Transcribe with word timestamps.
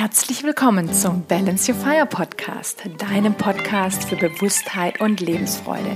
Herzlich 0.00 0.44
willkommen 0.44 0.92
zum 0.92 1.24
Balance 1.24 1.72
Your 1.72 1.76
Fire 1.76 2.06
Podcast, 2.06 2.84
deinem 2.98 3.34
Podcast 3.34 4.04
für 4.04 4.14
Bewusstheit 4.14 5.00
und 5.00 5.18
Lebensfreude. 5.18 5.90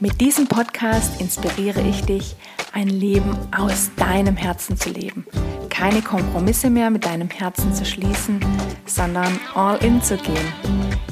Mit 0.00 0.22
diesem 0.22 0.48
Podcast 0.48 1.20
inspiriere 1.20 1.82
ich 1.82 2.00
dich, 2.06 2.34
ein 2.72 2.88
Leben 2.88 3.36
aus 3.54 3.90
deinem 3.96 4.38
Herzen 4.38 4.78
zu 4.78 4.88
leben. 4.88 5.26
Keine 5.68 6.00
Kompromisse 6.00 6.70
mehr 6.70 6.88
mit 6.88 7.04
deinem 7.04 7.28
Herzen 7.28 7.74
zu 7.74 7.84
schließen, 7.84 8.40
sondern 8.86 9.38
all 9.54 9.84
in 9.84 10.00
zu 10.00 10.16
gehen. 10.16 10.52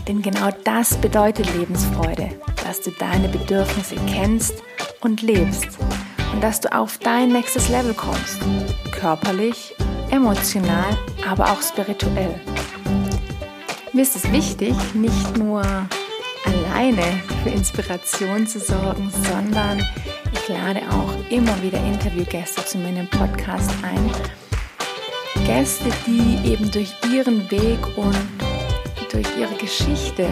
Denn 0.08 0.22
genau 0.22 0.48
das 0.64 0.96
bedeutet 0.96 1.54
Lebensfreude, 1.54 2.30
dass 2.64 2.80
du 2.80 2.90
deine 2.92 3.28
Bedürfnisse 3.28 3.96
kennst 4.06 4.62
und 5.02 5.20
lebst 5.20 5.78
und 6.32 6.42
dass 6.42 6.62
du 6.62 6.74
auf 6.74 6.96
dein 6.96 7.32
nächstes 7.32 7.68
Level 7.68 7.92
kommst, 7.92 8.40
körperlich 8.92 9.74
emotional, 10.10 10.96
aber 11.28 11.50
auch 11.50 11.62
spirituell. 11.62 12.40
Mir 13.92 14.02
ist 14.02 14.16
es 14.16 14.30
wichtig, 14.32 14.74
nicht 14.94 15.38
nur 15.38 15.62
alleine 16.44 17.22
für 17.42 17.50
Inspiration 17.50 18.46
zu 18.46 18.58
sorgen, 18.58 19.10
sondern 19.10 19.78
ich 20.32 20.48
lade 20.48 20.80
auch 20.90 21.12
immer 21.30 21.62
wieder 21.62 21.78
Interviewgäste 21.78 22.64
zu 22.64 22.78
meinem 22.78 23.08
Podcast 23.08 23.70
ein. 23.82 24.10
Gäste, 25.46 25.90
die 26.06 26.50
eben 26.50 26.70
durch 26.70 26.92
ihren 27.12 27.50
Weg 27.50 27.78
und 27.96 28.16
durch 29.12 29.26
ihre 29.38 29.54
Geschichte 29.54 30.26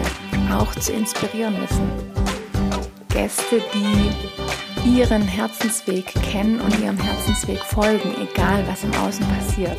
auch 0.51 0.73
zu 0.75 0.91
inspirieren 0.91 1.55
wissen. 1.61 1.89
Gäste, 3.09 3.61
die 3.73 4.42
ihren 4.85 5.21
Herzensweg 5.21 6.05
kennen 6.23 6.59
und 6.59 6.79
ihrem 6.79 6.97
Herzensweg 6.97 7.59
folgen, 7.59 8.15
egal 8.21 8.63
was 8.67 8.83
im 8.83 8.93
Außen 8.95 9.25
passiert. 9.27 9.77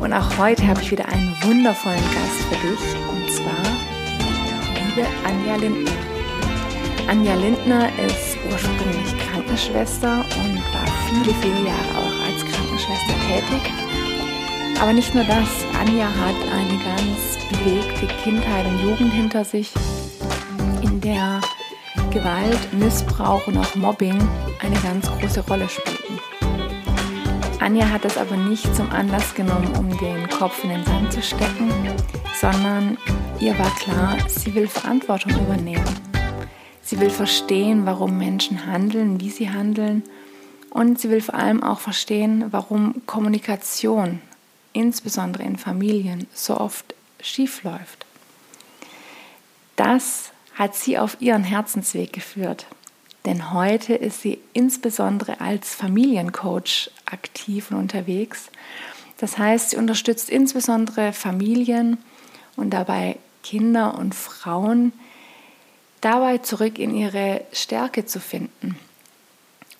Und 0.00 0.12
auch 0.12 0.38
heute 0.38 0.66
habe 0.66 0.80
ich 0.80 0.90
wieder 0.90 1.06
einen 1.08 1.34
wundervollen 1.42 1.98
Gast 1.98 2.42
für 2.48 2.66
dich, 2.66 2.96
und 3.08 3.32
zwar 3.32 3.88
liebe 4.74 5.06
Anja 5.24 5.56
Lindner. 5.56 5.92
Anja 7.08 7.34
Lindner 7.34 7.88
ist 8.06 8.36
ursprünglich 8.50 9.18
Krankenschwester 9.18 10.18
und 10.18 10.56
war 10.72 10.86
viele, 11.08 11.34
viele 11.40 11.66
Jahre 11.66 11.98
auch 11.98 12.26
als 12.26 12.44
Krankenschwester 12.44 13.14
tätig. 13.26 13.72
Aber 14.80 14.92
nicht 14.92 15.14
nur 15.14 15.24
das, 15.24 15.48
Anja 15.80 16.06
hat 16.06 16.36
eine 16.52 16.78
ganz 16.84 17.38
bewegte 17.50 18.06
Kindheit 18.22 18.66
und 18.66 18.88
Jugend 18.88 19.12
hinter 19.12 19.44
sich, 19.44 19.72
in 20.82 21.00
der 21.00 21.40
Gewalt, 22.10 22.72
Missbrauch 22.72 23.46
und 23.46 23.58
auch 23.58 23.74
Mobbing 23.74 24.18
eine 24.60 24.80
ganz 24.80 25.06
große 25.10 25.40
Rolle 25.46 25.68
spielten. 25.68 26.18
Anja 27.60 27.90
hat 27.90 28.04
es 28.06 28.16
aber 28.16 28.36
nicht 28.36 28.74
zum 28.74 28.90
Anlass 28.90 29.34
genommen, 29.34 29.74
um 29.76 29.96
den 29.98 30.28
Kopf 30.30 30.64
in 30.64 30.70
den 30.70 30.84
Sand 30.84 31.12
zu 31.12 31.20
stecken, 31.20 31.70
sondern 32.40 32.96
ihr 33.40 33.58
war 33.58 33.74
klar, 33.76 34.16
sie 34.26 34.54
will 34.54 34.68
Verantwortung 34.68 35.32
übernehmen. 35.32 35.84
Sie 36.82 36.98
will 36.98 37.10
verstehen, 37.10 37.84
warum 37.84 38.16
Menschen 38.16 38.64
handeln, 38.64 39.20
wie 39.20 39.30
sie 39.30 39.50
handeln 39.50 40.02
und 40.70 40.98
sie 40.98 41.10
will 41.10 41.20
vor 41.20 41.34
allem 41.34 41.62
auch 41.62 41.80
verstehen, 41.80 42.46
warum 42.50 43.02
Kommunikation, 43.04 44.20
insbesondere 44.72 45.42
in 45.42 45.58
Familien, 45.58 46.26
so 46.32 46.58
oft 46.58 46.94
schief 47.20 47.64
läuft. 47.64 48.06
Das 49.76 50.30
hat 50.58 50.74
sie 50.74 50.98
auf 50.98 51.16
ihren 51.20 51.44
Herzensweg 51.44 52.12
geführt. 52.12 52.66
Denn 53.24 53.52
heute 53.52 53.94
ist 53.94 54.22
sie 54.22 54.40
insbesondere 54.52 55.40
als 55.40 55.74
Familiencoach 55.74 56.90
aktiv 57.06 57.70
und 57.70 57.76
unterwegs. 57.76 58.50
Das 59.18 59.38
heißt, 59.38 59.70
sie 59.70 59.76
unterstützt 59.76 60.28
insbesondere 60.28 61.12
Familien 61.12 61.98
und 62.56 62.70
dabei 62.70 63.18
Kinder 63.44 63.96
und 63.96 64.14
Frauen 64.14 64.92
dabei 66.00 66.38
zurück 66.38 66.78
in 66.78 66.94
ihre 66.94 67.42
Stärke 67.52 68.06
zu 68.06 68.20
finden 68.20 68.76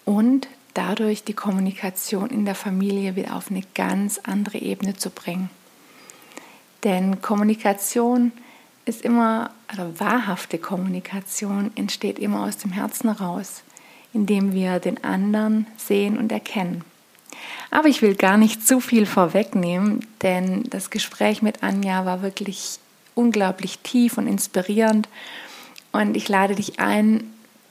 und 0.05 0.49
dadurch 0.75 1.25
die 1.25 1.35
Kommunikation 1.35 2.31
in 2.31 2.45
der 2.45 2.55
Familie 2.55 3.17
wieder 3.17 3.37
auf 3.37 3.51
eine 3.51 3.63
ganz 3.75 4.21
andere 4.23 4.59
Ebene 4.59 4.97
zu 4.97 5.11
bringen. 5.11 5.51
Denn 6.85 7.21
Kommunikation 7.21 8.27
ist 8.27 8.48
immer, 8.89 9.51
also 9.67 10.01
wahrhafte 10.01 10.59
Kommunikation 10.59 11.71
entsteht 11.75 12.19
immer 12.19 12.45
aus 12.45 12.57
dem 12.57 12.73
Herzen 12.73 13.15
heraus, 13.15 13.63
indem 14.13 14.53
wir 14.53 14.79
den 14.79 15.05
anderen 15.05 15.67
sehen 15.77 16.19
und 16.19 16.33
erkennen. 16.33 16.85
Aber 17.71 17.89
ich 17.89 18.03
will 18.03 18.15
gar 18.15 18.39
nicht 18.39 18.67
zu 18.67 18.81
viel 18.81 19.07
vorwegnehmen, 19.07 20.07
denn 20.23 20.65
das 20.71 20.91
Gespräch 20.91 21.43
mit 21.43 21.63
Anja 21.63 22.05
war 22.05 22.23
wirklich 22.23 22.79
unglaublich 23.15 23.79
tief 23.81 24.17
und 24.17 24.27
inspirierend. 24.27 25.09
Und 25.93 26.17
ich 26.17 26.29
lade 26.29 26.55
dich 26.55 26.81
ein, 26.81 27.25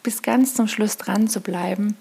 bis 0.04 0.22
ganz 0.22 0.54
zum 0.54 0.68
Schluss 0.68 0.98
dran 0.98 1.28
zu 1.28 1.42
bleiben. 1.42 1.98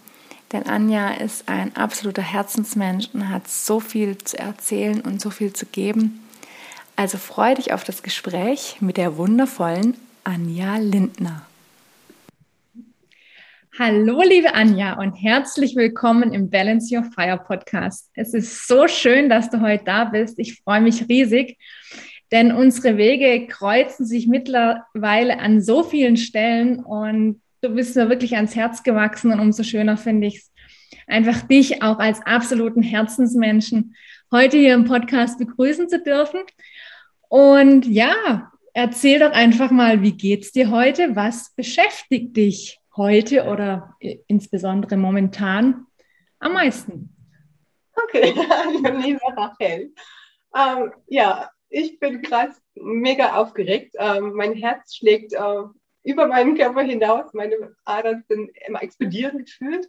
Denn 0.53 0.66
Anja 0.66 1.10
ist 1.10 1.48
ein 1.48 1.75
absoluter 1.75 2.22
Herzensmensch 2.22 3.09
und 3.12 3.31
hat 3.31 3.48
so 3.48 3.81
viel 3.81 4.16
zu 4.19 4.38
erzählen 4.38 5.00
und 5.00 5.21
so 5.21 5.31
viel 5.31 5.53
zu 5.53 5.66
geben. 5.66 6.21
Also 6.99 7.19
freue 7.19 7.55
dich 7.55 7.75
auf 7.75 7.84
das 7.84 8.03
Gespräch 8.03 8.79
mit 8.81 8.97
der 8.97 9.19
wundervollen 9.19 9.99
Anja 10.25 10.79
Lindner. 10.79 11.47
Hallo, 13.79 14.23
liebe 14.23 14.55
Anja, 14.55 14.95
und 14.99 15.12
herzlich 15.12 15.77
willkommen 15.77 16.33
im 16.33 16.49
Balance 16.49 16.97
Your 16.97 17.05
Fire 17.05 17.37
Podcast. 17.37 18.11
Es 18.15 18.33
ist 18.33 18.67
so 18.67 18.89
schön, 18.89 19.29
dass 19.29 19.51
du 19.51 19.61
heute 19.61 19.84
da 19.84 20.05
bist. 20.07 20.39
Ich 20.39 20.62
freue 20.62 20.81
mich 20.81 21.07
riesig, 21.07 21.59
denn 22.33 22.51
unsere 22.51 22.97
Wege 22.97 23.47
kreuzen 23.47 24.07
sich 24.07 24.27
mittlerweile 24.27 25.39
an 25.39 25.61
so 25.61 25.83
vielen 25.83 26.17
Stellen 26.17 26.83
und 26.83 27.43
du 27.61 27.75
bist 27.75 27.95
mir 27.95 28.09
wirklich 28.09 28.37
ans 28.37 28.57
Herz 28.57 28.83
gewachsen 28.83 29.33
und 29.33 29.41
umso 29.41 29.65
schöner 29.65 29.99
finde 29.99 30.28
ich 30.28 30.39
es, 30.39 30.53
einfach 31.07 31.43
dich 31.43 31.83
auch 31.83 31.99
als 31.99 32.25
absoluten 32.25 32.83
Herzensmenschen 32.83 33.95
heute 34.33 34.57
hier 34.57 34.75
im 34.75 34.84
Podcast 34.84 35.39
begrüßen 35.39 35.89
zu 35.89 36.03
dürfen. 36.03 36.41
Und 37.28 37.87
ja, 37.87 38.53
erzähl 38.72 39.19
doch 39.19 39.32
einfach 39.32 39.70
mal, 39.70 40.03
wie 40.03 40.16
geht's 40.16 40.53
dir 40.53 40.70
heute? 40.70 41.16
Was 41.16 41.54
beschäftigt 41.54 42.37
dich 42.37 42.81
heute 42.97 43.44
oder 43.44 43.94
insbesondere 44.26 44.97
momentan 44.97 45.86
am 46.38 46.54
meisten? 46.54 47.15
Okay, 48.04 48.32
liebe 49.03 49.20
Rachel. 49.36 49.92
Ähm, 50.54 50.92
ja, 51.06 51.50
ich 51.69 51.98
bin 51.98 52.22
gerade 52.22 52.53
mega 52.75 53.36
aufgeregt. 53.36 53.94
Ähm, 53.98 54.32
mein 54.34 54.54
Herz 54.54 54.97
schlägt 54.97 55.32
äh, 55.32 55.62
über 56.04 56.26
meinen 56.26 56.56
Körper 56.56 56.82
hinaus. 56.82 57.32
Meine 57.34 57.75
Adern 57.84 58.25
sind 58.28 58.50
immer 58.66 58.82
explodieren 58.82 59.38
gefühlt. 59.38 59.88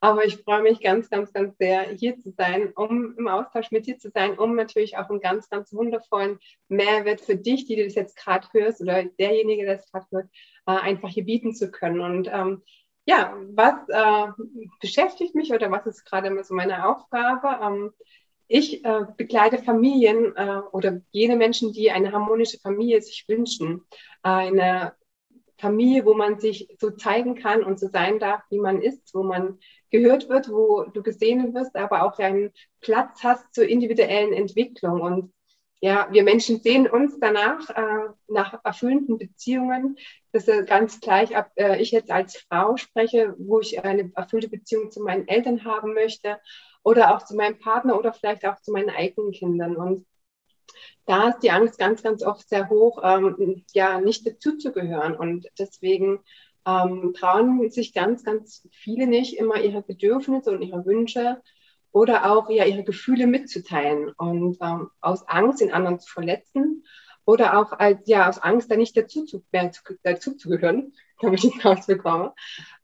Aber 0.00 0.24
ich 0.24 0.36
freue 0.36 0.62
mich 0.62 0.80
ganz, 0.80 1.10
ganz, 1.10 1.32
ganz 1.32 1.56
sehr, 1.58 1.82
hier 1.82 2.18
zu 2.18 2.30
sein, 2.30 2.72
um 2.76 3.16
im 3.18 3.26
Austausch 3.26 3.72
mit 3.72 3.86
dir 3.86 3.98
zu 3.98 4.10
sein, 4.10 4.38
um 4.38 4.54
natürlich 4.54 4.96
auch 4.96 5.10
einen 5.10 5.20
ganz, 5.20 5.48
ganz 5.48 5.72
wundervollen 5.72 6.38
Mehrwert 6.68 7.20
für 7.20 7.36
dich, 7.36 7.66
die 7.66 7.76
du 7.76 7.84
das 7.84 7.96
jetzt 7.96 8.16
gerade 8.16 8.46
hörst 8.52 8.80
oder 8.80 9.02
derjenige, 9.04 9.64
der 9.64 9.76
das 9.76 9.90
gerade 9.90 10.06
hört, 10.10 10.28
äh, 10.66 10.72
einfach 10.72 11.08
hier 11.08 11.24
bieten 11.24 11.52
zu 11.52 11.70
können. 11.70 12.00
Und 12.00 12.30
ähm, 12.32 12.62
ja, 13.06 13.34
was 13.50 13.74
äh, 13.88 14.32
beschäftigt 14.80 15.34
mich 15.34 15.52
oder 15.52 15.70
was 15.70 15.86
ist 15.86 16.04
gerade 16.04 16.28
immer 16.28 16.44
so 16.44 16.54
meine 16.54 16.86
Aufgabe? 16.86 17.58
Ähm, 17.60 17.92
ich 18.46 18.84
äh, 18.84 19.04
begleite 19.16 19.58
Familien 19.58 20.34
äh, 20.36 20.60
oder 20.72 21.00
jene 21.10 21.36
Menschen, 21.36 21.72
die 21.72 21.90
eine 21.90 22.12
harmonische 22.12 22.58
Familie 22.58 23.02
sich 23.02 23.24
wünschen. 23.28 23.84
Äh, 24.22 24.28
eine 24.28 24.92
Familie, 25.58 26.04
wo 26.04 26.14
man 26.14 26.38
sich 26.38 26.68
so 26.78 26.90
zeigen 26.90 27.34
kann 27.34 27.64
und 27.64 27.78
so 27.80 27.88
sein 27.88 28.18
darf, 28.18 28.42
wie 28.50 28.60
man 28.60 28.80
ist, 28.80 29.14
wo 29.14 29.22
man 29.22 29.58
gehört 29.90 30.28
wird, 30.28 30.48
wo 30.50 30.84
du 30.84 31.02
gesehen 31.02 31.54
wirst, 31.54 31.74
aber 31.76 32.04
auch 32.04 32.18
einen 32.18 32.52
Platz 32.80 33.22
hast 33.24 33.54
zur 33.54 33.66
individuellen 33.66 34.32
Entwicklung. 34.32 35.00
Und 35.00 35.32
ja, 35.80 36.08
wir 36.10 36.22
Menschen 36.24 36.60
sehen 36.60 36.88
uns 36.88 37.18
danach 37.20 37.70
äh, 37.70 38.08
nach 38.28 38.60
erfüllenden 38.64 39.18
Beziehungen. 39.18 39.96
Das 40.32 40.48
ist 40.48 40.66
ganz 40.68 41.00
gleich, 41.00 41.36
ob 41.36 41.46
äh, 41.56 41.80
ich 41.80 41.90
jetzt 41.92 42.10
als 42.10 42.36
Frau 42.36 42.76
spreche, 42.76 43.34
wo 43.38 43.60
ich 43.60 43.84
eine 43.84 44.10
erfüllte 44.14 44.48
Beziehung 44.48 44.90
zu 44.90 45.00
meinen 45.02 45.28
Eltern 45.28 45.64
haben 45.64 45.94
möchte 45.94 46.38
oder 46.82 47.14
auch 47.14 47.24
zu 47.24 47.36
meinem 47.36 47.58
Partner 47.58 47.98
oder 47.98 48.12
vielleicht 48.12 48.44
auch 48.46 48.60
zu 48.60 48.72
meinen 48.72 48.90
eigenen 48.90 49.32
Kindern. 49.32 49.76
Und 49.76 50.06
da 51.06 51.28
ist 51.28 51.40
die 51.40 51.50
Angst 51.50 51.78
ganz, 51.78 52.02
ganz 52.02 52.22
oft 52.22 52.48
sehr 52.48 52.68
hoch, 52.68 53.00
ähm, 53.02 53.64
ja, 53.72 54.00
nicht 54.00 54.26
dazuzugehören. 54.26 55.16
Und 55.16 55.48
deswegen 55.58 56.20
ähm, 56.66 57.14
trauen 57.14 57.70
sich 57.70 57.94
ganz, 57.94 58.24
ganz 58.24 58.68
viele 58.72 59.06
nicht, 59.06 59.36
immer 59.38 59.60
ihre 59.60 59.82
Bedürfnisse 59.82 60.50
und 60.50 60.62
ihre 60.62 60.84
Wünsche 60.84 61.40
oder 61.92 62.30
auch 62.30 62.50
ja, 62.50 62.64
ihre 62.64 62.84
Gefühle 62.84 63.26
mitzuteilen 63.26 64.10
und 64.10 64.58
ähm, 64.60 64.90
aus 65.00 65.26
Angst, 65.26 65.60
den 65.60 65.72
anderen 65.72 65.98
zu 65.98 66.10
verletzen 66.10 66.84
oder 67.28 67.58
auch 67.58 67.72
als, 67.72 68.00
ja, 68.06 68.26
aus 68.28 68.38
Angst, 68.38 68.70
da 68.70 68.76
nicht 68.76 68.96
dazu 68.96 69.24
zu, 69.26 69.44
dazu 69.52 70.34
damit 71.20 71.44
ich 71.44 71.64
rausbekomme. 71.64 72.34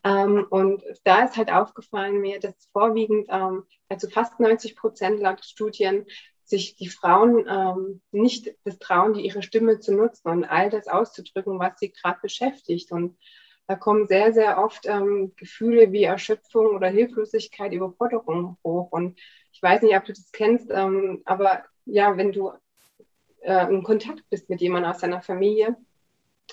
Ähm, 0.02 0.46
und 0.50 0.82
da 1.04 1.24
ist 1.24 1.36
halt 1.36 1.50
aufgefallen 1.50 2.20
mir, 2.20 2.40
dass 2.40 2.68
vorwiegend, 2.72 3.28
ähm, 3.30 3.64
also 3.88 4.08
fast 4.10 4.38
90 4.40 4.76
Prozent 4.76 5.20
laut 5.20 5.44
Studien, 5.44 6.04
sich 6.44 6.76
die 6.76 6.88
Frauen 6.88 7.46
ähm, 7.48 8.00
nicht 8.12 8.54
das 8.64 8.78
trauen, 8.78 9.14
die 9.14 9.24
ihre 9.24 9.42
Stimme 9.42 9.80
zu 9.80 9.94
nutzen 9.94 10.28
und 10.28 10.44
all 10.44 10.70
das 10.70 10.88
auszudrücken, 10.88 11.58
was 11.58 11.78
sie 11.78 11.90
gerade 11.90 12.18
beschäftigt. 12.20 12.92
Und 12.92 13.16
da 13.66 13.76
kommen 13.76 14.06
sehr, 14.06 14.32
sehr 14.32 14.58
oft 14.58 14.86
ähm, 14.86 15.32
Gefühle 15.36 15.90
wie 15.92 16.04
Erschöpfung 16.04 16.66
oder 16.66 16.88
Hilflosigkeit, 16.88 17.72
Überforderung 17.72 18.58
hoch. 18.62 18.90
Und 18.90 19.18
ich 19.52 19.62
weiß 19.62 19.82
nicht, 19.82 19.96
ob 19.96 20.04
du 20.04 20.12
das 20.12 20.32
kennst, 20.32 20.70
ähm, 20.70 21.22
aber 21.24 21.64
ja, 21.86 22.16
wenn 22.16 22.32
du 22.32 22.52
äh, 23.40 23.66
in 23.72 23.82
Kontakt 23.82 24.22
bist 24.30 24.50
mit 24.50 24.60
jemandem 24.60 24.90
aus 24.90 24.98
deiner 24.98 25.22
Familie 25.22 25.76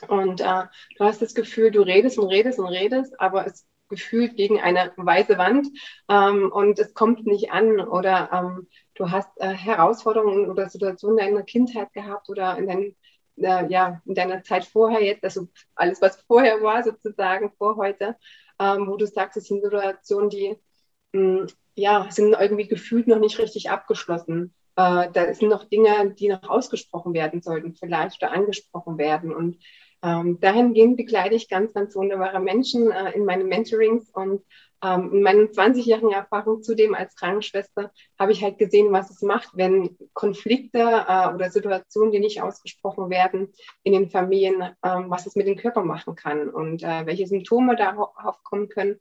und 0.07 0.41
äh, 0.41 0.63
du 0.97 1.03
hast 1.03 1.21
das 1.21 1.33
Gefühl, 1.33 1.71
du 1.71 1.81
redest 1.81 2.17
und 2.17 2.27
redest 2.27 2.59
und 2.59 2.67
redest, 2.67 3.19
aber 3.19 3.45
es 3.45 3.65
gefühlt 3.91 4.35
gegen 4.35 4.59
eine 4.59 4.91
weiße 4.95 5.37
Wand 5.37 5.67
ähm, 6.09 6.51
und 6.51 6.79
es 6.79 6.95
kommt 6.95 7.27
nicht 7.27 7.51
an 7.51 7.79
oder 7.79 8.29
ähm, 8.33 8.67
du 8.95 9.11
hast 9.11 9.29
äh, 9.37 9.49
Herausforderungen 9.49 10.49
oder 10.49 10.67
Situationen 10.69 11.19
in 11.19 11.25
deiner 11.25 11.43
Kindheit 11.43 11.93
gehabt 11.93 12.29
oder 12.29 12.57
in 12.57 12.67
deinem 12.67 12.95
äh, 13.37 13.67
ja, 13.71 14.01
in 14.05 14.15
deiner 14.15 14.43
Zeit 14.43 14.65
vorher 14.65 15.03
jetzt, 15.03 15.23
also 15.23 15.47
alles, 15.75 16.01
was 16.01 16.17
vorher 16.27 16.61
war, 16.61 16.83
sozusagen 16.83 17.51
vor 17.57 17.77
heute, 17.77 18.17
ähm, 18.59 18.87
wo 18.87 18.97
du 18.97 19.05
sagst, 19.07 19.37
es 19.37 19.47
sind 19.47 19.63
Situationen, 19.63 20.29
die 20.29 20.57
mh, 21.13 21.43
mm, 21.43 21.47
ja, 21.75 22.07
sind 22.09 22.33
irgendwie 22.33 22.67
gefühlt 22.67 23.07
noch 23.07 23.19
nicht 23.19 23.39
richtig 23.39 23.69
abgeschlossen. 23.69 24.53
Äh, 24.75 25.09
da 25.11 25.33
sind 25.33 25.49
noch 25.49 25.65
Dinge, 25.65 26.11
die 26.11 26.29
noch 26.29 26.49
ausgesprochen 26.49 27.13
werden 27.13 27.41
sollten, 27.41 27.75
vielleicht 27.75 28.21
oder 28.21 28.31
angesprochen 28.33 28.97
werden. 28.97 29.33
Und 29.33 29.57
ähm, 30.03 30.39
dahingehend 30.39 30.97
begleite 30.97 31.35
ich 31.35 31.49
ganz, 31.49 31.73
ganz 31.73 31.95
wunderbare 31.95 32.39
Menschen 32.39 32.91
äh, 32.91 33.11
in 33.11 33.25
meinen 33.25 33.47
Mentorings 33.47 34.09
und 34.09 34.43
ähm, 34.83 35.11
in 35.13 35.21
meinen 35.21 35.47
20-jährigen 35.49 36.11
Erfahrung 36.11 36.63
zudem 36.63 36.95
als 36.95 37.15
Krankenschwester 37.15 37.91
habe 38.17 38.31
ich 38.31 38.43
halt 38.43 38.57
gesehen, 38.57 38.91
was 38.91 39.11
es 39.11 39.21
macht, 39.21 39.49
wenn 39.53 39.95
Konflikte 40.13 40.79
äh, 40.79 41.33
oder 41.33 41.51
Situationen, 41.51 42.11
die 42.11 42.19
nicht 42.19 42.41
ausgesprochen 42.41 43.09
werden 43.09 43.53
in 43.83 43.93
den 43.93 44.09
Familien, 44.09 44.61
ähm, 44.83 45.05
was 45.09 45.27
es 45.27 45.35
mit 45.35 45.47
dem 45.47 45.57
Körper 45.57 45.83
machen 45.83 46.15
kann 46.15 46.49
und 46.49 46.83
äh, 46.83 47.05
welche 47.05 47.27
Symptome 47.27 47.75
darauf 47.75 48.43
kommen 48.43 48.69
können 48.69 48.97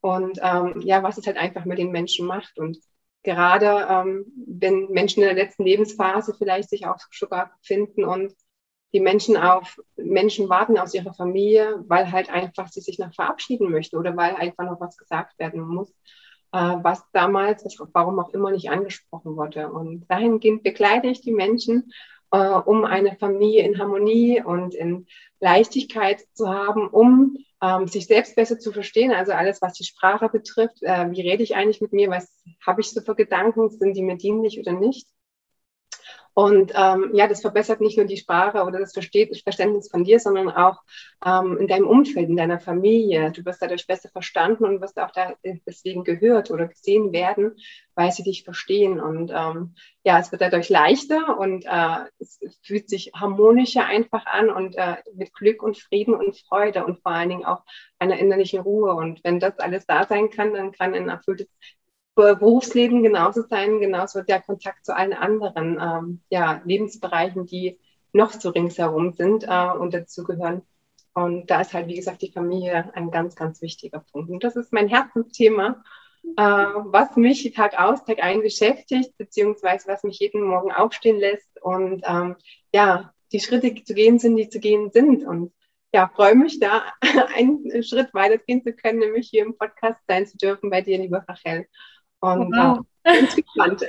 und 0.00 0.38
ähm, 0.42 0.82
ja, 0.82 1.02
was 1.02 1.18
es 1.18 1.26
halt 1.26 1.36
einfach 1.36 1.64
mit 1.64 1.78
den 1.78 1.90
Menschen 1.90 2.26
macht. 2.26 2.58
Und 2.58 2.78
gerade 3.24 3.86
ähm, 3.90 4.26
wenn 4.46 4.88
Menschen 4.90 5.22
in 5.22 5.34
der 5.34 5.44
letzten 5.44 5.64
Lebensphase 5.64 6.34
vielleicht 6.36 6.70
sich 6.70 6.86
auch 6.86 6.98
sogar 7.10 7.52
befinden 7.58 8.04
und 8.04 8.34
die 8.94 9.00
Menschen 9.00 9.36
auf 9.36 9.80
Menschen 9.96 10.48
warten 10.48 10.78
aus 10.78 10.94
ihrer 10.94 11.12
Familie, 11.12 11.84
weil 11.88 12.12
halt 12.12 12.30
einfach 12.30 12.68
sie 12.68 12.80
sich 12.80 12.98
noch 12.98 13.12
verabschieden 13.12 13.70
möchte 13.70 13.96
oder 13.96 14.16
weil 14.16 14.36
einfach 14.36 14.64
noch 14.64 14.80
was 14.80 14.96
gesagt 14.96 15.36
werden 15.38 15.62
muss, 15.62 15.90
äh, 16.52 16.76
was 16.80 17.04
damals, 17.12 17.64
warum 17.92 18.20
auch 18.20 18.32
immer 18.32 18.52
nicht 18.52 18.70
angesprochen 18.70 19.36
wurde. 19.36 19.70
Und 19.70 20.08
dahingehend 20.08 20.62
begleite 20.62 21.08
ich 21.08 21.20
die 21.20 21.32
Menschen, 21.32 21.92
äh, 22.30 22.38
um 22.38 22.84
eine 22.84 23.16
Familie 23.16 23.64
in 23.64 23.78
Harmonie 23.78 24.40
und 24.42 24.76
in 24.76 25.06
Leichtigkeit 25.40 26.22
zu 26.32 26.48
haben, 26.48 26.86
um 26.86 27.36
ähm, 27.60 27.88
sich 27.88 28.06
selbst 28.06 28.36
besser 28.36 28.60
zu 28.60 28.70
verstehen. 28.70 29.10
Also 29.10 29.32
alles, 29.32 29.60
was 29.60 29.72
die 29.72 29.84
Sprache 29.84 30.28
betrifft, 30.28 30.82
äh, 30.82 31.10
wie 31.10 31.20
rede 31.20 31.42
ich 31.42 31.56
eigentlich 31.56 31.80
mit 31.80 31.92
mir, 31.92 32.10
was 32.10 32.32
habe 32.64 32.80
ich 32.80 32.90
so 32.90 33.00
für 33.00 33.16
Gedanken, 33.16 33.70
sind 33.70 33.96
die 33.96 34.02
mir 34.02 34.16
dienlich 34.16 34.60
oder 34.60 34.72
nicht? 34.72 35.08
Und 36.34 36.72
ähm, 36.74 37.10
ja, 37.14 37.28
das 37.28 37.42
verbessert 37.42 37.80
nicht 37.80 37.96
nur 37.96 38.06
die 38.06 38.16
Sprache 38.16 38.64
oder 38.64 38.80
das 38.80 38.92
Verständnis 38.92 39.88
von 39.88 40.02
dir, 40.02 40.18
sondern 40.18 40.50
auch 40.50 40.82
ähm, 41.24 41.58
in 41.58 41.68
deinem 41.68 41.86
Umfeld, 41.86 42.28
in 42.28 42.36
deiner 42.36 42.58
Familie. 42.58 43.30
Du 43.30 43.44
wirst 43.44 43.62
dadurch 43.62 43.86
besser 43.86 44.08
verstanden 44.08 44.64
und 44.64 44.80
wirst 44.80 44.98
auch 44.98 45.12
da 45.12 45.34
deswegen 45.64 46.02
gehört 46.02 46.50
oder 46.50 46.66
gesehen 46.66 47.12
werden, 47.12 47.52
weil 47.94 48.10
sie 48.10 48.24
dich 48.24 48.42
verstehen. 48.42 49.00
Und 49.00 49.30
ähm, 49.32 49.76
ja, 50.02 50.18
es 50.18 50.32
wird 50.32 50.42
dadurch 50.42 50.68
leichter 50.70 51.38
und 51.38 51.66
äh, 51.66 52.04
es 52.18 52.40
fühlt 52.62 52.90
sich 52.90 53.12
harmonischer 53.14 53.86
einfach 53.86 54.26
an 54.26 54.50
und 54.50 54.76
äh, 54.76 54.96
mit 55.14 55.32
Glück 55.34 55.62
und 55.62 55.78
Frieden 55.78 56.14
und 56.14 56.36
Freude 56.36 56.84
und 56.84 57.00
vor 57.00 57.12
allen 57.12 57.28
Dingen 57.28 57.44
auch 57.44 57.62
einer 58.00 58.18
innerlichen 58.18 58.58
Ruhe. 58.58 58.92
Und 58.94 59.22
wenn 59.22 59.38
das 59.38 59.60
alles 59.60 59.86
da 59.86 60.04
sein 60.04 60.30
kann, 60.30 60.52
dann 60.52 60.72
kann 60.72 60.94
ein 60.94 61.08
erfülltes 61.08 61.46
Berufsleben 62.14 63.02
genauso 63.02 63.42
sein, 63.42 63.80
genauso 63.80 64.22
der 64.22 64.40
Kontakt 64.40 64.84
zu 64.86 64.94
allen 64.94 65.12
anderen 65.12 65.78
ähm, 65.80 66.20
ja, 66.30 66.62
Lebensbereichen, 66.64 67.46
die 67.46 67.78
noch 68.12 68.32
so 68.32 68.50
ringsherum 68.50 69.12
sind 69.12 69.44
äh, 69.44 69.70
und 69.72 69.92
dazugehören. 69.92 70.62
Und 71.12 71.50
da 71.50 71.60
ist 71.60 71.74
halt, 71.74 71.88
wie 71.88 71.96
gesagt, 71.96 72.22
die 72.22 72.32
Familie 72.32 72.90
ein 72.94 73.10
ganz, 73.10 73.36
ganz 73.36 73.62
wichtiger 73.62 74.04
Punkt. 74.12 74.30
Und 74.30 74.42
das 74.44 74.56
ist 74.56 74.72
mein 74.72 74.88
Herzensthema, 74.88 75.82
äh, 76.36 76.42
was 76.42 77.16
mich 77.16 77.52
Tag 77.52 77.78
aus, 77.78 78.04
Tag 78.04 78.22
ein 78.22 78.42
beschäftigt, 78.42 79.16
beziehungsweise 79.18 79.88
was 79.88 80.02
mich 80.02 80.18
jeden 80.18 80.42
Morgen 80.42 80.72
aufstehen 80.72 81.18
lässt 81.18 81.62
und 81.62 82.02
ähm, 82.06 82.36
ja, 82.72 83.12
die 83.32 83.40
Schritte 83.40 83.74
zu 83.82 83.94
gehen 83.94 84.18
sind, 84.18 84.36
die 84.36 84.48
zu 84.48 84.60
gehen 84.60 84.90
sind. 84.90 85.24
Und 85.24 85.52
ja, 85.92 86.10
freue 86.14 86.34
mich 86.34 86.58
da 86.60 86.82
einen 87.36 87.82
Schritt 87.82 88.14
weitergehen 88.14 88.62
zu 88.64 88.72
können, 88.72 88.98
nämlich 88.98 89.28
hier 89.28 89.44
im 89.44 89.56
Podcast 89.56 90.00
sein 90.08 90.26
zu 90.26 90.36
dürfen 90.36 90.70
bei 90.70 90.80
dir, 90.80 90.98
liebe 90.98 91.24
Rachel. 91.28 91.66
Und 92.32 92.52
wow. 92.52 92.80
äh, 93.04 93.20
bin 93.20 93.26
gespannt. 93.26 93.82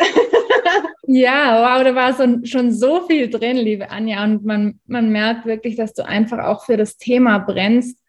ja, 1.07 1.61
wow, 1.61 1.83
da 1.83 1.95
war 1.95 2.13
so, 2.13 2.45
schon 2.45 2.71
so 2.71 3.01
viel 3.07 3.29
drin, 3.29 3.57
liebe 3.57 3.89
Anja. 3.89 4.23
Und 4.23 4.45
man, 4.45 4.79
man 4.85 5.11
merkt 5.11 5.45
wirklich, 5.45 5.75
dass 5.75 5.93
du 5.93 6.05
einfach 6.05 6.39
auch 6.39 6.65
für 6.65 6.77
das 6.77 6.97
Thema 6.97 7.39
brennst. 7.39 7.99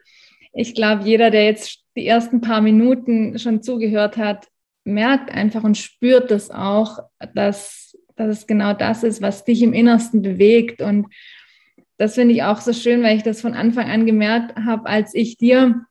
Ich 0.52 0.74
glaube, 0.74 1.04
jeder, 1.04 1.30
der 1.30 1.44
jetzt 1.44 1.80
die 1.96 2.06
ersten 2.06 2.40
paar 2.40 2.60
Minuten 2.60 3.38
schon 3.38 3.62
zugehört 3.62 4.16
hat, 4.16 4.48
merkt 4.84 5.30
einfach 5.30 5.64
und 5.64 5.76
spürt 5.76 6.30
das 6.30 6.50
auch, 6.50 7.00
dass, 7.34 7.96
dass 8.14 8.28
es 8.38 8.46
genau 8.46 8.72
das 8.72 9.02
ist, 9.02 9.20
was 9.20 9.44
dich 9.44 9.62
im 9.62 9.72
Innersten 9.72 10.22
bewegt. 10.22 10.80
Und 10.80 11.08
das 11.98 12.14
finde 12.14 12.34
ich 12.34 12.42
auch 12.42 12.60
so 12.60 12.72
schön, 12.72 13.02
weil 13.02 13.16
ich 13.16 13.22
das 13.22 13.40
von 13.40 13.54
Anfang 13.54 13.90
an 13.90 14.06
gemerkt 14.06 14.56
habe, 14.56 14.86
als 14.86 15.14
ich 15.14 15.36
dir 15.36 15.86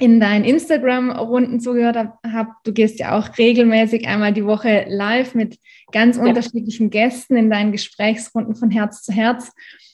in 0.00 0.18
deinen 0.18 0.44
Instagram-Runden 0.44 1.60
zugehört 1.60 1.96
habe, 1.96 2.50
du 2.64 2.72
gehst 2.72 2.98
ja 2.98 3.18
auch 3.18 3.36
regelmäßig 3.36 4.08
einmal 4.08 4.32
die 4.32 4.46
Woche 4.46 4.86
live 4.88 5.34
mit 5.34 5.58
ganz 5.92 6.16
ja. 6.16 6.22
unterschiedlichen 6.22 6.88
Gästen 6.88 7.36
in 7.36 7.50
deinen 7.50 7.70
Gesprächsrunden 7.70 8.56
von 8.56 8.70
Herz 8.70 9.02
zu 9.02 9.12
Herz. 9.12 9.52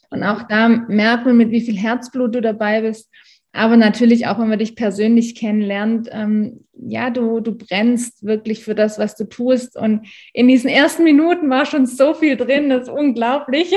Und 0.09 0.23
auch 0.23 0.45
da 0.45 0.69
merkt 0.69 1.27
man, 1.27 1.37
mit 1.37 1.51
wie 1.51 1.61
viel 1.61 1.77
Herzblut 1.77 2.37
du 2.37 2.41
dabei 2.41 2.83
bist. 2.83 3.11
Aber 3.57 3.79
natürlich 3.79 4.27
auch, 4.27 4.39
wenn 4.39 4.49
man 4.49 4.59
dich 4.59 4.77
persönlich 4.77 5.35
kennenlernt, 5.35 6.11
ähm, 6.13 6.67
ja, 6.79 7.09
du, 7.09 7.41
du 7.41 7.57
brennst 7.57 8.23
wirklich 8.23 8.63
für 8.63 8.75
das, 8.75 8.99
was 8.99 9.17
du 9.17 9.25
tust. 9.25 9.77
Und 9.77 10.07
in 10.35 10.47
diesen 10.47 10.69
ersten 10.69 11.05
Minuten 11.05 11.49
war 11.49 11.65
schon 11.65 11.87
so 11.87 12.13
viel 12.13 12.37
drin, 12.37 12.69
das 12.69 12.83
ist 12.83 12.89
unglaublich. 12.91 13.71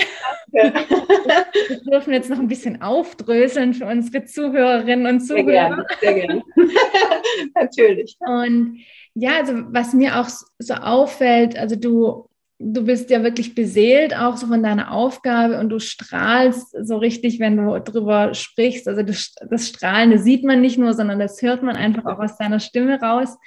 Ja. 0.52 0.74
Wir 0.74 1.80
dürfen 1.92 2.12
jetzt 2.12 2.30
noch 2.30 2.40
ein 2.40 2.48
bisschen 2.48 2.81
aufdröseln 2.81 3.74
für 3.74 3.86
unsere 3.86 4.26
Zuhörerinnen 4.26 5.06
und 5.06 5.19
Zuhörer. 5.21 5.86
Sehr 6.02 6.14
gerne, 6.14 6.44
sehr 6.56 6.64
gerne. 6.64 7.21
Natürlich. 7.56 8.18
Und 8.19 8.80
ja, 9.14 9.38
also 9.38 9.54
was 9.69 9.94
mir 9.94 10.19
auch 10.19 10.28
so 10.57 10.74
auffällt, 10.74 11.57
also 11.57 11.76
du 11.76 12.29
du 12.59 12.83
bist 12.83 13.09
ja 13.09 13.23
wirklich 13.23 13.56
beseelt 13.56 14.16
auch 14.16 14.35
so 14.35 14.47
von 14.47 14.61
deiner 14.61 14.92
Aufgabe 14.92 15.59
und 15.59 15.69
du 15.69 15.80
strahlst 15.80 16.75
so 16.81 16.97
richtig, 16.97 17.39
wenn 17.39 17.56
du 17.56 17.80
drüber 17.80 18.33
sprichst. 18.33 18.87
Also 18.87 19.01
das, 19.01 19.33
das 19.49 19.69
Strahlende 19.69 20.19
sieht 20.19 20.44
man 20.44 20.59
nicht 20.59 20.78
nur, 20.78 20.94
sondern 20.94 21.19
das 21.19 21.42
hört 21.42 21.63
man 21.63 21.78
einfach 21.78 22.06
auch 22.06 22.19
aus 22.19 22.37
deiner 22.37 22.59
Stimme 22.59 22.99
raus. 22.99 23.37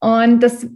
Und 0.00 0.42
das, 0.42 0.66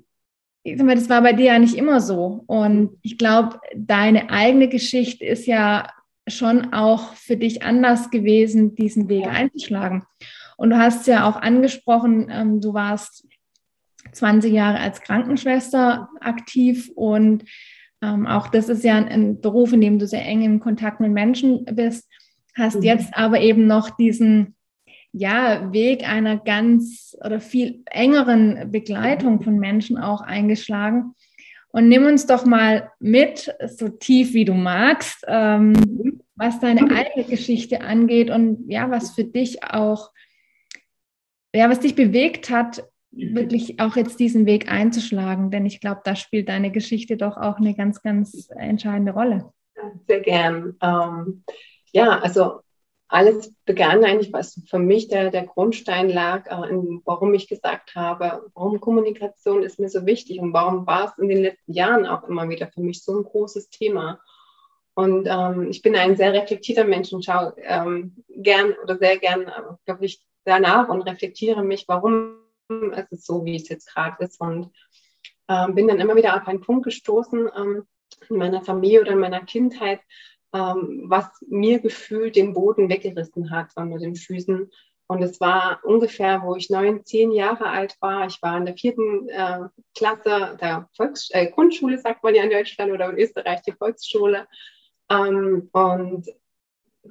das 0.65 1.09
war 1.09 1.23
bei 1.23 1.33
dir 1.33 1.47
ja 1.47 1.59
nicht 1.59 1.75
immer 1.75 2.01
so. 2.01 2.45
Und 2.47 2.99
ich 3.03 3.19
glaube, 3.19 3.59
deine 3.75 4.31
eigene 4.31 4.69
Geschichte 4.69 5.25
ist 5.25 5.47
ja 5.47 5.89
schon 6.29 6.73
auch 6.73 7.15
für 7.15 7.37
dich 7.37 7.65
anders 7.65 8.11
gewesen, 8.11 8.77
diesen 8.77 9.09
Weg 9.09 9.27
einzuschlagen. 9.27 10.05
Und 10.57 10.71
du 10.71 10.79
hast 10.79 11.09
ja 11.09 11.29
auch 11.29 11.35
angesprochen, 11.35 12.29
ähm, 12.31 12.61
du 12.61 12.73
warst 12.73 13.27
20 14.13 14.53
Jahre 14.53 14.79
als 14.79 15.01
Krankenschwester 15.01 16.09
aktiv 16.21 16.91
und 16.95 17.45
ähm, 18.03 18.27
auch 18.27 18.49
das 18.49 18.69
ist 18.69 18.85
ja 18.85 18.97
ein, 18.97 19.09
ein, 19.09 19.41
Beruf, 19.41 19.73
in 19.73 19.81
dem 19.81 19.99
du 19.99 20.07
sehr 20.07 20.25
eng 20.25 20.43
im 20.43 20.61
Kontakt 20.61 21.01
mit 21.01 21.13
Menschen 21.13 21.65
bist, 21.65 22.09
hast 22.57 22.77
mhm. 22.77 22.83
jetzt 22.83 23.15
aber 23.17 23.41
eben 23.41 23.67
noch 23.67 23.91
diesen 23.91 24.57
ja, 25.13 25.73
Weg 25.73 26.09
einer 26.09 26.39
ganz 26.39 27.17
oder 27.23 27.41
viel 27.41 27.83
engeren 27.87 28.73
Begleitung 28.73 29.43
von 29.43 29.59
Menschen 29.59 29.99
auch 29.99 30.23
eingeschlagen. 30.23 31.15
Und 31.69 31.89
nimm 31.89 32.05
uns 32.05 32.27
doch 32.27 32.45
mal 32.45 32.91
mit, 32.99 33.55
so 33.67 33.89
tief 33.89 34.35
wie 34.35 34.45
du 34.45 34.53
magst, 34.53 35.25
ähm, 35.27 36.21
was 36.35 36.61
deine 36.61 36.91
eigene 36.95 37.25
Geschichte 37.25 37.81
angeht 37.83 38.31
und 38.31 38.71
ja, 38.71 38.91
was 38.91 39.15
für 39.15 39.25
dich 39.25 39.65
auch, 39.65 40.11
ja, 41.55 41.71
was 41.71 41.81
dich 41.81 41.95
bewegt 41.95 42.51
hat, 42.51 42.85
wirklich 43.13 43.79
auch 43.81 43.97
jetzt 43.97 44.19
diesen 44.19 44.47
Weg 44.47 44.71
einzuschlagen, 44.71 45.51
denn 45.51 45.67
ich 45.67 45.81
glaube, 45.81 46.01
da 46.05 46.17
spielt 46.17 46.49
deine 46.49 46.71
Geschichte 46.71 47.17
doch 47.17 47.37
auch 47.37 47.59
eine 47.59 47.75
ganz, 47.75 48.03
ganz 48.03 48.49
entscheidende 48.57 49.13
Rolle. 49.13 49.53
Sehr 50.07 50.21
gern. 50.21 50.77
Ähm, 50.81 51.45
ja, 51.93 52.19
also 52.21 52.61
alles 53.09 53.53
begann 53.67 54.05
eigentlich, 54.05 54.33
was 54.33 54.59
für 54.67 54.79
mich 54.79 55.09
der, 55.09 55.31
der 55.31 55.45
Grundstein 55.45 56.09
lag, 56.09 56.47
äh, 56.47 56.73
warum 57.05 57.35
ich 57.35 57.47
gesagt 57.47 57.95
habe, 57.95 58.51
warum 58.55 58.81
Kommunikation 58.81 59.63
ist 59.63 59.79
mir 59.79 59.91
so 59.91 60.07
wichtig 60.07 60.41
und 60.41 60.55
warum 60.55 60.87
war 60.87 61.05
es 61.05 61.19
in 61.19 61.29
den 61.29 61.43
letzten 61.43 61.73
Jahren 61.73 62.07
auch 62.07 62.25
immer 62.25 62.49
wieder 62.49 62.69
für 62.69 62.81
mich 62.81 63.05
so 63.05 63.19
ein 63.19 63.25
großes 63.25 63.69
Thema. 63.69 64.19
Und 64.95 65.27
ähm, 65.31 65.69
ich 65.71 65.83
bin 65.83 65.95
ein 65.97 66.17
sehr 66.17 66.33
reflektierter 66.33 66.85
Mensch 66.85 67.13
und 67.13 67.25
schaue 67.25 67.55
ähm, 67.59 68.25
gern 68.29 68.75
oder 68.83 68.97
sehr 68.97 69.19
gern 69.19 69.43
äh, 69.43 69.63
wirklich 69.87 70.25
danach 70.45 70.89
und 70.89 71.03
reflektiere 71.03 71.63
mich, 71.63 71.85
warum 71.89 72.42
es 72.93 73.11
ist 73.11 73.27
so, 73.27 73.45
wie 73.45 73.57
es 73.57 73.69
jetzt 73.69 73.93
gerade 73.93 74.25
ist. 74.25 74.41
Und 74.41 74.71
ähm, 75.49 75.75
bin 75.75 75.89
dann 75.89 76.01
immer 76.01 76.17
wieder 76.17 76.37
auf 76.37 76.47
einen 76.47 76.61
Punkt 76.61 76.85
gestoßen 76.85 77.49
ähm, 77.57 77.87
in 78.29 78.37
meiner 78.37 78.63
Familie 78.63 79.01
oder 79.01 79.13
in 79.13 79.19
meiner 79.19 79.45
Kindheit, 79.45 80.01
ähm, 80.55 81.05
was 81.07 81.27
mir 81.47 81.81
gefühlt 81.81 82.37
den 82.37 82.53
Boden 82.53 82.89
weggerissen 82.89 83.51
hat 83.51 83.73
unter 83.77 83.99
den 83.99 84.17
Füßen. 84.17 84.71
Und 85.09 85.23
es 85.23 85.41
war 85.41 85.81
ungefähr, 85.85 86.43
wo 86.43 86.57
ich 86.57 86.71
neun, 86.71 87.05
zehn 87.05 87.33
Jahre 87.33 87.67
alt 87.67 87.97
war. 88.01 88.27
Ich 88.27 88.41
war 88.41 88.57
in 88.57 88.65
der 88.65 88.77
vierten 88.77 89.29
äh, 89.29 89.61
Klasse 89.95 90.57
der 90.61 90.89
Volks 90.97 91.29
äh, 91.33 91.51
Grundschule, 91.51 91.99
sagt 91.99 92.23
man 92.23 92.35
ja 92.35 92.45
in 92.45 92.51
Deutschland 92.51 92.93
oder 92.93 93.11
in 93.11 93.19
Österreich, 93.19 93.61
die 93.63 93.73
Volksschule. 93.73 94.47
Ähm, 95.11 95.69
und 95.73 96.29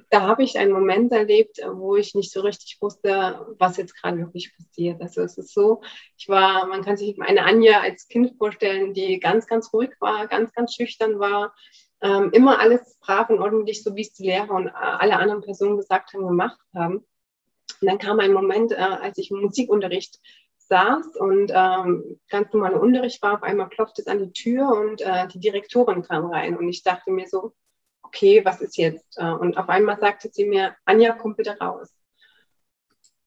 da 0.08 0.22
habe 0.22 0.42
ich 0.42 0.58
einen 0.58 0.72
Moment 0.72 1.12
erlebt, 1.12 1.60
wo 1.70 1.96
ich 1.96 2.14
nicht 2.14 2.32
so 2.32 2.40
richtig 2.40 2.78
wusste, 2.80 3.46
was 3.58 3.76
jetzt 3.76 3.94
gerade 4.00 4.18
wirklich 4.18 4.54
passiert. 4.56 5.00
Also 5.02 5.20
es 5.22 5.36
ist 5.36 5.52
so, 5.52 5.82
ich 6.16 6.28
war, 6.28 6.66
man 6.66 6.82
kann 6.82 6.96
sich 6.96 7.20
eine 7.20 7.44
Anja 7.44 7.80
als 7.80 8.08
Kind 8.08 8.36
vorstellen, 8.38 8.94
die 8.94 9.20
ganz, 9.20 9.46
ganz 9.46 9.72
ruhig 9.72 9.90
war, 10.00 10.26
ganz, 10.28 10.52
ganz 10.52 10.74
schüchtern 10.74 11.18
war, 11.18 11.54
ähm, 12.00 12.30
immer 12.32 12.58
alles 12.58 12.98
brav 13.00 13.28
und 13.28 13.40
ordentlich, 13.40 13.82
so 13.82 13.94
wie 13.94 14.02
es 14.02 14.12
die 14.12 14.24
Lehrer 14.24 14.50
und 14.50 14.68
alle 14.68 15.16
anderen 15.16 15.42
Personen 15.42 15.76
gesagt 15.76 16.14
haben, 16.14 16.26
gemacht 16.26 16.58
haben. 16.74 17.04
Und 17.80 17.88
dann 17.88 17.98
kam 17.98 18.18
ein 18.18 18.32
Moment, 18.32 18.72
äh, 18.72 18.76
als 18.76 19.18
ich 19.18 19.30
im 19.30 19.40
Musikunterricht 19.40 20.18
saß 20.58 21.16
und 21.16 21.52
ähm, 21.54 22.18
ganz 22.30 22.52
normaler 22.52 22.80
Unterricht 22.80 23.20
war, 23.22 23.34
auf 23.34 23.42
einmal 23.42 23.68
klopfte 23.68 24.02
es 24.02 24.08
an 24.08 24.20
die 24.20 24.32
Tür 24.32 24.68
und 24.68 25.02
äh, 25.02 25.28
die 25.28 25.40
Direktorin 25.40 26.02
kam 26.02 26.26
rein 26.26 26.56
und 26.56 26.68
ich 26.68 26.82
dachte 26.82 27.10
mir 27.10 27.26
so, 27.28 27.52
okay, 28.12 28.44
was 28.44 28.60
ist 28.60 28.76
jetzt? 28.76 29.18
Äh, 29.18 29.32
und 29.32 29.56
auf 29.56 29.68
einmal 29.68 29.98
sagte 29.98 30.28
sie 30.30 30.44
mir, 30.44 30.76
Anja, 30.84 31.12
komm 31.12 31.34
bitte 31.34 31.56
raus. 31.58 31.88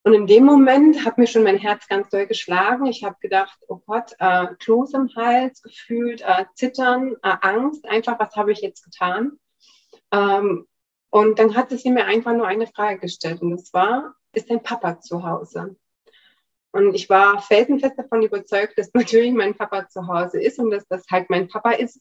Und 0.04 0.13
in 0.13 0.27
dem 0.27 0.46
Moment 0.46 1.04
hat 1.04 1.18
mir 1.18 1.25
schon 1.25 1.44
mein 1.44 1.58
Herz 1.58 1.88
ganz 1.88 2.10
doll 2.10 2.27
geschlagen. 2.27 2.86
Ich 2.86 3.04
habe 3.04 3.15
gedacht, 3.20 3.58
oh 3.68 3.82
Gott, 3.88 4.12
äh, 4.20 4.48
Kloß 4.60 4.94
im 4.94 5.10
Hals, 5.15 5.63
gefühlt 5.63 6.22
äh, 6.22 6.46
Zittern, 6.54 7.15
äh, 7.24 7.36
Angst, 7.42 7.88
einfach, 7.89 8.20
was 8.20 8.36
habe 8.36 8.51
ich 8.51 8.62
jetzt 8.62 8.84
getan? 8.84 9.39
Ähm, 10.12 10.68
und 11.10 11.39
dann 11.39 11.56
hat 11.56 11.72
sie 11.72 11.89
mir 11.89 12.06
einfach 12.06 12.34
nur 12.34 12.46
eine 12.46 12.68
Frage 12.68 13.00
gestellt 13.00 13.42
und 13.42 13.51
das 13.51 13.74
war, 13.74 14.13
ist 14.34 14.51
dein 14.51 14.62
Papa 14.62 15.00
zu 15.00 15.24
Hause? 15.24 15.75
Und 16.72 16.94
ich 16.94 17.10
war 17.10 17.42
felsenfest 17.42 17.98
davon 17.98 18.22
überzeugt, 18.22 18.77
dass 18.77 18.89
natürlich 18.94 19.34
mein 19.34 19.56
Papa 19.56 19.88
zu 19.88 20.08
Hause 20.08 20.39
ist 20.39 20.60
und 20.60 20.70
dass 20.70 20.86
das 20.88 21.06
halt 21.10 21.32
mein 21.32 21.48
Papa 21.48 21.72
ist. 21.72 22.00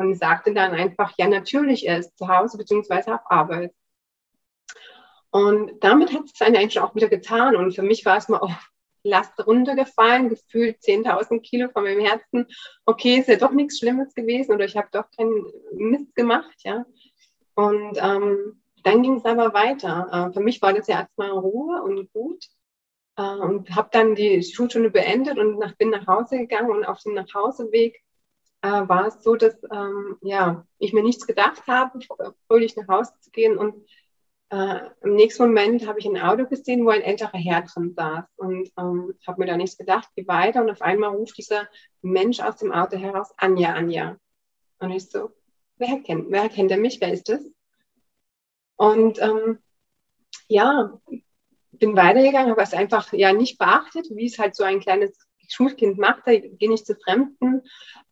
Und 0.00 0.14
sagte 0.14 0.54
dann 0.54 0.72
einfach, 0.72 1.12
ja, 1.18 1.28
natürlich, 1.28 1.86
er 1.86 1.98
ist 1.98 2.16
zu 2.16 2.26
Hause 2.26 2.56
beziehungsweise 2.56 3.12
auf 3.12 3.20
Arbeit. 3.30 3.74
Und 5.28 5.72
damit 5.84 6.10
hat 6.14 6.22
es 6.24 6.40
eigentlich 6.40 6.80
auch 6.80 6.94
wieder 6.94 7.10
getan. 7.10 7.54
Und 7.54 7.74
für 7.74 7.82
mich 7.82 8.06
war 8.06 8.16
es 8.16 8.30
mal 8.30 8.38
auf 8.38 8.70
Last 9.02 9.46
runtergefallen, 9.46 10.30
gefühlt 10.30 10.78
10.000 10.78 11.42
Kilo 11.42 11.68
von 11.68 11.84
meinem 11.84 12.00
Herzen. 12.00 12.46
Okay, 12.86 13.18
ist 13.18 13.28
ja 13.28 13.36
doch 13.36 13.50
nichts 13.50 13.78
Schlimmes 13.78 14.14
gewesen 14.14 14.54
oder 14.54 14.64
ich 14.64 14.78
habe 14.78 14.88
doch 14.90 15.04
keinen 15.14 15.44
Mist 15.74 16.14
gemacht, 16.14 16.56
ja. 16.64 16.86
Und 17.54 17.98
ähm, 18.00 18.62
dann 18.82 19.02
ging 19.02 19.16
es 19.16 19.26
aber 19.26 19.52
weiter. 19.52 20.08
Äh, 20.10 20.32
für 20.32 20.40
mich 20.40 20.62
war 20.62 20.72
das 20.72 20.86
ja 20.86 21.00
erstmal 21.00 21.28
Ruhe 21.28 21.82
und 21.82 22.10
gut. 22.14 22.46
Äh, 23.18 23.36
und 23.36 23.76
habe 23.76 23.90
dann 23.92 24.14
die 24.14 24.42
Schulstunde 24.42 24.90
beendet 24.90 25.38
und 25.38 25.58
nach, 25.58 25.76
bin 25.76 25.90
nach 25.90 26.06
Hause 26.06 26.38
gegangen 26.38 26.70
und 26.70 26.86
auf 26.86 27.02
dem 27.02 27.12
Nachhauseweg 27.12 28.02
äh, 28.62 28.88
war 28.88 29.06
es 29.06 29.22
so, 29.22 29.36
dass 29.36 29.56
ähm, 29.72 30.16
ja, 30.22 30.66
ich 30.78 30.92
mir 30.92 31.02
nichts 31.02 31.26
gedacht 31.26 31.62
habe, 31.66 31.98
fröhlich 32.46 32.76
nach 32.76 32.88
Hause 32.88 33.12
zu 33.20 33.30
gehen 33.30 33.56
und 33.58 33.84
äh, 34.50 34.80
Im 35.02 35.14
nächsten 35.14 35.44
Moment 35.44 35.86
habe 35.86 36.00
ich 36.00 36.06
ein 36.06 36.20
Auto 36.20 36.44
gesehen, 36.44 36.84
wo 36.84 36.90
ein 36.90 37.02
älterer 37.02 37.38
Herr 37.38 37.62
drin 37.62 37.94
saß 37.94 38.24
und 38.36 38.68
ähm, 38.76 39.14
habe 39.24 39.40
mir 39.40 39.46
da 39.46 39.56
nichts 39.56 39.78
gedacht, 39.78 40.08
gehe 40.16 40.26
weiter 40.26 40.60
und 40.60 40.70
auf 40.70 40.82
einmal 40.82 41.10
ruft 41.10 41.38
dieser 41.38 41.68
Mensch 42.02 42.40
aus 42.40 42.56
dem 42.56 42.72
Auto 42.72 42.96
heraus, 42.96 43.32
Anja, 43.36 43.74
Anja. 43.74 44.16
Und 44.80 44.90
ich 44.90 45.08
so, 45.08 45.30
wer 45.76 46.00
kennt, 46.00 46.32
wer 46.32 46.48
kennt 46.48 46.72
er 46.72 46.78
mich, 46.78 47.00
wer 47.00 47.12
ist 47.12 47.28
das? 47.28 47.44
Und 48.74 49.22
ähm, 49.22 49.60
ja, 50.48 50.98
bin 51.70 51.96
weitergegangen, 51.96 52.50
habe 52.50 52.62
es 52.62 52.74
einfach 52.74 53.12
ja 53.12 53.32
nicht 53.32 53.56
beachtet, 53.56 54.08
wie 54.10 54.26
es 54.26 54.38
halt 54.40 54.56
so 54.56 54.64
ein 54.64 54.80
kleines 54.80 55.16
Schulkind 55.52 55.98
macht, 55.98 56.22
da 56.26 56.36
gehe 56.36 56.70
nicht 56.70 56.86
zu 56.86 56.94
Fremden, 56.96 57.62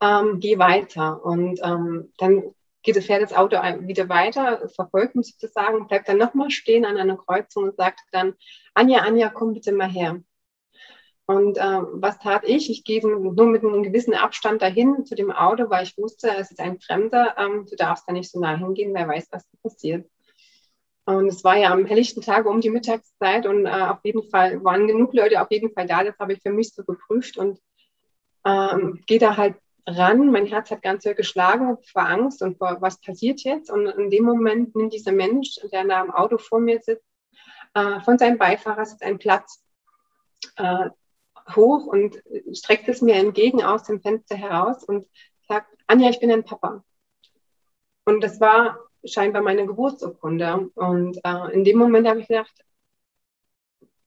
ähm, 0.00 0.40
geh 0.40 0.58
weiter. 0.58 1.24
Und 1.24 1.60
ähm, 1.62 2.12
dann 2.18 2.54
geht, 2.82 3.02
fährt 3.04 3.22
das 3.22 3.36
Auto 3.36 3.56
wieder 3.56 4.08
weiter, 4.08 4.68
verfolgt 4.74 5.14
mich 5.14 5.36
sozusagen, 5.38 5.86
bleibt 5.86 6.08
dann 6.08 6.18
nochmal 6.18 6.50
stehen 6.50 6.84
an 6.84 6.96
einer 6.96 7.16
Kreuzung 7.16 7.64
und 7.64 7.76
sagt 7.76 8.00
dann, 8.12 8.34
Anja, 8.74 9.00
Anja, 9.00 9.28
komm 9.28 9.54
bitte 9.54 9.72
mal 9.72 9.88
her. 9.88 10.20
Und 11.26 11.58
äh, 11.58 11.82
was 11.92 12.18
tat 12.18 12.44
ich? 12.44 12.70
Ich 12.70 12.84
gehe 12.84 13.06
nur 13.06 13.46
mit 13.46 13.62
einem 13.62 13.82
gewissen 13.82 14.14
Abstand 14.14 14.62
dahin 14.62 15.04
zu 15.04 15.14
dem 15.14 15.30
Auto, 15.30 15.68
weil 15.68 15.84
ich 15.84 15.98
wusste, 15.98 16.30
es 16.30 16.50
ist 16.50 16.60
ein 16.60 16.80
Fremder, 16.80 17.34
ähm, 17.36 17.66
du 17.68 17.76
darfst 17.76 18.08
da 18.08 18.12
nicht 18.14 18.30
so 18.30 18.40
nah 18.40 18.56
hingehen, 18.56 18.94
wer 18.94 19.06
weiß, 19.06 19.28
was 19.30 19.46
passiert. 19.62 20.08
Und 21.08 21.28
es 21.28 21.42
war 21.42 21.56
ja 21.56 21.72
am 21.72 21.86
helllichten 21.86 22.20
Tag 22.20 22.44
um 22.44 22.60
die 22.60 22.68
Mittagszeit 22.68 23.46
und 23.46 23.64
äh, 23.64 23.70
auf 23.70 24.00
jeden 24.02 24.28
Fall 24.28 24.62
waren 24.62 24.86
genug 24.86 25.14
Leute 25.14 25.40
auf 25.40 25.50
jeden 25.50 25.72
Fall 25.72 25.86
da, 25.86 26.04
das 26.04 26.18
habe 26.18 26.34
ich 26.34 26.42
für 26.42 26.50
mich 26.50 26.74
so 26.74 26.84
geprüft 26.84 27.38
und 27.38 27.58
ähm, 28.44 29.02
gehe 29.06 29.18
da 29.18 29.38
halt 29.38 29.54
ran. 29.86 30.30
Mein 30.30 30.44
Herz 30.44 30.70
hat 30.70 30.82
ganz 30.82 31.04
sehr 31.04 31.14
geschlagen 31.14 31.78
vor 31.90 32.02
Angst 32.02 32.42
und 32.42 32.58
vor 32.58 32.76
was 32.82 33.00
passiert 33.00 33.40
jetzt. 33.40 33.70
Und 33.70 33.86
in 33.86 34.10
dem 34.10 34.24
Moment 34.24 34.76
nimmt 34.76 34.92
dieser 34.92 35.12
Mensch, 35.12 35.58
der 35.72 35.84
da 35.84 36.02
im 36.02 36.10
Auto 36.10 36.36
vor 36.36 36.60
mir 36.60 36.78
sitzt, 36.82 37.06
äh, 37.72 38.00
von 38.00 38.18
seinem 38.18 38.36
Beifahrersitz 38.36 39.00
einen 39.00 39.18
Platz 39.18 39.64
äh, 40.56 40.90
hoch 41.56 41.86
und 41.86 42.22
streckt 42.52 42.86
es 42.86 43.00
mir 43.00 43.14
entgegen 43.14 43.64
aus 43.64 43.84
dem 43.84 44.02
Fenster 44.02 44.36
heraus 44.36 44.84
und 44.84 45.06
sagt, 45.48 45.74
Anja, 45.86 46.10
ich 46.10 46.20
bin 46.20 46.30
ein 46.30 46.44
Papa. 46.44 46.84
Und 48.04 48.20
das 48.20 48.42
war 48.42 48.87
scheinbar 49.04 49.42
meine 49.42 49.66
Geburtsurkunde. 49.66 50.70
Und 50.74 51.18
äh, 51.24 51.52
in 51.52 51.64
dem 51.64 51.78
Moment 51.78 52.08
habe 52.08 52.20
ich 52.20 52.28
gedacht, 52.28 52.54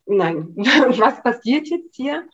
nein, 0.06 0.54
was 0.56 1.22
passiert 1.24 1.68
jetzt 1.68 1.96
hier? 1.96 2.28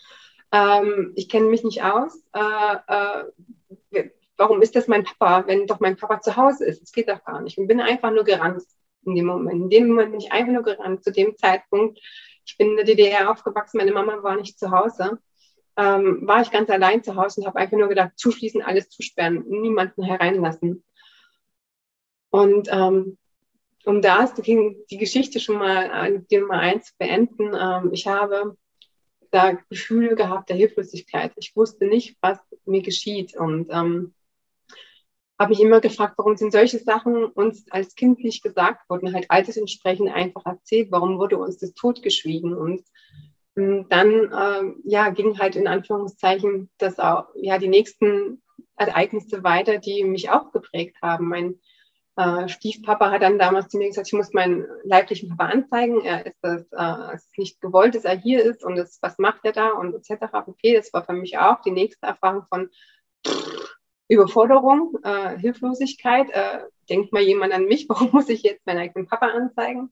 ähm, 0.51 1.13
ich 1.15 1.29
kenne 1.29 1.47
mich 1.47 1.63
nicht 1.63 1.83
aus. 1.83 2.23
Äh, 2.33 2.75
äh, 2.87 4.09
warum 4.37 4.61
ist 4.61 4.75
das 4.75 4.87
mein 4.87 5.03
Papa, 5.03 5.47
wenn 5.47 5.67
doch 5.67 5.79
mein 5.79 5.97
Papa 5.97 6.21
zu 6.21 6.35
Hause 6.35 6.65
ist? 6.65 6.81
Das 6.81 6.91
geht 6.91 7.09
doch 7.09 7.23
gar 7.23 7.41
nicht. 7.41 7.57
Und 7.57 7.67
bin 7.67 7.81
einfach 7.81 8.11
nur 8.11 8.23
gerannt 8.23 8.63
in 9.05 9.15
dem 9.15 9.25
Moment. 9.25 9.63
In 9.63 9.69
dem 9.69 9.87
Moment 9.87 10.11
bin 10.11 10.21
ich 10.21 10.31
einfach 10.31 10.53
nur 10.53 10.63
gerannt. 10.63 11.03
Zu 11.03 11.11
dem 11.11 11.35
Zeitpunkt, 11.37 11.99
ich 12.45 12.57
bin 12.57 12.71
in 12.71 12.75
der 12.77 12.85
DDR 12.85 13.29
aufgewachsen, 13.31 13.77
meine 13.77 13.91
Mama 13.91 14.23
war 14.23 14.35
nicht 14.35 14.59
zu 14.59 14.71
Hause. 14.71 15.19
Ähm, 15.75 16.25
war 16.25 16.41
ich 16.41 16.49
ganz 16.49 16.69
allein 16.69 17.03
zu 17.03 17.15
Hause 17.15 17.41
und 17.41 17.47
habe 17.47 17.59
einfach 17.59 17.77
nur 17.77 17.87
gedacht, 17.87 18.13
zuschließen, 18.15 18.63
alles 18.63 18.89
zusperren, 18.89 19.43
niemanden 19.47 20.03
hereinlassen. 20.03 20.83
Und 22.29 22.67
ähm, 22.71 23.17
um 23.85 24.01
da 24.01 24.23
ist 24.23 24.35
die 24.45 24.97
Geschichte 24.97 25.39
schon 25.39 25.57
mal, 25.57 25.85
äh, 25.85 26.21
die 26.29 26.37
Nummer 26.37 26.59
eins 26.59 26.93
beenden. 26.97 27.53
Ähm, 27.57 27.91
ich 27.93 28.05
habe 28.07 28.57
da 29.31 29.53
Gefühle 29.69 30.15
gehabt 30.15 30.49
der 30.49 30.57
Hilflosigkeit. 30.57 31.31
Ich 31.37 31.55
wusste 31.55 31.85
nicht, 31.85 32.17
was 32.21 32.37
mir 32.65 32.81
geschieht 32.81 33.35
und 33.35 33.69
ähm, 33.71 34.13
habe 35.39 35.49
mich 35.51 35.59
immer 35.61 35.81
gefragt, 35.81 36.15
warum 36.17 36.35
sind 36.35 36.51
solche 36.51 36.79
Sachen 36.79 37.25
uns 37.25 37.69
als 37.71 37.95
Kind 37.95 38.23
nicht 38.23 38.43
gesagt 38.43 38.89
worden, 38.89 39.13
halt 39.13 39.29
altersentsprechend 39.29 40.09
einfach 40.09 40.45
erzählt, 40.45 40.91
warum 40.91 41.19
wurde 41.19 41.37
uns 41.37 41.57
das 41.57 41.73
totgeschwiegen 41.73 42.55
und 42.55 42.83
ähm, 43.55 43.85
dann 43.89 44.09
äh, 44.31 44.73
ja 44.83 45.09
ging 45.09 45.37
halt 45.37 45.55
in 45.55 45.67
Anführungszeichen 45.67 46.69
das 46.77 46.99
auch 46.99 47.27
ja 47.35 47.57
die 47.57 47.67
nächsten 47.67 48.41
Ereignisse 48.75 49.43
weiter, 49.43 49.77
die 49.77 50.03
mich 50.03 50.29
auch 50.29 50.51
geprägt 50.51 50.97
haben. 51.01 51.27
Mein 51.29 51.59
äh, 52.17 52.49
Stiefpapa 52.49 53.11
hat 53.11 53.21
dann 53.21 53.37
damals 53.37 53.69
zu 53.69 53.77
mir 53.77 53.87
gesagt, 53.87 54.07
ich 54.07 54.13
muss 54.13 54.33
meinen 54.33 54.65
leiblichen 54.83 55.29
Papa 55.29 55.51
anzeigen. 55.51 56.01
Er 56.03 56.25
ist 56.25 56.37
das, 56.41 56.63
äh, 56.71 57.15
es 57.15 57.25
ist 57.25 57.37
nicht 57.37 57.61
gewollt, 57.61 57.93
dass 57.93 58.05
er 58.05 58.17
hier 58.17 58.43
ist 58.43 58.65
und 58.65 58.75
das, 58.75 58.97
was 59.01 59.19
macht 59.19 59.41
er 59.43 59.51
da 59.51 59.69
und 59.69 59.93
etc. 59.93 60.33
Okay, 60.47 60.75
das 60.75 60.91
war 60.93 61.05
für 61.05 61.13
mich 61.13 61.37
auch 61.37 61.61
die 61.61 61.71
nächste 61.71 62.07
Erfahrung 62.07 62.43
von 62.49 62.69
Überforderung, 64.07 64.97
äh, 65.03 65.37
Hilflosigkeit. 65.37 66.29
Äh, 66.31 66.61
denkt 66.89 67.13
mal 67.13 67.21
jemand 67.21 67.53
an 67.53 67.65
mich, 67.65 67.85
warum 67.89 68.09
muss 68.11 68.29
ich 68.29 68.41
jetzt 68.41 68.65
meinen 68.65 68.79
eigenen 68.79 69.07
Papa 69.07 69.27
anzeigen? 69.27 69.91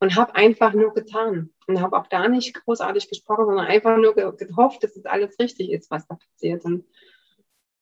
Und 0.00 0.14
habe 0.14 0.36
einfach 0.36 0.74
nur 0.74 0.94
getan 0.94 1.50
und 1.66 1.80
habe 1.82 1.98
auch 1.98 2.06
da 2.06 2.28
nicht 2.28 2.54
großartig 2.54 3.08
gesprochen, 3.08 3.46
sondern 3.46 3.66
einfach 3.66 3.96
nur 3.96 4.14
gehofft, 4.14 4.84
dass 4.84 4.94
es 4.94 5.06
alles 5.06 5.36
richtig 5.40 5.72
ist, 5.72 5.90
was 5.90 6.06
da 6.06 6.14
passiert. 6.14 6.64
Und 6.64 6.84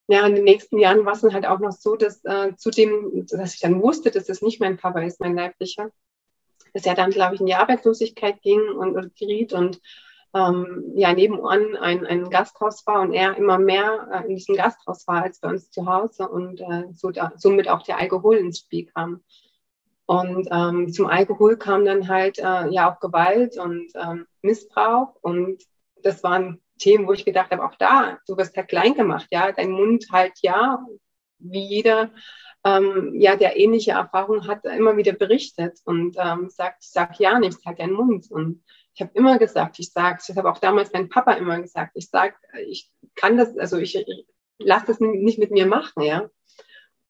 ja, 0.08 0.25
in 0.26 0.34
den 0.36 0.44
nächsten 0.44 0.78
Jahren 0.78 1.04
war 1.04 1.14
es 1.14 1.22
dann 1.22 1.34
halt 1.34 1.46
auch 1.46 1.58
noch 1.58 1.72
so, 1.72 1.96
dass 1.96 2.25
äh, 2.25 2.54
zudem, 2.56 3.26
dass 3.26 3.54
ich 3.54 3.60
dann 3.60 3.82
wusste, 3.82 4.10
dass 4.10 4.26
das 4.26 4.42
nicht 4.42 4.60
mein 4.60 4.76
Papa 4.76 5.00
ist, 5.00 5.20
mein 5.20 5.34
leiblicher, 5.34 5.90
dass 6.75 6.86
er 6.86 6.94
dann, 6.94 7.10
glaube 7.10 7.34
ich, 7.34 7.40
in 7.40 7.46
die 7.46 7.54
Arbeitslosigkeit 7.54 8.40
ging 8.42 8.60
und, 8.60 8.96
und 8.96 9.16
geriet 9.16 9.52
und 9.52 9.80
ähm, 10.34 10.92
ja 10.94 11.12
nebenan 11.12 11.76
ein, 11.76 12.06
ein 12.06 12.30
Gasthaus 12.30 12.86
war 12.86 13.00
und 13.00 13.14
er 13.14 13.36
immer 13.36 13.58
mehr 13.58 14.08
äh, 14.12 14.28
in 14.28 14.36
diesem 14.36 14.56
Gasthaus 14.56 15.06
war 15.08 15.22
als 15.22 15.40
bei 15.40 15.48
uns 15.48 15.70
zu 15.70 15.86
Hause 15.86 16.28
und 16.28 16.60
äh, 16.60 16.84
so 16.92 17.10
da, 17.10 17.32
somit 17.36 17.68
auch 17.68 17.82
der 17.82 17.98
Alkohol 17.98 18.36
ins 18.36 18.60
Spiel 18.60 18.86
kam. 18.86 19.22
Und 20.04 20.48
ähm, 20.52 20.92
zum 20.92 21.06
Alkohol 21.06 21.56
kam 21.56 21.84
dann 21.84 22.06
halt 22.06 22.38
äh, 22.38 22.68
ja 22.68 22.92
auch 22.92 23.00
Gewalt 23.00 23.58
und 23.58 23.88
ähm, 23.96 24.26
Missbrauch 24.42 25.16
und 25.20 25.64
das 26.02 26.22
waren 26.22 26.60
Themen, 26.78 27.06
wo 27.06 27.12
ich 27.12 27.25
gedacht 27.25 27.50
habe, 27.50 27.64
auch 27.64 27.75
da, 27.76 28.18
du 28.26 28.37
wirst 28.37 28.56
halt 28.56 28.68
klein 28.68 28.95
gemacht, 28.95 29.28
ja, 29.30 29.52
dein 29.52 29.71
Mund 29.71 30.06
halt 30.12 30.35
ja, 30.42 30.85
wie 31.38 31.64
jeder, 31.64 32.11
ähm, 32.64 33.14
ja, 33.21 33.37
der 33.37 33.56
ähnliche 33.59 33.92
Erfahrungen 33.92 34.47
hat, 34.47 34.64
immer 34.64 34.97
wieder 34.97 35.12
berichtet 35.12 35.78
und 35.85 36.16
ähm, 36.18 36.49
sagt, 36.49 36.83
sag 36.83 37.18
ja 37.21 37.38
nichts, 37.38 37.64
halt 37.64 37.78
deinen 37.78 37.95
Mund 37.95 38.30
und 38.30 38.62
ich 38.95 39.02
habe 39.02 39.12
immer 39.14 39.38
gesagt, 39.38 39.78
ich 39.78 39.92
sage, 39.92 40.21
ich 40.26 40.37
habe 40.37 40.50
auch 40.50 40.59
damals 40.59 40.90
mein 40.92 41.11
Papa 41.11 41.35
immer 41.35 41.61
gesagt, 41.61 41.92
ich 41.95 42.09
sage, 42.09 42.35
ich 42.66 42.90
kann 43.14 43.37
das, 43.37 43.56
also 43.59 43.76
ich, 43.76 43.95
ich 43.95 44.26
lasse 44.59 44.87
das 44.87 45.00
nicht 45.00 45.38
mit 45.38 45.50
mir 45.50 45.66
machen, 45.66 46.02
ja. 46.02 46.30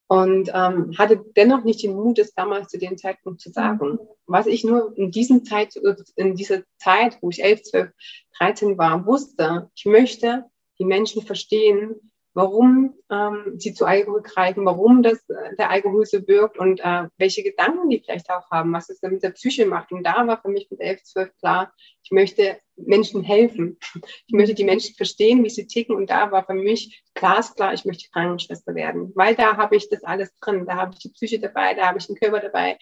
Und 0.08 0.50
ähm, 0.54 0.96
hatte 0.96 1.24
dennoch 1.34 1.64
nicht 1.64 1.82
den 1.82 1.94
Mut, 1.94 2.18
es 2.20 2.32
damals 2.32 2.68
zu 2.68 2.78
dem 2.78 2.96
Zeitpunkt 2.96 3.40
zu 3.40 3.50
sagen. 3.50 3.98
Was 4.26 4.46
ich 4.46 4.62
nur 4.62 4.96
in 4.96 5.10
diesem 5.10 5.44
Zeit, 5.44 5.74
in 6.14 6.36
dieser 6.36 6.62
Zeit, 6.78 7.18
wo 7.20 7.30
ich 7.30 7.42
11, 7.42 7.62
12, 7.64 7.90
13 8.38 8.78
war, 8.78 9.04
wusste, 9.04 9.70
ich 9.74 9.84
möchte 9.84 10.44
die 10.78 10.84
Menschen 10.84 11.22
verstehen, 11.22 12.12
warum 12.36 12.92
ähm, 13.10 13.54
sie 13.56 13.72
zu 13.72 13.86
Alkohol 13.86 14.20
greifen, 14.20 14.66
warum 14.66 15.02
das, 15.02 15.26
äh, 15.30 15.56
der 15.56 15.70
Alkohol 15.70 16.04
so 16.04 16.18
wirkt 16.28 16.58
und 16.58 16.80
äh, 16.80 17.08
welche 17.16 17.42
Gedanken 17.42 17.88
die 17.88 18.00
vielleicht 18.00 18.28
auch 18.28 18.50
haben, 18.50 18.74
was 18.74 18.90
es 18.90 19.00
mit 19.00 19.22
der 19.22 19.30
Psyche 19.30 19.64
macht. 19.64 19.90
Und 19.90 20.04
da 20.04 20.26
war 20.26 20.42
für 20.42 20.50
mich 20.50 20.70
mit 20.70 20.80
11, 20.80 21.02
12 21.02 21.36
klar, 21.38 21.72
ich 22.02 22.10
möchte 22.10 22.58
Menschen 22.76 23.22
helfen. 23.22 23.78
Ich 24.26 24.34
möchte 24.34 24.54
die 24.54 24.64
Menschen 24.64 24.94
verstehen, 24.94 25.42
wie 25.44 25.48
sie 25.48 25.66
ticken. 25.66 25.96
Und 25.96 26.10
da 26.10 26.30
war 26.30 26.44
für 26.44 26.52
mich 26.52 27.02
glasklar, 27.14 27.72
ich 27.72 27.86
möchte 27.86 28.10
Krankenschwester 28.10 28.74
werden, 28.74 29.12
weil 29.14 29.34
da 29.34 29.56
habe 29.56 29.76
ich 29.76 29.88
das 29.88 30.04
alles 30.04 30.30
drin. 30.38 30.66
Da 30.66 30.76
habe 30.76 30.92
ich 30.92 30.98
die 30.98 31.08
Psyche 31.08 31.38
dabei, 31.38 31.72
da 31.72 31.86
habe 31.88 31.98
ich 31.98 32.06
den 32.06 32.16
Körper 32.16 32.40
dabei. 32.40 32.76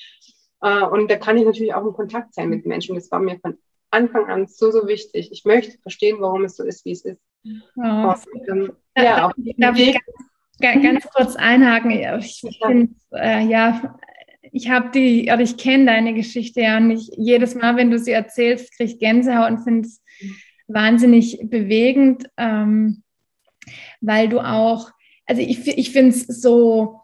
Äh, 0.62 0.82
und 0.82 1.08
da 1.08 1.16
kann 1.16 1.38
ich 1.38 1.44
natürlich 1.44 1.75
auch 1.75 1.87
in 1.87 1.92
Kontakt 1.92 2.34
sein 2.34 2.49
mit 2.49 2.66
Menschen. 2.66 2.96
Das 2.96 3.08
war 3.12 3.20
mir 3.20 3.38
von 3.38 3.56
Anfang 3.92 4.26
an 4.26 4.49
so, 4.49 4.73
so 4.73 4.88
wichtig. 4.88 5.30
Ich 5.30 5.44
möchte 5.44 5.78
verstehen, 5.78 6.16
warum 6.18 6.42
es 6.42 6.56
so 6.56 6.64
ist, 6.64 6.84
wie 6.84 6.90
es 6.90 7.04
ist. 7.04 7.23
Oh, 7.76 8.14
und, 8.32 8.48
ähm, 8.48 8.72
ja, 8.96 9.30
darf 9.58 9.78
ich 9.78 9.98
ganz, 10.60 10.82
ganz, 10.82 11.08
kurz 11.10 11.36
einhaken? 11.36 11.90
Ich 12.20 12.42
finde, 12.62 12.94
äh, 13.12 13.44
ja, 13.44 13.96
ich 14.52 14.70
habe 14.70 14.90
die, 14.90 15.24
oder 15.24 15.40
ich 15.40 15.56
kenne 15.56 15.86
deine 15.86 16.14
Geschichte 16.14 16.60
ja 16.60 16.76
und 16.76 16.92
ich, 16.92 17.10
jedes 17.16 17.54
Mal, 17.54 17.76
wenn 17.76 17.90
du 17.90 17.98
sie 17.98 18.12
erzählst, 18.12 18.76
kriege 18.76 18.92
ich 18.92 18.98
Gänsehaut 18.98 19.50
und 19.50 19.64
finde 19.64 19.88
es 19.88 20.02
wahnsinnig 20.68 21.40
bewegend, 21.44 22.30
ähm, 22.36 23.02
weil 24.00 24.28
du 24.28 24.40
auch, 24.40 24.90
also 25.26 25.42
ich, 25.42 25.66
ich 25.66 25.90
finde 25.90 26.10
es 26.10 26.26
so 26.26 27.00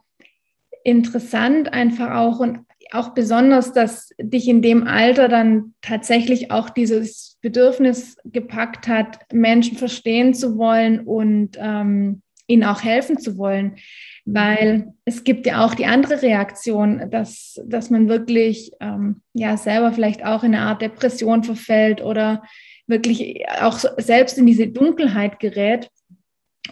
interessant 0.84 1.72
einfach 1.72 2.14
auch 2.16 2.38
und 2.38 2.60
auch 2.92 3.10
besonders, 3.10 3.72
dass 3.72 4.10
dich 4.18 4.48
in 4.48 4.62
dem 4.62 4.86
Alter 4.86 5.28
dann 5.28 5.74
tatsächlich 5.80 6.50
auch 6.50 6.70
dieses 6.70 7.38
Bedürfnis 7.40 8.16
gepackt 8.24 8.88
hat, 8.88 9.20
Menschen 9.32 9.76
verstehen 9.76 10.34
zu 10.34 10.56
wollen 10.56 11.00
und 11.00 11.56
ähm, 11.58 12.22
ihnen 12.46 12.64
auch 12.64 12.82
helfen 12.82 13.18
zu 13.18 13.38
wollen. 13.38 13.76
Weil 14.24 14.92
es 15.04 15.24
gibt 15.24 15.46
ja 15.46 15.64
auch 15.64 15.74
die 15.74 15.86
andere 15.86 16.22
Reaktion, 16.22 17.10
dass, 17.10 17.60
dass 17.64 17.90
man 17.90 18.08
wirklich 18.08 18.72
ähm, 18.80 19.22
ja 19.32 19.56
selber 19.56 19.92
vielleicht 19.92 20.24
auch 20.24 20.42
in 20.42 20.54
eine 20.54 20.66
Art 20.66 20.82
Depression 20.82 21.44
verfällt 21.44 22.02
oder 22.02 22.42
wirklich 22.86 23.44
auch 23.60 23.78
selbst 23.98 24.36
in 24.36 24.46
diese 24.46 24.66
Dunkelheit 24.66 25.38
gerät 25.38 25.90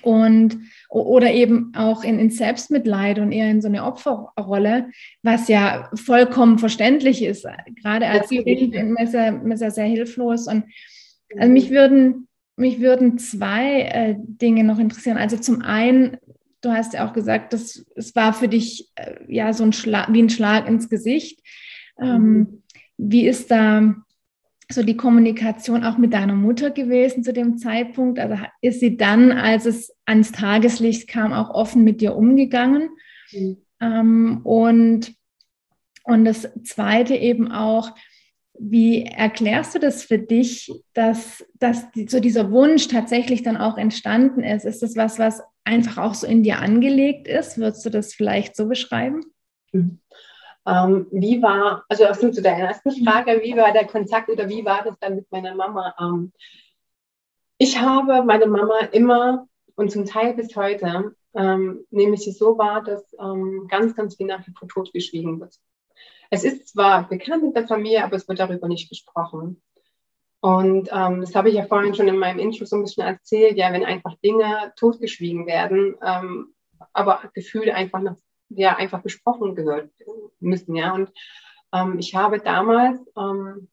und 0.03 0.59
oder 0.89 1.33
eben 1.33 1.73
auch 1.75 2.05
in, 2.05 2.19
in 2.19 2.31
Selbstmitleid 2.31 3.19
und 3.19 3.33
eher 3.33 3.51
in 3.51 3.61
so 3.61 3.69
eine 3.69 3.85
Opferrolle, 3.85 4.91
was 5.23 5.49
ja 5.49 5.91
vollkommen 5.95 6.59
verständlich 6.59 7.23
ist. 7.23 7.47
Gerade 7.83 8.07
als 8.07 8.29
Kind 8.29 8.75
ist 8.75 9.15
er, 9.15 9.43
ist 9.45 9.63
er 9.63 9.71
sehr 9.71 9.87
hilflos. 9.87 10.47
Und 10.47 10.65
also 11.37 11.53
mich 11.53 11.71
würden, 11.71 12.29
mich 12.57 12.81
würden 12.81 13.19
zwei 13.19 13.83
äh, 13.83 14.15
Dinge 14.19 14.65
noch 14.65 14.79
interessieren. 14.79 15.19
Also 15.19 15.37
zum 15.37 15.63
einen, 15.63 16.17
du 16.63 16.71
hast 16.71 16.95
ja 16.95 17.09
auch 17.09 17.13
gesagt, 17.13 17.53
dass 17.53 17.85
es 17.95 18.15
war 18.17 18.33
für 18.33 18.49
dich 18.49 18.89
äh, 18.97 19.17
ja 19.29 19.53
so 19.53 19.65
ein 19.65 19.73
Schlag, 19.73 20.13
wie 20.13 20.23
ein 20.23 20.31
Schlag 20.31 20.69
ins 20.69 20.89
Gesicht. 20.89 21.41
Ähm, 22.01 22.23
mhm. 22.23 22.63
Wie 22.97 23.27
ist 23.29 23.51
da 23.51 23.95
so 24.71 24.83
die 24.83 24.97
Kommunikation 24.97 25.85
auch 25.85 25.97
mit 25.99 26.13
deiner 26.13 26.35
Mutter 26.35 26.71
gewesen 26.71 27.23
zu 27.23 27.33
dem 27.33 27.59
Zeitpunkt? 27.59 28.19
Also 28.19 28.37
ist 28.61 28.81
sie 28.81 28.97
dann, 28.97 29.33
als 29.33 29.65
es 29.65 29.95
ans 30.05 30.33
Tageslicht 30.33 31.09
kam, 31.09 31.33
auch 31.33 31.51
offen 31.51 31.85
mit 31.85 32.01
dir 32.01 32.15
umgegangen? 32.15 32.91
Mhm. 33.33 33.57
Ähm, 33.81 34.41
und, 34.45 35.15
und 36.05 36.25
das 36.25 36.49
Zweite 36.65 37.15
eben 37.15 37.51
auch, 37.51 37.95
wie 38.61 39.05
erklärst 39.05 39.75
du 39.75 39.79
das 39.79 40.03
für 40.03 40.19
dich, 40.19 40.73
dass, 40.93 41.45
dass 41.55 41.91
die, 41.93 42.09
so 42.09 42.21
dieser 42.21 42.51
Wunsch 42.51 42.89
tatsächlich 42.89 43.43
dann 43.43 43.57
auch 43.57 43.79
entstanden 43.79 44.43
ist? 44.43 44.65
Ist 44.65 44.83
das 44.83 44.97
was, 44.97 45.19
was 45.19 45.43
einfach 45.65 45.99
auch 45.99 46.15
so 46.15 46.27
in 46.27 46.43
dir 46.43 46.59
angelegt 46.59 47.29
ist? 47.29 47.59
Würdest 47.59 47.87
du 47.87 47.91
das 47.91 48.15
vielleicht 48.15 48.57
so 48.57 48.67
beschreiben? 48.67 49.21
Mhm. 49.73 50.01
Ähm, 50.69 51.07
wie 51.11 51.41
war, 51.41 51.85
also 51.89 52.05
erstmal 52.05 52.33
zu 52.33 52.43
deiner 52.43 52.69
ersten 52.69 52.91
Frage, 53.05 53.41
wie 53.43 53.57
war 53.57 53.73
der 53.73 53.87
Kontakt 53.87 54.29
oder 54.29 54.49
wie 54.51 54.65
war 54.67 54.85
das 54.85 54.99
dann 55.01 55.17
mit 55.17 55.33
meiner 55.33 55.55
Mama? 55.55 55.95
Ähm, 55.99 56.33
ich 57.57 57.81
habe 57.81 58.23
meine 58.23 58.47
Mama 58.47 58.79
immer 58.93 59.49
und 59.77 59.91
zum 59.91 60.05
Teil 60.05 60.35
bis 60.35 60.55
heute, 60.57 61.15
ähm, 61.35 61.87
nehme 61.91 62.15
ich 62.15 62.21
sie 62.21 62.33
so 62.33 62.59
wahr, 62.59 62.83
dass 62.83 63.03
ähm, 63.19 63.67
ganz, 63.69 63.95
ganz 63.97 64.17
viel 64.17 64.27
nach 64.27 64.47
wie 64.47 64.53
vor 64.53 64.69
totgeschwiegen 64.69 65.41
wird. 65.41 65.55
Es 66.31 66.45
ist 66.45 66.69
zwar 66.69 67.09
bekannt 67.09 67.45
in 67.45 67.55
der 67.55 67.67
Familie, 67.67 68.05
aber 68.05 68.17
es 68.17 68.29
wird 68.29 68.39
darüber 68.39 68.69
nicht 68.69 68.91
gesprochen. 68.91 69.63
Und 70.41 70.91
ähm, 70.93 71.23
das 71.23 71.35
habe 71.35 71.49
ich 71.49 71.55
ja 71.55 71.65
vorhin 71.65 71.95
schon 71.95 72.09
in 72.09 72.19
meinem 72.19 72.39
Intro 72.39 72.67
so 72.67 72.77
ein 72.77 72.83
bisschen 72.83 73.07
erzählt, 73.07 73.57
ja, 73.57 73.73
wenn 73.73 73.85
einfach 73.85 74.15
Dinge 74.23 74.73
totgeschwiegen 74.77 75.47
werden, 75.47 75.97
ähm, 76.05 76.55
aber 76.93 77.23
Gefühle 77.33 77.75
einfach 77.75 78.01
noch 78.01 78.17
ja 78.49 78.77
einfach 78.77 79.03
besprochen 79.03 79.55
gehört 79.55 79.91
müssen, 80.41 80.75
ja. 80.75 80.95
Und 80.95 81.13
ähm, 81.73 81.99
ich 81.99 82.15
habe 82.15 82.39
damals, 82.39 83.01
ähm, 83.17 83.69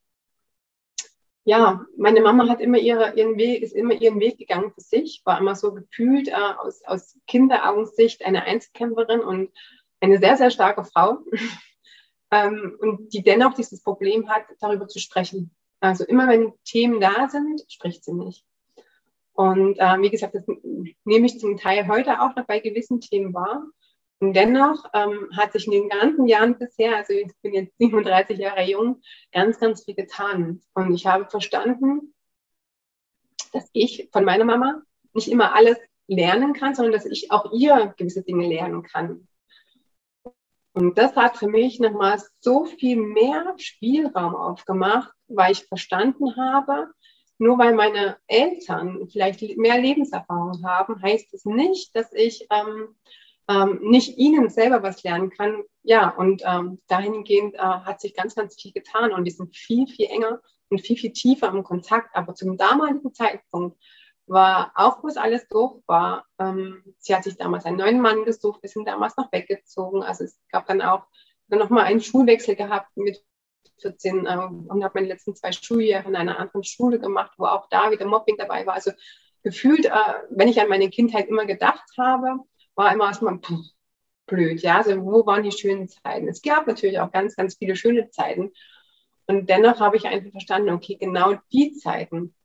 ja, 1.44 1.86
meine 1.98 2.22
Mama 2.22 2.48
hat 2.50 2.60
immer 2.60 2.78
ihre, 2.78 3.16
ihren 3.16 3.38
Weg, 3.38 3.62
ist 3.62 3.74
immer 3.74 3.94
ihren 3.94 4.20
Weg 4.20 4.38
gegangen 4.38 4.72
für 4.74 4.82
sich, 4.82 5.22
war 5.26 5.40
immer 5.40 5.56
so 5.56 5.74
gefühlt 5.74 6.28
äh, 6.28 6.34
aus, 6.34 6.84
aus 6.86 7.18
Kinderaugensicht 7.28 8.26
eine 8.26 8.44
Einzelkämpferin 8.44 9.22
und 9.22 9.52
eine 10.00 10.18
sehr, 10.18 10.38
sehr 10.38 10.50
starke 10.50 10.84
Frau. 10.84 11.20
ähm, 12.32 12.76
und 12.80 13.14
die 13.14 13.24
dennoch 13.24 13.54
dieses 13.54 13.82
Problem 13.84 14.30
hat, 14.30 14.44
darüber 14.60 14.88
zu 14.88 15.00
sprechen. 15.00 15.56
Also 15.80 16.04
immer 16.04 16.28
wenn 16.28 16.54
Themen 16.64 17.00
da 17.00 17.30
sind, 17.30 17.64
spricht 17.70 18.04
sie 18.04 18.14
nicht. 18.14 18.44
Und 19.34 19.78
äh, 19.80 20.02
wie 20.02 20.10
gesagt, 20.10 20.34
das 20.34 20.46
nehme 21.04 21.26
ich 21.26 21.40
zum 21.40 21.58
Teil 21.58 21.88
heute 21.88 22.22
auch 22.22 22.36
noch 22.36 22.46
bei 22.46 22.60
gewissen 22.60 23.02
Themen 23.02 23.34
wahr. 23.34 23.66
Und 24.20 24.34
dennoch 24.34 24.86
ähm, 24.94 25.30
hat 25.36 25.52
sich 25.52 25.66
in 25.66 25.72
den 25.72 25.90
ganzen 25.90 26.28
Jahren 26.28 26.58
bisher, 26.58 26.96
also 26.96 27.14
ich 27.14 27.32
bin 27.42 27.54
jetzt 27.54 27.78
37 27.78 28.38
Jahre 28.38 28.64
jung, 28.64 29.02
ganz, 29.32 29.60
ganz 29.60 29.84
viel 29.84 29.96
getan. 29.96 30.62
Und 30.74 30.94
ich 30.94 31.06
habe 31.06 31.30
verstanden, 31.30 32.14
dass 33.52 33.70
ich 33.74 34.10
von 34.12 34.24
meiner 34.24 34.46
Mama 34.46 34.82
nicht 35.14 35.28
immer 35.28 35.54
alles 35.54 35.78
lernen 36.08 36.54
kann, 36.54 36.76
sondern 36.76 36.94
dass 36.94 37.06
ich 37.06 37.32
auch 37.32 37.52
ihr 37.52 37.94
gewisse 37.98 38.24
Dinge 38.24 38.48
lernen 38.48 38.84
kann. 38.84 39.28
Und 40.74 40.98
das 40.98 41.16
hat 41.16 41.38
für 41.38 41.48
mich 41.48 41.80
nochmal 41.80 42.22
so 42.42 42.66
viel 42.66 42.98
mehr 42.98 43.54
Spielraum 43.58 44.36
aufgemacht, 44.36 45.14
weil 45.28 45.54
ich 45.54 45.66
verstanden 45.66 46.36
habe, 46.36 46.90
nur 47.38 47.58
weil 47.58 47.74
meine 47.74 48.18
Eltern 48.28 49.08
vielleicht 49.10 49.58
mehr 49.58 49.80
Lebenserfahrung 49.80 50.66
haben, 50.66 51.02
heißt 51.02 51.34
es 51.34 51.46
nicht, 51.46 51.96
dass 51.96 52.12
ich 52.14 52.48
ähm, 52.50 52.96
ähm, 53.48 53.80
nicht 53.82 54.18
ihnen 54.18 54.50
selber 54.50 54.84
was 54.84 55.04
lernen 55.04 55.30
kann. 55.30 55.64
Ja, 55.84 56.10
und 56.10 56.42
ähm, 56.46 56.80
dahingehend 56.88 57.56
äh, 57.56 57.60
hat 57.60 58.02
sich 58.02 58.16
ganz, 58.16 58.36
ganz 58.36 58.60
viel 58.60 58.72
getan 58.72 59.14
und 59.14 59.26
wir 59.26 59.32
sind 59.32 59.56
viel, 59.56 59.88
viel 59.88 60.08
enger 60.08 60.42
und 60.70 60.82
viel, 60.82 60.98
viel 60.98 61.14
tiefer 61.14 61.50
im 61.50 61.64
Kontakt. 61.64 62.16
Aber 62.16 62.34
zum 62.34 62.58
damaligen 62.58 63.14
Zeitpunkt 63.14 63.78
war 64.28 64.72
auch, 64.76 65.04
wo 65.04 65.08
es 65.08 65.18
alles 65.18 65.48
durch 65.50 65.76
war, 65.86 66.26
ähm, 66.40 66.84
sie 66.98 67.16
hat 67.16 67.24
sich 67.24 67.38
damals 67.38 67.66
einen 67.66 67.78
neuen 67.78 68.02
Mann 68.02 68.26
gesucht, 68.26 68.64
wir 68.64 68.70
sind 68.70 68.88
damals 68.88 69.16
noch 69.18 69.32
weggezogen. 69.32 70.02
Also 70.02 70.24
es 70.24 70.40
gab 70.52 70.66
dann 70.66 70.82
auch 70.82 71.04
dann 71.48 71.60
nochmal 71.60 71.86
einen 71.86 72.02
Schulwechsel 72.02 72.56
gehabt 72.56 72.90
mit 72.98 73.24
14 73.82 74.26
äh, 74.26 74.38
und 74.38 74.84
habe 74.84 74.92
meine 74.96 75.08
letzten 75.08 75.36
zwei 75.36 75.52
Schuljahre 75.52 76.08
in 76.08 76.16
einer 76.16 76.40
anderen 76.40 76.64
Schule 76.64 77.00
gemacht, 77.00 77.34
wo 77.38 77.46
auch 77.46 77.68
da 77.70 77.92
wieder 77.92 78.06
Mobbing 78.06 78.38
dabei 78.38 78.66
war. 78.66 78.74
Also 78.74 78.92
gefühlt, 79.44 79.86
äh, 79.86 80.14
wenn 80.30 80.48
ich 80.48 80.60
an 80.60 80.70
meine 80.70 80.90
Kindheit 80.90 81.28
immer 81.28 81.46
gedacht 81.46 81.88
habe, 81.98 82.40
war 82.76 82.94
immer 82.94 83.08
erstmal 83.08 83.40
blöd. 84.28 84.62
Ja, 84.62 84.78
also 84.78 85.04
wo 85.04 85.26
waren 85.26 85.44
die 85.44 85.52
schönen 85.52 85.88
Zeiten? 85.88 86.28
Es 86.28 86.42
gab 86.42 86.68
natürlich 86.68 87.00
auch 87.00 87.12
ganz, 87.12 87.36
ganz 87.36 87.56
viele 87.56 87.76
schöne 87.76 88.10
Zeiten. 88.10 88.52
Und 89.28 89.50
dennoch 89.50 89.80
habe 89.80 89.98
ich 89.98 90.06
einfach 90.06 90.32
verstanden, 90.32 90.70
okay, 90.70 90.96
genau 90.96 91.34
die 91.52 91.74
Zeiten 91.74 92.36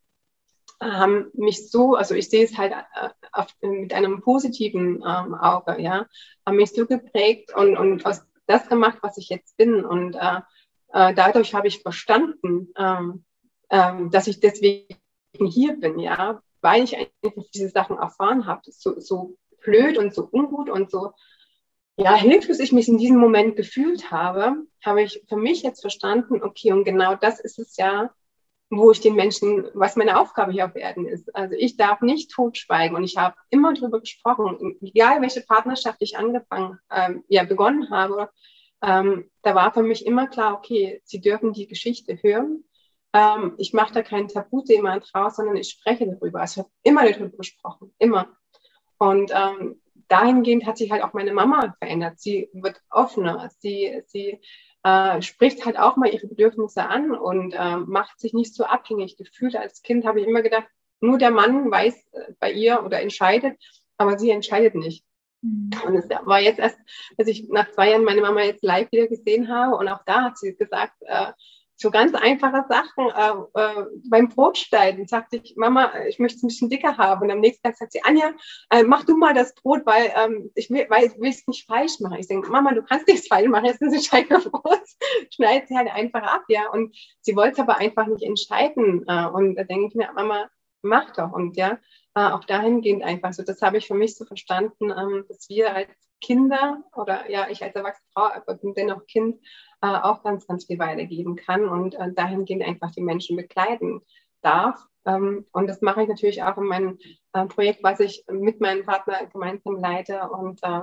haben 0.81 1.27
mich 1.33 1.69
so, 1.69 1.95
also 1.95 2.15
ich 2.15 2.29
sehe 2.29 2.43
es 2.43 2.57
halt 2.57 2.71
äh, 2.71 3.09
auf, 3.31 3.47
mit 3.61 3.93
einem 3.93 4.21
positiven 4.21 4.95
ähm, 4.95 5.35
Auge, 5.35 5.79
ja, 5.79 6.07
haben 6.45 6.55
mich 6.55 6.71
so 6.71 6.87
geprägt 6.87 7.55
und, 7.55 7.77
und 7.77 8.05
aus 8.05 8.21
das 8.47 8.67
gemacht, 8.67 8.97
was 9.01 9.17
ich 9.17 9.29
jetzt 9.29 9.57
bin. 9.57 9.85
Und 9.85 10.15
äh, 10.15 10.41
äh, 10.93 11.13
dadurch 11.13 11.53
habe 11.53 11.67
ich 11.67 11.81
verstanden, 11.81 12.73
ähm, 12.77 13.23
ähm, 13.69 14.11
dass 14.11 14.27
ich 14.27 14.39
deswegen 14.39 14.97
hier 15.47 15.79
bin, 15.79 15.99
ja, 15.99 16.41
weil 16.61 16.83
ich 16.83 16.97
einfach 16.97 17.43
diese 17.53 17.69
Sachen 17.69 17.97
erfahren 17.97 18.45
habe, 18.45 18.61
so, 18.65 18.99
so 18.99 19.37
blöd 19.61 19.97
und 19.97 20.13
so 20.13 20.27
ungut 20.31 20.69
und 20.69 20.91
so 20.91 21.13
ja, 21.97 22.15
hilflos 22.15 22.59
ich 22.59 22.71
mich 22.71 22.87
in 22.87 22.97
diesem 22.97 23.17
Moment 23.17 23.55
gefühlt 23.55 24.11
habe, 24.11 24.65
habe 24.83 25.03
ich 25.03 25.23
für 25.27 25.35
mich 25.35 25.61
jetzt 25.61 25.81
verstanden, 25.81 26.41
okay, 26.41 26.71
und 26.71 26.83
genau 26.83 27.15
das 27.15 27.39
ist 27.39 27.59
es 27.59 27.77
ja, 27.77 28.11
wo 28.69 28.91
ich 28.91 29.01
den 29.01 29.15
Menschen, 29.15 29.67
was 29.73 29.97
meine 29.97 30.19
Aufgabe 30.19 30.53
hier 30.53 30.65
auf 30.65 30.75
Erden 30.75 31.05
ist. 31.05 31.35
Also 31.35 31.55
ich 31.57 31.75
darf 31.75 32.01
nicht 32.01 32.31
totschweigen 32.31 32.95
und 32.95 33.03
ich 33.03 33.17
habe 33.17 33.35
immer 33.49 33.73
darüber 33.73 33.99
gesprochen, 33.99 34.77
egal 34.81 35.21
welche 35.21 35.41
Partnerschaft 35.41 35.97
ich 35.99 36.17
angefangen, 36.17 36.79
ähm, 36.89 37.23
ja, 37.27 37.43
begonnen 37.43 37.89
habe, 37.91 38.29
ähm, 38.81 39.29
da 39.43 39.53
war 39.53 39.73
für 39.73 39.83
mich 39.83 40.05
immer 40.05 40.27
klar, 40.27 40.55
okay, 40.55 41.01
Sie 41.03 41.21
dürfen 41.21 41.53
die 41.53 41.67
Geschichte 41.67 42.17
hören. 42.23 42.63
Ähm, 43.13 43.53
ich 43.57 43.73
mache 43.73 43.93
da 43.93 44.01
kein 44.01 44.29
Tabuthema 44.29 44.99
draus, 44.99 45.35
sondern 45.35 45.57
ich 45.57 45.69
spreche 45.69 46.07
darüber. 46.07 46.39
Also 46.39 46.61
ich 46.61 46.65
habe 46.65 46.73
immer 46.83 47.11
darüber 47.11 47.37
gesprochen, 47.37 47.93
immer. 47.99 48.27
Und 49.01 49.31
ähm, 49.33 49.81
dahingehend 50.09 50.67
hat 50.67 50.77
sich 50.77 50.91
halt 50.91 51.01
auch 51.01 51.13
meine 51.13 51.33
Mama 51.33 51.75
verändert. 51.79 52.19
Sie 52.19 52.49
wird 52.53 52.79
offener, 52.91 53.49
sie, 53.57 54.03
sie 54.05 54.39
äh, 54.83 55.23
spricht 55.23 55.65
halt 55.65 55.79
auch 55.79 55.95
mal 55.95 56.13
ihre 56.13 56.27
Bedürfnisse 56.27 56.85
an 56.85 57.09
und 57.09 57.53
äh, 57.53 57.77
macht 57.77 58.19
sich 58.19 58.33
nicht 58.35 58.53
so 58.53 58.63
abhängig. 58.63 59.17
Gefühlt 59.17 59.55
als 59.55 59.81
Kind 59.81 60.05
habe 60.05 60.21
ich 60.21 60.27
immer 60.27 60.43
gedacht, 60.43 60.67
nur 60.99 61.17
der 61.17 61.31
Mann 61.31 61.71
weiß 61.71 61.95
äh, 62.11 62.33
bei 62.39 62.51
ihr 62.51 62.83
oder 62.85 63.01
entscheidet, 63.01 63.57
aber 63.97 64.19
sie 64.19 64.29
entscheidet 64.29 64.75
nicht. 64.75 65.03
Mhm. 65.41 65.71
Und 65.83 65.95
es 65.95 66.07
war 66.07 66.39
jetzt 66.39 66.59
erst, 66.59 66.77
als 67.17 67.27
ich 67.27 67.49
nach 67.49 67.71
zwei 67.71 67.89
Jahren 67.89 68.03
meine 68.03 68.21
Mama 68.21 68.43
jetzt 68.43 68.63
live 68.63 68.91
wieder 68.91 69.07
gesehen 69.07 69.47
habe 69.47 69.77
und 69.77 69.87
auch 69.87 70.03
da 70.05 70.25
hat 70.25 70.37
sie 70.37 70.55
gesagt, 70.55 70.93
äh, 71.07 71.31
so 71.81 71.91
ganz 71.91 72.13
einfache 72.13 72.63
Sachen 72.69 73.09
äh, 73.09 73.59
äh, 73.59 73.85
beim 74.09 74.29
Brotschneiden. 74.29 75.07
Sagte 75.07 75.37
ich, 75.37 75.55
Mama, 75.57 75.91
ich 76.07 76.19
möchte 76.19 76.37
es 76.37 76.43
ein 76.43 76.47
bisschen 76.47 76.69
dicker 76.69 76.97
haben. 76.97 77.23
Und 77.23 77.31
am 77.31 77.39
nächsten 77.39 77.63
Tag 77.63 77.77
sagt 77.77 77.91
sie, 77.91 78.03
Anja, 78.03 78.31
äh, 78.69 78.83
mach 78.83 79.03
du 79.03 79.17
mal 79.17 79.33
das 79.33 79.53
Brot, 79.55 79.85
weil 79.85 80.11
ähm, 80.15 80.51
ich 80.55 80.69
will 80.69 80.87
es 80.89 81.47
nicht 81.47 81.65
falsch 81.65 81.99
machen. 81.99 82.19
Ich 82.19 82.27
denke, 82.27 82.49
Mama, 82.49 82.73
du 82.73 82.83
kannst 82.83 83.07
nichts 83.07 83.27
falsch 83.27 83.49
machen, 83.49 83.65
jetzt 83.65 83.81
ist 83.81 83.93
ein 83.93 84.01
Scheibenbrot. 84.01 84.81
Schneidet 85.33 85.67
sie 85.67 85.77
halt 85.77 85.91
einfach 85.91 86.23
ab, 86.23 86.43
ja. 86.47 86.69
Und 86.69 86.95
sie 87.21 87.35
wollte 87.35 87.53
es 87.53 87.59
aber 87.59 87.77
einfach 87.77 88.07
nicht 88.07 88.23
entscheiden. 88.23 89.03
Äh, 89.07 89.27
und 89.27 89.55
da 89.55 89.63
denke 89.63 89.87
ich 89.87 89.95
mir, 89.95 90.11
Mama, 90.13 90.49
mach 90.81 91.11
doch. 91.11 91.31
Und 91.33 91.57
ja, 91.57 91.79
äh, 92.15 92.21
auch 92.21 92.43
dahingehend 92.45 93.03
einfach 93.03 93.33
so. 93.33 93.43
Das 93.43 93.61
habe 93.61 93.77
ich 93.77 93.87
für 93.87 93.95
mich 93.95 94.15
so 94.15 94.25
verstanden, 94.25 94.91
ähm, 94.91 95.25
dass 95.27 95.49
wir 95.49 95.73
als 95.73 95.89
Kinder 96.21 96.83
oder 96.95 97.29
ja, 97.29 97.49
ich 97.49 97.63
als 97.63 97.75
erwachsene 97.75 98.07
Frau, 98.13 98.25
aber 98.25 98.59
dennoch 98.75 99.05
Kind, 99.07 99.39
äh, 99.81 99.87
auch 99.87 100.23
ganz, 100.23 100.47
ganz 100.47 100.65
viel 100.65 100.79
weitergeben 100.79 101.35
kann 101.35 101.67
und 101.67 101.95
äh, 101.95 102.11
dahingehend 102.13 102.63
einfach 102.63 102.91
die 102.91 103.01
Menschen 103.01 103.37
begleiten 103.37 104.01
darf. 104.41 104.79
Ähm, 105.05 105.45
und 105.51 105.67
das 105.67 105.81
mache 105.81 106.03
ich 106.03 106.09
natürlich 106.09 106.43
auch 106.43 106.57
in 106.57 106.65
meinem 106.65 106.99
äh, 107.33 107.45
Projekt, 107.45 107.83
was 107.83 107.99
ich 107.99 108.23
mit 108.29 108.61
meinem 108.61 108.85
Partner 108.85 109.25
gemeinsam 109.27 109.77
leite. 109.77 110.29
Und 110.29 110.61
äh, 110.63 110.81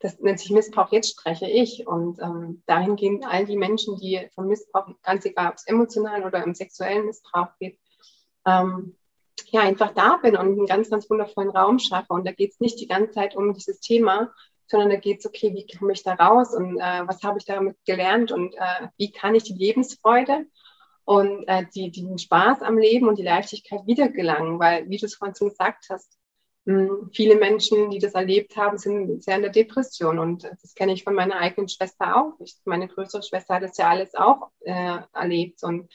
das 0.00 0.18
nennt 0.18 0.40
sich 0.40 0.50
Missbrauch, 0.50 0.90
jetzt 0.90 1.10
spreche 1.10 1.48
ich. 1.48 1.86
Und 1.86 2.20
ähm, 2.20 2.62
dahingehend 2.66 3.24
all 3.26 3.46
die 3.46 3.56
Menschen, 3.56 3.96
die 3.98 4.28
vom 4.34 4.48
Missbrauch, 4.48 4.88
ganz 5.02 5.24
egal 5.24 5.50
ob 5.50 5.54
es 5.54 5.66
emotionalen 5.66 6.24
oder 6.24 6.42
im 6.42 6.54
sexuellen 6.54 7.06
Missbrauch 7.06 7.48
geht, 7.60 7.78
ähm, 8.44 8.96
ja, 9.50 9.60
einfach 9.60 9.92
da 9.94 10.16
bin 10.16 10.36
und 10.36 10.46
einen 10.46 10.66
ganz, 10.66 10.90
ganz 10.90 11.08
wundervollen 11.08 11.50
Raum 11.50 11.78
schaffe. 11.78 12.12
Und 12.12 12.26
da 12.26 12.32
geht 12.32 12.52
es 12.52 12.60
nicht 12.60 12.80
die 12.80 12.88
ganze 12.88 13.12
Zeit 13.12 13.36
um 13.36 13.54
dieses 13.54 13.80
Thema, 13.80 14.32
sondern 14.72 14.90
da 14.90 14.96
geht 14.96 15.20
es, 15.20 15.26
okay, 15.26 15.54
wie 15.54 15.66
komme 15.78 15.92
ich 15.92 16.02
da 16.02 16.14
raus 16.14 16.54
und 16.54 16.78
äh, 16.78 17.06
was 17.06 17.22
habe 17.22 17.38
ich 17.38 17.44
damit 17.44 17.76
gelernt 17.84 18.32
und 18.32 18.54
äh, 18.54 18.88
wie 18.96 19.12
kann 19.12 19.34
ich 19.34 19.44
die 19.44 19.52
Lebensfreude 19.52 20.46
und 21.04 21.46
äh, 21.46 21.66
die, 21.74 21.90
den 21.90 22.18
Spaß 22.18 22.62
am 22.62 22.78
Leben 22.78 23.06
und 23.06 23.18
die 23.18 23.22
Leichtigkeit 23.22 23.86
wiedergelangen, 23.86 24.58
weil, 24.58 24.88
wie 24.88 24.96
du 24.96 25.06
es 25.06 25.14
vorhin 25.14 25.34
gesagt 25.34 25.86
hast, 25.90 26.18
mh, 26.64 26.88
hm, 26.88 27.10
viele 27.12 27.36
Menschen, 27.36 27.90
die 27.90 27.98
das 27.98 28.14
erlebt 28.14 28.56
haben, 28.56 28.78
sind 28.78 29.22
sehr 29.22 29.36
in 29.36 29.42
der 29.42 29.52
Depression 29.52 30.18
und 30.18 30.44
das 30.44 30.74
kenne 30.74 30.94
ich 30.94 31.04
von 31.04 31.14
meiner 31.14 31.38
eigenen 31.38 31.68
Schwester 31.68 32.16
auch. 32.16 32.32
Ich, 32.40 32.56
meine 32.64 32.88
größere 32.88 33.22
Schwester 33.22 33.56
hat 33.56 33.62
das 33.62 33.76
ja 33.76 33.90
alles 33.90 34.14
auch 34.14 34.50
äh, 34.60 34.98
erlebt 35.12 35.62
und 35.62 35.92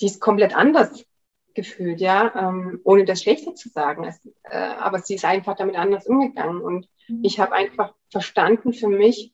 die 0.00 0.06
ist 0.06 0.20
komplett 0.20 0.56
anders 0.56 1.04
gefühlt, 1.52 2.00
ja, 2.00 2.32
ähm, 2.34 2.80
ohne 2.84 3.04
das 3.04 3.22
Schlechte 3.22 3.52
zu 3.52 3.68
sagen. 3.68 4.04
Es, 4.04 4.24
äh, 4.44 4.56
aber 4.56 5.00
sie 5.00 5.16
ist 5.16 5.26
einfach 5.26 5.56
damit 5.56 5.76
anders 5.76 6.06
umgegangen 6.06 6.62
und. 6.62 6.88
Ich 7.22 7.40
habe 7.40 7.52
einfach 7.52 7.94
verstanden 8.10 8.72
für 8.72 8.88
mich, 8.88 9.32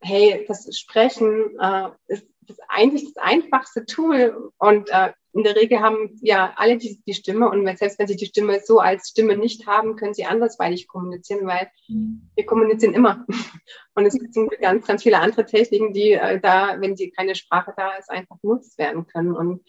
hey, 0.00 0.44
das 0.48 0.68
Sprechen 0.76 1.58
äh, 1.58 1.90
ist 2.06 2.26
das 2.46 2.58
eigentlich 2.68 3.04
das 3.14 3.22
einfachste 3.22 3.86
Tool 3.86 4.52
und 4.58 4.90
äh, 4.90 5.12
in 5.32 5.42
der 5.42 5.56
Regel 5.56 5.80
haben 5.80 6.16
ja 6.22 6.52
alle 6.56 6.78
die, 6.78 7.02
die 7.06 7.14
Stimme 7.14 7.50
und 7.50 7.66
selbst 7.76 7.98
wenn 7.98 8.06
sie 8.06 8.16
die 8.16 8.26
Stimme 8.26 8.60
so 8.64 8.78
als 8.78 9.08
Stimme 9.08 9.36
nicht 9.36 9.66
haben, 9.66 9.96
können 9.96 10.14
sie 10.14 10.26
andersweitig 10.26 10.86
kommunizieren, 10.86 11.46
weil 11.46 11.68
mhm. 11.88 12.30
wir 12.36 12.46
kommunizieren 12.46 12.94
immer. 12.94 13.26
Und 13.96 14.06
es 14.06 14.14
gibt 14.14 14.34
ganz, 14.60 14.86
ganz 14.86 15.02
viele 15.02 15.18
andere 15.18 15.44
Techniken, 15.44 15.92
die 15.92 16.12
äh, 16.12 16.40
da, 16.40 16.80
wenn 16.80 16.96
sie 16.96 17.10
keine 17.10 17.34
Sprache 17.34 17.72
da 17.76 17.96
ist, 17.96 18.10
einfach 18.10 18.40
genutzt 18.40 18.78
werden 18.78 19.06
können. 19.06 19.34
Und 19.34 19.62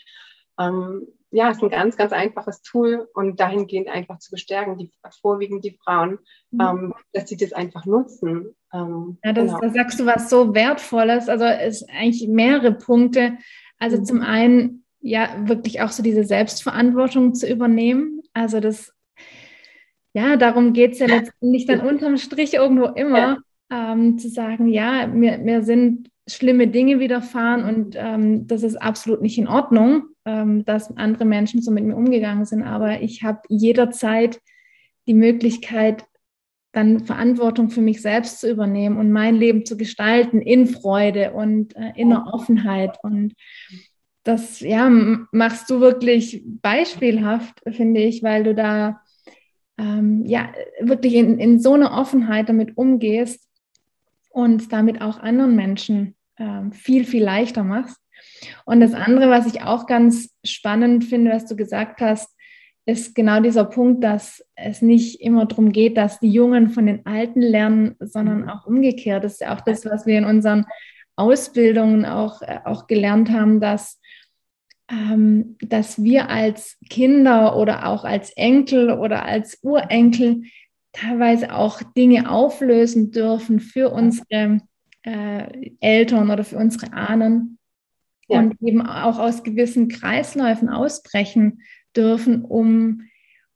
ähm, 0.59 1.07
ja, 1.35 1.49
es 1.49 1.57
ist 1.57 1.63
ein 1.63 1.69
ganz, 1.69 1.97
ganz 1.97 2.13
einfaches 2.13 2.61
Tool 2.61 3.09
und 3.13 3.41
dahingehend 3.41 3.89
einfach 3.89 4.19
zu 4.19 4.31
bestärken, 4.31 4.77
die 4.77 4.89
vorwiegend 5.21 5.65
die 5.65 5.77
Frauen, 5.83 6.19
mhm. 6.51 6.61
ähm, 6.61 6.93
dass 7.11 7.27
sie 7.27 7.35
das 7.35 7.51
einfach 7.51 7.85
nutzen. 7.85 8.55
Ähm, 8.73 9.17
ja, 9.21 9.33
das, 9.33 9.47
genau. 9.47 9.59
da 9.59 9.69
sagst 9.69 9.99
du 9.99 10.05
was 10.05 10.29
so 10.29 10.55
Wertvolles. 10.55 11.27
Also 11.27 11.43
es 11.43 11.79
sind 11.79 11.91
eigentlich 11.91 12.25
mehrere 12.29 12.71
Punkte. 12.71 13.37
Also 13.79 13.97
mhm. 13.97 14.05
zum 14.05 14.21
einen 14.21 14.85
ja 15.01 15.29
wirklich 15.43 15.81
auch 15.81 15.89
so 15.89 16.01
diese 16.01 16.23
Selbstverantwortung 16.23 17.33
zu 17.33 17.51
übernehmen. 17.51 18.21
Also 18.33 18.61
das, 18.61 18.93
ja, 20.13 20.37
darum 20.37 20.71
geht 20.71 20.93
es 20.93 20.99
ja 20.99 21.07
letztendlich 21.07 21.65
dann 21.65 21.81
unterm 21.81 22.15
Strich 22.15 22.53
irgendwo 22.53 22.85
immer, 22.85 23.39
ja. 23.69 23.91
ähm, 23.91 24.17
zu 24.17 24.29
sagen, 24.29 24.69
ja, 24.69 25.05
mir, 25.05 25.37
mir 25.37 25.63
sind 25.63 26.09
schlimme 26.27 26.67
Dinge 26.67 26.99
widerfahren 27.01 27.65
und 27.65 27.95
ähm, 27.99 28.47
das 28.47 28.63
ist 28.63 28.77
absolut 28.77 29.21
nicht 29.21 29.37
in 29.37 29.49
Ordnung 29.49 30.14
dass 30.65 30.95
andere 30.97 31.25
Menschen 31.25 31.61
so 31.61 31.71
mit 31.71 31.83
mir 31.83 31.95
umgegangen 31.95 32.45
sind. 32.45 32.63
Aber 32.63 33.01
ich 33.01 33.23
habe 33.23 33.41
jederzeit 33.47 34.41
die 35.07 35.13
Möglichkeit, 35.13 36.05
dann 36.71 37.05
Verantwortung 37.05 37.69
für 37.69 37.81
mich 37.81 38.01
selbst 38.01 38.41
zu 38.41 38.51
übernehmen 38.51 38.97
und 38.97 39.11
mein 39.11 39.35
Leben 39.35 39.65
zu 39.65 39.77
gestalten 39.77 40.41
in 40.41 40.67
Freude 40.67 41.31
und 41.31 41.75
äh, 41.77 41.93
inner 41.95 42.33
Offenheit. 42.33 42.97
Und 43.01 43.33
das 44.23 44.59
ja, 44.59 44.89
machst 45.31 45.69
du 45.69 45.79
wirklich 45.79 46.43
beispielhaft, 46.45 47.61
finde 47.71 48.01
ich, 48.01 48.23
weil 48.23 48.43
du 48.43 48.53
da 48.53 49.01
ähm, 49.77 50.25
ja 50.25 50.51
wirklich 50.81 51.13
in, 51.13 51.39
in 51.39 51.59
so 51.59 51.73
einer 51.73 51.97
Offenheit 51.97 52.49
damit 52.49 52.77
umgehst 52.77 53.47
und 54.29 54.73
damit 54.73 55.01
auch 55.01 55.19
anderen 55.19 55.55
Menschen 55.55 56.15
ähm, 56.37 56.73
viel, 56.73 57.05
viel 57.05 57.23
leichter 57.23 57.63
machst. 57.63 58.01
Und 58.65 58.79
das 58.79 58.93
andere, 58.93 59.29
was 59.29 59.45
ich 59.45 59.61
auch 59.61 59.87
ganz 59.87 60.35
spannend 60.43 61.05
finde, 61.05 61.31
was 61.31 61.45
du 61.45 61.55
gesagt 61.55 62.01
hast, 62.01 62.35
ist 62.85 63.15
genau 63.15 63.39
dieser 63.39 63.65
Punkt, 63.65 64.03
dass 64.03 64.45
es 64.55 64.81
nicht 64.81 65.19
immer 65.21 65.45
darum 65.45 65.71
geht, 65.71 65.97
dass 65.97 66.19
die 66.19 66.31
Jungen 66.31 66.69
von 66.69 66.85
den 66.85 67.05
Alten 67.05 67.41
lernen, 67.41 67.95
sondern 67.99 68.43
mhm. 68.43 68.49
auch 68.49 68.67
umgekehrt. 68.67 69.23
Das 69.23 69.33
ist 69.33 69.41
ja 69.41 69.55
auch 69.55 69.61
das, 69.61 69.85
was 69.85 70.05
wir 70.05 70.17
in 70.17 70.25
unseren 70.25 70.65
Ausbildungen 71.15 72.05
auch, 72.05 72.41
äh, 72.41 72.59
auch 72.63 72.87
gelernt 72.87 73.31
haben, 73.31 73.59
dass, 73.59 73.99
ähm, 74.89 75.57
dass 75.61 76.03
wir 76.03 76.29
als 76.29 76.77
Kinder 76.89 77.57
oder 77.57 77.87
auch 77.87 78.03
als 78.03 78.31
Enkel 78.31 78.91
oder 78.91 79.25
als 79.25 79.59
Urenkel 79.63 80.43
teilweise 80.93 81.53
auch 81.55 81.81
Dinge 81.97 82.29
auflösen 82.29 83.11
dürfen 83.11 83.59
für 83.59 83.89
unsere 83.89 84.61
äh, 85.03 85.71
Eltern 85.79 86.29
oder 86.29 86.43
für 86.43 86.57
unsere 86.57 86.93
Ahnen, 86.93 87.57
ja. 88.27 88.39
und 88.39 88.55
eben 88.61 88.81
auch 88.81 89.19
aus 89.19 89.43
gewissen 89.43 89.87
Kreisläufen 89.87 90.69
ausbrechen 90.69 91.61
dürfen, 91.95 92.43
um, 92.43 93.01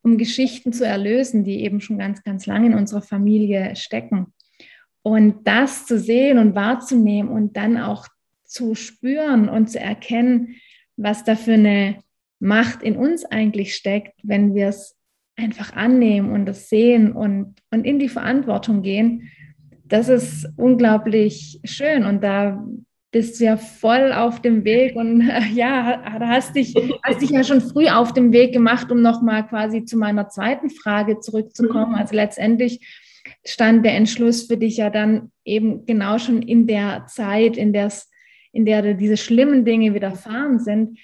um 0.02 0.18
Geschichten 0.18 0.74
zu 0.74 0.86
erlösen, 0.86 1.44
die 1.44 1.64
eben 1.64 1.82
schon 1.82 1.98
ganz, 1.98 2.24
ganz 2.24 2.46
lange 2.46 2.68
in 2.68 2.76
unserer 2.76 3.02
Familie 3.02 3.76
stecken. 3.76 4.34
Und 5.02 5.48
das 5.48 5.86
zu 5.86 5.98
sehen 5.98 6.38
und 6.38 6.56
wahrzunehmen 6.56 7.32
und 7.32 7.58
dann 7.58 7.78
auch 7.78 8.08
zu 8.44 8.76
spüren 8.76 9.50
und 9.50 9.70
zu 9.70 9.80
erkennen, 9.80 10.56
was 10.98 11.24
da 11.24 11.36
für 11.36 11.54
eine 11.54 12.00
Macht 12.40 12.84
in 12.84 12.96
uns 12.96 13.26
eigentlich 13.26 13.76
steckt, 13.76 14.14
wenn 14.24 14.56
wir 14.56 14.70
es 14.70 14.96
einfach 15.36 15.74
annehmen 15.74 16.32
und 16.32 16.46
das 16.46 16.70
sehen 16.70 17.14
und, 17.14 17.56
und 17.72 17.86
in 17.86 18.00
die 18.00 18.10
Verantwortung 18.10 18.82
gehen, 18.82 19.30
das 19.86 20.10
ist 20.10 20.48
unglaublich 20.58 21.60
schön. 21.64 22.06
Und 22.06 22.24
da 22.24 22.64
bist 23.12 23.40
ja 23.40 23.58
voll 23.58 24.14
auf 24.14 24.42
dem 24.42 24.64
Weg 24.64 24.96
und 24.96 25.22
ja, 25.54 26.02
hast 26.20 26.56
dich, 26.56 26.76
hast 27.04 27.22
dich 27.22 27.32
ja 27.32 27.44
schon 27.44 27.62
früh 27.62 27.88
auf 27.88 28.14
dem 28.14 28.32
Weg 28.32 28.54
gemacht, 28.54 28.92
um 28.92 29.02
nochmal 29.02 29.48
quasi 29.48 29.86
zu 29.86 29.98
meiner 29.98 30.30
zweiten 30.30 30.70
Frage 30.70 31.20
zurückzukommen. 31.20 31.96
Also 31.96 32.16
letztendlich 32.16 32.80
stand 33.46 33.84
der 33.86 33.96
Entschluss 33.96 34.44
für 34.44 34.58
dich 34.58 34.78
ja 34.78 34.90
dann 34.90 35.32
eben 35.44 35.86
genau 35.86 36.20
schon 36.20 36.42
in 36.42 36.68
der 36.68 37.06
Zeit, 37.08 37.58
in, 37.58 37.74
der's, 37.74 38.10
in 38.52 38.66
der 38.66 38.94
diese 38.94 39.18
schlimmen 39.18 39.66
Dinge 39.66 39.94
widerfahren 39.94 40.60
sind. 40.60 41.00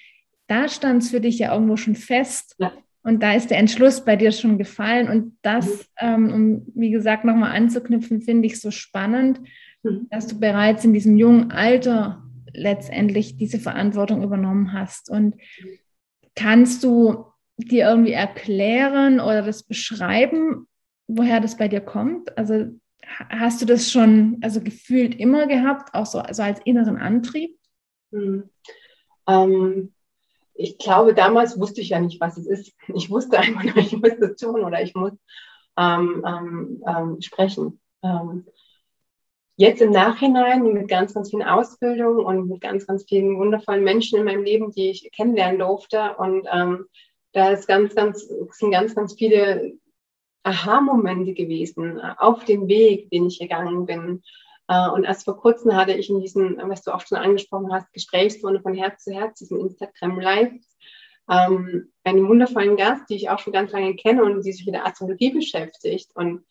Da 0.48 0.70
stand 0.70 1.02
es 1.02 1.10
für 1.10 1.22
dich 1.22 1.39
ja 1.39 1.54
irgendwo 1.54 1.76
schon 1.76 1.96
fest. 1.96 2.56
Ja. 2.60 2.72
Und 3.02 3.22
da 3.22 3.34
ist 3.34 3.50
der 3.50 3.58
Entschluss 3.58 4.04
bei 4.04 4.15
dir 4.15 4.32
schon 4.32 4.58
gefallen. 4.58 5.10
Und 5.10 5.38
das, 5.41 5.65
mhm. 5.68 5.84
ähm, 6.00 6.34
um 6.34 6.65
wie 6.76 6.91
gesagt 6.91 7.26
nochmal 7.26 7.56
anzuknüpfen, 7.56 8.22
finde 8.22 8.48
ich 8.48 8.60
so 8.60 8.70
spannend 8.70 9.39
Mhm. 9.39 9.46
Dass 10.10 10.28
du 10.28 10.39
bereits 10.39 10.84
in 10.86 10.93
diesem 10.93 11.17
jungen 11.17 11.52
Alter 11.52 12.24
letztendlich 12.54 13.38
diese 13.38 13.60
Verantwortung 13.60 14.24
übernommen 14.24 14.74
hast. 14.74 15.10
Und 15.10 15.36
kannst 16.36 16.84
du 16.84 17.26
dir 17.58 17.88
irgendwie 17.88 18.13
erklären 18.13 19.19
oder 19.19 19.41
das 19.41 19.63
beschreiben, 19.63 20.67
woher 21.08 21.39
das 21.39 21.58
bei 21.58 21.67
dir 21.67 21.82
kommt? 21.82 22.38
Also 22.38 22.65
hast 23.30 23.62
du 23.62 23.65
das 23.65 23.91
schon 23.91 24.38
also 24.41 24.62
gefühlt 24.62 25.15
immer 25.15 25.48
gehabt, 25.48 25.93
auch 25.93 26.06
so 26.06 26.19
also 26.19 26.43
als 26.43 26.60
inneren 26.65 26.98
Antrieb? 26.98 27.58
Hm. 28.12 28.50
Ähm, 29.28 29.93
ich 30.54 30.78
glaube, 30.78 31.13
damals 31.13 31.60
wusste 31.60 31.82
ich 31.82 31.89
ja 31.89 32.00
nicht, 32.00 32.19
was 32.21 32.38
es 32.38 32.48
ist. 32.48 32.74
Ich 32.95 33.10
wusste 33.10 33.39
einfach 33.39 33.63
nur, 33.63 33.78
ich 33.78 33.93
muss 33.93 34.17
das 34.19 34.36
tun 34.38 34.63
oder 34.63 34.82
ich 34.82 34.95
muss 34.95 35.13
ähm, 35.78 36.24
ähm, 36.26 36.84
ähm 36.88 37.21
sprechen. 37.21 37.80
Ähm, 38.04 38.45
jetzt 39.58 39.82
im 39.82 39.91
Nachhinein 39.91 40.63
mit 40.74 40.88
ganz, 40.88 41.13
ganz 41.13 41.30
vielen 41.30 41.44
Ausbildungen 41.44 42.26
und 42.26 42.50
mit 42.50 42.62
ganz, 42.62 42.86
ganz 42.88 43.06
vielen 43.08 43.38
wundervollen 43.38 43.84
Menschen 43.84 44.20
in 44.20 44.26
meinem 44.26 44.44
Leben, 44.44 44.72
die 44.72 44.89
ich 44.89 45.12
kennenlernen 45.12 45.60
durfte. 45.60 46.15
Und 46.18 46.48
ähm, 46.52 46.86
da 47.32 47.50
ist 47.50 47.68
ganz, 47.68 47.96
ganz, 47.96 48.28
sind 48.52 48.72
ganz, 48.72 48.96
ganz 48.96 49.13
viele 49.13 49.74
Aha-Momente 50.44 51.34
gewesen 51.34 52.00
auf 52.00 52.46
dem 52.46 52.68
Weg, 52.68 53.10
den 53.10 53.28
ich 53.28 53.39
gegangen 53.39 53.86
bin. 53.86 54.22
Äh, 54.68 54.89
und 54.89 55.06
erst 55.06 55.26
vor 55.26 55.38
kurzem 55.38 55.76
hatte 55.76 55.94
ich 55.94 56.10
in 56.10 56.20
diesen, 56.20 56.58
was 56.70 56.84
du 56.84 56.91
auch 56.91 57.02
schon 57.02 57.18
angesprochen 57.18 57.74
hast, 57.74 57.91
Gesprächsrunde 57.94 58.62
von 58.62 58.74
Herz 58.74 59.04
zu 59.04 59.13
Herz, 59.13 59.39
diesen 59.39 59.60
Instagram 59.60 60.20
Live, 60.20 60.54
ähm, 61.30 61.91
einen 62.04 62.28
wundervollen 62.28 62.76
Gast, 62.76 63.10
die 63.10 63.15
ich 63.15 63.30
auch 63.30 63.39
schon 63.39 63.54
ganz 63.54 63.72
lange 63.72 63.96
kenne 63.96 64.24
und 64.24 64.44
die 64.46 64.52
sich 64.52 64.65
mit 64.65 64.76
der 64.76 64.86
Astrologie 64.86 65.32
beschäftigt. 65.32 66.12
Und 66.13 66.46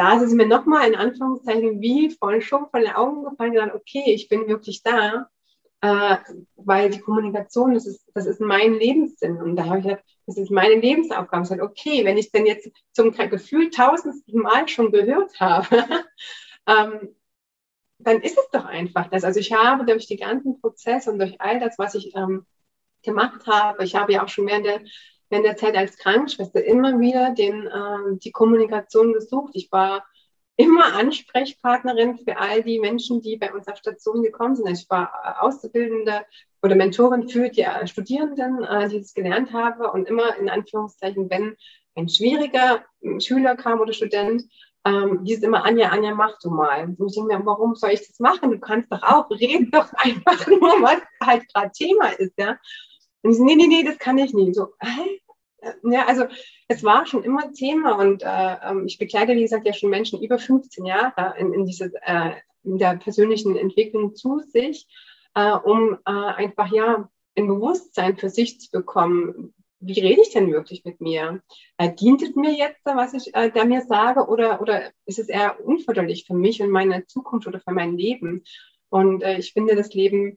da 0.00 0.16
ist 0.16 0.22
es 0.22 0.32
mir 0.32 0.46
nochmal 0.46 0.88
in 0.88 0.94
Anführungszeichen 0.94 1.82
wie 1.82 2.08
von 2.08 2.40
schon 2.40 2.70
von 2.70 2.80
den 2.80 2.92
Augen 2.92 3.22
gefallen, 3.22 3.52
gesagt, 3.52 3.74
okay, 3.74 4.02
ich 4.06 4.30
bin 4.30 4.48
wirklich 4.48 4.82
da, 4.82 5.28
äh, 5.82 6.16
weil 6.56 6.88
die 6.88 7.00
Kommunikation, 7.00 7.74
das 7.74 7.86
ist, 7.86 8.08
das 8.14 8.24
ist 8.24 8.40
mein 8.40 8.72
Lebenssinn. 8.72 9.36
Und 9.36 9.56
da 9.56 9.66
habe 9.66 9.78
ich 9.78 9.84
gesagt, 9.84 10.04
das 10.26 10.38
ist 10.38 10.50
meine 10.50 10.76
Lebensaufgabe. 10.76 11.44
Ich 11.44 11.50
habe 11.50 11.62
okay, 11.64 12.02
wenn 12.06 12.16
ich 12.16 12.32
denn 12.32 12.46
jetzt 12.46 12.70
zum 12.92 13.12
Gefühl 13.12 13.68
tausendsten 13.68 14.40
Mal 14.40 14.68
schon 14.68 14.90
gehört 14.90 15.38
habe, 15.38 15.66
ähm, 16.66 17.14
dann 17.98 18.22
ist 18.22 18.38
es 18.38 18.48
doch 18.52 18.64
einfach 18.64 19.10
das. 19.10 19.22
Also 19.22 19.38
ich 19.38 19.52
habe 19.52 19.84
durch 19.84 20.06
die 20.06 20.16
ganzen 20.16 20.62
Prozesse 20.62 21.12
und 21.12 21.18
durch 21.18 21.38
all 21.42 21.60
das, 21.60 21.78
was 21.78 21.94
ich 21.94 22.16
ähm, 22.16 22.46
gemacht 23.02 23.46
habe, 23.46 23.84
ich 23.84 23.94
habe 23.96 24.14
ja 24.14 24.24
auch 24.24 24.28
schon 24.28 24.46
während 24.46 24.64
der 24.64 24.80
in 25.30 25.42
der 25.42 25.56
Zeit 25.56 25.76
als 25.76 25.96
Krankenschwester 25.96 26.64
immer 26.64 27.00
wieder 27.00 27.32
den, 27.34 27.66
äh, 27.66 28.18
die 28.18 28.32
Kommunikation 28.32 29.12
gesucht. 29.12 29.52
Ich 29.54 29.70
war 29.70 30.04
immer 30.56 30.94
Ansprechpartnerin 30.94 32.18
für 32.18 32.36
all 32.36 32.62
die 32.62 32.80
Menschen, 32.80 33.22
die 33.22 33.36
bei 33.36 33.52
uns 33.52 33.66
auf 33.68 33.78
Station 33.78 34.22
gekommen 34.22 34.56
sind. 34.56 34.68
Also 34.68 34.82
ich 34.82 34.90
war 34.90 35.12
äh, 35.24 35.44
Auszubildende 35.44 36.22
oder 36.62 36.74
Mentorin 36.74 37.28
für 37.28 37.48
die 37.48 37.62
äh, 37.62 37.86
Studierenden, 37.86 38.62
äh, 38.64 38.88
die 38.88 38.98
das 38.98 39.14
gelernt 39.14 39.52
habe 39.52 39.90
und 39.90 40.06
immer 40.06 40.36
in 40.36 40.50
Anführungszeichen, 40.50 41.30
wenn 41.30 41.56
ein 41.96 42.08
schwieriger 42.08 42.84
hm, 43.00 43.20
Schüler 43.20 43.56
kam 43.56 43.80
oder 43.80 43.92
Student, 43.92 44.44
ähm, 44.84 45.22
hieß 45.24 45.42
immer, 45.42 45.64
Anja, 45.64 45.90
Anja, 45.90 46.14
mach 46.14 46.38
du 46.38 46.50
mal. 46.50 46.84
Und 46.84 47.08
ich 47.08 47.14
denke 47.14 47.36
mir, 47.36 47.46
warum 47.46 47.74
soll 47.74 47.90
ich 47.90 48.06
das 48.06 48.18
machen? 48.18 48.50
Du 48.50 48.58
kannst 48.58 48.90
doch 48.92 49.02
auch, 49.02 49.30
red 49.30 49.74
doch 49.74 49.92
einfach 49.94 50.46
nur, 50.46 50.82
was 50.82 51.00
halt 51.22 51.52
gerade 51.52 51.70
Thema 51.72 52.08
ist, 52.18 52.34
ja. 52.38 52.58
Und 53.22 53.32
ich 53.32 53.36
so, 53.36 53.44
nee, 53.44 53.54
nee, 53.54 53.66
nee, 53.66 53.84
das 53.84 53.98
kann 53.98 54.18
ich 54.18 54.32
nicht. 54.32 54.54
So? 54.54 54.68
Ja, 55.82 56.06
also 56.06 56.24
es 56.68 56.82
war 56.84 57.06
schon 57.06 57.22
immer 57.22 57.52
Thema 57.52 57.98
und 57.98 58.22
äh, 58.22 58.56
ähm, 58.64 58.86
ich 58.86 58.98
begleite, 58.98 59.34
wie 59.34 59.42
gesagt, 59.42 59.66
ja 59.66 59.72
schon 59.72 59.90
Menschen 59.90 60.22
über 60.22 60.38
15 60.38 60.84
Jahre 60.86 61.34
in, 61.38 61.52
in, 61.52 61.66
diese, 61.66 61.92
äh, 62.02 62.32
in 62.64 62.78
der 62.78 62.96
persönlichen 62.96 63.56
Entwicklung 63.56 64.14
zu 64.14 64.40
sich, 64.40 64.86
äh, 65.34 65.52
um 65.52 65.98
äh, 66.06 66.10
einfach 66.10 66.72
ja 66.72 67.08
ein 67.36 67.46
Bewusstsein 67.46 68.16
für 68.16 68.30
sich 68.30 68.60
zu 68.60 68.70
bekommen. 68.70 69.54
Wie 69.80 70.00
rede 70.00 70.22
ich 70.22 70.32
denn 70.32 70.50
wirklich 70.50 70.84
mit 70.84 71.00
mir? 71.00 71.42
Äh, 71.76 71.92
dient 71.92 72.22
es 72.22 72.34
mir 72.34 72.52
jetzt, 72.52 72.80
was 72.84 73.14
ich 73.14 73.34
äh, 73.34 73.50
da 73.50 73.64
mir 73.64 73.82
sage, 73.82 74.26
oder, 74.26 74.60
oder 74.60 74.90
ist 75.04 75.18
es 75.18 75.28
eher 75.28 75.64
unförderlich 75.64 76.24
für 76.26 76.34
mich 76.34 76.62
und 76.62 76.70
meine 76.70 77.06
Zukunft 77.06 77.46
oder 77.46 77.60
für 77.60 77.72
mein 77.72 77.96
Leben? 77.96 78.44
Und 78.92 79.22
ich 79.22 79.52
finde, 79.52 79.76
das 79.76 79.94
Leben 79.94 80.36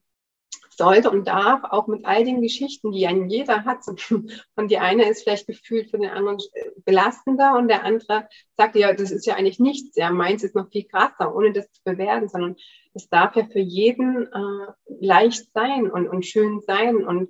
sollte 0.78 1.12
und 1.12 1.28
darf, 1.28 1.64
auch 1.64 1.88
mit 1.88 2.06
all 2.06 2.24
den 2.24 2.42
Geschichten, 2.42 2.92
die 2.92 3.08
ein 3.08 3.30
jeder 3.30 3.66
hat. 3.66 3.80
Und 4.56 4.72
die 4.72 4.78
eine 4.78 5.10
ist 5.10 5.24
vielleicht 5.24 5.48
gefühlt 5.48 5.90
für 5.90 5.98
den 5.98 6.10
anderen 6.10 6.38
belastender 6.86 7.56
und 7.58 7.68
der 7.68 7.84
andere 7.84 8.28
sagt, 8.56 8.76
ja, 8.76 8.94
das 8.94 9.12
ist 9.12 9.26
ja 9.26 9.36
eigentlich 9.36 9.60
nichts, 9.60 9.96
ja, 9.96 10.12
meins 10.12 10.44
ist 10.44 10.56
noch 10.56 10.70
viel 10.70 10.86
krasser, 10.86 11.36
ohne 11.36 11.52
das 11.52 11.72
zu 11.72 11.82
bewerten, 11.84 12.30
sondern 12.30 12.56
es 12.94 13.10
darf 13.10 13.36
ja 13.36 13.46
für 13.46 13.60
jeden 13.60 14.28
äh, 14.28 14.74
leicht 15.00 15.52
sein 15.54 15.90
und, 15.90 16.08
und 16.08 16.26
schön 16.26 16.62
sein. 16.62 17.04
Und 17.04 17.30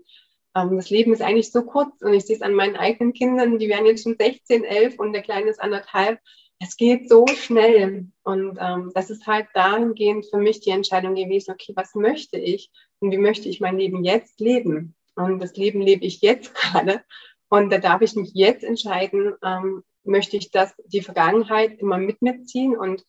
ähm, 0.56 0.76
das 0.76 0.90
Leben 0.90 1.14
ist 1.14 1.22
eigentlich 1.22 1.52
so 1.52 1.64
kurz. 1.64 2.02
Und 2.02 2.14
ich 2.14 2.26
sehe 2.26 2.36
es 2.36 2.42
an 2.42 2.54
meinen 2.54 2.76
eigenen 2.76 3.14
Kindern, 3.14 3.60
die 3.60 3.70
werden 3.70 3.86
jetzt 3.86 4.04
schon 4.04 4.16
16, 4.18 4.64
11 4.64 5.00
und 5.00 5.14
der 5.14 5.22
Kleine 5.22 5.50
ist 5.50 5.62
anderthalb. 5.62 6.20
Es 6.60 6.78
geht 6.78 7.10
so 7.10 7.26
schnell. 7.28 8.08
Und 8.24 8.58
ähm, 8.60 8.92
das 8.94 9.10
ist 9.10 9.26
halt 9.28 9.48
dahingehend 9.54 10.26
für 10.30 10.38
mich 10.38 10.60
die 10.60 10.72
Entscheidung 10.72 11.16
gewesen, 11.16 11.52
okay, 11.52 11.74
was 11.76 11.96
möchte 11.96 12.38
ich 12.38 12.72
und 13.04 13.12
wie 13.12 13.18
möchte 13.18 13.50
ich 13.50 13.60
mein 13.60 13.78
Leben 13.78 14.04
jetzt 14.06 14.40
leben? 14.40 14.96
Und 15.16 15.40
das 15.40 15.58
Leben 15.58 15.82
lebe 15.82 16.06
ich 16.06 16.22
jetzt 16.22 16.56
gerade. 16.56 17.02
Und 17.50 17.70
da 17.72 17.78
darf 17.78 18.02
ich 18.02 18.16
mich 18.16 18.32
jetzt 18.34 18.64
entscheiden, 18.64 19.34
ähm, 19.44 19.84
möchte 20.06 20.38
ich 20.38 20.52
das, 20.52 20.74
die 20.86 21.02
Vergangenheit 21.02 21.80
immer 21.80 21.98
mit 21.98 22.22
mir 22.22 22.44
ziehen 22.46 22.78
und 22.78 23.06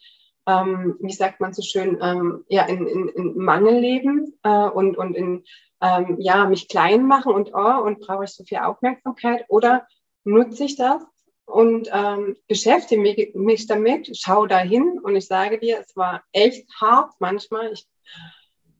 ähm, 0.46 0.96
wie 1.00 1.12
sagt 1.12 1.40
man 1.40 1.54
so 1.54 1.62
schön, 1.62 1.98
ähm, 2.02 2.44
ja, 2.48 2.64
in, 2.66 2.86
in, 2.86 3.08
in 3.08 3.38
Mangel 3.38 3.78
leben 3.78 4.38
äh, 4.42 4.68
und, 4.68 4.98
und 4.98 5.14
in, 5.16 5.44
ähm, 5.80 6.16
ja, 6.18 6.46
mich 6.46 6.68
klein 6.68 7.06
machen 7.06 7.32
und, 7.32 7.54
oh, 7.54 7.82
und 7.82 8.00
brauche 8.00 8.24
ich 8.24 8.30
so 8.30 8.44
viel 8.44 8.58
Aufmerksamkeit 8.58 9.44
oder 9.48 9.86
nutze 10.24 10.64
ich 10.64 10.76
das 10.76 11.02
und 11.46 11.88
ähm, 11.92 12.36
beschäftige 12.46 13.00
mich, 13.00 13.34
mich 13.34 13.66
damit, 13.66 14.14
schaue 14.16 14.48
dahin 14.48 14.98
und 15.02 15.16
ich 15.16 15.26
sage 15.26 15.58
dir, 15.58 15.78
es 15.80 15.96
war 15.96 16.22
echt 16.32 16.68
hart 16.80 17.12
manchmal. 17.20 17.72
Ich 17.72 17.86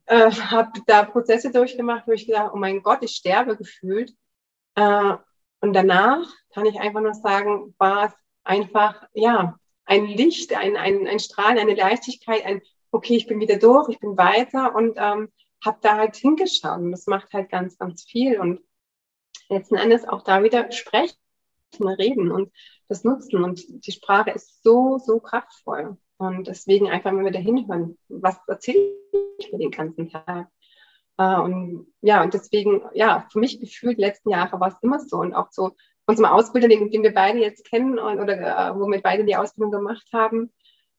äh, 0.06 0.30
habe 0.30 0.80
da 0.86 1.04
Prozesse 1.04 1.50
durchgemacht, 1.50 2.06
wo 2.06 2.12
ich 2.12 2.26
gedacht, 2.26 2.52
oh 2.54 2.58
mein 2.58 2.82
Gott, 2.82 3.02
ich 3.02 3.12
sterbe 3.12 3.56
gefühlt. 3.56 4.14
Äh, 4.74 5.14
und 5.60 5.72
danach 5.72 6.26
kann 6.52 6.66
ich 6.66 6.78
einfach 6.78 7.00
nur 7.00 7.14
sagen, 7.14 7.74
war 7.78 8.06
es 8.06 8.12
einfach, 8.44 9.06
ja, 9.14 9.58
ein 9.86 10.06
Licht, 10.06 10.54
ein, 10.54 10.76
ein, 10.76 11.06
ein 11.06 11.18
Strahlen, 11.18 11.58
eine 11.58 11.74
Leichtigkeit, 11.74 12.44
ein, 12.44 12.62
okay, 12.90 13.16
ich 13.16 13.26
bin 13.26 13.40
wieder 13.40 13.58
durch, 13.58 13.88
ich 13.88 14.00
bin 14.00 14.16
weiter 14.16 14.74
und 14.74 14.96
ähm, 14.96 15.30
habe 15.64 15.78
da 15.80 15.96
halt 15.96 16.16
hingeschaut. 16.16 16.78
Und 16.78 16.92
das 16.92 17.06
macht 17.06 17.32
halt 17.32 17.50
ganz, 17.50 17.78
ganz 17.78 18.04
viel. 18.04 18.38
Und 18.38 18.60
letzten 19.48 19.76
Endes 19.76 20.06
auch 20.06 20.22
da 20.22 20.42
wieder 20.42 20.70
sprechen 20.72 21.16
reden 21.80 22.30
und 22.30 22.52
das 22.88 23.04
nutzen. 23.04 23.42
Und 23.42 23.86
die 23.86 23.92
Sprache 23.92 24.30
ist 24.30 24.62
so, 24.62 24.98
so 24.98 25.20
kraftvoll. 25.20 25.96
Und 26.16 26.46
deswegen 26.46 26.88
einfach 26.88 27.12
mal 27.12 27.24
wieder 27.24 27.40
hinhören, 27.40 27.98
was 28.09 28.37
erzähle 28.46 28.94
ich 29.38 29.53
mir 29.53 29.59
den 29.59 29.70
ganzen 29.70 30.11
Tag. 30.11 30.48
Äh, 31.18 31.40
und 31.40 31.92
ja, 32.00 32.22
und 32.22 32.35
deswegen, 32.35 32.83
ja, 32.94 33.27
für 33.31 33.38
mich 33.38 33.61
gefühlt, 33.61 33.98
letzten 33.98 34.31
Jahre 34.31 34.61
war 34.61 34.68
es 34.68 34.83
immer 34.83 35.00
so. 35.00 35.18
Und 35.18 35.35
auch 35.35 35.48
so 35.50 35.72
unserem 36.07 36.31
Ausbilder, 36.31 36.68
den, 36.68 36.90
den 36.90 37.03
wir 37.03 37.14
beide 37.14 37.38
jetzt 37.38 37.64
kennen 37.64 37.98
und, 37.98 38.20
oder 38.20 38.38
äh, 38.38 38.79
wo 38.79 38.87
wir 38.87 39.00
beide 39.00 39.24
die 39.24 39.37
Ausbildung 39.37 39.72
gemacht 39.72 40.07
haben, 40.12 40.53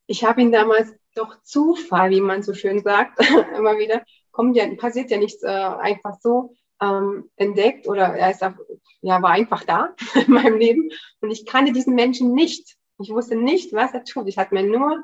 ich 0.08 0.24
habe 0.24 0.42
ihn 0.42 0.52
damals 0.52 0.94
doch 1.16 1.42
Zufall, 1.44 2.12
wie 2.12 2.22
man 2.22 2.44
so 2.44 2.54
schön 2.54 2.82
sagt, 2.82 3.20
immer 3.58 3.78
wieder, 3.78 4.04
kommt 4.32 4.56
ja, 4.56 4.66
passiert 4.76 5.12
ja 5.12 5.18
nichts 5.18 5.44
äh, 5.44 5.48
einfach 5.48 6.20
so, 6.20 6.54
ähm, 6.82 7.30
entdeckt 7.38 7.88
oder 7.88 8.16
er 8.16 8.32
ist 8.32 8.44
auch, 8.44 8.54
ja, 9.02 9.22
war 9.22 9.32
einfach 9.32 9.64
da 9.64 9.96
in 10.16 10.34
meinem 10.34 10.58
Leben 10.58 10.90
und 11.22 11.32
ich 11.32 11.46
kannte 11.46 11.72
diesen 11.72 11.96
Menschen 11.96 12.34
nicht. 12.34 12.76
Ich 13.00 13.10
wusste 13.10 13.36
nicht, 13.36 13.74
was 13.74 13.94
er 13.94 14.04
tut. 14.04 14.28
Ich 14.28 14.38
hatte 14.38 14.54
mir 14.54 14.64
nur 14.64 15.04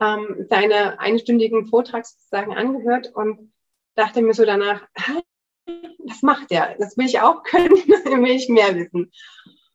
ähm, 0.00 0.46
seine 0.48 0.98
einstündigen 1.00 1.66
Vortrag 1.66 2.06
sozusagen 2.06 2.54
angehört 2.54 3.12
und 3.14 3.52
dachte 3.94 4.22
mir 4.22 4.34
so 4.34 4.44
danach, 4.44 4.86
was 5.98 6.22
macht 6.22 6.50
er? 6.50 6.76
Das 6.78 6.96
will 6.96 7.06
ich 7.06 7.20
auch 7.20 7.42
können, 7.44 7.70
will 7.70 8.30
ich 8.30 8.48
mehr 8.48 8.74
wissen. 8.74 9.10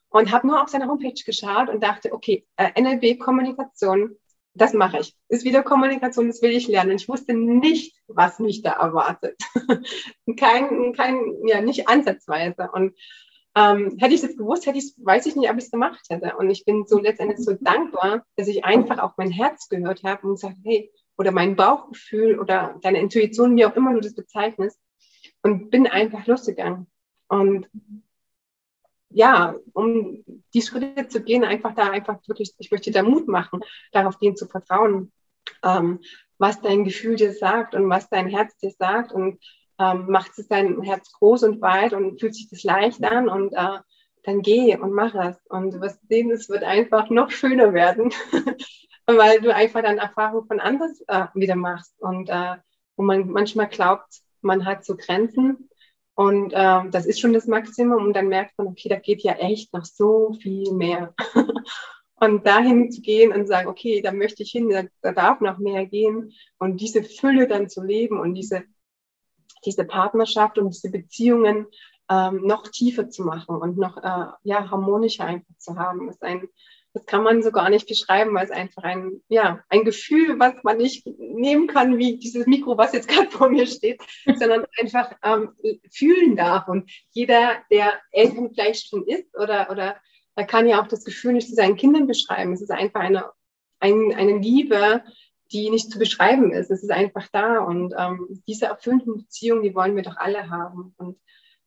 Und 0.10 0.32
habe 0.32 0.47
nur 0.47 0.62
auf 0.62 0.69
seine 0.69 0.88
Homepage 0.88 1.21
geschaut 1.25 1.69
und 1.69 1.84
dachte, 1.84 2.13
okay, 2.13 2.47
äh, 2.56 2.80
NLP 2.80 3.19
Kommunikation, 3.19 4.15
das 4.54 4.73
mache 4.73 4.99
ich. 4.99 5.13
Ist 5.28 5.43
wieder 5.43 5.62
Kommunikation, 5.62 6.28
das 6.28 6.41
will 6.41 6.51
ich 6.51 6.69
lernen. 6.69 6.91
Und 6.91 7.01
ich 7.01 7.10
wusste 7.10 7.34
nicht, 7.34 7.97
was 8.08 8.39
mich 8.39 8.62
da 8.62 8.71
erwartet. 8.73 9.38
kein, 10.39 10.93
kein, 10.93 11.36
ja, 11.45 11.60
nicht 11.62 11.89
ansatzweise. 11.89 12.69
Und 12.71 12.95
ähm, 13.55 13.95
hätte 13.99 14.13
ich 14.13 14.21
das 14.21 14.35
gewusst, 14.35 14.65
hätte 14.65 14.77
ich, 14.77 14.93
weiß 14.97 15.25
ich 15.25 15.35
nicht, 15.35 15.49
ob 15.49 15.57
ich 15.57 15.65
es 15.65 15.71
gemacht 15.71 16.05
hätte. 16.09 16.35
Und 16.37 16.49
ich 16.49 16.65
bin 16.65 16.85
so 16.85 16.99
letztendlich 16.99 17.39
so 17.39 17.53
dankbar, 17.53 18.25
dass 18.35 18.47
ich 18.47 18.65
einfach 18.65 18.99
auf 18.99 19.13
mein 19.17 19.31
Herz 19.31 19.69
gehört 19.69 20.03
habe 20.03 20.27
und 20.27 20.35
gesagt, 20.35 20.57
hey, 20.63 20.91
oder 21.17 21.31
mein 21.31 21.55
Bauchgefühl 21.55 22.39
oder 22.39 22.77
deine 22.81 22.99
Intuition, 22.99 23.55
wie 23.55 23.65
auch 23.65 23.75
immer 23.75 23.93
du 23.93 24.01
das 24.01 24.13
bezeichnest, 24.13 24.79
und 25.41 25.69
bin 25.69 25.87
einfach 25.87 26.25
losgegangen. 26.27 26.87
Und 27.27 27.69
ja, 29.09 29.55
um 29.73 30.23
die 30.53 30.61
Schritte 30.61 31.07
zu 31.07 31.23
gehen, 31.23 31.45
einfach 31.45 31.73
da 31.73 31.89
einfach 31.89 32.19
wirklich, 32.27 32.53
ich 32.57 32.71
möchte 32.71 32.91
da 32.91 33.03
Mut 33.03 33.27
machen, 33.27 33.61
darauf 33.93 34.19
gehen 34.19 34.35
zu 34.35 34.47
vertrauen, 34.47 35.13
ähm, 35.63 36.01
was 36.37 36.61
dein 36.61 36.83
Gefühl 36.83 37.15
dir 37.15 37.31
sagt 37.31 37.75
und 37.75 37.89
was 37.89 38.09
dein 38.09 38.27
Herz 38.27 38.57
dir 38.57 38.71
sagt 38.71 39.13
und 39.13 39.39
ähm, 39.79 40.05
macht 40.09 40.38
es 40.38 40.47
dein 40.47 40.81
Herz 40.81 41.11
groß 41.13 41.43
und 41.43 41.61
weit 41.61 41.93
und 41.93 42.19
fühlt 42.19 42.35
sich 42.35 42.49
das 42.49 42.63
leicht 42.63 43.03
an 43.03 43.29
und 43.29 43.53
äh, 43.53 43.79
dann 44.23 44.41
geh 44.41 44.75
und 44.77 44.93
mach 44.93 45.13
es. 45.15 45.38
Und 45.49 45.71
du 45.71 45.81
wirst 45.81 45.99
sehen, 46.07 46.31
es 46.31 46.49
wird 46.49 46.63
einfach 46.63 47.09
noch 47.09 47.31
schöner 47.31 47.73
werden, 47.73 48.11
weil 49.05 49.41
du 49.41 49.53
einfach 49.53 49.81
dann 49.81 49.97
Erfahrungen 49.97 50.47
von 50.47 50.59
anders 50.59 51.01
äh, 51.07 51.25
wieder 51.33 51.55
machst 51.55 51.93
und 51.99 52.29
äh, 52.29 52.55
wo 52.97 53.03
man 53.03 53.29
manchmal 53.29 53.67
glaubt, 53.67 54.21
man 54.41 54.65
hat 54.65 54.85
so 54.85 54.95
Grenzen 54.95 55.69
und 56.15 56.53
äh, 56.53 56.89
das 56.89 57.05
ist 57.05 57.19
schon 57.19 57.33
das 57.33 57.45
Maximum 57.45 58.05
und 58.05 58.13
dann 58.13 58.29
merkt 58.29 58.57
man, 58.57 58.67
okay, 58.67 58.89
da 58.89 58.97
geht 58.97 59.21
ja 59.21 59.33
echt 59.33 59.73
noch 59.73 59.85
so 59.85 60.33
viel 60.41 60.71
mehr. 60.71 61.13
und 62.15 62.47
dahin 62.47 62.91
zu 62.91 63.01
gehen 63.01 63.33
und 63.33 63.47
sagen, 63.47 63.67
okay, 63.67 64.01
da 64.01 64.11
möchte 64.13 64.43
ich 64.43 64.51
hin, 64.51 64.69
da, 64.69 64.83
da, 65.01 65.11
darf 65.11 65.41
noch 65.41 65.57
mehr 65.57 65.85
gehen 65.85 66.31
und 66.57 66.79
diese 66.79 67.03
Fülle 67.03 67.47
dann 67.47 67.69
zu 67.69 67.83
leben 67.83 68.19
und 68.19 68.35
diese, 68.35 68.63
diese 69.65 69.86
Partnerschaft 69.86 70.58
und 70.58 70.69
diese 70.73 70.91
Beziehungen 70.91 71.67
ähm, 72.10 72.41
noch 72.43 72.67
tiefer 72.67 73.10
zu 73.10 73.23
machen 73.23 73.56
und 73.56 73.78
noch 73.78 73.97
äh, 73.97 74.28
ja, 74.43 74.69
harmonischer 74.69 75.25
einfach 75.25 75.56
zu 75.58 75.75
haben, 75.75 76.10
ist 76.10 76.23
ein, 76.23 76.47
das 76.93 77.06
kann 77.06 77.23
man 77.23 77.43
so 77.43 77.51
gar 77.51 77.69
nicht 77.69 77.88
beschreiben, 77.88 78.34
weil 78.34 78.45
es 78.45 78.51
einfach 78.51 78.84
ein, 78.84 79.21
ja, 79.28 79.63
ein 79.69 79.84
Gefühl, 79.84 80.39
was 80.39 80.54
man 80.63 80.78
nicht 80.78 81.06
nehmen 81.17 81.67
kann, 81.67 81.97
wie 81.97 82.17
dieses 82.17 82.45
Mikro, 82.45 82.78
was 82.78 82.93
jetzt 82.93 83.08
gerade 83.10 83.30
vor 83.30 83.49
mir 83.49 83.67
steht, 83.67 84.01
sondern 84.38 84.65
einfach 84.80 85.12
ähm, 85.23 85.49
fühlen 85.91 86.36
darf. 86.36 86.67
Und 86.67 86.89
jeder, 87.12 87.58
der 87.71 87.93
Eltern 88.12 88.51
vielleicht 88.54 88.89
schon 88.89 89.06
ist 89.08 89.36
oder, 89.36 89.69
oder 89.71 89.97
er 90.36 90.45
kann 90.45 90.67
ja 90.67 90.82
auch 90.82 90.88
das 90.88 91.04
Gefühl 91.04 91.34
nicht 91.34 91.49
zu 91.49 91.56
seinen 91.56 91.75
Kindern 91.75 92.08
beschreiben. 92.08 92.54
Es 92.54 92.62
ist 92.62 92.71
einfach 92.71 93.01
eine, 93.01 93.25
ein, 93.80 94.13
eine 94.15 94.38
Liebe, 94.38 95.04
die 95.55 95.69
nicht 95.69 95.91
zu 95.91 95.99
beschreiben 95.99 96.51
ist. 96.51 96.69
Es 96.69 96.83
ist 96.83 96.91
einfach 96.91 97.27
da. 97.31 97.59
Und 97.59 97.93
ähm, 97.97 98.43
diese 98.47 98.65
erfüllten 98.65 99.17
Beziehungen, 99.17 99.63
die 99.63 99.75
wollen 99.75 99.95
wir 99.95 100.03
doch 100.03 100.17
alle 100.17 100.49
haben. 100.49 100.93
Und 100.97 101.17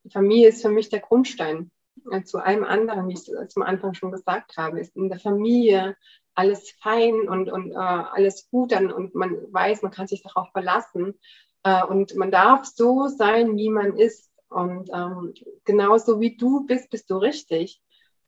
die 0.05 0.11
Familie 0.11 0.48
ist 0.48 0.62
für 0.62 0.68
mich 0.68 0.90
der 0.90 1.01
Grundstein 1.01 1.70
äh, 2.11 2.22
zu 2.22 2.38
allem 2.38 2.64
anderen, 2.64 3.09
wie 3.09 3.14
ich 3.14 3.29
es 3.29 3.53
zum 3.53 3.62
Anfang 3.62 3.94
schon 3.94 4.12
gesagt 4.12 4.57
habe, 4.57 4.81
ist 4.81 4.96
in 4.96 5.09
der 5.09 5.18
Familie 5.18 5.96
alles 6.35 6.70
fein 6.81 7.29
und, 7.29 7.51
und 7.51 7.72
äh, 7.72 7.77
alles 7.77 8.48
gut 8.51 8.72
dann 8.72 8.92
und 8.92 9.14
man 9.14 9.37
weiß, 9.53 9.83
man 9.83 9.90
kann 9.90 10.07
sich 10.07 10.22
darauf 10.22 10.48
verlassen 10.53 11.14
äh, 11.64 11.85
und 11.85 12.14
man 12.14 12.31
darf 12.31 12.64
so 12.64 13.09
sein, 13.09 13.57
wie 13.57 13.70
man 13.70 13.96
ist 13.96 14.31
und 14.48 14.88
ähm, 14.94 15.35
genauso 15.64 16.20
wie 16.20 16.37
du 16.37 16.64
bist, 16.64 16.90
bist 16.90 17.11
du 17.11 17.16
richtig 17.16 17.83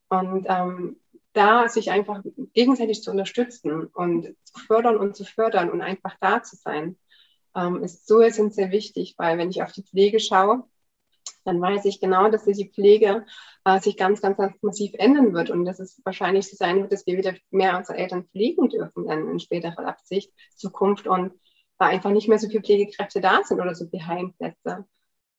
und 0.09 0.45
ähm, 0.49 0.99
da 1.33 1.67
sich 1.69 1.91
einfach 1.91 2.21
gegenseitig 2.53 3.01
zu 3.03 3.11
unterstützen 3.11 3.85
und 3.85 4.35
zu 4.43 4.59
fördern 4.59 4.97
und 4.97 5.15
zu 5.15 5.23
fördern 5.23 5.69
und 5.69 5.81
einfach 5.81 6.15
da 6.19 6.43
zu 6.43 6.55
sein, 6.55 6.97
ähm, 7.55 7.83
ist 7.83 8.07
so 8.07 8.21
essentiell 8.21 8.71
wichtig, 8.71 9.15
weil 9.17 9.37
wenn 9.37 9.49
ich 9.49 9.63
auf 9.63 9.71
die 9.71 9.83
Pflege 9.83 10.19
schaue, 10.19 10.63
dann 11.43 11.61
weiß 11.61 11.85
ich 11.85 11.99
genau, 11.99 12.29
dass 12.29 12.45
die 12.45 12.69
Pflege 12.69 13.25
äh, 13.65 13.79
sich 13.79 13.97
ganz, 13.97 14.21
ganz, 14.21 14.37
ganz 14.37 14.61
massiv 14.61 14.93
ändern 14.97 15.33
wird 15.33 15.49
und 15.49 15.65
dass 15.65 15.79
es 15.79 16.01
wahrscheinlich 16.03 16.47
so 16.47 16.55
sein 16.55 16.81
wird, 16.81 16.91
dass 16.91 17.05
wir 17.05 17.17
wieder 17.17 17.33
mehr 17.49 17.77
unsere 17.77 17.97
Eltern 17.97 18.25
pflegen 18.25 18.69
dürfen 18.69 19.07
dann 19.07 19.29
in 19.29 19.39
späterer 19.39 19.87
Absicht, 19.87 20.31
Zukunft 20.55 21.07
und 21.07 21.33
da 21.79 21.87
einfach 21.87 22.11
nicht 22.11 22.27
mehr 22.27 22.37
so 22.39 22.47
viele 22.47 22.61
Pflegekräfte 22.61 23.21
da 23.21 23.41
sind 23.43 23.59
oder 23.59 23.73
so 23.73 23.87
viele 23.87 24.05
Heimplätze. 24.05 24.85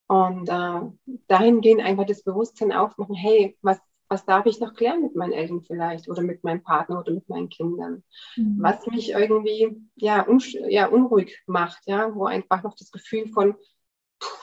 Und 0.08 0.48
äh, 0.48 1.16
dahingehend 1.28 1.82
einfach 1.82 2.04
das 2.04 2.24
Bewusstsein 2.24 2.72
aufmachen, 2.72 3.14
hey, 3.14 3.56
was, 3.62 3.78
was 4.12 4.26
darf 4.26 4.44
ich 4.44 4.60
noch 4.60 4.74
klären 4.74 5.00
mit 5.00 5.16
meinen 5.16 5.32
Eltern 5.32 5.62
vielleicht 5.62 6.08
oder 6.08 6.22
mit 6.22 6.44
meinem 6.44 6.62
Partner 6.62 7.00
oder 7.00 7.12
mit 7.12 7.28
meinen 7.28 7.48
Kindern? 7.48 8.04
Mhm. 8.36 8.58
Was 8.60 8.86
mich 8.86 9.10
irgendwie 9.10 9.80
ja, 9.96 10.26
ja, 10.68 10.86
unruhig 10.86 11.42
macht, 11.46 11.82
ja, 11.86 12.14
wo 12.14 12.26
einfach 12.26 12.62
noch 12.62 12.76
das 12.76 12.92
Gefühl 12.92 13.28
von, 13.28 13.56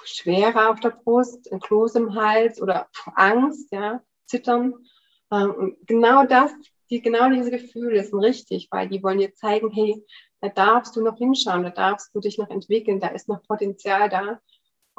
Schwere 0.03 0.69
auf 0.69 0.79
der 0.79 0.89
Brust, 0.89 1.51
ein 1.51 1.59
Kloß 1.59 1.95
im 1.95 2.15
Hals 2.15 2.61
oder 2.61 2.89
Angst, 3.15 3.71
ja, 3.71 4.01
Zittern. 4.25 4.73
Ähm, 5.31 5.53
und 5.53 5.87
genau 5.87 6.25
das, 6.25 6.51
die, 6.89 7.01
genau 7.01 7.29
diese 7.29 7.51
Gefühle 7.51 8.03
sind 8.03 8.19
richtig, 8.19 8.67
weil 8.71 8.89
die 8.89 9.03
wollen 9.03 9.19
dir 9.19 9.33
zeigen, 9.35 9.69
hey, 9.71 10.03
da 10.41 10.49
darfst 10.49 10.95
du 10.95 11.03
noch 11.03 11.17
hinschauen, 11.17 11.63
da 11.63 11.69
darfst 11.69 12.13
du 12.13 12.19
dich 12.19 12.37
noch 12.37 12.49
entwickeln, 12.49 12.99
da 12.99 13.07
ist 13.09 13.29
noch 13.29 13.43
Potenzial 13.43 14.09
da. 14.09 14.41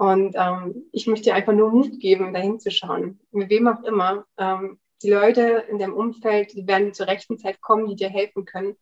Und 0.00 0.34
ähm, 0.34 0.86
ich 0.92 1.06
möchte 1.06 1.24
dir 1.24 1.34
einfach 1.34 1.52
nur 1.52 1.70
Mut 1.70 2.00
geben, 2.00 2.32
da 2.32 2.40
hinzuschauen. 2.40 3.20
Mit 3.32 3.50
wem 3.50 3.68
auch 3.68 3.82
immer. 3.82 4.24
Ähm, 4.38 4.78
die 5.02 5.10
Leute 5.10 5.66
in 5.68 5.78
deinem 5.78 5.92
Umfeld, 5.92 6.54
die 6.54 6.66
werden 6.66 6.94
zur 6.94 7.06
rechten 7.06 7.36
Zeit 7.38 7.60
kommen, 7.60 7.86
die 7.86 7.96
dir 7.96 8.08
helfen 8.08 8.46
können. 8.46 8.76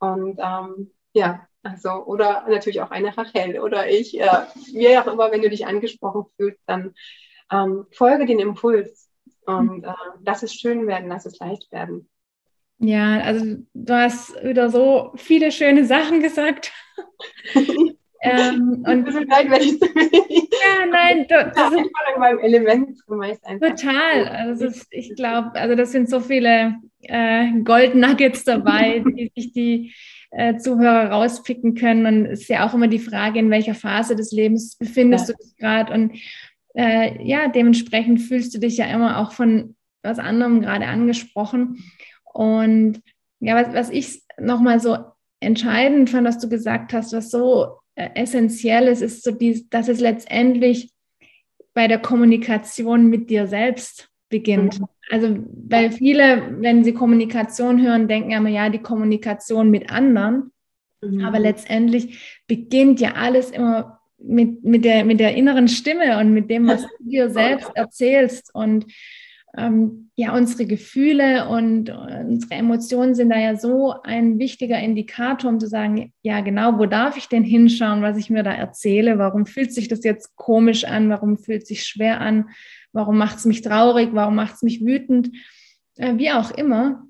Und 0.00 0.40
ähm, 0.42 0.90
ja, 1.12 1.46
also, 1.62 1.90
oder 2.06 2.46
natürlich 2.48 2.80
auch 2.80 2.90
eine 2.90 3.16
Rachel 3.16 3.60
oder 3.60 3.88
ich, 3.88 4.18
äh, 4.18 4.26
wie 4.72 4.98
auch 4.98 5.06
immer, 5.06 5.30
wenn 5.30 5.42
du 5.42 5.50
dich 5.50 5.68
angesprochen 5.68 6.24
fühlst, 6.34 6.60
dann 6.66 6.94
ähm, 7.52 7.86
folge 7.92 8.26
den 8.26 8.40
Impuls 8.40 9.08
und 9.44 9.84
äh, 9.84 9.92
lass 10.24 10.42
es 10.42 10.52
schön 10.52 10.88
werden, 10.88 11.08
lass 11.08 11.26
es 11.26 11.38
leicht 11.38 11.70
werden. 11.70 12.10
Ja, 12.78 13.20
also 13.20 13.58
du 13.72 13.94
hast 13.94 14.34
wieder 14.42 14.68
so 14.68 15.12
viele 15.14 15.52
schöne 15.52 15.84
Sachen 15.84 16.20
gesagt. 16.20 16.72
ähm, 18.22 18.84
und 18.86 19.12
so 19.12 19.18
leid, 19.20 19.50
wenn 19.50 19.62
ich 19.62 19.80
Ja, 19.80 20.86
nein, 20.90 21.26
du, 21.28 21.52
das 21.54 21.72
ist 21.72 21.78
in 21.78 22.20
meinem 22.20 22.38
Element 22.38 22.98
Total. 23.60 24.28
Also 24.28 24.66
ist, 24.66 24.86
ich 24.90 25.14
glaube, 25.16 25.52
also 25.54 25.74
das 25.74 25.92
sind 25.92 26.08
so 26.08 26.20
viele 26.20 26.76
äh, 27.02 27.50
Gold 27.62 27.94
Nuggets 27.94 28.44
dabei, 28.44 29.02
die 29.16 29.30
sich 29.34 29.52
die 29.52 29.92
äh, 30.30 30.56
Zuhörer 30.56 31.10
rauspicken 31.10 31.74
können. 31.74 32.06
Und 32.06 32.26
es 32.26 32.42
ist 32.42 32.48
ja 32.48 32.66
auch 32.66 32.74
immer 32.74 32.88
die 32.88 32.98
Frage, 32.98 33.38
in 33.38 33.50
welcher 33.50 33.74
Phase 33.74 34.16
des 34.16 34.32
Lebens 34.32 34.76
befindest 34.76 35.28
ja. 35.28 35.34
du 35.34 35.42
dich 35.42 35.56
gerade. 35.56 35.92
Und 35.92 36.18
äh, 36.74 37.22
ja, 37.22 37.48
dementsprechend 37.48 38.20
fühlst 38.20 38.54
du 38.54 38.58
dich 38.58 38.76
ja 38.76 38.86
immer 38.86 39.18
auch 39.18 39.32
von 39.32 39.76
was 40.02 40.18
anderem 40.18 40.60
gerade 40.60 40.86
angesprochen. 40.86 41.84
Und 42.32 43.02
ja, 43.40 43.54
was, 43.54 43.74
was 43.74 43.90
ich 43.90 44.22
nochmal 44.38 44.80
so 44.80 44.96
entscheidend 45.40 46.10
fand, 46.10 46.26
was 46.26 46.38
du 46.38 46.48
gesagt 46.48 46.92
hast, 46.92 47.12
was 47.12 47.30
so 47.30 47.78
essentiell 47.96 48.88
ist, 48.88 49.02
ist 49.02 49.24
so, 49.24 49.30
dies, 49.30 49.68
dass 49.68 49.88
es 49.88 50.00
letztendlich 50.00 50.92
bei 51.74 51.88
der 51.88 51.98
Kommunikation 51.98 53.06
mit 53.06 53.30
dir 53.30 53.46
selbst 53.46 54.10
beginnt. 54.28 54.80
Mhm. 54.80 54.86
Also, 55.10 55.36
weil 55.68 55.90
viele, 55.92 56.56
wenn 56.60 56.84
sie 56.84 56.92
Kommunikation 56.92 57.82
hören, 57.82 58.08
denken 58.08 58.32
immer, 58.32 58.48
ja, 58.48 58.68
die 58.68 58.82
Kommunikation 58.82 59.70
mit 59.70 59.90
anderen. 59.90 60.52
Mhm. 61.02 61.24
Aber 61.24 61.38
letztendlich 61.38 62.40
beginnt 62.46 63.00
ja 63.00 63.12
alles 63.12 63.50
immer 63.50 64.00
mit, 64.18 64.64
mit, 64.64 64.84
der, 64.84 65.04
mit 65.04 65.20
der 65.20 65.34
inneren 65.34 65.68
Stimme 65.68 66.18
und 66.18 66.32
mit 66.32 66.50
dem, 66.50 66.66
was 66.66 66.82
du 66.82 67.10
dir 67.10 67.30
selbst 67.30 67.70
erzählst. 67.74 68.54
Und 68.54 68.86
ähm, 69.56 70.10
ja, 70.16 70.34
unsere 70.34 70.66
Gefühle 70.66 71.48
und 71.48 71.90
unsere 71.90 72.54
Emotionen 72.54 73.14
sind 73.14 73.30
da 73.30 73.38
ja 73.38 73.56
so 73.56 73.94
ein 74.02 74.38
wichtiger 74.38 74.78
Indikator, 74.78 75.50
um 75.50 75.60
zu 75.60 75.66
sagen, 75.66 76.12
ja, 76.22 76.40
genau, 76.40 76.78
wo 76.78 76.86
darf 76.86 77.16
ich 77.16 77.28
denn 77.28 77.44
hinschauen, 77.44 78.02
was 78.02 78.16
ich 78.16 78.30
mir 78.30 78.42
da 78.42 78.52
erzähle? 78.52 79.18
Warum 79.18 79.44
fühlt 79.44 79.74
sich 79.74 79.88
das 79.88 80.04
jetzt 80.04 80.34
komisch 80.36 80.84
an? 80.84 81.10
Warum 81.10 81.36
fühlt 81.36 81.66
sich 81.66 81.84
schwer 81.84 82.20
an? 82.20 82.48
Warum 82.92 83.18
macht 83.18 83.38
es 83.38 83.44
mich 83.44 83.60
traurig? 83.60 84.10
Warum 84.12 84.36
macht 84.36 84.54
es 84.54 84.62
mich 84.62 84.84
wütend? 84.84 85.30
Äh, 85.96 86.16
wie 86.16 86.30
auch 86.30 86.50
immer. 86.50 87.02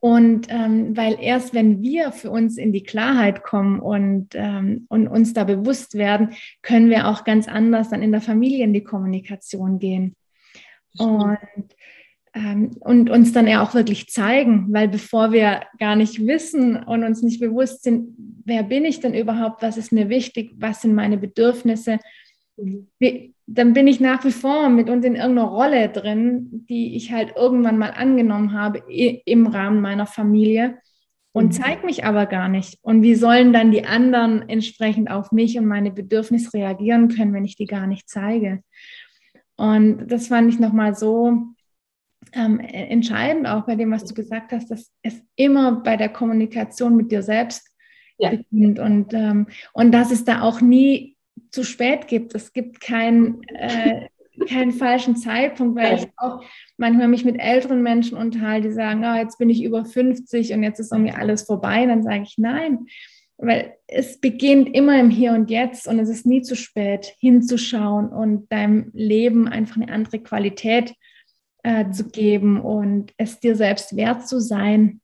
Und 0.00 0.46
ähm, 0.48 0.96
weil 0.96 1.18
erst 1.20 1.54
wenn 1.54 1.82
wir 1.82 2.12
für 2.12 2.30
uns 2.30 2.56
in 2.56 2.72
die 2.72 2.82
Klarheit 2.82 3.42
kommen 3.42 3.80
und, 3.80 4.28
ähm, 4.34 4.86
und 4.88 5.08
uns 5.08 5.34
da 5.34 5.44
bewusst 5.44 5.94
werden, 5.94 6.30
können 6.62 6.90
wir 6.90 7.08
auch 7.08 7.24
ganz 7.24 7.48
anders 7.48 7.90
dann 7.90 8.02
in 8.02 8.12
der 8.12 8.20
Familie 8.20 8.64
in 8.64 8.72
die 8.72 8.84
Kommunikation 8.84 9.78
gehen. 9.78 10.14
Und, 10.96 11.38
ähm, 12.34 12.70
und 12.80 13.10
uns 13.10 13.32
dann 13.32 13.46
ja 13.46 13.62
auch 13.62 13.74
wirklich 13.74 14.08
zeigen, 14.08 14.68
weil 14.70 14.88
bevor 14.88 15.32
wir 15.32 15.62
gar 15.78 15.96
nicht 15.96 16.26
wissen 16.26 16.76
und 16.76 17.04
uns 17.04 17.22
nicht 17.22 17.40
bewusst 17.40 17.82
sind, 17.82 18.14
wer 18.44 18.62
bin 18.62 18.84
ich 18.84 19.00
denn 19.00 19.14
überhaupt, 19.14 19.62
was 19.62 19.76
ist 19.76 19.92
mir 19.92 20.08
wichtig, 20.08 20.52
was 20.56 20.82
sind 20.82 20.94
meine 20.94 21.18
Bedürfnisse, 21.18 21.98
mhm. 22.56 22.88
wie, 22.98 23.34
dann 23.46 23.72
bin 23.72 23.86
ich 23.86 23.98
nach 23.98 24.24
wie 24.24 24.30
vor 24.30 24.68
mit 24.68 24.90
uns 24.90 25.04
in 25.06 25.16
irgendeiner 25.16 25.48
Rolle 25.48 25.88
drin, 25.88 26.66
die 26.68 26.96
ich 26.96 27.12
halt 27.12 27.34
irgendwann 27.34 27.78
mal 27.78 27.92
angenommen 27.92 28.52
habe 28.52 28.82
im 28.88 29.46
Rahmen 29.46 29.80
meiner 29.80 30.06
Familie. 30.06 30.78
und 31.32 31.46
mhm. 31.46 31.52
zeige 31.52 31.86
mich 31.86 32.04
aber 32.04 32.26
gar 32.26 32.48
nicht. 32.48 32.78
Und 32.82 33.02
wie 33.02 33.14
sollen 33.14 33.52
dann 33.52 33.70
die 33.70 33.84
anderen 33.84 34.48
entsprechend 34.48 35.10
auf 35.10 35.32
mich 35.32 35.58
und 35.58 35.66
meine 35.66 35.90
Bedürfnisse 35.90 36.52
reagieren 36.54 37.08
können, 37.08 37.32
wenn 37.32 37.44
ich 37.44 37.56
die 37.56 37.66
gar 37.66 37.86
nicht 37.86 38.08
zeige? 38.08 38.62
Und 39.58 40.06
das 40.06 40.28
fand 40.28 40.52
ich 40.52 40.60
nochmal 40.60 40.94
so 40.94 41.42
ähm, 42.32 42.60
entscheidend 42.60 43.46
auch 43.46 43.66
bei 43.66 43.74
dem, 43.74 43.90
was 43.90 44.04
du 44.04 44.14
gesagt 44.14 44.52
hast, 44.52 44.70
dass 44.70 44.92
es 45.02 45.20
immer 45.36 45.82
bei 45.82 45.96
der 45.96 46.08
Kommunikation 46.08 46.96
mit 46.96 47.10
dir 47.10 47.22
selbst 47.22 47.68
ja. 48.18 48.30
beginnt 48.30 48.78
und, 48.78 49.12
ähm, 49.14 49.48
und 49.72 49.92
dass 49.92 50.10
es 50.10 50.24
da 50.24 50.42
auch 50.42 50.60
nie 50.60 51.16
zu 51.50 51.64
spät 51.64 52.06
gibt. 52.06 52.34
Es 52.34 52.52
gibt 52.52 52.80
kein, 52.80 53.42
äh, 53.48 54.06
keinen 54.48 54.72
falschen 54.72 55.16
Zeitpunkt, 55.16 55.76
weil 55.76 55.96
ich 55.96 56.06
auch 56.16 56.44
manchmal 56.76 57.08
mich 57.08 57.24
mit 57.24 57.40
älteren 57.40 57.82
Menschen 57.82 58.16
unterhalte, 58.16 58.68
die 58.68 58.74
sagen, 58.74 59.04
oh, 59.04 59.16
jetzt 59.16 59.38
bin 59.38 59.50
ich 59.50 59.64
über 59.64 59.84
50 59.84 60.52
und 60.52 60.62
jetzt 60.62 60.78
ist 60.78 60.92
irgendwie 60.92 61.12
alles 61.12 61.42
vorbei. 61.42 61.84
Dann 61.86 62.04
sage 62.04 62.22
ich 62.22 62.38
nein, 62.38 62.86
weil 63.38 63.76
es 63.86 64.20
beginnt 64.20 64.74
immer 64.74 64.98
im 64.98 65.10
Hier 65.10 65.32
und 65.32 65.48
Jetzt 65.48 65.86
und 65.86 65.98
es 65.98 66.08
ist 66.08 66.26
nie 66.26 66.42
zu 66.42 66.56
spät 66.56 67.14
hinzuschauen 67.20 68.08
und 68.08 68.52
deinem 68.52 68.90
Leben 68.92 69.48
einfach 69.48 69.76
eine 69.76 69.92
andere 69.92 70.18
Qualität 70.18 70.94
äh, 71.62 71.90
zu 71.90 72.08
geben 72.08 72.60
und 72.60 73.12
es 73.16 73.38
dir 73.38 73.54
selbst 73.54 73.96
wert 73.96 74.28
zu 74.28 74.40
sein, 74.40 75.00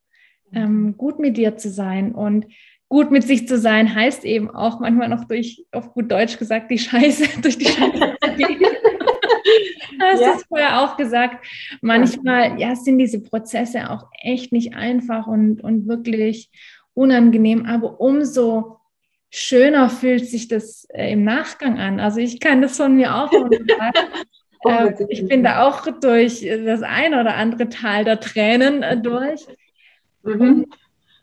ähm, 0.52 0.96
gut 0.96 1.18
mit 1.20 1.36
dir 1.36 1.56
zu 1.56 1.70
sein 1.70 2.12
und 2.12 2.46
gut 2.88 3.10
mit 3.10 3.22
sich 3.22 3.48
zu 3.48 3.58
sein 3.58 3.94
heißt 3.94 4.24
eben 4.24 4.50
auch 4.50 4.80
manchmal 4.80 5.08
noch 5.08 5.24
durch, 5.24 5.64
auf 5.72 5.94
gut 5.94 6.10
Deutsch 6.10 6.36
gesagt, 6.36 6.70
die 6.70 6.78
Scheiße, 6.78 7.24
durch 7.40 7.56
die 7.56 7.66
Scheiße 7.66 8.16
zu 8.20 8.36
gehen. 8.36 8.60
hast 10.00 10.20
ja. 10.20 10.34
es 10.36 10.44
vorher 10.44 10.82
auch 10.82 10.96
gesagt. 10.96 11.46
Manchmal 11.80 12.60
ja, 12.60 12.74
sind 12.76 12.98
diese 12.98 13.20
Prozesse 13.20 13.90
auch 13.90 14.06
echt 14.22 14.52
nicht 14.52 14.74
einfach 14.74 15.26
und, 15.26 15.62
und 15.62 15.86
wirklich 15.86 16.50
unangenehm, 16.94 17.66
aber 17.66 18.00
umso 18.00 18.78
schöner 19.30 19.90
fühlt 19.90 20.26
sich 20.28 20.48
das 20.48 20.86
äh, 20.94 21.12
im 21.12 21.24
Nachgang 21.24 21.78
an. 21.78 21.98
Also 21.98 22.20
ich 22.20 22.38
kann 22.38 22.62
das 22.62 22.76
von 22.76 22.94
mir 22.94 23.16
auch. 23.16 23.32
äh, 24.64 24.92
ich 25.08 25.26
bin 25.26 25.42
da 25.42 25.66
auch 25.66 25.86
durch 26.00 26.40
das 26.42 26.82
ein 26.82 27.14
oder 27.14 27.34
andere 27.34 27.68
Tal 27.68 28.04
der 28.04 28.20
Tränen 28.20 28.82
äh, 28.82 29.00
durch. 29.00 29.44
Mhm. 30.22 30.66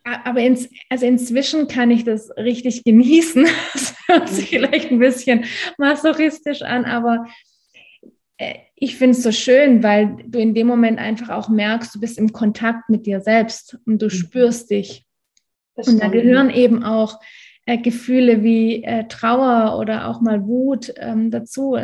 Aber 0.04 0.40
ins, 0.40 0.68
also 0.90 1.06
inzwischen 1.06 1.68
kann 1.68 1.92
ich 1.92 2.04
das 2.04 2.30
richtig 2.36 2.84
genießen. 2.84 3.48
Das 3.74 3.96
hört 4.08 4.30
sich 4.30 4.50
vielleicht 4.50 4.92
ein 4.92 5.00
bisschen 5.00 5.46
masochistisch 5.78 6.64
an, 6.64 6.84
aber 6.84 7.28
äh, 8.38 8.56
ich 8.76 8.98
finde 8.98 9.16
es 9.16 9.24
so 9.24 9.32
schön, 9.32 9.84
weil 9.84 10.18
du 10.28 10.38
in 10.38 10.54
dem 10.54 10.68
Moment 10.68 11.00
einfach 11.00 11.30
auch 11.30 11.48
merkst, 11.48 11.96
du 11.96 12.00
bist 12.02 12.18
im 12.18 12.34
Kontakt 12.34 12.90
mit 12.90 13.06
dir 13.06 13.22
selbst 13.22 13.78
und 13.86 14.02
du 14.02 14.08
mhm. 14.08 14.10
spürst 14.10 14.70
dich. 14.72 15.06
Und 15.88 16.02
da 16.02 16.08
gehören 16.08 16.50
eben 16.50 16.84
auch 16.84 17.20
äh, 17.66 17.78
Gefühle 17.78 18.44
wie 18.44 18.84
äh, 18.84 19.08
Trauer 19.08 19.78
oder 19.80 20.08
auch 20.08 20.22
mal 20.22 20.46
Wut 20.46 20.94
ähm, 20.98 21.32
dazu. 21.32 21.78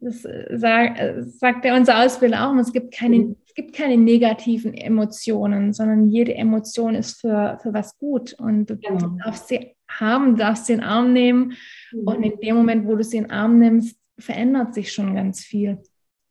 Das 0.00 0.24
äh, 0.24 0.56
sag, 0.56 1.00
äh, 1.00 1.22
sagt 1.22 1.64
ja 1.64 1.76
unser 1.76 2.04
Ausbilder 2.04 2.48
auch, 2.48 2.54
es 2.56 2.72
gibt, 2.72 2.94
keine, 2.94 3.18
mhm. 3.18 3.36
es 3.46 3.54
gibt 3.54 3.74
keine 3.74 3.96
negativen 3.96 4.74
Emotionen, 4.74 5.72
sondern 5.72 6.08
jede 6.08 6.34
Emotion 6.34 6.94
ist 6.94 7.20
für, 7.20 7.58
für 7.62 7.74
was 7.74 7.98
gut 7.98 8.32
und 8.34 8.70
du 8.70 8.76
genau. 8.76 9.16
darfst 9.24 9.48
sie 9.48 9.74
haben, 9.90 10.36
darfst 10.36 10.66
sie 10.66 10.74
in 10.74 10.80
den 10.80 10.88
Arm 10.88 11.12
nehmen 11.12 11.54
mhm. 11.92 12.00
und 12.06 12.22
in 12.22 12.40
dem 12.40 12.56
Moment, 12.56 12.86
wo 12.86 12.94
du 12.94 13.02
sie 13.02 13.16
in 13.16 13.24
den 13.24 13.32
Arm 13.32 13.58
nimmst, 13.58 13.98
verändert 14.18 14.74
sich 14.74 14.92
schon 14.92 15.14
ganz 15.14 15.40
viel. 15.44 15.78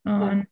Und 0.04 0.48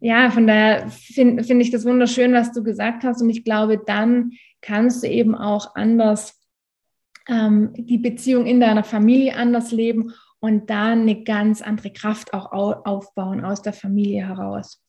ja, 0.00 0.30
von 0.30 0.46
daher 0.46 0.88
finde 0.88 1.44
find 1.44 1.60
ich 1.60 1.70
das 1.70 1.84
wunderschön, 1.84 2.32
was 2.32 2.52
du 2.52 2.62
gesagt 2.62 3.04
hast. 3.04 3.20
Und 3.20 3.30
ich 3.30 3.44
glaube, 3.44 3.80
dann 3.84 4.32
kannst 4.60 5.02
du 5.02 5.08
eben 5.08 5.34
auch 5.34 5.74
anders 5.74 6.40
ähm, 7.28 7.72
die 7.74 7.98
Beziehung 7.98 8.46
in 8.46 8.60
deiner 8.60 8.84
Familie 8.84 9.36
anders 9.36 9.72
leben 9.72 10.12
und 10.40 10.70
da 10.70 10.92
eine 10.92 11.22
ganz 11.22 11.62
andere 11.62 11.92
Kraft 11.92 12.32
auch 12.32 12.52
aufbauen 12.52 13.44
aus 13.44 13.62
der 13.62 13.72
Familie 13.72 14.26
heraus. 14.26 14.82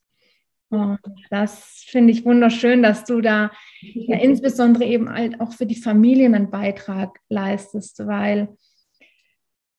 Und 0.70 0.98
das 1.28 1.84
finde 1.86 2.12
ich 2.12 2.24
wunderschön, 2.24 2.82
dass 2.82 3.04
du 3.04 3.20
da 3.20 3.50
ja, 3.80 4.16
insbesondere 4.20 4.84
eben 4.84 5.10
halt 5.10 5.40
auch 5.40 5.52
für 5.52 5.66
die 5.66 5.80
Familien 5.80 6.34
einen 6.34 6.50
Beitrag 6.50 7.18
leistest, 7.28 8.06
weil 8.06 8.56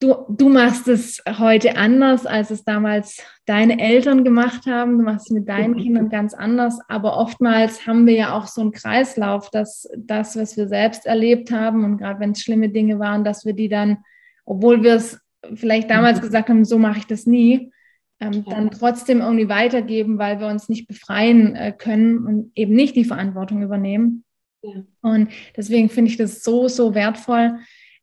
Du, 0.00 0.14
du 0.28 0.48
machst 0.48 0.88
es 0.88 1.22
heute 1.38 1.76
anders, 1.76 2.26
als 2.26 2.50
es 2.50 2.64
damals 2.64 3.22
deine 3.46 3.80
Eltern 3.80 4.24
gemacht 4.24 4.66
haben. 4.66 4.98
Du 4.98 5.04
machst 5.04 5.30
es 5.30 5.34
mit 5.34 5.48
deinen 5.48 5.74
mhm. 5.74 5.78
Kindern 5.78 6.08
ganz 6.10 6.34
anders. 6.34 6.78
Aber 6.88 7.16
oftmals 7.16 7.86
haben 7.86 8.06
wir 8.06 8.14
ja 8.14 8.36
auch 8.36 8.46
so 8.46 8.60
einen 8.60 8.72
Kreislauf, 8.72 9.50
dass 9.50 9.88
das, 9.96 10.36
was 10.36 10.56
wir 10.56 10.68
selbst 10.68 11.06
erlebt 11.06 11.50
haben 11.50 11.84
und 11.84 11.98
gerade 11.98 12.20
wenn 12.20 12.32
es 12.32 12.42
schlimme 12.42 12.68
Dinge 12.68 12.98
waren, 12.98 13.24
dass 13.24 13.46
wir 13.46 13.52
die 13.52 13.68
dann, 13.68 13.98
obwohl 14.44 14.82
wir 14.82 14.94
es 14.94 15.20
vielleicht 15.54 15.90
damals 15.90 16.18
mhm. 16.18 16.22
gesagt 16.22 16.48
haben, 16.48 16.64
so 16.64 16.78
mache 16.78 16.98
ich 16.98 17.06
das 17.06 17.26
nie, 17.26 17.72
ähm, 18.20 18.44
dann 18.48 18.70
trotzdem 18.70 19.20
irgendwie 19.20 19.48
weitergeben, 19.48 20.18
weil 20.18 20.40
wir 20.40 20.46
uns 20.46 20.68
nicht 20.68 20.86
befreien 20.86 21.56
äh, 21.56 21.72
können 21.72 22.26
und 22.26 22.52
eben 22.54 22.74
nicht 22.74 22.96
die 22.96 23.04
Verantwortung 23.04 23.62
übernehmen. 23.62 24.24
Ja. 24.62 24.84
Und 25.02 25.28
deswegen 25.56 25.90
finde 25.90 26.10
ich 26.10 26.16
das 26.16 26.42
so, 26.42 26.68
so 26.68 26.94
wertvoll, 26.94 27.58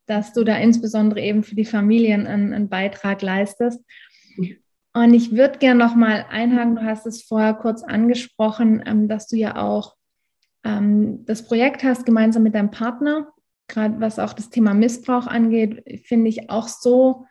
dass 0.06 0.34
du 0.34 0.44
da 0.44 0.58
insbesondere 0.58 1.22
eben 1.22 1.44
für 1.44 1.56
die 1.56 1.66
Familien 1.66 2.28
einen, 2.28 2.54
einen 2.54 2.70
Beitrag 2.70 3.22
leistest. 3.22 3.80
Und 4.94 5.14
ich 5.14 5.32
würde 5.32 5.60
gerne 5.60 5.84
noch 5.84 5.96
mal 5.96 6.26
einhaken, 6.30 6.76
du 6.76 6.84
hast 6.84 7.06
es 7.06 7.24
vorher 7.24 7.54
kurz 7.54 7.84
angesprochen, 7.84 8.84
ähm, 8.86 9.08
dass 9.08 9.28
du 9.28 9.38
ja 9.38 9.56
auch 9.62 9.96
ähm, 10.64 11.26
das 11.26 11.46
Projekt 11.46 11.84
hast 11.84 12.06
gemeinsam 12.06 12.44
mit 12.44 12.56
deinem 12.56 12.72
Partner, 12.72 13.32
gerade 13.68 14.00
was 14.02 14.20
auch 14.20 14.34
das 14.34 14.50
Thema 14.50 14.74
Missbrauch 14.74 15.28
angeht, 15.28 15.84
finde 16.06 16.30
ich 16.30 16.50
auch 16.50 16.68
so, 16.68 17.26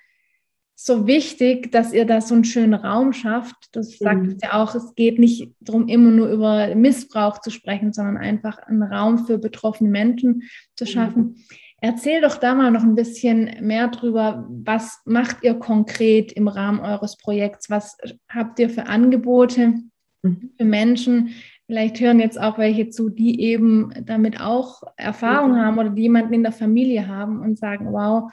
so 0.75 1.07
wichtig, 1.07 1.71
dass 1.71 1.93
ihr 1.93 2.07
da 2.07 2.23
so 2.23 2.35
einen 2.35 2.45
schönen 2.45 2.73
Raum 2.73 3.13
schafft. 3.13 3.57
Das 3.73 3.99
sagt 3.99 4.23
mhm. 4.23 4.39
ja 4.43 4.55
auch, 4.55 4.75
es 4.75 4.95
geht 4.95 5.19
nicht 5.19 5.53
darum, 5.61 5.89
immer 5.89 6.11
nur 6.11 6.29
über 6.29 6.75
Missbrauch 6.75 7.41
zu 7.43 7.51
sprechen, 7.51 7.93
sondern 7.93 8.17
einfach 8.17 8.59
einen 8.61 8.83
Raum 8.83 9.27
für 9.27 9.37
betroffene 9.37 9.91
Menschen 9.91 10.45
zu 10.77 10.85
mhm. 10.85 10.89
schaffen. 10.89 11.23
Mhm. 11.23 11.37
Erzähl 11.81 12.21
doch 12.21 12.37
da 12.37 12.55
mal 12.55 12.71
noch 12.71 12.83
ein 12.83 12.95
bisschen 12.95 13.57
mehr 13.61 13.89
drüber. 13.89 14.47
Was 14.49 15.01
macht 15.07 15.43
ihr 15.43 15.55
konkret 15.55 16.33
im 16.33 16.49
Rahmen 16.49 16.81
eures 16.81 17.17
Projekts? 17.17 17.71
Was 17.71 17.97
habt 18.29 18.59
ihr 18.59 18.69
für 18.69 18.87
Angebote 18.87 19.75
mhm. 20.23 20.53
für 20.59 20.65
Menschen? 20.65 21.31
Vielleicht 21.67 22.01
hören 22.01 22.21
jetzt 22.21 22.39
auch 22.41 22.59
welche 22.59 22.91
zu, 22.91 23.09
die 23.09 23.41
eben 23.41 23.93
damit 24.05 24.41
auch 24.41 24.83
Erfahrung 24.97 25.57
haben 25.57 25.79
oder 25.79 25.91
die 25.91 26.03
jemanden 26.03 26.35
in 26.35 26.43
der 26.43 26.53
Familie 26.53 27.07
haben 27.07 27.41
und 27.41 27.59
sagen, 27.59 27.93
wow, 27.93 28.31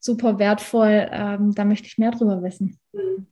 super 0.00 0.38
wertvoll, 0.38 1.08
ähm, 1.10 1.54
da 1.54 1.64
möchte 1.64 1.88
ich 1.88 1.98
mehr 1.98 2.12
drüber 2.12 2.42
wissen. 2.42 2.78
Mhm. 2.92 3.26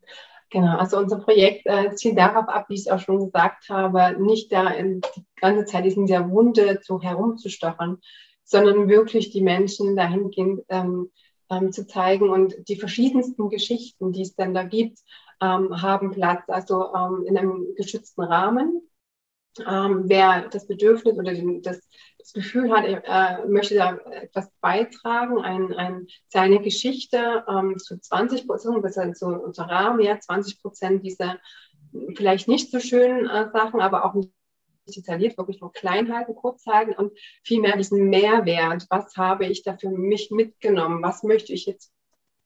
Genau, 0.50 0.78
also 0.78 0.98
unser 0.98 1.18
Projekt 1.18 1.66
äh, 1.66 1.94
zielt 1.94 2.18
darauf 2.18 2.48
ab, 2.48 2.66
wie 2.68 2.74
ich 2.74 2.80
es 2.80 2.88
auch 2.88 3.00
schon 3.00 3.18
gesagt 3.18 3.68
habe, 3.68 4.16
nicht 4.20 4.52
da 4.52 4.68
in, 4.68 5.00
die 5.00 5.24
ganze 5.40 5.64
Zeit 5.64 5.86
in 5.86 6.06
dieser 6.06 6.30
Wunde 6.30 6.78
so 6.82 7.02
herumzustochern, 7.02 7.98
sondern 8.46 8.88
wirklich 8.88 9.30
die 9.30 9.42
Menschen 9.42 9.96
dahingehend 9.96 10.62
ähm, 10.68 11.10
ähm, 11.50 11.72
zu 11.72 11.86
zeigen. 11.86 12.30
Und 12.30 12.54
die 12.68 12.76
verschiedensten 12.76 13.50
Geschichten, 13.50 14.12
die 14.12 14.22
es 14.22 14.34
dann 14.34 14.54
da 14.54 14.62
gibt, 14.62 15.00
ähm, 15.42 15.82
haben 15.82 16.12
Platz, 16.12 16.44
also 16.48 16.94
ähm, 16.94 17.24
in 17.26 17.36
einem 17.36 17.66
geschützten 17.76 18.22
Rahmen. 18.22 18.80
Ähm, 19.66 20.04
wer 20.06 20.48
das 20.48 20.66
Bedürfnis 20.66 21.18
oder 21.18 21.32
das, 21.62 21.80
das 22.18 22.32
Gefühl 22.32 22.70
hat, 22.70 22.84
äh, 22.86 23.46
möchte 23.48 23.74
da 23.74 23.96
etwas 24.10 24.50
beitragen, 24.60 25.38
ein, 25.40 25.72
ein, 25.72 26.06
seine 26.28 26.60
Geschichte 26.60 27.44
ähm, 27.48 27.78
zu 27.78 27.98
20 27.98 28.46
Prozent, 28.46 28.84
das 28.84 28.96
ist 28.96 29.18
so 29.18 29.26
unser 29.28 29.64
Rahmen, 29.64 30.00
ja, 30.00 30.20
20 30.20 30.60
Prozent 30.60 31.04
dieser 31.04 31.38
vielleicht 32.14 32.48
nicht 32.48 32.70
so 32.70 32.80
schönen 32.80 33.26
äh, 33.26 33.50
Sachen, 33.50 33.80
aber 33.80 34.04
auch 34.04 34.14
nicht 34.14 34.30
detailliert, 34.94 35.38
wirklich 35.38 35.60
nur 35.60 35.72
klein 35.72 36.14
halten, 36.14 36.34
kurz 36.34 36.66
halten 36.66 36.92
und 36.92 37.12
vielmehr 37.42 37.76
diesen 37.76 38.08
Mehrwert. 38.08 38.86
Was 38.90 39.16
habe 39.16 39.46
ich 39.46 39.62
da 39.62 39.76
für 39.76 39.90
mich 39.90 40.30
mitgenommen? 40.30 41.02
Was 41.02 41.22
möchte 41.22 41.52
ich 41.52 41.66
jetzt 41.66 41.92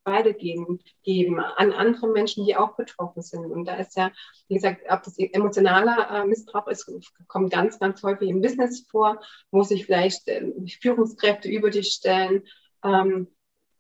beide 0.05 0.35
geben, 0.35 0.81
geben 1.03 1.41
an 1.41 1.73
andere 1.73 2.09
Menschen, 2.09 2.45
die 2.47 2.57
auch 2.57 2.77
betroffen 2.77 3.23
sind. 3.23 3.51
Und 3.51 3.67
da 3.67 3.77
ist 3.77 3.97
ja, 3.97 4.11
wie 4.49 4.55
gesagt, 4.55 4.83
ob 4.89 5.03
das 5.03 5.19
emotionaler 5.19 6.11
äh, 6.11 6.27
Missbrauch 6.27 6.67
ist, 6.69 6.91
kommt 7.29 7.53
ganz, 7.53 7.79
ganz 7.79 8.03
häufig 8.03 8.29
im 8.29 8.41
Business 8.41 8.87
vor, 8.91 9.21
wo 9.51 9.63
sich 9.63 9.87
vielleicht 9.87 10.27
äh, 10.29 10.53
Führungskräfte 10.81 11.49
über 11.49 11.71
dich 11.71 11.89
stellen. 11.89 12.45
Ähm, 12.85 13.29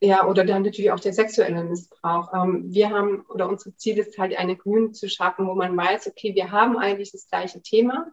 ja, 0.02 0.26
oder 0.26 0.44
dann 0.44 0.62
natürlich 0.62 0.92
auch 0.92 1.00
der 1.00 1.12
sexuelle 1.12 1.62
Missbrauch. 1.64 2.32
Ähm, 2.32 2.72
wir 2.72 2.90
haben, 2.90 3.22
oder 3.28 3.48
unser 3.48 3.76
Ziel 3.76 3.98
ist 3.98 4.16
halt, 4.18 4.38
eine 4.38 4.56
Community 4.56 4.92
zu 4.94 5.08
schaffen, 5.08 5.46
wo 5.46 5.54
man 5.54 5.76
weiß, 5.76 6.06
okay, 6.06 6.34
wir 6.34 6.50
haben 6.50 6.78
eigentlich 6.78 7.12
das 7.12 7.28
gleiche 7.28 7.60
Thema, 7.60 8.10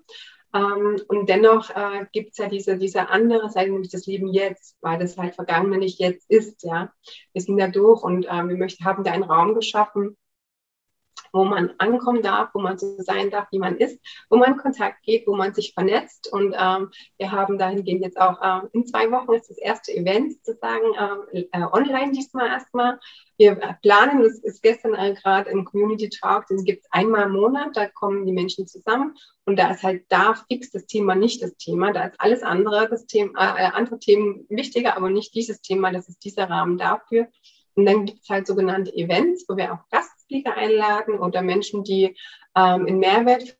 ähm, 0.54 1.00
und 1.08 1.30
dennoch 1.30 1.70
äh, 1.70 2.06
gibt 2.12 2.32
es 2.32 2.38
ja 2.38 2.48
diese, 2.48 2.78
diese 2.78 3.10
andere 3.10 3.50
Seite, 3.50 3.72
nämlich 3.72 3.92
das 3.92 4.06
Leben 4.06 4.28
jetzt, 4.28 4.78
weil 4.82 5.00
das 5.00 5.18
halt 5.18 5.36
Vergangene 5.36 5.78
nicht 5.78 6.00
jetzt 6.00 6.30
ist. 6.30 6.64
Ja, 6.64 6.92
Wir 7.34 7.42
sind 7.42 7.58
da 7.58 7.68
durch 7.68 8.02
und 8.04 8.26
äh, 8.26 8.48
wir 8.48 8.58
möchten, 8.58 8.86
haben 8.86 9.04
da 9.04 9.12
einen 9.12 9.24
Raum 9.24 9.56
geschaffen, 9.56 10.18
wo 11.38 11.46
man 11.46 11.72
ankommen 11.78 12.22
darf, 12.22 12.50
wo 12.54 12.60
man 12.60 12.78
so 12.78 12.98
sein 13.00 13.30
darf, 13.30 13.48
wie 13.52 13.60
man 13.60 13.78
ist, 13.78 14.00
wo 14.30 14.38
man 14.38 14.58
Kontakt 14.58 15.04
geht, 15.04 15.28
wo 15.28 15.36
man 15.36 15.54
sich 15.54 15.74
vernetzt. 15.74 16.32
Und 16.34 16.56
ähm, 16.58 16.90
wir 17.18 17.32
haben 17.32 17.58
dahingehend 17.58 18.04
jetzt 18.04 18.20
auch 18.20 18.42
äh, 18.42 18.68
in 18.74 18.86
zwei 18.86 19.12
Wochen 19.12 19.34
ist 19.34 19.50
das 19.50 19.58
erste 19.58 19.94
Event 19.94 20.34
sozusagen 20.44 21.26
äh, 21.32 21.42
äh, 21.52 21.64
online 21.72 22.12
diesmal 22.12 22.48
erstmal. 22.48 23.00
Wir 23.38 23.56
planen, 23.84 24.24
das 24.24 24.40
ist 24.40 24.64
gestern 24.64 24.96
äh, 24.96 25.14
gerade 25.14 25.52
im 25.52 25.64
Community 25.64 26.10
Talk, 26.10 26.48
den 26.48 26.64
gibt 26.64 26.86
es 26.86 26.92
einmal 26.92 27.28
im 27.28 27.34
Monat, 27.34 27.78
da 27.78 27.88
kommen 27.88 28.26
die 28.26 28.32
Menschen 28.32 28.66
zusammen 28.66 29.16
und 29.46 29.60
da 29.60 29.72
ist 29.72 29.84
halt 29.84 30.06
da 30.10 30.34
fix 30.50 30.72
das 30.72 30.88
Thema 30.88 31.14
nicht 31.14 31.44
das 31.44 31.56
Thema, 31.58 31.94
da 31.94 32.06
ist 32.06 32.20
alles 32.20 32.42
andere, 32.42 32.90
das 32.90 33.06
Thema, 33.06 33.58
äh, 33.58 33.70
andere 33.74 34.00
Themen 34.00 34.46
wichtiger, 34.50 34.98
aber 34.98 35.12
nicht 35.12 35.36
dieses 35.36 35.62
Thema, 35.62 35.92
das 35.92 36.10
ist 36.10 36.24
dieser 36.24 36.50
Rahmen 36.50 36.80
dafür. 36.80 37.28
Und 37.78 37.86
dann 37.86 38.06
gibt 38.06 38.24
es 38.24 38.30
halt 38.30 38.48
sogenannte 38.48 38.92
Events, 38.96 39.46
wo 39.48 39.56
wir 39.56 39.72
auch 39.72 39.88
Gastspeaker 40.28 40.56
einladen 40.56 41.20
oder 41.20 41.42
Menschen, 41.42 41.84
die 41.84 42.16
ähm, 42.56 42.86
einen 42.86 43.00
Mehrwert 43.00 43.58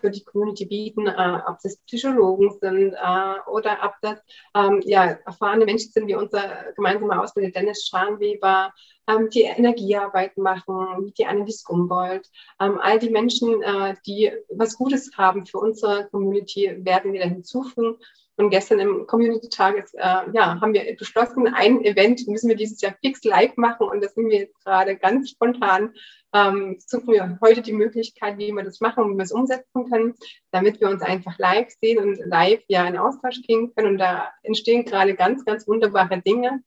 für 0.00 0.10
die 0.10 0.22
Community 0.22 0.64
bieten, 0.64 1.08
äh, 1.08 1.40
ob 1.46 1.58
das 1.62 1.78
Psychologen 1.78 2.56
sind 2.60 2.94
äh, 2.94 3.50
oder 3.50 3.78
ob 3.82 3.94
das 4.00 4.20
ähm, 4.54 4.80
ja, 4.84 5.18
erfahrene 5.26 5.64
Menschen 5.64 5.90
sind, 5.90 6.06
wie 6.06 6.14
unser 6.14 6.72
gemeinsamer 6.76 7.20
Ausbilder 7.20 7.50
Dennis 7.50 7.84
Schranweber, 7.84 8.72
ähm, 9.08 9.28
die 9.30 9.42
Energiearbeit 9.42 10.36
machen, 10.38 11.12
die 11.18 11.26
Annelies 11.26 11.64
Gumboldt. 11.64 12.30
Ähm, 12.60 12.78
all 12.80 13.00
die 13.00 13.10
Menschen, 13.10 13.60
äh, 13.60 13.96
die 14.06 14.30
was 14.50 14.76
Gutes 14.76 15.10
haben 15.16 15.46
für 15.46 15.58
unsere 15.58 16.08
Community, 16.10 16.76
werden 16.78 17.12
wir 17.12 17.20
da 17.20 17.26
hinzufügen. 17.26 17.96
Und 18.38 18.50
gestern 18.50 18.78
im 18.78 19.06
Community-Tag 19.08 19.88
äh, 19.94 19.98
ja, 20.32 20.60
haben 20.60 20.72
wir 20.72 20.96
beschlossen, 20.96 21.48
ein 21.48 21.84
Event 21.84 22.28
müssen 22.28 22.48
wir 22.48 22.54
dieses 22.54 22.80
Jahr 22.80 22.94
fix 23.00 23.24
live 23.24 23.56
machen. 23.56 23.88
Und 23.88 24.00
das 24.00 24.14
sind 24.14 24.30
wir 24.30 24.38
jetzt 24.38 24.64
gerade 24.64 24.96
ganz 24.96 25.30
spontan. 25.30 25.92
Ähm, 26.32 26.76
suchen 26.78 27.14
wir 27.14 27.38
heute 27.42 27.62
die 27.62 27.72
Möglichkeit, 27.72 28.38
wie 28.38 28.52
wir 28.52 28.62
das 28.62 28.80
machen 28.80 29.02
und 29.02 29.14
wie 29.14 29.16
wir 29.16 29.24
es 29.24 29.32
umsetzen 29.32 29.90
können, 29.90 30.14
damit 30.52 30.80
wir 30.80 30.88
uns 30.88 31.02
einfach 31.02 31.36
live 31.38 31.68
sehen 31.80 31.98
und 31.98 32.16
live 32.26 32.62
ja 32.68 32.86
in 32.86 32.96
Austausch 32.96 33.42
gehen 33.42 33.74
können. 33.74 33.94
Und 33.94 33.98
da 33.98 34.30
entstehen 34.44 34.84
gerade 34.84 35.16
ganz, 35.16 35.44
ganz 35.44 35.66
wunderbare 35.66 36.22
Dinge. 36.22 36.62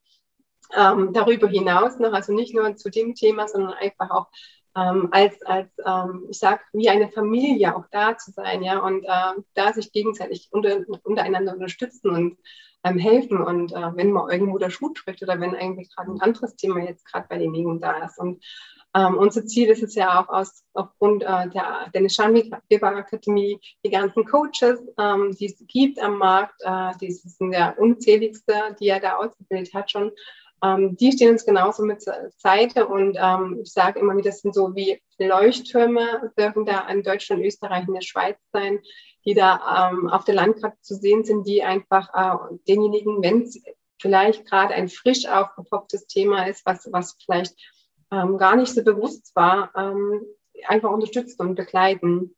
Ähm, 0.75 1.11
darüber 1.13 1.47
hinaus 1.47 1.99
noch, 1.99 2.11
also 2.11 2.33
nicht 2.33 2.53
nur 2.53 2.75
zu 2.75 2.89
dem 2.89 3.15
Thema, 3.15 3.47
sondern 3.47 3.73
einfach 3.73 4.09
auch 4.09 4.27
ähm, 4.75 5.09
als, 5.11 5.41
als 5.43 5.69
ähm, 5.85 6.27
ich 6.29 6.39
sag, 6.39 6.61
wie 6.73 6.89
eine 6.89 7.09
Familie 7.09 7.75
auch 7.75 7.85
da 7.91 8.17
zu 8.17 8.31
sein, 8.31 8.63
ja, 8.63 8.79
und 8.79 9.03
äh, 9.03 9.41
da 9.53 9.73
sich 9.73 9.91
gegenseitig 9.91 10.49
unter, 10.51 10.79
untereinander 11.03 11.53
unterstützen 11.53 12.09
und 12.09 12.37
ähm, 12.83 12.97
helfen. 12.97 13.41
Und 13.41 13.73
äh, 13.73 13.95
wenn 13.95 14.11
mal 14.11 14.31
irgendwo 14.31 14.57
der 14.57 14.69
Schuh 14.69 14.93
drückt 14.93 15.21
oder 15.21 15.39
wenn 15.39 15.55
eigentlich 15.55 15.93
gerade 15.95 16.11
ein 16.11 16.21
anderes 16.21 16.55
Thema 16.55 16.79
jetzt 16.79 17.05
gerade 17.05 17.27
bei 17.29 17.37
denjenigen 17.37 17.79
da 17.79 18.05
ist. 18.05 18.17
Und 18.17 18.43
ähm, 18.93 19.17
unser 19.17 19.45
Ziel 19.45 19.69
ist 19.69 19.83
es 19.83 19.95
ja 19.95 20.21
auch 20.21 20.29
aus, 20.29 20.63
aufgrund 20.73 21.23
äh, 21.23 21.49
der 21.49 21.89
Dennis 21.93 22.15
Schanweber 22.15 22.61
Akademie, 22.69 23.59
die 23.85 23.89
ganzen 23.89 24.25
Coaches, 24.25 24.79
ähm, 24.99 25.35
die 25.39 25.45
es 25.45 25.63
gibt 25.67 25.99
am 25.99 26.17
Markt, 26.17 26.61
äh, 26.61 26.91
die 26.99 27.11
sind 27.11 27.53
ja 27.53 27.71
unzähligste, 27.71 28.75
die 28.79 28.87
er 28.87 28.99
da 28.99 29.15
ausgebildet 29.15 29.73
hat 29.73 29.91
schon, 29.91 30.11
ähm, 30.63 30.95
die 30.97 31.11
stehen 31.11 31.31
uns 31.31 31.45
genauso 31.45 31.83
mit 31.83 32.01
zur 32.01 32.13
Seite 32.37 32.87
und 32.87 33.17
ähm, 33.19 33.59
ich 33.63 33.71
sage 33.71 33.99
immer 33.99 34.15
wieder, 34.15 34.29
das 34.29 34.41
sind 34.41 34.53
so 34.53 34.75
wie 34.75 35.01
Leuchttürme, 35.17 36.31
dürfen 36.37 36.65
da 36.65 36.87
in 36.87 37.03
Deutschland, 37.03 37.43
Österreich, 37.43 37.87
in 37.87 37.93
der 37.93 38.01
Schweiz 38.01 38.37
sein, 38.51 38.79
die 39.25 39.33
da 39.33 39.91
ähm, 39.91 40.09
auf 40.09 40.23
der 40.23 40.35
Landkarte 40.35 40.77
zu 40.81 40.95
sehen 40.95 41.23
sind, 41.23 41.47
die 41.47 41.63
einfach 41.63 42.09
äh, 42.13 42.55
denjenigen, 42.67 43.21
wenn 43.21 43.43
es 43.43 43.61
vielleicht 43.99 44.45
gerade 44.45 44.73
ein 44.73 44.89
frisch 44.89 45.27
aufgepopptes 45.27 46.07
Thema 46.07 46.47
ist, 46.47 46.65
was, 46.65 46.87
was 46.91 47.17
vielleicht 47.23 47.55
ähm, 48.11 48.37
gar 48.37 48.55
nicht 48.55 48.73
so 48.73 48.83
bewusst 48.83 49.31
war, 49.35 49.71
ähm, 49.75 50.21
einfach 50.67 50.91
unterstützen 50.91 51.41
und 51.41 51.55
begleiten. 51.55 52.35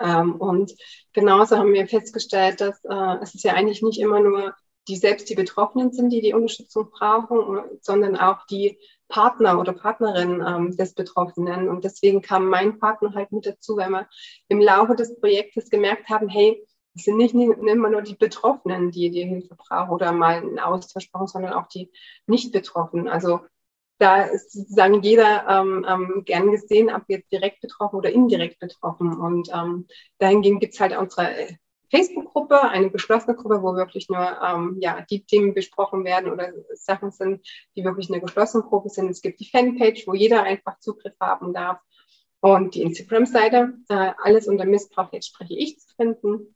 Ähm, 0.00 0.36
und 0.36 0.72
genauso 1.12 1.56
haben 1.58 1.72
wir 1.74 1.86
festgestellt, 1.86 2.60
dass 2.60 2.82
äh, 2.84 3.22
es 3.22 3.34
ist 3.34 3.44
ja 3.44 3.54
eigentlich 3.54 3.82
nicht 3.82 4.00
immer 4.00 4.20
nur 4.20 4.54
die 4.88 4.96
selbst 4.96 5.30
die 5.30 5.34
Betroffenen 5.34 5.92
sind, 5.92 6.10
die 6.10 6.20
die 6.20 6.34
Unterstützung 6.34 6.90
brauchen, 6.90 7.62
sondern 7.80 8.16
auch 8.16 8.46
die 8.46 8.78
Partner 9.08 9.60
oder 9.60 9.72
Partnerin 9.72 10.42
ähm, 10.46 10.76
des 10.76 10.94
Betroffenen. 10.94 11.68
Und 11.68 11.84
deswegen 11.84 12.22
kam 12.22 12.48
mein 12.48 12.78
Partner 12.78 13.14
halt 13.14 13.30
mit 13.30 13.46
dazu, 13.46 13.76
weil 13.76 13.90
wir 13.90 14.08
im 14.48 14.60
Laufe 14.60 14.96
des 14.96 15.20
Projektes 15.20 15.70
gemerkt 15.70 16.08
haben, 16.08 16.28
hey, 16.28 16.66
es 16.94 17.04
sind 17.04 17.16
nicht 17.16 17.34
immer 17.34 17.90
nur 17.90 18.02
die 18.02 18.16
Betroffenen, 18.16 18.90
die 18.90 19.10
die 19.10 19.24
Hilfe 19.24 19.54
brauchen 19.54 19.90
oder 19.90 20.12
mal 20.12 20.36
einen 20.36 20.58
Austausch 20.58 21.10
brauchen, 21.10 21.26
sondern 21.26 21.52
auch 21.54 21.68
die 21.68 21.90
Nicht-Betroffenen. 22.26 23.08
Also 23.08 23.40
da 23.98 24.22
ist 24.22 24.52
sozusagen 24.52 25.00
jeder 25.02 25.46
ähm, 25.48 25.86
ähm, 25.88 26.22
gern 26.24 26.50
gesehen, 26.50 26.92
ob 26.92 27.04
jetzt 27.08 27.30
direkt 27.30 27.60
betroffen 27.60 27.96
oder 27.96 28.10
indirekt 28.10 28.58
betroffen. 28.58 29.16
Und 29.16 29.48
ähm, 29.54 29.86
dahingehend 30.18 30.60
gibt 30.60 30.74
es 30.74 30.80
halt 30.80 30.96
unsere 30.96 31.56
Facebook-Gruppe, 31.92 32.62
eine 32.62 32.90
geschlossene 32.90 33.36
Gruppe, 33.36 33.62
wo 33.62 33.74
wirklich 33.74 34.08
nur 34.08 34.18
ähm, 34.18 34.78
ja, 34.80 35.04
die 35.08 35.24
Themen 35.24 35.52
besprochen 35.52 36.04
werden 36.04 36.32
oder 36.32 36.52
Sachen 36.74 37.10
sind, 37.10 37.46
die 37.76 37.84
wirklich 37.84 38.10
eine 38.10 38.20
geschlossene 38.20 38.64
Gruppe 38.64 38.88
sind. 38.88 39.10
Es 39.10 39.20
gibt 39.20 39.40
die 39.40 39.48
Fanpage, 39.48 40.06
wo 40.06 40.14
jeder 40.14 40.42
einfach 40.42 40.78
Zugriff 40.80 41.14
haben 41.20 41.52
darf. 41.52 41.78
Und 42.40 42.74
die 42.74 42.82
Instagram-Seite, 42.82 43.74
äh, 43.88 44.12
alles 44.22 44.48
unter 44.48 44.64
Missbrauch, 44.64 45.12
jetzt 45.12 45.28
spreche 45.28 45.54
ich 45.54 45.78
zu 45.78 45.94
finden. 45.94 46.54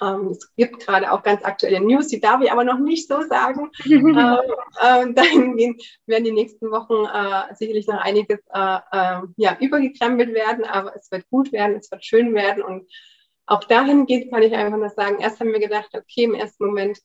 Ähm, 0.00 0.28
es 0.28 0.54
gibt 0.56 0.84
gerade 0.84 1.10
auch 1.12 1.22
ganz 1.22 1.44
aktuelle 1.44 1.80
News, 1.80 2.08
die 2.08 2.20
darf 2.20 2.42
ich 2.42 2.50
aber 2.50 2.64
noch 2.64 2.78
nicht 2.78 3.08
so 3.08 3.22
sagen. 3.22 3.70
ähm, 3.84 4.16
äh, 4.80 5.12
dahingehend 5.14 5.82
werden 6.06 6.24
die 6.24 6.32
nächsten 6.32 6.70
Wochen 6.70 7.06
äh, 7.06 7.54
sicherlich 7.54 7.86
noch 7.86 8.00
einiges 8.00 8.40
äh, 8.52 8.78
äh, 8.92 9.20
ja, 9.36 9.56
übergekrempelt 9.60 10.34
werden, 10.34 10.64
aber 10.64 10.94
es 10.96 11.10
wird 11.10 11.28
gut 11.30 11.52
werden, 11.52 11.76
es 11.76 11.90
wird 11.90 12.04
schön 12.04 12.34
werden 12.34 12.62
und 12.62 12.90
auch 13.46 13.64
dahin 13.64 14.06
geht, 14.06 14.30
kann 14.30 14.42
ich 14.42 14.52
einfach 14.54 14.78
nur 14.78 14.90
sagen, 14.90 15.20
erst 15.20 15.40
haben 15.40 15.52
wir 15.52 15.60
gedacht, 15.60 15.90
okay, 15.94 16.24
im 16.24 16.34
ersten 16.34 16.66
Moment, 16.66 16.98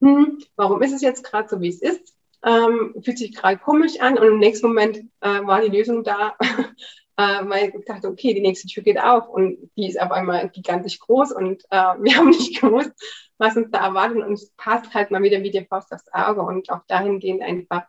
hm, 0.00 0.38
warum 0.56 0.82
ist 0.82 0.92
es 0.92 1.02
jetzt 1.02 1.24
gerade 1.24 1.48
so, 1.48 1.60
wie 1.60 1.68
es 1.68 1.80
ist? 1.80 2.14
Ähm, 2.44 2.94
fühlt 3.02 3.18
sich 3.18 3.34
gerade 3.34 3.58
komisch 3.58 4.00
an 4.00 4.18
und 4.18 4.26
im 4.26 4.38
nächsten 4.38 4.68
Moment 4.68 4.98
äh, 5.20 5.42
war 5.46 5.62
die 5.62 5.74
Lösung 5.74 6.04
da, 6.04 6.36
äh, 7.16 7.48
weil 7.48 7.72
ich 7.76 7.84
dachte, 7.86 8.08
okay, 8.08 8.34
die 8.34 8.40
nächste 8.40 8.68
Tür 8.68 8.82
geht 8.82 9.00
auf 9.00 9.28
und 9.28 9.70
die 9.76 9.88
ist 9.88 10.00
auf 10.00 10.10
einmal 10.10 10.48
gigantisch 10.50 10.98
groß 10.98 11.32
und 11.32 11.64
äh, 11.70 11.76
wir 12.00 12.16
haben 12.16 12.28
nicht 12.28 12.60
gewusst, 12.60 12.92
was 13.38 13.56
uns 13.56 13.70
da 13.70 13.86
erwartet 13.86 14.18
und 14.18 14.34
es 14.34 14.52
passt 14.56 14.94
halt 14.94 15.10
mal 15.10 15.22
wieder 15.22 15.42
wie 15.42 15.50
die 15.50 15.64
Faust 15.64 15.92
aufs 15.92 16.12
Auge 16.12 16.42
und 16.42 16.70
auch 16.70 16.84
dahingehend 16.86 17.42
einfach, 17.42 17.84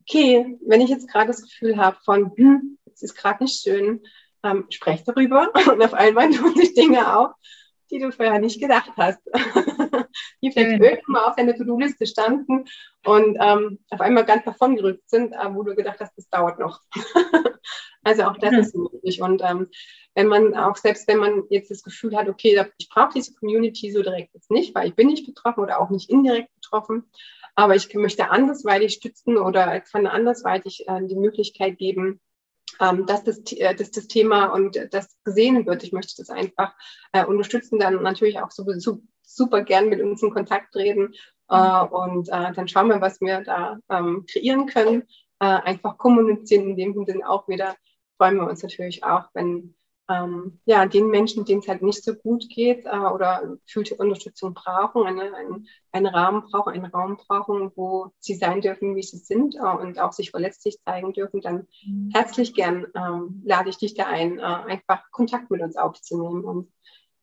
okay, 0.00 0.58
wenn 0.66 0.80
ich 0.80 0.90
jetzt 0.90 1.08
gerade 1.08 1.28
das 1.28 1.42
Gefühl 1.42 1.76
habe 1.76 1.96
von, 2.04 2.32
hm, 2.36 2.78
es 2.92 3.02
ist 3.02 3.14
gerade 3.14 3.42
nicht 3.44 3.62
schön, 3.62 4.02
ähm, 4.44 4.66
sprech 4.70 5.04
darüber 5.04 5.50
und 5.70 5.82
auf 5.82 5.94
einmal 5.94 6.30
tun 6.30 6.54
sich 6.56 6.74
Dinge 6.74 7.16
auf, 7.16 7.32
die 7.90 7.98
du 7.98 8.10
vorher 8.10 8.38
nicht 8.38 8.60
gedacht 8.60 8.90
hast, 8.96 9.20
die 10.42 10.50
vielleicht 10.50 10.78
mhm. 10.78 10.84
irgendwann 10.84 11.12
mal 11.12 11.24
auf 11.24 11.36
deiner 11.36 11.54
To-Do-Liste 11.54 12.06
standen 12.06 12.64
und 13.04 13.36
ähm, 13.40 13.78
auf 13.90 14.00
einmal 14.00 14.24
ganz 14.24 14.44
davon 14.44 14.76
gerückt 14.76 15.08
sind, 15.08 15.32
äh, 15.32 15.54
wo 15.54 15.62
du 15.62 15.74
gedacht 15.74 16.00
hast, 16.00 16.16
das 16.16 16.28
dauert 16.28 16.58
noch. 16.58 16.80
also 18.02 18.24
auch 18.24 18.38
das 18.38 18.52
mhm. 18.52 18.58
ist 18.58 18.74
möglich. 18.74 19.20
Und 19.20 19.42
ähm, 19.44 19.68
wenn 20.14 20.26
man 20.26 20.54
auch, 20.54 20.76
selbst 20.76 21.06
wenn 21.08 21.18
man 21.18 21.44
jetzt 21.50 21.70
das 21.70 21.82
Gefühl 21.82 22.16
hat, 22.16 22.28
okay, 22.28 22.64
ich 22.78 22.88
brauche 22.88 23.12
diese 23.14 23.34
Community 23.34 23.90
so 23.92 24.02
direkt 24.02 24.34
jetzt 24.34 24.50
nicht, 24.50 24.74
weil 24.74 24.88
ich 24.88 24.94
bin 24.94 25.08
nicht 25.08 25.26
betroffen 25.26 25.60
oder 25.60 25.80
auch 25.80 25.90
nicht 25.90 26.10
indirekt 26.10 26.48
betroffen, 26.54 27.04
aber 27.54 27.74
ich 27.74 27.92
möchte 27.94 28.30
andersweitig 28.30 28.94
stützen 28.94 29.36
oder 29.36 29.80
kann 29.80 30.06
andersweitig 30.06 30.88
äh, 30.88 31.06
die 31.06 31.16
Möglichkeit 31.16 31.78
geben, 31.78 32.20
ähm, 32.80 33.06
dass, 33.06 33.24
das, 33.24 33.40
äh, 33.52 33.74
dass 33.74 33.90
das 33.90 34.06
Thema 34.08 34.46
und 34.46 34.78
das 34.90 35.16
gesehen 35.24 35.66
wird. 35.66 35.84
Ich 35.84 35.92
möchte 35.92 36.14
das 36.16 36.30
einfach 36.30 36.74
äh, 37.12 37.24
unterstützen, 37.24 37.78
dann 37.78 38.02
natürlich 38.02 38.40
auch 38.40 38.50
sowieso 38.50 39.02
super 39.22 39.62
gern 39.62 39.88
mit 39.88 40.00
uns 40.00 40.22
in 40.22 40.32
Kontakt 40.32 40.72
treten 40.72 41.14
äh, 41.48 41.84
und 41.84 42.28
äh, 42.28 42.52
dann 42.52 42.68
schauen 42.68 42.88
wir, 42.88 43.00
was 43.00 43.20
wir 43.20 43.42
da 43.42 43.78
ähm, 43.88 44.24
kreieren 44.30 44.66
können. 44.66 45.02
Äh, 45.40 45.46
einfach 45.46 45.98
kommunizieren 45.98 46.70
in 46.70 46.76
dem 46.76 47.04
Sinne 47.04 47.28
auch 47.28 47.48
wieder. 47.48 47.74
Freuen 48.16 48.36
wir 48.36 48.48
uns 48.48 48.62
natürlich 48.62 49.02
auch, 49.04 49.24
wenn 49.34 49.74
ähm, 50.08 50.58
ja, 50.64 50.86
den 50.86 51.08
Menschen, 51.08 51.44
denen 51.44 51.60
es 51.60 51.68
halt 51.68 51.82
nicht 51.82 52.02
so 52.02 52.14
gut 52.14 52.48
geht 52.48 52.84
äh, 52.86 52.96
oder 52.96 53.56
gefühlte 53.66 53.94
Unterstützung 53.96 54.54
brauchen, 54.54 55.06
eine, 55.06 55.34
einen, 55.34 55.68
einen 55.92 56.06
Rahmen 56.06 56.42
brauchen, 56.42 56.72
einen 56.72 56.86
Raum 56.86 57.16
brauchen, 57.16 57.70
wo 57.76 58.12
sie 58.18 58.34
sein 58.34 58.60
dürfen, 58.60 58.96
wie 58.96 59.02
sie 59.02 59.18
sind 59.18 59.54
äh, 59.54 59.60
und 59.60 60.00
auch 60.00 60.12
sich 60.12 60.30
verletzlich 60.30 60.78
zeigen 60.84 61.12
dürfen, 61.12 61.40
dann 61.40 61.66
mhm. 61.86 62.10
herzlich 62.12 62.54
gern 62.54 62.86
ähm, 62.96 63.42
lade 63.44 63.70
ich 63.70 63.78
dich 63.78 63.94
da 63.94 64.06
ein, 64.06 64.38
äh, 64.38 64.42
einfach 64.42 65.10
Kontakt 65.12 65.50
mit 65.50 65.62
uns 65.62 65.76
aufzunehmen 65.76 66.44
und 66.44 66.72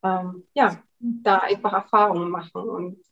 ähm, 0.04 0.44
ja, 0.54 0.82
da 1.00 1.40
einfach 1.40 1.74
Erfahrungen 1.74 2.30
machen 2.30 2.62
und 2.62 3.04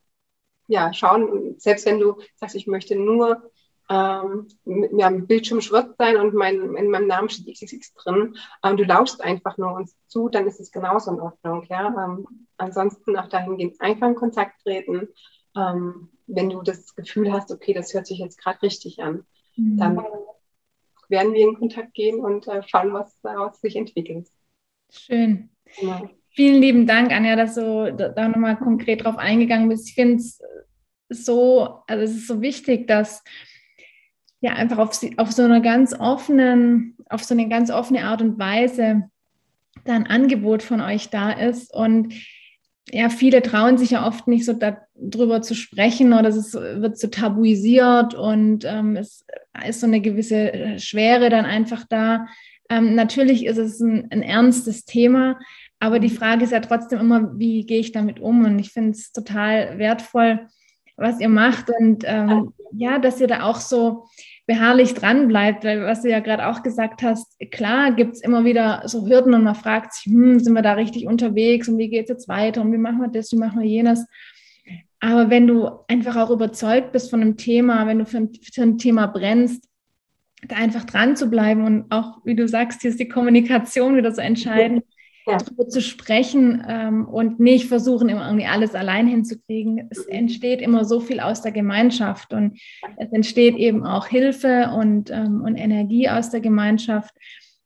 ja, 0.68 0.94
schauen, 0.94 1.56
selbst 1.58 1.86
wenn 1.86 2.00
du 2.00 2.18
sagst, 2.36 2.56
ich 2.56 2.68
möchte 2.68 2.96
nur 2.96 3.50
ähm, 3.90 4.48
mit 4.66 5.02
am 5.02 5.28
Bildschirm 5.28 5.62
schwarz 5.62 5.96
sein 5.98 6.18
und 6.18 6.34
mein, 6.34 6.76
in 6.76 6.90
meinem 6.90 7.08
Namen 7.08 7.30
steht 7.30 7.54
XXX 7.54 7.94
drin, 7.94 8.36
ähm, 8.64 8.78
du 8.78 8.84
lauschst 8.84 9.24
einfach 9.24 9.58
nur 9.58 9.74
uns 9.74 9.96
zu, 10.08 10.30
dann 10.30 10.48
ist 10.48 10.60
es 10.60 10.72
genauso 10.72 11.12
in 11.12 11.22
Ordnung. 11.22 11.66
Ja? 11.70 11.88
Ähm, 11.88 12.28
ansonsten 12.58 13.18
auch 13.18 13.28
dahingehend 13.30 13.80
einfach 13.80 14.08
in 14.08 14.16
Kontakt 14.16 14.62
treten, 14.64 15.08
ähm, 15.56 16.10
wenn 16.28 16.50
du 16.50 16.62
das 16.62 16.96
Gefühl 16.96 17.32
hast, 17.32 17.52
okay, 17.52 17.74
das 17.74 17.94
hört 17.94 18.08
sich 18.08 18.20
jetzt 18.20 18.38
gerade 18.38 18.62
richtig 18.62 19.02
an, 19.02 19.26
mhm. 19.56 19.78
dann 19.78 20.06
werden 21.10 21.34
wir 21.34 21.48
in 21.48 21.58
Kontakt 21.58 21.94
gehen 21.94 22.20
und 22.20 22.48
äh, 22.48 22.62
schauen, 22.66 22.94
was 22.94 23.18
daraus 23.22 23.62
sich 23.62 23.78
entwickelt. 23.78 24.28
Schön. 24.92 25.50
Genau. 25.80 26.10
Vielen 26.30 26.62
lieben 26.62 26.86
Dank, 26.86 27.12
Anja, 27.12 27.36
dass 27.36 27.56
du 27.56 27.94
da 27.94 28.28
nochmal 28.28 28.58
konkret 28.58 29.04
drauf 29.04 29.18
eingegangen 29.18 29.70
bist. 29.70 29.90
Ich 29.90 29.96
finde 29.96 30.18
es 30.18 30.40
so, 31.10 31.80
also 31.88 32.04
es 32.04 32.12
ist 32.12 32.28
so 32.28 32.42
wichtig, 32.42 32.88
dass 32.88 33.24
ja 34.42 34.54
einfach 34.54 34.78
auf, 34.78 35.00
auf 35.18 35.32
so 35.32 35.44
einer 35.44 35.62
ganz 35.62 35.94
offenen, 35.94 36.96
auf 37.10 37.24
so 37.24 37.34
eine 37.34 37.50
ganz 37.50 37.72
offene 37.72 38.04
Art 38.04 38.22
und 38.22 38.38
Weise 38.38 39.10
da 39.86 39.94
ein 39.94 40.08
Angebot 40.08 40.64
von 40.64 40.82
euch 40.82 41.10
da 41.10 41.32
ist. 41.32 41.74
Und 41.74 42.14
ja, 42.92 43.10
viele 43.10 43.42
trauen 43.42 43.78
sich 43.78 43.92
ja 43.92 44.08
oft 44.08 44.28
nicht 44.28 44.46
so 44.46 44.54
darüber 44.96 45.42
zu 45.42 45.56
sprechen 45.56 46.14
oder 46.14 46.30
es 46.30 46.54
wird 46.54 46.98
so 46.98 47.08
tabuisiert 47.08 48.14
und 48.14 48.64
ähm, 48.66 48.96
es 48.96 49.26
ist 49.68 49.82
so 49.82 49.88
eine 49.88 50.00
gewisse 50.00 50.80
Schwere 50.80 51.30
dann 51.30 51.46
einfach 51.46 51.86
da. 51.90 52.28
Ähm, 52.70 52.96
natürlich 52.96 53.46
ist 53.46 53.58
es 53.58 53.80
ein, 53.80 54.08
ein 54.12 54.22
ernstes 54.22 54.86
Thema, 54.86 55.38
aber 55.80 56.00
die 56.00 56.10
Frage 56.10 56.46
ist 56.46 56.52
ja 56.52 56.60
trotzdem 56.60 57.00
immer, 57.00 57.38
wie 57.38 57.66
gehe 57.66 57.80
ich 57.80 57.92
damit 57.92 58.20
um? 58.20 58.46
Und 58.46 58.60
ich 58.60 58.72
finde 58.72 58.92
es 58.92 59.12
total 59.12 59.78
wertvoll, 59.78 60.48
was 60.96 61.20
ihr 61.20 61.30
macht 61.30 61.70
und 61.70 62.04
ähm, 62.06 62.54
ja, 62.72 63.00
dass 63.00 63.22
ihr 63.22 63.28
da 63.28 63.44
auch 63.44 63.60
so 63.60 64.08
beharrlich 64.48 64.94
dran 64.94 65.28
bleibt, 65.28 65.66
weil 65.66 65.84
was 65.84 66.02
du 66.02 66.10
ja 66.10 66.22
gerade 66.22 66.48
auch 66.48 66.64
gesagt 66.64 67.04
hast, 67.04 67.38
klar 67.52 67.92
gibt 67.92 68.16
es 68.16 68.22
immer 68.22 68.46
wieder 68.46 68.82
so 68.86 69.06
Hürden 69.06 69.34
und 69.34 69.44
man 69.44 69.56
fragt 69.56 69.94
sich, 69.94 70.06
hm, 70.06 70.40
sind 70.40 70.54
wir 70.54 70.62
da 70.62 70.74
richtig 70.74 71.06
unterwegs 71.06 71.68
und 71.68 71.78
wie 71.78 71.90
geht 71.90 72.06
es 72.06 72.10
jetzt 72.10 72.28
weiter 72.30 72.62
und 72.62 72.72
wie 72.72 72.78
machen 72.78 73.00
wir 73.00 73.10
das, 73.10 73.32
wie 73.34 73.38
machen 73.38 73.60
wir 73.60 73.68
jenes. 73.68 74.08
Aber 75.02 75.30
wenn 75.30 75.48
du 75.48 75.70
einfach 75.90 76.16
auch 76.16 76.32
überzeugt 76.32 76.94
bist 76.94 77.10
von 77.10 77.22
einem 77.22 77.36
Thema, 77.36 77.86
wenn 77.86 78.00
du 78.00 78.06
für 78.06 78.18
ein, 78.18 78.32
für 78.54 78.64
ein 78.64 78.78
Thema 78.78 79.08
brennst, 79.08 79.66
da 80.48 80.56
einfach 80.56 80.86
dran 80.86 81.18
zu 81.18 81.30
bleiben 81.30 81.66
und 81.66 81.92
auch, 81.92 82.20
wie 82.24 82.36
du 82.36 82.48
sagst, 82.48 82.82
hier 82.82 82.92
ist 82.92 83.00
die 83.00 83.10
Kommunikation 83.10 83.98
wieder 83.98 84.14
so 84.14 84.22
entscheidend 84.22 84.86
ja. 84.88 84.97
Darüber 85.28 85.68
zu 85.68 85.82
sprechen 85.82 86.64
ähm, 86.68 87.08
und 87.08 87.40
nicht 87.40 87.68
versuchen, 87.68 88.10
immer 88.10 88.28
irgendwie 88.28 88.48
alles 88.48 88.76
allein 88.76 89.08
hinzukriegen. 89.08 89.88
Es 89.90 90.06
entsteht 90.06 90.62
immer 90.62 90.86
so 90.86 91.00
viel 91.00 91.20
aus 91.20 91.42
der 91.42 91.52
Gemeinschaft 91.52 92.34
und 92.34 92.60
es 92.98 93.12
entsteht 93.12 93.56
eben 93.56 93.86
auch 93.86 94.08
Hilfe 94.08 94.72
und, 94.76 95.12
ähm, 95.12 95.42
und 95.42 95.56
Energie 95.56 96.10
aus 96.10 96.30
der 96.30 96.42
Gemeinschaft 96.42 97.14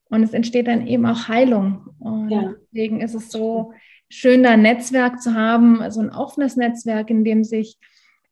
und 0.10 0.24
es 0.24 0.34
entsteht 0.34 0.68
dann 0.68 0.88
eben 0.88 1.06
auch 1.06 1.28
Heilung. 1.28 1.88
Und 2.00 2.30
ja. 2.30 2.54
deswegen 2.72 3.02
ist 3.02 3.16
es 3.16 3.32
so 3.32 3.74
schön, 4.10 4.44
da 4.44 4.52
ein 4.52 4.62
Netzwerk 4.62 5.22
zu 5.22 5.34
haben, 5.34 5.82
also 5.82 6.02
ein 6.02 6.10
offenes 6.10 6.58
Netzwerk, 6.58 7.10
in 7.10 7.24
dem 7.24 7.44
sich 7.44 7.78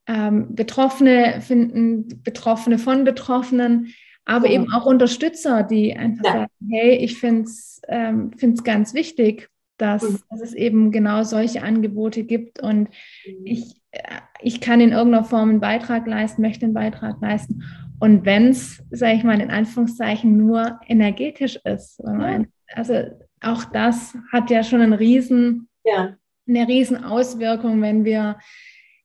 ähm, 0.06 0.56
Betroffene 0.56 1.40
finden, 1.40 2.22
Betroffene 2.24 2.80
von 2.80 3.06
Betroffenen, 3.06 3.94
aber 4.30 4.48
ja. 4.48 4.54
eben 4.54 4.72
auch 4.72 4.86
Unterstützer, 4.86 5.64
die 5.64 5.96
einfach 5.98 6.24
ja. 6.24 6.32
sagen, 6.34 6.52
hey, 6.70 6.98
ich 6.98 7.18
finde 7.18 7.44
es 7.44 7.82
ähm, 7.88 8.32
ganz 8.64 8.94
wichtig, 8.94 9.50
dass, 9.78 10.04
mhm. 10.04 10.20
dass, 10.30 10.42
es 10.42 10.54
eben 10.54 10.92
genau 10.92 11.24
solche 11.24 11.64
Angebote 11.64 12.24
gibt 12.24 12.62
und 12.62 12.90
mhm. 12.90 13.46
ich, 13.46 13.82
äh, 13.90 14.02
ich 14.42 14.62
kann 14.62 14.82
in 14.82 14.92
irgendeiner 14.92 15.24
Form 15.24 15.50
einen 15.50 15.60
Beitrag 15.60 16.06
leisten, 16.06 16.44
möchte 16.44 16.66
einen 16.66 16.76
Beitrag 16.76 17.20
leisten. 17.22 17.64
Und 18.00 18.24
wenn 18.24 18.50
es, 18.50 18.84
sage 18.92 19.16
ich 19.16 19.24
mal, 19.24 19.42
in 19.42 19.50
Anführungszeichen 19.50 20.38
nur 20.38 20.80
energetisch 20.88 21.56
ist, 21.64 22.00
ja. 22.06 22.44
also 22.76 22.94
auch 23.42 23.66
das 23.66 24.16
hat 24.32 24.52
ja 24.52 24.64
schon 24.64 24.82
einen 24.82 24.94
riesen, 24.94 25.70
ja. 25.84 26.16
eine 26.48 26.68
riesen 26.68 27.04
Auswirkung, 27.04 27.82
wenn 27.82 28.06
wir 28.06 28.38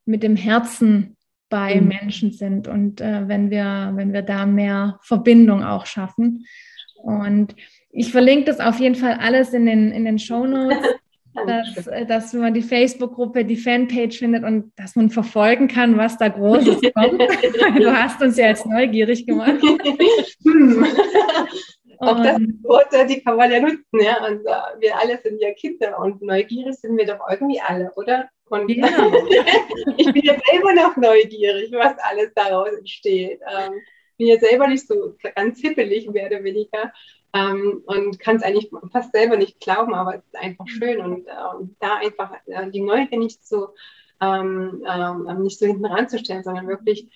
mit 0.05 0.23
dem 0.23 0.37
Herzen 0.37 1.17
bei 1.49 1.81
mhm. 1.81 1.89
Menschen 1.89 2.33
sind 2.33 2.69
und 2.69 3.01
äh, 3.01 3.29
wenn, 3.29 3.51
wir, 3.51 3.93
wenn 3.95 4.13
wir 4.13 4.23
da 4.23 4.47
mehr 4.47 4.99
Verbindung 5.03 5.63
auch 5.63 5.87
schaffen. 5.87 6.47
Und 7.03 7.55
ich 7.91 8.11
verlinke 8.11 8.47
das 8.47 8.61
auf 8.61 8.81
jeden 8.81 8.95
Fall 8.95 9.19
alles 9.21 9.53
in 9.53 9.67
den, 9.67 9.93
in 9.93 10.05
den 10.05 10.19
Show 10.19 10.47
Notes. 10.47 10.79
dass, 11.47 11.87
äh, 11.87 12.07
dass 12.07 12.33
man 12.33 12.55
die 12.55 12.63
Facebook-Gruppe, 12.63 13.45
die 13.45 13.57
Fanpage 13.57 14.19
findet 14.19 14.45
und 14.45 14.73
dass 14.77 14.97
man 14.97 15.11
verfolgen 15.11 15.69
kann, 15.69 15.97
was 15.97 16.17
da 16.17 16.29
Großes 16.29 16.81
kommt. 16.95 17.21
du 17.79 17.93
hast 17.93 18.23
uns 18.23 18.37
ja 18.37 18.49
jetzt 18.49 18.67
neugierig 18.67 19.27
gemacht. 19.27 19.61
Auch 22.09 22.23
das 22.23 22.39
Worte, 22.63 23.07
die 23.07 23.23
kann 23.23 23.37
man 23.37 23.51
ja 23.51 23.61
nutzen, 23.61 24.01
ja. 24.01 24.27
Und 24.27 24.41
uh, 24.41 24.81
wir 24.81 24.99
alle 24.99 25.19
sind 25.23 25.41
ja 25.41 25.53
Kinder 25.53 25.99
und 25.99 26.23
neugierig 26.23 26.77
sind 26.77 26.97
wir 26.97 27.07
doch 27.07 27.21
irgendwie 27.31 27.61
alle, 27.61 27.93
oder? 27.97 28.29
Und 28.47 28.69
ja. 28.69 28.87
ich 29.97 30.13
bin 30.13 30.23
ja 30.23 30.35
selber 30.51 30.73
noch 30.75 30.97
neugierig, 30.97 31.73
was 31.73 31.95
alles 31.99 32.33
daraus 32.35 32.73
entsteht. 32.73 33.41
Ähm, 33.41 33.73
bin 34.17 34.29
ja 34.29 34.39
selber 34.39 34.69
nicht 34.69 34.87
so 34.87 35.17
ganz 35.35 35.61
hippelig, 35.61 36.09
mehr 36.11 36.27
oder 36.27 36.45
weniger. 36.45 36.93
Ähm, 37.33 37.83
und 37.87 38.21
kann 38.21 38.37
es 38.37 38.43
eigentlich 38.43 38.71
fast 38.93 39.13
selber 39.13 39.37
nicht 39.37 39.59
glauben, 39.61 39.93
aber 39.93 40.17
es 40.17 40.25
ist 40.25 40.37
einfach 40.37 40.69
schön. 40.69 41.01
Und, 41.01 41.27
äh, 41.27 41.33
da 41.81 41.97
einfach 41.97 42.33
äh, 42.47 42.71
die 42.71 42.81
Neugier 42.81 43.19
nicht 43.19 43.45
so, 43.45 43.71
ähm, 44.21 44.85
ähm, 44.89 45.43
nicht 45.43 45.59
so 45.59 45.67
hinten 45.67 45.87
ranzustellen, 45.87 46.45
sondern 46.45 46.69
wirklich 46.69 47.09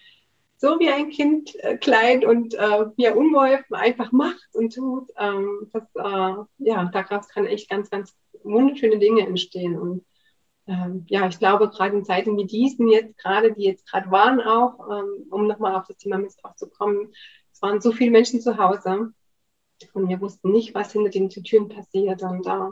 so 0.59 0.81
wie 0.81 0.89
ein 0.89 1.11
Kind 1.11 1.55
äh, 1.63 1.77
klein 1.77 2.27
und 2.27 2.55
äh, 2.55 2.87
ja, 2.97 3.15
unbeholfen 3.15 3.77
einfach 3.77 4.11
macht 4.11 4.49
und 4.55 4.75
tut. 4.75 5.09
Ähm, 5.17 5.71
das, 5.73 5.85
äh, 5.95 6.45
ja, 6.59 6.91
daraus 6.93 7.29
kann 7.29 7.47
echt 7.47 7.71
ganz, 7.71 7.91
ganz 7.91 8.15
wunderschöne 8.43 8.99
Dinge 8.99 9.25
entstehen. 9.25 9.79
Und 9.79 10.05
ähm, 10.67 11.07
ja, 11.09 11.29
ich 11.29 11.39
glaube, 11.39 11.71
gerade 11.71 11.97
in 11.97 12.05
Zeiten 12.05 12.37
wie 12.37 12.45
diesen 12.45 12.89
jetzt 12.89 13.17
gerade, 13.19 13.53
die 13.53 13.63
jetzt 13.63 13.89
gerade 13.89 14.11
waren 14.11 14.41
auch, 14.41 14.81
ähm, 14.91 15.29
um 15.31 15.47
nochmal 15.47 15.77
auf 15.77 15.87
das 15.87 15.97
Thema 15.97 16.19
Missbrauch 16.19 16.57
zu 16.57 16.69
kommen, 16.69 17.13
es 17.53 17.63
waren 17.63 17.81
so 17.81 17.93
viele 17.93 18.11
Menschen 18.11 18.41
zu 18.41 18.59
Hause 18.59 19.13
und 19.93 20.09
wir 20.09 20.21
wussten 20.21 20.51
nicht, 20.51 20.75
was 20.75 20.93
hinter 20.93 21.11
den 21.11 21.31
Türen 21.31 21.69
passiert. 21.69 22.21
Und 22.23 22.47
äh, 22.49 22.71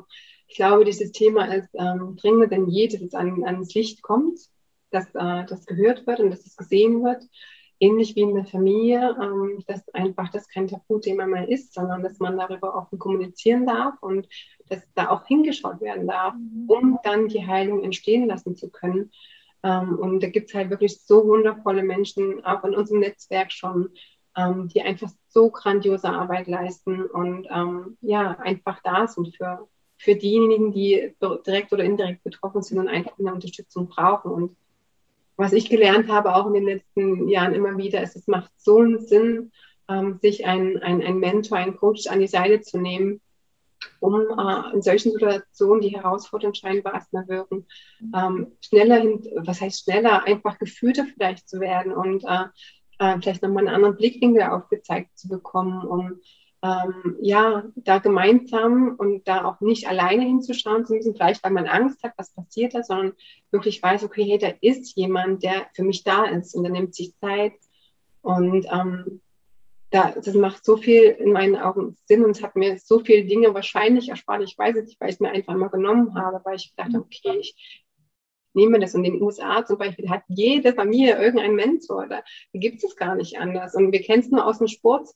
ich 0.49 0.57
glaube, 0.57 0.85
dieses 0.85 1.13
Thema 1.13 1.55
ist 1.55 1.69
ähm, 1.75 2.17
dringender 2.17 2.49
denn 2.49 2.69
je, 2.69 2.89
dass 2.89 3.01
es 3.01 3.15
an, 3.15 3.45
ans 3.45 3.73
Licht 3.75 4.03
kommt, 4.03 4.41
dass 4.91 5.07
äh, 5.15 5.45
das 5.47 5.67
gehört 5.67 6.05
wird 6.09 6.19
und 6.19 6.31
dass 6.31 6.45
es 6.45 6.57
gesehen 6.57 7.05
wird 7.05 7.23
ähnlich 7.81 8.17
wie 8.17 8.23
in 8.23 8.35
der 8.35 8.47
Familie, 8.47 9.17
ähm, 9.21 9.63
dass 9.67 9.89
einfach 9.91 10.31
das 10.31 10.49
kein 10.49 10.69
Tabuthema 10.69 11.27
mehr 11.27 11.49
ist, 11.49 11.75
sondern 11.75 12.03
dass 12.03 12.19
man 12.19 12.37
darüber 12.37 12.75
offen 12.75 12.99
kommunizieren 12.99 13.67
darf 13.67 13.95
und 14.01 14.29
dass 14.69 14.83
da 14.95 15.11
auch 15.11 15.27
hingeschaut 15.27 15.81
werden 15.81 16.07
darf, 16.07 16.35
mhm. 16.35 16.69
um 16.69 16.99
dann 17.03 17.29
die 17.29 17.47
Heilung 17.47 17.83
entstehen 17.83 18.27
lassen 18.27 18.57
zu 18.57 18.71
können. 18.71 19.11
Ähm, 19.63 19.99
und 19.99 20.23
da 20.23 20.29
gibt 20.29 20.49
es 20.49 20.55
halt 20.55 20.71
wirklich 20.71 21.01
so 21.03 21.27
wundervolle 21.27 21.83
Menschen, 21.83 22.45
auch 22.45 22.65
in 22.65 22.75
unserem 22.75 23.01
Netzwerk 23.01 23.53
schon, 23.53 23.91
ähm, 24.37 24.69
die 24.69 24.83
einfach 24.83 25.11
so 25.29 25.51
grandiose 25.51 26.09
Arbeit 26.09 26.47
leisten 26.47 27.05
und 27.05 27.47
ähm, 27.51 27.97
ja, 28.01 28.39
einfach 28.39 28.81
da 28.83 29.07
sind 29.07 29.35
für, 29.37 29.67
für 29.99 30.15
diejenigen, 30.15 30.73
die 30.73 31.15
direkt 31.47 31.73
oder 31.73 31.85
indirekt 31.85 32.23
betroffen 32.23 32.63
sind 32.63 32.79
und 32.79 32.89
einfach 32.89 33.19
eine 33.19 33.33
Unterstützung 33.33 33.89
brauchen. 33.89 34.31
Und 34.31 34.57
was 35.37 35.53
ich 35.53 35.69
gelernt 35.69 36.09
habe, 36.09 36.35
auch 36.35 36.47
in 36.47 36.55
den 36.55 36.65
letzten 36.65 37.29
Jahren 37.29 37.55
immer 37.55 37.77
wieder, 37.77 38.03
ist, 38.03 38.17
es 38.17 38.27
macht 38.27 38.51
so 38.57 38.79
einen 38.79 39.07
Sinn, 39.07 39.53
ähm, 39.89 40.19
sich 40.21 40.47
ein, 40.47 40.79
ein, 40.83 41.03
ein 41.03 41.19
Mentor, 41.19 41.59
ein 41.59 41.77
Coach 41.77 42.07
an 42.07 42.21
die 42.21 42.27
Seite 42.27 42.61
zu 42.61 42.79
nehmen, 42.79 43.21
um 44.01 44.15
äh, 44.15 44.75
in 44.75 44.83
solchen 44.83 45.13
Situationen, 45.13 45.81
die 45.81 45.95
herausfordernd 45.95 46.57
scheinbar 46.57 46.95
erstmal 46.95 47.29
wirken, 47.29 47.67
ähm, 48.15 48.53
schneller 48.61 48.97
hin, 48.97 49.27
was 49.37 49.61
heißt 49.61 49.85
schneller, 49.85 50.25
einfach 50.25 50.59
geführter 50.59 51.07
vielleicht 51.13 51.49
zu 51.49 51.61
werden 51.61 51.93
und 51.93 52.25
äh, 52.25 52.47
äh, 52.99 53.21
vielleicht 53.21 53.43
nochmal 53.43 53.67
einen 53.67 53.75
anderen 53.75 53.97
Blickwinkel 53.97 54.43
aufgezeigt 54.43 55.19
zu 55.19 55.29
bekommen, 55.29 55.87
um 55.87 56.21
ähm, 56.63 57.17
ja, 57.21 57.65
da 57.77 57.99
gemeinsam 57.99 58.95
und 58.97 59.29
da 59.29 59.45
auch 59.45 59.61
nicht 59.61 59.89
alleine 59.89 60.25
hinzuschauen 60.25 60.87
zu 60.87 60.95
müssen, 60.95 61.15
vielleicht 61.15 61.45
weil 61.45 61.53
man 61.53 61.67
Angst 61.67 62.03
hat, 62.03 62.13
was 62.17 62.33
passiert 62.33 62.75
da, 62.75 62.83
sondern 62.83 63.13
wirklich 63.51 63.83
weiß, 63.83 64.05
okay, 64.05 64.25
hey, 64.25 64.39
da 64.39 64.53
ist 64.61 64.97
jemand, 64.97 65.43
der 65.43 65.67
für 65.75 65.85
mich 65.85 66.03
da 66.03 66.25
ist 66.25 66.55
und 66.55 66.65
der 66.65 66.73
nimmt 66.73 66.95
sich 66.95 67.17
Zeit 67.19 67.55
und 68.23 68.67
ähm, 68.73 69.21
da, 69.91 70.11
das 70.11 70.35
macht 70.35 70.65
so 70.65 70.77
viel 70.77 71.03
in 71.05 71.33
meinen 71.33 71.57
Augen 71.57 71.97
Sinn 72.07 72.25
und 72.25 72.33
es 72.33 72.43
hat 72.43 72.57
mir 72.57 72.79
so 72.79 73.01
viele 73.01 73.25
Dinge 73.25 73.55
wahrscheinlich 73.55 74.09
erspart. 74.09 74.43
Ich 74.43 74.59
weiß 74.59 74.77
es 74.77 74.87
nicht, 74.87 75.01
weil 75.01 75.11
ich 75.11 75.15
es 75.15 75.21
mir 75.21 75.31
einfach 75.31 75.55
mal 75.55 75.69
genommen 75.69 76.15
habe, 76.17 76.41
weil 76.45 76.57
ich 76.57 76.75
dachte, 76.77 76.99
okay, 76.99 77.39
ich 77.39 77.85
nehme 78.57 78.81
das. 78.81 78.95
Und 78.95 79.05
in 79.05 79.15
den 79.15 79.23
USA 79.23 79.65
zum 79.65 79.79
Beispiel 79.79 80.11
hat 80.11 80.23
jede 80.27 80.73
Familie 80.73 81.23
irgendeinen 81.23 81.55
Mentor. 81.55 82.09
Da 82.09 82.23
gibt 82.53 82.83
es 82.83 82.97
gar 82.97 83.15
nicht 83.15 83.39
anders. 83.39 83.75
Und 83.77 83.93
wir 83.93 84.03
kennen 84.03 84.23
es 84.23 84.31
nur 84.31 84.45
aus 84.45 84.59
dem 84.59 84.67
Sport. 84.67 85.09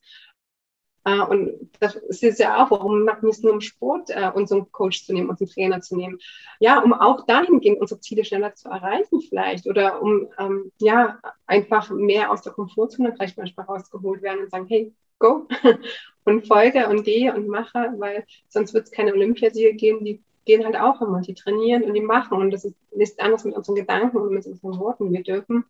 Äh, 1.05 1.21
und 1.21 1.71
das 1.81 1.97
ist 1.97 2.39
ja 2.39 2.63
auch, 2.63 2.71
warum 2.71 3.05
machen 3.05 3.23
wir 3.23 3.31
es 3.31 3.43
nur 3.43 3.55
im 3.55 3.61
Sport, 3.61 4.11
äh, 4.11 4.31
unseren 4.35 4.71
Coach 4.73 5.05
zu 5.05 5.13
nehmen, 5.13 5.31
unseren 5.31 5.49
Trainer 5.49 5.81
zu 5.81 5.97
nehmen. 5.97 6.19
Ja, 6.59 6.81
um 6.81 6.93
auch 6.93 7.25
dahingehend 7.27 7.81
unsere 7.81 8.01
Ziele 8.01 8.25
schneller 8.25 8.55
zu 8.55 8.69
erreichen 8.69 9.21
vielleicht 9.23 9.67
oder 9.67 10.03
um 10.03 10.29
ähm, 10.39 10.73
ja 10.79 11.19
einfach 11.47 11.91
mehr 11.91 12.31
aus 12.31 12.43
der 12.43 12.53
Komfortzone 12.53 13.15
vielleicht 13.15 13.39
manchmal 13.39 13.67
rausgeholt 13.67 14.23
werden 14.23 14.45
und 14.45 14.51
sagen, 14.51 14.67
hey, 14.69 14.93
go 15.19 15.47
und 16.25 16.47
folge 16.47 16.89
und 16.89 17.05
gehe 17.05 17.35
und 17.35 17.49
mache, 17.49 17.95
weil 17.99 18.25
sonst 18.49 18.75
wird 18.75 18.85
es 18.87 18.91
keine 18.91 19.13
Olympiasiege 19.13 19.75
geben, 19.75 20.05
die 20.05 20.23
gehen 20.45 20.65
halt 20.65 20.77
auch 20.77 21.01
immer, 21.01 21.21
die 21.21 21.35
trainieren 21.35 21.85
und 21.85 21.95
die 21.95 22.01
machen 22.01 22.39
und 22.39 22.51
das 22.51 22.65
ist, 22.65 22.77
ist 22.91 23.21
anders 23.21 23.45
mit 23.45 23.55
unseren 23.55 23.77
Gedanken 23.77 24.17
und 24.17 24.33
mit 24.33 24.47
unseren 24.47 24.79
Worten. 24.79 25.13
Wir 25.13 25.23
dürfen 25.23 25.65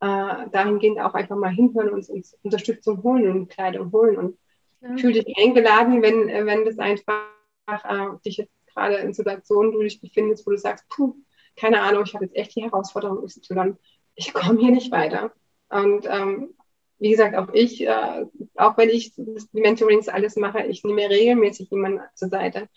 äh, 0.00 0.48
dahingehend 0.52 1.00
auch 1.00 1.14
einfach 1.14 1.36
mal 1.36 1.50
hinhören 1.50 1.90
und 1.90 2.08
uns 2.08 2.36
Unterstützung 2.42 3.02
holen 3.02 3.30
und 3.30 3.48
Kleidung 3.48 3.90
holen 3.92 4.16
und 4.16 4.38
Ja. 4.80 4.96
Fühl 4.96 5.12
dich 5.12 5.26
eingeladen, 5.36 6.02
wenn, 6.02 6.28
äh, 6.28 6.46
wenn 6.46 6.64
das 6.64 6.78
einfach 6.78 7.22
äh, 7.66 8.18
dich 8.24 8.36
jetzt 8.36 8.52
gerade 8.72 8.96
in 8.96 9.12
Situationen, 9.12 9.72
du 9.72 9.82
dich 9.82 10.00
befindest, 10.00 10.46
wo 10.46 10.50
du 10.50 10.58
sagst, 10.58 10.88
puh, 10.88 11.14
keine 11.56 11.82
Ahnung, 11.82 12.04
ich 12.06 12.14
habe 12.14 12.24
jetzt 12.24 12.36
echt 12.36 12.54
die 12.54 12.62
Herausforderung 12.62 13.24
XY, 13.24 13.74
ich 14.14 14.32
komme 14.32 14.60
hier 14.60 14.70
nicht 14.70 14.92
weiter. 14.92 15.32
Und 15.68 16.06
ähm, 16.08 16.54
wie 16.98 17.10
gesagt, 17.10 17.36
auch 17.36 17.52
ich, 17.52 17.86
äh, 17.86 18.26
auch 18.56 18.76
wenn 18.76 18.88
ich 18.88 19.14
die 19.14 19.60
Mentorings 19.60 20.08
alles 20.08 20.36
mache, 20.36 20.62
ich 20.62 20.82
nehme 20.82 21.08
regelmäßig 21.08 21.70
jemanden 21.70 22.00
zur 22.14 22.28
Seite 22.28 22.68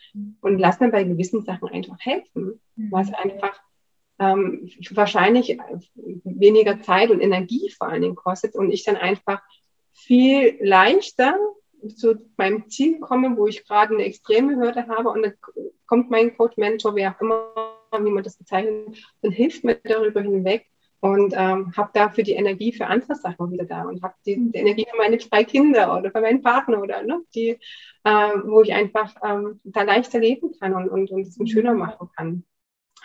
und 0.42 0.60
lasse 0.60 0.84
mir 0.84 0.92
bei 0.92 1.04
gewissen 1.04 1.44
Sachen 1.44 1.70
einfach 1.70 1.98
helfen, 2.00 2.60
mhm. 2.76 2.92
was 2.92 3.12
einfach 3.14 3.60
ähm, 4.20 4.70
wahrscheinlich 4.92 5.58
weniger 6.24 6.82
Zeit 6.82 7.10
und 7.10 7.22
Energie 7.22 7.72
vor 7.72 7.88
allen 7.88 8.04
Dingen 8.04 8.16
kostet 8.16 8.56
und 8.56 8.72
ich 8.72 8.84
dann 8.84 8.98
einfach 8.98 9.42
viel 9.92 10.58
leichter 10.62 11.36
zu 11.96 12.16
meinem 12.38 12.70
Ziel 12.70 13.00
komme, 13.00 13.36
wo 13.38 13.48
ich 13.48 13.66
gerade 13.66 13.94
eine 13.94 14.06
extreme 14.06 14.56
Hürde 14.56 14.88
habe 14.88 15.10
und 15.10 15.24
dann 15.24 15.34
kommt 15.86 16.10
mein 16.10 16.36
Coach, 16.38 16.58
Mentor, 16.58 16.96
wer 16.96 17.16
auch 17.16 17.22
immer, 17.22 17.52
wie 18.00 18.12
man 18.12 18.24
das 18.24 18.38
bezeichnet, 18.38 18.98
und 19.22 19.32
hilft 19.32 19.64
mir 19.64 19.76
darüber 19.84 20.22
hinweg 20.22 20.68
und 21.02 21.34
ähm, 21.36 21.76
habe 21.76 21.90
dafür 21.94 22.24
die 22.24 22.34
Energie 22.34 22.72
für 22.72 22.88
andere 22.88 23.16
Sachen 23.16 23.52
wieder 23.52 23.66
da 23.66 23.84
und 23.84 24.02
habe 24.04 24.14
die, 24.26 24.52
die, 24.52 24.60
Energie 24.60 24.86
für 24.90 24.98
meine 24.98 25.18
zwei 25.18 25.44
Kinder 25.44 25.98
oder 25.98 26.12
für 26.12 26.22
meinen 26.22 26.42
Partner 26.42 26.82
oder 26.82 27.02
ne, 27.02 27.22
die, 27.34 27.60
ähm, 28.06 28.44
wo 28.46 28.62
ich 28.62 28.72
einfach 28.74 29.14
ähm, 29.24 29.60
da 29.64 29.82
leichter 29.82 30.20
leben 30.20 30.52
kann 30.60 30.74
und, 30.76 30.90
und, 30.90 31.12
und 31.12 31.28
es 31.28 31.38
schöner 31.50 31.74
machen 31.74 32.10
kann. 32.16 32.46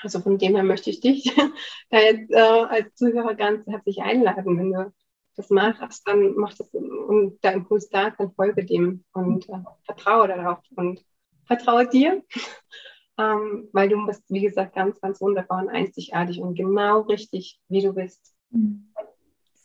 Also 0.02 0.20
von 0.20 0.36
dem 0.36 0.54
her 0.54 0.62
möchte 0.62 0.90
ich 0.90 1.00
dich 1.00 1.34
da 1.90 1.98
jetzt 1.98 2.30
äh, 2.30 2.36
als 2.38 2.94
Zuhörer 2.94 3.34
ganz 3.34 3.66
herzlich 3.66 4.02
einladen. 4.02 4.58
Wenn 4.58 4.72
du 4.72 4.92
das 5.36 5.50
machst, 5.50 6.06
dann 6.06 6.34
mach 6.36 6.54
das 6.54 6.72
und 6.72 7.38
der 7.44 7.52
Impuls 7.52 7.88
da, 7.88 8.10
dann 8.10 8.32
folge 8.32 8.64
dem 8.64 9.04
und 9.12 9.48
äh, 9.48 9.58
vertraue 9.84 10.28
darauf 10.28 10.58
und 10.76 11.04
vertraue 11.46 11.86
dir 11.86 12.22
ähm, 13.18 13.68
weil 13.72 13.88
du 13.88 14.04
bist, 14.06 14.22
wie 14.28 14.42
gesagt, 14.42 14.74
ganz, 14.74 15.00
ganz 15.00 15.20
wunderbar 15.20 15.62
und 15.62 15.68
einzigartig 15.68 16.40
und 16.40 16.54
genau 16.54 17.00
richtig, 17.02 17.58
wie 17.68 17.82
du 17.82 17.92
bist. 17.92 18.34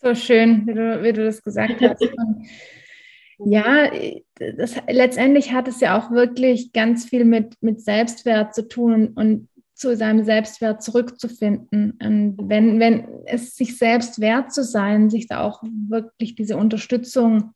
So 0.00 0.14
schön, 0.14 0.66
wie 0.66 0.74
du, 0.74 1.02
wie 1.02 1.12
du 1.12 1.24
das 1.24 1.42
gesagt 1.42 1.80
hast. 1.80 2.02
ja, 3.38 3.90
das, 4.34 4.76
letztendlich 4.88 5.52
hat 5.52 5.68
es 5.68 5.80
ja 5.80 5.98
auch 5.98 6.10
wirklich 6.10 6.72
ganz 6.72 7.04
viel 7.04 7.24
mit, 7.24 7.56
mit 7.60 7.80
Selbstwert 7.80 8.54
zu 8.54 8.68
tun 8.68 8.94
und, 8.94 9.16
und 9.16 9.48
zu 9.82 9.96
seinem 9.96 10.24
Selbstwert 10.24 10.82
zurückzufinden. 10.82 11.98
Und 12.00 12.36
wenn, 12.48 12.78
wenn 12.78 13.08
es 13.26 13.56
sich 13.56 13.76
selbst 13.76 14.20
wert 14.20 14.52
zu 14.52 14.62
sein, 14.62 15.10
sich 15.10 15.26
da 15.26 15.42
auch 15.42 15.62
wirklich 15.88 16.36
diese 16.36 16.56
Unterstützung 16.56 17.52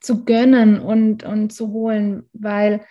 zu 0.00 0.24
gönnen 0.24 0.80
und, 0.80 1.22
und 1.22 1.52
zu 1.52 1.68
holen, 1.72 2.24
weil 2.32 2.84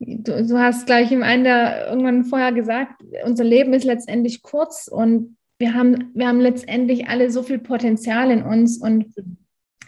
du, 0.00 0.44
du 0.44 0.58
hast 0.58 0.86
gleich 0.86 1.12
im 1.12 1.22
einen 1.22 1.44
der 1.44 1.88
irgendwann 1.88 2.24
vorher 2.24 2.50
gesagt, 2.52 3.00
unser 3.24 3.44
Leben 3.44 3.72
ist 3.72 3.84
letztendlich 3.84 4.42
kurz 4.42 4.88
und 4.88 5.36
wir 5.58 5.72
haben, 5.72 6.10
wir 6.14 6.26
haben 6.26 6.40
letztendlich 6.40 7.08
alle 7.08 7.30
so 7.30 7.44
viel 7.44 7.60
Potenzial 7.60 8.32
in 8.32 8.42
uns 8.42 8.76
und 8.76 9.06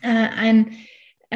äh, 0.02 0.06
ein, 0.06 0.70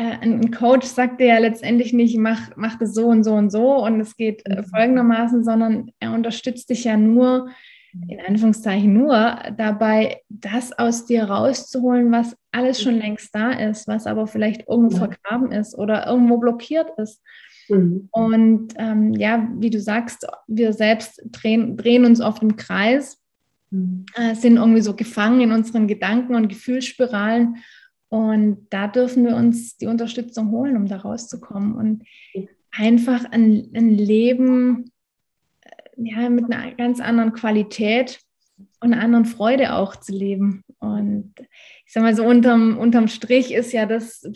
ein 0.01 0.51
Coach 0.51 0.86
sagt 0.86 1.20
dir 1.20 1.26
ja 1.26 1.38
letztendlich 1.38 1.93
nicht, 1.93 2.16
mach, 2.16 2.57
mach 2.57 2.78
das 2.78 2.95
so 2.95 3.07
und 3.09 3.24
so 3.24 3.34
und 3.34 3.51
so 3.51 3.84
und 3.84 4.01
es 4.01 4.16
geht 4.16 4.43
äh, 4.47 4.61
mhm. 4.61 4.64
folgendermaßen, 4.64 5.45
sondern 5.45 5.90
er 6.01 6.12
unterstützt 6.12 6.70
dich 6.70 6.84
ja 6.84 6.97
nur, 6.97 7.51
in 8.09 8.20
Anführungszeichen 8.26 8.93
nur, 8.93 9.38
dabei, 9.57 10.22
das 10.30 10.72
aus 10.72 11.05
dir 11.05 11.24
rauszuholen, 11.24 12.11
was 12.11 12.34
alles 12.51 12.80
schon 12.80 12.99
längst 12.99 13.34
da 13.34 13.51
ist, 13.51 13.86
was 13.86 14.07
aber 14.07 14.26
vielleicht 14.26 14.66
irgendwo 14.66 14.97
vergraben 14.97 15.53
ist 15.53 15.76
oder 15.76 16.07
irgendwo 16.07 16.38
blockiert 16.38 16.88
ist. 16.97 17.20
Mhm. 17.68 18.09
Und 18.11 18.68
ähm, 18.76 19.12
ja, 19.14 19.47
wie 19.57 19.70
du 19.70 19.78
sagst, 19.78 20.26
wir 20.47 20.72
selbst 20.72 21.22
drehen, 21.26 21.76
drehen 21.76 22.07
uns 22.07 22.20
auf 22.20 22.40
dem 22.40 22.57
Kreis, 22.57 23.18
mhm. 23.70 24.07
äh, 24.14 24.34
sind 24.34 24.57
irgendwie 24.57 24.80
so 24.80 24.95
gefangen 24.95 25.40
in 25.40 25.53
unseren 25.53 25.86
Gedanken 25.86 26.34
und 26.34 26.49
Gefühlsspiralen. 26.49 27.57
Und 28.12 28.66
da 28.68 28.88
dürfen 28.88 29.24
wir 29.24 29.36
uns 29.36 29.78
die 29.78 29.86
Unterstützung 29.86 30.50
holen, 30.50 30.76
um 30.76 30.86
da 30.86 30.98
rauszukommen 30.98 31.74
und 31.74 32.04
einfach 32.70 33.24
ein, 33.30 33.70
ein 33.74 33.88
Leben 33.88 34.92
äh, 35.62 35.70
ja, 35.96 36.28
mit 36.28 36.52
einer 36.52 36.74
ganz 36.74 37.00
anderen 37.00 37.32
Qualität 37.32 38.20
und 38.80 38.92
einer 38.92 39.02
anderen 39.02 39.24
Freude 39.24 39.72
auch 39.72 39.96
zu 39.96 40.12
leben. 40.12 40.62
Und 40.78 41.32
ich 41.86 41.92
sage 41.94 42.04
mal 42.04 42.14
so, 42.14 42.26
unterm, 42.26 42.76
unterm 42.76 43.08
Strich 43.08 43.50
ist 43.50 43.72
ja 43.72 43.86
das, 43.86 44.30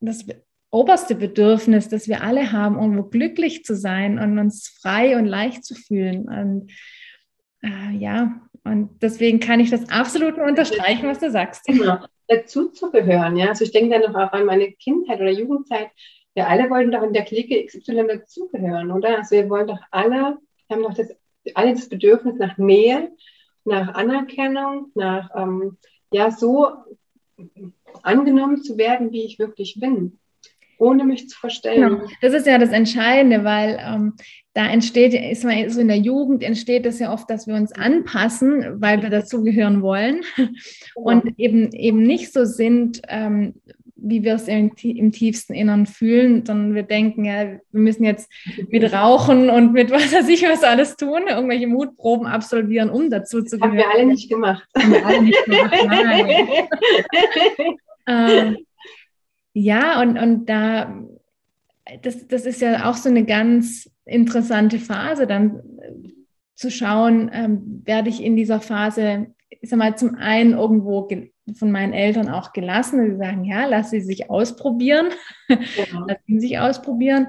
das 0.00 0.26
oberste 0.72 1.14
Bedürfnis, 1.14 1.88
das 1.88 2.08
wir 2.08 2.24
alle 2.24 2.50
haben, 2.50 2.74
irgendwo 2.74 3.04
glücklich 3.04 3.64
zu 3.64 3.76
sein 3.76 4.18
und 4.18 4.36
uns 4.40 4.66
frei 4.66 5.16
und 5.16 5.26
leicht 5.26 5.64
zu 5.64 5.76
fühlen. 5.76 6.28
Und 6.28 6.72
äh, 7.62 7.96
ja, 7.96 8.40
und 8.64 8.90
deswegen 9.02 9.40
kann 9.40 9.60
ich 9.60 9.70
das 9.70 9.88
absolut 9.90 10.38
unterstreichen, 10.38 11.08
was 11.08 11.18
du 11.18 11.30
sagst. 11.30 11.64
Genau. 11.66 11.98
Dazu 12.28 12.68
zu 12.70 12.90
gehören, 12.90 13.36
ja. 13.36 13.48
Also 13.48 13.64
ich 13.64 13.72
denke 13.72 13.90
dann 13.98 14.12
noch 14.12 14.18
auch 14.18 14.32
an 14.32 14.46
meine 14.46 14.72
Kindheit 14.72 15.20
oder 15.20 15.30
Jugendzeit. 15.30 15.90
Wir 16.34 16.48
alle 16.48 16.70
wollten 16.70 16.92
doch 16.92 17.02
in 17.02 17.12
der 17.12 17.24
Clique 17.24 17.64
XY 17.66 18.06
dazugehören, 18.06 18.90
oder? 18.90 19.18
Also 19.18 19.36
wir 19.36 19.50
wollen 19.50 19.66
doch 19.66 19.80
alle, 19.90 20.38
haben 20.70 20.82
doch 20.82 20.94
das, 20.94 21.14
alle 21.54 21.74
das 21.74 21.88
Bedürfnis 21.88 22.36
nach 22.38 22.56
Nähe, 22.56 23.12
nach 23.64 23.94
Anerkennung, 23.94 24.92
nach 24.94 25.30
ähm, 25.36 25.76
ja 26.10 26.30
so 26.30 26.68
angenommen 28.02 28.62
zu 28.62 28.78
werden, 28.78 29.12
wie 29.12 29.24
ich 29.24 29.38
wirklich 29.38 29.78
bin 29.78 30.18
ohne 30.82 31.04
mich 31.04 31.28
zu 31.28 31.38
verstellen. 31.38 31.98
Genau. 31.98 32.10
Das 32.20 32.34
ist 32.34 32.46
ja 32.46 32.58
das 32.58 32.70
Entscheidende, 32.70 33.44
weil 33.44 33.78
ähm, 33.80 34.14
da 34.54 34.66
entsteht, 34.66 35.14
ist 35.14 35.44
man 35.44 35.70
so 35.70 35.80
in 35.80 35.88
der 35.88 35.98
Jugend 35.98 36.42
entsteht 36.42 36.84
es 36.84 36.98
ja 36.98 37.12
oft, 37.12 37.30
dass 37.30 37.46
wir 37.46 37.54
uns 37.54 37.72
anpassen, 37.72 38.80
weil 38.80 39.02
wir 39.02 39.08
dazugehören 39.08 39.80
wollen 39.80 40.22
genau. 40.36 40.50
und 40.94 41.38
eben, 41.38 41.72
eben 41.72 42.02
nicht 42.02 42.32
so 42.32 42.44
sind, 42.44 43.00
ähm, 43.08 43.54
wie 44.04 44.24
wir 44.24 44.34
es 44.34 44.48
im, 44.48 44.72
im, 44.82 45.12
tiefsten 45.12 45.54
Innern 45.54 45.86
fühlen, 45.86 46.44
sondern 46.44 46.74
wir 46.74 46.82
denken, 46.82 47.24
ja, 47.24 47.44
wir 47.44 47.60
müssen 47.70 48.02
jetzt 48.02 48.28
mit 48.68 48.92
Rauchen 48.92 49.48
und 49.48 49.72
mit 49.72 49.92
was 49.92 50.12
weiß 50.12 50.28
ich 50.28 50.42
was 50.42 50.64
alles 50.64 50.96
tun, 50.96 51.22
irgendwelche 51.28 51.68
Mutproben 51.68 52.26
absolvieren, 52.26 52.90
um 52.90 53.10
dazu 53.10 53.42
zu 53.42 53.58
gehören. 53.58 53.70
Haben 53.70 53.78
wir 53.78 53.90
alle 53.94 54.06
nicht 54.06 54.28
gemacht. 54.28 54.66
Haben 54.76 54.92
wir 54.92 55.06
alle 55.06 55.22
nicht 55.22 55.44
gemacht, 55.44 55.76
nein. 55.86 56.46
ähm, 58.08 58.56
ja, 59.52 60.00
und, 60.00 60.18
und 60.18 60.46
da, 60.46 60.94
das, 62.02 62.26
das 62.26 62.46
ist 62.46 62.60
ja 62.60 62.90
auch 62.90 62.96
so 62.96 63.08
eine 63.08 63.24
ganz 63.24 63.90
interessante 64.04 64.78
Phase, 64.78 65.26
dann 65.26 65.60
äh, 65.78 66.12
zu 66.54 66.70
schauen, 66.70 67.30
ähm, 67.32 67.82
werde 67.84 68.08
ich 68.08 68.22
in 68.22 68.36
dieser 68.36 68.60
Phase, 68.60 69.34
ich 69.48 69.68
sag 69.68 69.78
mal, 69.78 69.96
zum 69.96 70.14
einen 70.14 70.52
irgendwo 70.52 71.08
von 71.54 71.72
meinen 71.72 71.92
Eltern 71.92 72.28
auch 72.28 72.52
gelassen, 72.52 73.10
die 73.10 73.16
sagen, 73.16 73.44
ja, 73.44 73.66
lass 73.66 73.90
sie 73.90 74.00
sich 74.00 74.30
ausprobieren, 74.30 75.08
genau. 75.48 76.04
lass 76.08 76.18
sie 76.26 76.40
sich 76.40 76.58
ausprobieren, 76.58 77.28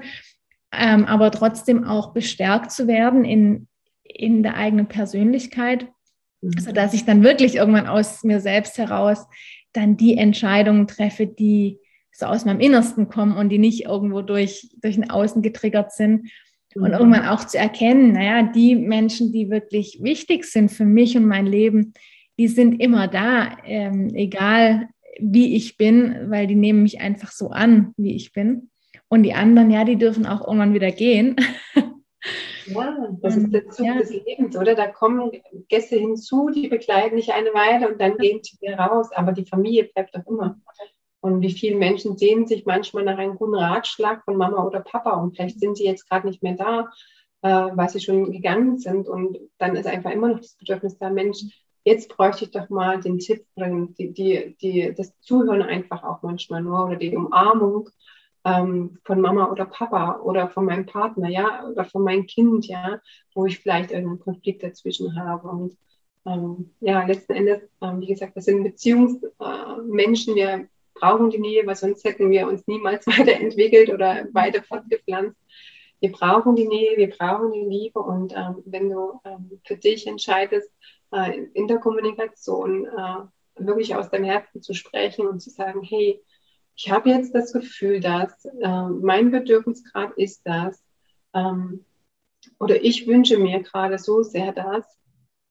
ähm, 0.72 1.04
aber 1.04 1.30
trotzdem 1.30 1.84
auch 1.84 2.12
bestärkt 2.12 2.70
zu 2.70 2.86
werden 2.86 3.24
in, 3.24 3.68
in 4.02 4.42
der 4.42 4.56
eigenen 4.56 4.86
Persönlichkeit, 4.86 5.88
mhm. 6.40 6.58
sodass 6.58 6.94
ich 6.94 7.04
dann 7.04 7.22
wirklich 7.22 7.56
irgendwann 7.56 7.88
aus 7.88 8.24
mir 8.24 8.40
selbst 8.40 8.78
heraus 8.78 9.26
dann 9.72 9.96
die 9.96 10.16
Entscheidungen 10.16 10.86
treffe, 10.86 11.26
die 11.26 11.80
so 12.14 12.26
aus 12.26 12.44
meinem 12.44 12.60
Innersten 12.60 13.08
kommen 13.08 13.36
und 13.36 13.48
die 13.48 13.58
nicht 13.58 13.84
irgendwo 13.84 14.22
durch, 14.22 14.70
durch 14.80 14.96
ein 14.96 15.10
Außen 15.10 15.42
getriggert 15.42 15.92
sind. 15.92 16.30
Und 16.74 16.88
mhm. 16.88 16.94
irgendwann 16.94 17.28
auch 17.28 17.44
zu 17.44 17.58
erkennen, 17.58 18.12
naja, 18.12 18.42
die 18.42 18.74
Menschen, 18.74 19.32
die 19.32 19.50
wirklich 19.50 19.98
wichtig 20.02 20.44
sind 20.44 20.70
für 20.70 20.84
mich 20.84 21.16
und 21.16 21.26
mein 21.26 21.46
Leben, 21.46 21.94
die 22.38 22.48
sind 22.48 22.80
immer 22.80 23.08
da, 23.08 23.56
ähm, 23.64 24.10
egal 24.14 24.88
wie 25.20 25.54
ich 25.54 25.76
bin, 25.76 26.30
weil 26.30 26.46
die 26.46 26.56
nehmen 26.56 26.82
mich 26.82 27.00
einfach 27.00 27.30
so 27.30 27.50
an, 27.50 27.92
wie 27.96 28.16
ich 28.16 28.32
bin. 28.32 28.70
Und 29.08 29.22
die 29.22 29.34
anderen, 29.34 29.70
ja, 29.70 29.84
die 29.84 29.96
dürfen 29.96 30.26
auch 30.26 30.46
irgendwann 30.46 30.74
wieder 30.74 30.90
gehen. 30.90 31.36
Ja, 32.66 32.96
das 33.20 33.36
ist 33.36 33.52
der 33.52 33.68
Zug 33.68 33.86
ja. 33.86 33.98
des 33.98 34.10
Lebens, 34.10 34.56
oder? 34.56 34.74
Da 34.74 34.86
kommen 34.86 35.30
Gäste 35.68 35.96
hinzu, 35.96 36.48
die 36.48 36.68
begleiten 36.68 37.16
dich 37.16 37.32
eine 37.34 37.50
Weile 37.50 37.90
und 37.90 38.00
dann 38.00 38.16
gehen 38.16 38.40
sie 38.42 38.56
wieder 38.60 38.76
raus. 38.76 39.10
Aber 39.12 39.32
die 39.32 39.44
Familie 39.44 39.84
bleibt 39.84 40.16
doch 40.16 40.26
immer. 40.26 40.58
Und 41.24 41.40
wie 41.40 41.52
viele 41.52 41.76
Menschen 41.76 42.18
sehen 42.18 42.46
sich 42.46 42.66
manchmal 42.66 43.02
nach 43.02 43.16
einem 43.16 43.36
guten 43.36 43.54
Ratschlag 43.54 44.22
von 44.26 44.36
Mama 44.36 44.62
oder 44.62 44.80
Papa 44.80 45.12
und 45.12 45.34
vielleicht 45.34 45.58
sind 45.58 45.78
sie 45.78 45.86
jetzt 45.86 46.06
gerade 46.06 46.26
nicht 46.26 46.42
mehr 46.42 46.52
da, 46.52 46.90
äh, 47.40 47.74
weil 47.74 47.88
sie 47.88 48.00
schon 48.00 48.30
gegangen 48.30 48.76
sind. 48.76 49.08
Und 49.08 49.38
dann 49.56 49.74
ist 49.74 49.86
einfach 49.86 50.10
immer 50.10 50.28
noch 50.28 50.40
das 50.40 50.52
Bedürfnis 50.56 50.98
da, 50.98 51.08
Mensch, 51.08 51.38
jetzt 51.82 52.14
bräuchte 52.14 52.44
ich 52.44 52.50
doch 52.50 52.68
mal 52.68 53.00
den 53.00 53.20
Tipp 53.20 53.46
die, 53.56 54.12
die, 54.12 54.54
die, 54.60 54.94
das 54.94 55.18
Zuhören 55.20 55.62
einfach 55.62 56.04
auch 56.04 56.20
manchmal 56.20 56.60
nur 56.60 56.84
oder 56.84 56.96
die 56.96 57.16
Umarmung 57.16 57.88
ähm, 58.44 58.98
von 59.04 59.18
Mama 59.18 59.50
oder 59.50 59.64
Papa 59.64 60.20
oder 60.20 60.50
von 60.50 60.66
meinem 60.66 60.84
Partner, 60.84 61.30
ja, 61.30 61.66
oder 61.66 61.86
von 61.86 62.02
meinem 62.02 62.26
Kind, 62.26 62.66
ja, 62.66 63.00
wo 63.34 63.46
ich 63.46 63.60
vielleicht 63.60 63.92
irgendeinen 63.92 64.20
Konflikt 64.20 64.62
dazwischen 64.62 65.18
habe. 65.18 65.48
Und 65.48 65.78
ähm, 66.26 66.74
ja, 66.80 67.02
letzten 67.06 67.32
Endes, 67.32 67.62
ähm, 67.80 68.02
wie 68.02 68.08
gesagt, 68.08 68.36
das 68.36 68.44
sind 68.44 68.62
Beziehungsmenschen, 68.62 70.34
äh, 70.34 70.36
wir 70.36 70.68
brauchen 70.94 71.30
die 71.30 71.38
Nähe, 71.38 71.66
weil 71.66 71.76
sonst 71.76 72.04
hätten 72.04 72.30
wir 72.30 72.46
uns 72.48 72.66
niemals 72.66 73.06
weiterentwickelt 73.06 73.90
oder 73.90 74.26
weiter 74.32 74.62
fortgepflanzt. 74.62 75.36
Wir 76.00 76.12
brauchen 76.12 76.56
die 76.56 76.68
Nähe, 76.68 76.96
wir 76.96 77.10
brauchen 77.10 77.52
die 77.52 77.64
Liebe 77.64 78.00
und 78.00 78.34
ähm, 78.36 78.62
wenn 78.66 78.90
du 78.90 79.20
ähm, 79.24 79.60
für 79.64 79.76
dich 79.76 80.06
entscheidest, 80.06 80.70
äh, 81.12 81.44
in 81.54 81.66
der 81.66 81.78
Kommunikation 81.78 82.86
äh, 82.86 83.64
wirklich 83.64 83.94
aus 83.94 84.10
deinem 84.10 84.24
Herzen 84.24 84.62
zu 84.62 84.74
sprechen 84.74 85.26
und 85.26 85.40
zu 85.40 85.50
sagen, 85.50 85.82
hey, 85.82 86.22
ich 86.76 86.90
habe 86.90 87.10
jetzt 87.10 87.34
das 87.34 87.52
Gefühl, 87.52 88.00
dass 88.00 88.44
äh, 88.44 88.88
mein 88.88 89.30
Bedürfnisgrad 89.30 90.12
ist 90.16 90.42
das, 90.44 90.84
ähm, 91.32 91.84
oder 92.58 92.82
ich 92.82 93.06
wünsche 93.06 93.38
mir 93.38 93.62
gerade 93.62 93.98
so 93.98 94.22
sehr 94.22 94.52
das, 94.52 94.84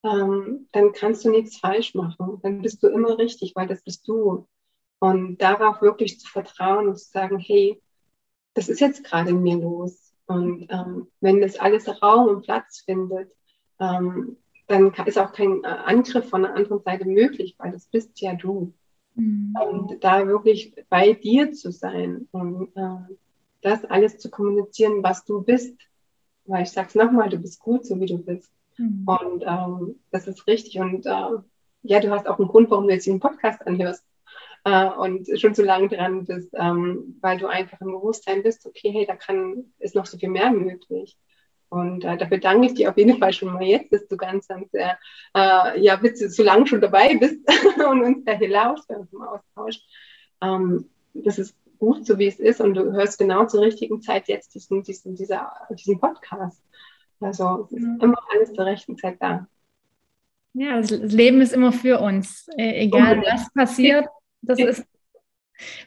ähm, 0.04 0.68
dann 0.72 0.92
kannst 0.92 1.24
du 1.24 1.30
nichts 1.30 1.58
falsch 1.58 1.94
machen. 1.94 2.38
Dann 2.42 2.60
bist 2.62 2.82
du 2.82 2.88
immer 2.88 3.18
richtig, 3.18 3.52
weil 3.54 3.66
das 3.66 3.82
bist 3.82 4.06
du. 4.06 4.46
Und 5.04 5.36
darauf 5.36 5.82
wirklich 5.82 6.18
zu 6.18 6.26
vertrauen 6.26 6.88
und 6.88 6.98
zu 6.98 7.10
sagen, 7.10 7.38
hey, 7.38 7.78
das 8.54 8.70
ist 8.70 8.80
jetzt 8.80 9.04
gerade 9.04 9.28
in 9.28 9.42
mir 9.42 9.58
los. 9.58 10.14
Und 10.24 10.66
ähm, 10.70 11.08
wenn 11.20 11.42
das 11.42 11.58
alles 11.58 11.86
Raum 12.02 12.28
und 12.28 12.40
Platz 12.40 12.84
findet, 12.86 13.30
ähm, 13.78 14.38
dann 14.66 14.94
ist 15.04 15.18
auch 15.18 15.34
kein 15.34 15.62
äh, 15.62 15.66
Angriff 15.66 16.30
von 16.30 16.40
der 16.40 16.54
anderen 16.54 16.80
Seite 16.80 17.04
möglich, 17.04 17.54
weil 17.58 17.72
das 17.72 17.84
bist 17.84 18.18
ja 18.22 18.34
du. 18.34 18.72
Mhm. 19.14 19.54
Und 19.60 20.02
da 20.02 20.26
wirklich 20.26 20.74
bei 20.88 21.12
dir 21.12 21.52
zu 21.52 21.70
sein 21.70 22.26
und 22.30 22.74
äh, 22.74 23.14
das 23.60 23.84
alles 23.84 24.16
zu 24.16 24.30
kommunizieren, 24.30 25.02
was 25.02 25.26
du 25.26 25.42
bist. 25.42 25.76
Weil 26.46 26.62
ich 26.62 26.70
sage 26.70 26.88
es 26.88 26.94
nochmal, 26.94 27.28
du 27.28 27.36
bist 27.36 27.60
gut, 27.60 27.84
so 27.84 28.00
wie 28.00 28.06
du 28.06 28.16
bist. 28.16 28.50
Mhm. 28.78 29.06
Und 29.06 29.44
ähm, 29.46 29.96
das 30.10 30.26
ist 30.28 30.46
richtig. 30.46 30.78
Und 30.78 31.04
äh, 31.04 31.42
ja, 31.82 32.00
du 32.00 32.10
hast 32.10 32.26
auch 32.26 32.38
einen 32.38 32.48
Grund, 32.48 32.70
warum 32.70 32.88
du 32.88 32.94
jetzt 32.94 33.06
den 33.06 33.20
Podcast 33.20 33.66
anhörst 33.66 34.02
äh, 34.64 34.86
und 34.86 35.28
schon 35.38 35.54
so 35.54 35.62
lange 35.62 35.88
dran 35.88 36.24
bist, 36.24 36.50
ähm, 36.54 37.18
weil 37.20 37.38
du 37.38 37.46
einfach 37.46 37.80
im 37.80 37.92
Bewusstsein 37.92 38.42
bist, 38.42 38.66
okay, 38.66 38.90
hey, 38.90 39.06
da 39.06 39.14
kann, 39.14 39.72
ist 39.78 39.94
noch 39.94 40.06
so 40.06 40.18
viel 40.18 40.30
mehr 40.30 40.50
möglich. 40.50 41.16
Und 41.68 42.04
äh, 42.04 42.16
dafür 42.16 42.38
danke 42.38 42.66
ich 42.66 42.74
dir 42.74 42.90
auf 42.90 42.96
jeden 42.96 43.18
Fall 43.18 43.32
schon 43.32 43.52
mal 43.52 43.62
jetzt, 43.62 43.92
dass 43.92 44.06
du 44.06 44.16
ganz, 44.16 44.46
ganz, 44.46 44.72
äh, 44.74 44.94
äh 45.34 45.80
ja, 45.80 45.96
bist 45.96 46.22
du 46.22 46.28
so 46.28 46.42
lange 46.42 46.66
schon 46.66 46.80
dabei 46.80 47.16
bist 47.16 47.40
und 47.90 48.02
uns 48.02 48.24
da 48.24 48.32
hier 48.32 48.48
lauscht, 48.48 48.86
bei 48.88 48.96
uns 48.96 49.12
im 49.12 49.22
Austausch. 49.22 49.80
Ähm, 50.40 50.88
das 51.14 51.38
ist 51.38 51.56
gut, 51.78 52.06
so 52.06 52.18
wie 52.18 52.26
es 52.26 52.38
ist, 52.38 52.60
und 52.60 52.74
du 52.74 52.92
hörst 52.92 53.18
genau 53.18 53.46
zur 53.46 53.62
richtigen 53.62 54.00
Zeit 54.00 54.28
jetzt 54.28 54.54
diesen, 54.54 54.82
diesen, 54.82 55.16
dieser, 55.16 55.52
diesen 55.70 55.98
Podcast. 56.00 56.62
Also 57.20 57.66
es 57.66 57.72
ist 57.72 57.82
mhm. 57.82 57.98
immer 58.00 58.18
alles 58.32 58.52
zur 58.52 58.66
rechten 58.66 58.96
Zeit 58.96 59.16
da. 59.20 59.46
Ja, 60.52 60.80
das 60.80 60.90
Leben 60.90 61.40
ist 61.40 61.52
immer 61.52 61.72
für 61.72 61.98
uns, 61.98 62.48
äh, 62.56 62.84
egal 62.84 63.22
was 63.22 63.52
passiert. 63.52 64.06
Das 64.46 64.58
ist, 64.58 64.84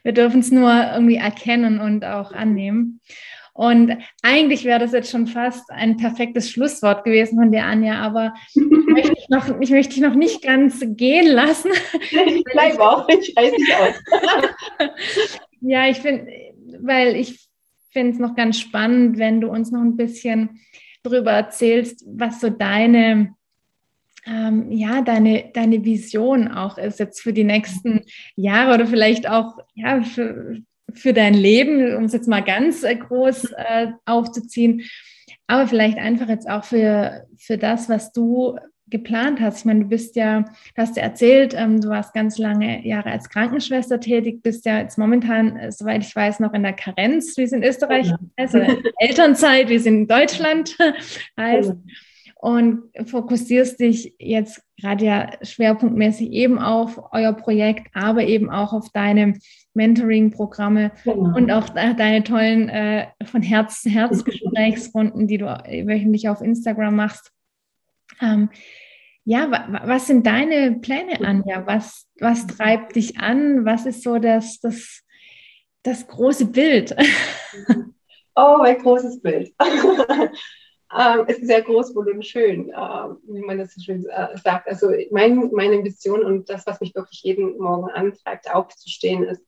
wir 0.04 0.14
dürfen 0.14 0.40
es 0.40 0.52
nur 0.52 0.72
irgendwie 0.94 1.18
erkennen 1.18 1.80
und 1.80 2.06
auch 2.06 2.32
annehmen. 2.32 3.02
Und 3.54 3.98
eigentlich 4.22 4.66
wäre 4.66 4.80
das 4.80 4.92
jetzt 4.92 5.10
schon 5.10 5.26
fast 5.26 5.72
ein 5.72 5.98
perfektes 5.98 6.52
Schlusswort 6.52 7.04
gewesen 7.04 7.40
von 7.40 7.52
dir, 7.52 7.66
Anja, 7.66 7.96
aber 7.96 8.36
ich 8.54 8.62
möchte 8.88 9.16
dich 9.16 9.30
noch, 9.30 9.60
ich 9.60 9.72
möchte 9.72 9.96
dich 9.96 10.04
noch 10.04 10.14
nicht 10.14 10.44
ganz 10.44 10.86
gehen 10.86 11.26
lassen. 11.26 11.72
Ich 12.12 12.44
bleibe 12.44 12.80
auch, 12.80 13.10
ich 13.10 13.34
weiß 13.36 13.52
nicht 13.52 13.76
aus. 13.76 14.90
ja, 15.62 15.88
ich 15.90 15.98
finde, 15.98 16.32
weil 16.82 17.16
ich 17.16 17.50
finde 17.92 18.12
es 18.12 18.20
noch 18.20 18.36
ganz 18.36 18.60
spannend, 18.60 19.18
wenn 19.18 19.42
du 19.42 19.50
uns 19.50 19.72
noch 19.72 19.82
ein 19.82 19.98
bisschen 19.98 20.60
darüber 21.02 21.32
erzählst, 21.32 22.06
was 22.06 22.40
so 22.40 22.52
deine 22.52 23.34
ähm, 24.28 24.72
ja, 24.72 25.02
deine, 25.02 25.52
deine 25.54 25.86
Vision 25.86 26.50
auch 26.50 26.78
ist 26.78 27.00
jetzt 27.00 27.22
für 27.22 27.34
die 27.34 27.44
nächsten 27.44 28.02
Jahre 28.36 28.74
oder 28.74 28.88
vielleicht 28.88 29.30
auch 29.30 29.58
ja, 29.74 30.02
für, 30.02 30.58
für 30.94 31.14
dein 31.14 31.34
Leben, 31.34 31.96
um 31.96 32.06
es 32.06 32.14
jetzt 32.14 32.28
mal 32.28 32.44
ganz 32.44 32.84
äh, 32.84 32.96
groß 32.96 33.52
äh, 33.54 33.88
aufzuziehen, 34.06 34.84
aber 35.48 35.68
vielleicht 35.68 35.98
einfach 35.98 36.28
jetzt 36.28 36.50
auch 36.50 36.66
für, 36.66 37.26
für 37.38 37.58
das, 37.58 37.88
was 37.88 38.12
du 38.12 38.58
geplant 38.90 39.40
hast. 39.42 39.60
Ich 39.60 39.66
meine, 39.66 39.82
du 39.82 39.88
bist 39.88 40.16
ja, 40.16 40.42
du 40.42 40.82
hast 40.82 40.98
ja 40.98 41.04
erzählt, 41.04 41.54
ähm, 41.58 41.80
du 41.82 41.90
warst 41.90 42.14
ganz 42.14 42.38
lange 42.38 42.86
Jahre 42.86 43.12
als 43.12 43.30
Krankenschwester 43.30 44.00
tätig, 44.00 44.42
bist 44.44 44.66
ja 44.66 44.80
jetzt 44.80 44.98
momentan, 44.98 45.58
äh, 45.58 45.72
soweit 45.72 46.06
ich 46.06 46.16
weiß, 46.16 46.40
noch 46.40 46.54
in 46.54 46.64
der 46.64 46.74
Karenz, 46.74 47.38
wie 47.38 47.44
es 47.44 47.52
in 47.52 47.64
Österreich 47.64 48.08
ja. 48.08 48.18
heißt, 48.40 48.56
Elternzeit, 48.98 49.70
wie 49.70 49.76
es 49.76 49.86
in 49.86 50.08
Deutschland 50.08 50.76
heißt. 51.38 51.70
Ja 51.70 51.76
und 52.40 52.84
fokussierst 53.06 53.80
dich 53.80 54.16
jetzt 54.20 54.62
gerade 54.80 55.06
ja 55.06 55.30
schwerpunktmäßig 55.42 56.32
eben 56.32 56.60
auf 56.60 57.02
euer 57.12 57.34
Projekt, 57.34 57.88
aber 57.94 58.24
eben 58.24 58.50
auch 58.50 58.74
auf 58.74 58.90
deine 58.92 59.34
Mentoring-Programme 59.74 60.92
genau. 61.04 61.36
und 61.36 61.52
auch 61.52 61.70
deine 61.70 62.24
tollen 62.24 62.70
äh, 62.70 63.08
von 63.26 63.42
Herz 63.42 63.82
zu 63.82 63.90
Herz 63.90 64.24
Gesprächsrunden, 64.24 65.28
die 65.28 65.40
du 65.40 65.46
wöchentlich 65.46 66.30
auf 66.30 66.42
Instagram 66.42 66.96
machst. 66.96 67.32
Ähm, 68.22 68.50
ja, 69.26 69.82
was 69.84 70.08
sind 70.08 70.26
deine 70.26 70.80
Pläne, 70.80 71.20
Anja? 71.26 71.66
Was, 71.66 72.08
was 72.20 72.48
treibt 72.48 72.96
dich 72.96 73.20
an? 73.20 73.66
Was 73.66 73.86
ist 73.86 74.04
so 74.04 74.20
das, 74.20 74.60
das, 74.60 75.04
das 75.84 76.08
große 76.08 76.46
Bild? 76.48 76.96
Oh, 78.40 78.62
ein 78.62 78.78
großes 78.78 79.20
Bild. 79.20 79.52
ähm, 80.96 81.26
ist 81.28 81.46
sehr 81.46 81.62
groß, 81.62 81.92
und 81.92 82.26
schön, 82.26 82.70
äh, 82.70 82.74
wie 83.28 83.42
man 83.42 83.58
das 83.58 83.74
so 83.74 83.82
schön 83.82 84.06
äh, 84.06 84.38
sagt. 84.38 84.68
Also 84.68 84.92
mein, 85.12 85.52
meine 85.52 85.84
Vision 85.84 86.24
und 86.24 86.50
das, 86.50 86.66
was 86.66 86.80
mich 86.80 86.96
wirklich 86.96 87.22
jeden 87.24 87.58
Morgen 87.58 87.90
antreibt, 87.90 88.54
aufzustehen, 88.54 89.24
ist, 89.24 89.42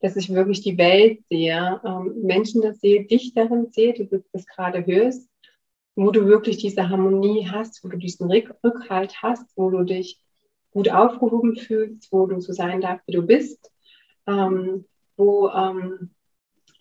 dass 0.00 0.16
ich 0.16 0.32
wirklich 0.32 0.60
die 0.60 0.78
Welt 0.78 1.20
sehe, 1.28 1.80
ähm, 1.84 2.14
Menschen 2.22 2.62
das 2.62 2.80
sehe, 2.80 3.06
dich 3.06 3.34
darin 3.34 3.72
sehe, 3.72 3.94
du 3.94 4.22
das 4.32 4.46
gerade 4.46 4.86
hörst, 4.86 5.28
wo 5.96 6.10
du 6.10 6.26
wirklich 6.26 6.58
diese 6.58 6.88
Harmonie 6.88 7.48
hast, 7.50 7.82
wo 7.82 7.88
du 7.88 7.96
diesen 7.96 8.30
Rückhalt 8.30 9.22
hast, 9.22 9.46
wo 9.56 9.70
du 9.70 9.82
dich 9.82 10.20
gut 10.70 10.90
aufgehoben 10.90 11.56
fühlst, 11.56 12.12
wo 12.12 12.26
du 12.26 12.40
so 12.40 12.52
sein 12.52 12.80
darfst, 12.80 13.06
wie 13.08 13.12
du 13.12 13.22
bist, 13.22 13.72
ähm, 14.26 14.84
wo 15.16 15.48
ähm, 15.48 16.10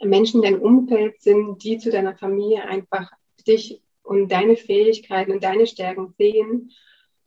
Menschen 0.03 0.43
in 0.43 0.51
deinem 0.51 0.61
Umfeld 0.61 1.21
sind, 1.21 1.63
die 1.63 1.77
zu 1.77 1.91
deiner 1.91 2.15
Familie 2.15 2.63
einfach 2.65 3.11
dich 3.47 3.81
und 4.03 4.31
deine 4.31 4.55
Fähigkeiten 4.55 5.31
und 5.31 5.43
deine 5.43 5.65
Stärken 5.65 6.13
sehen, 6.17 6.71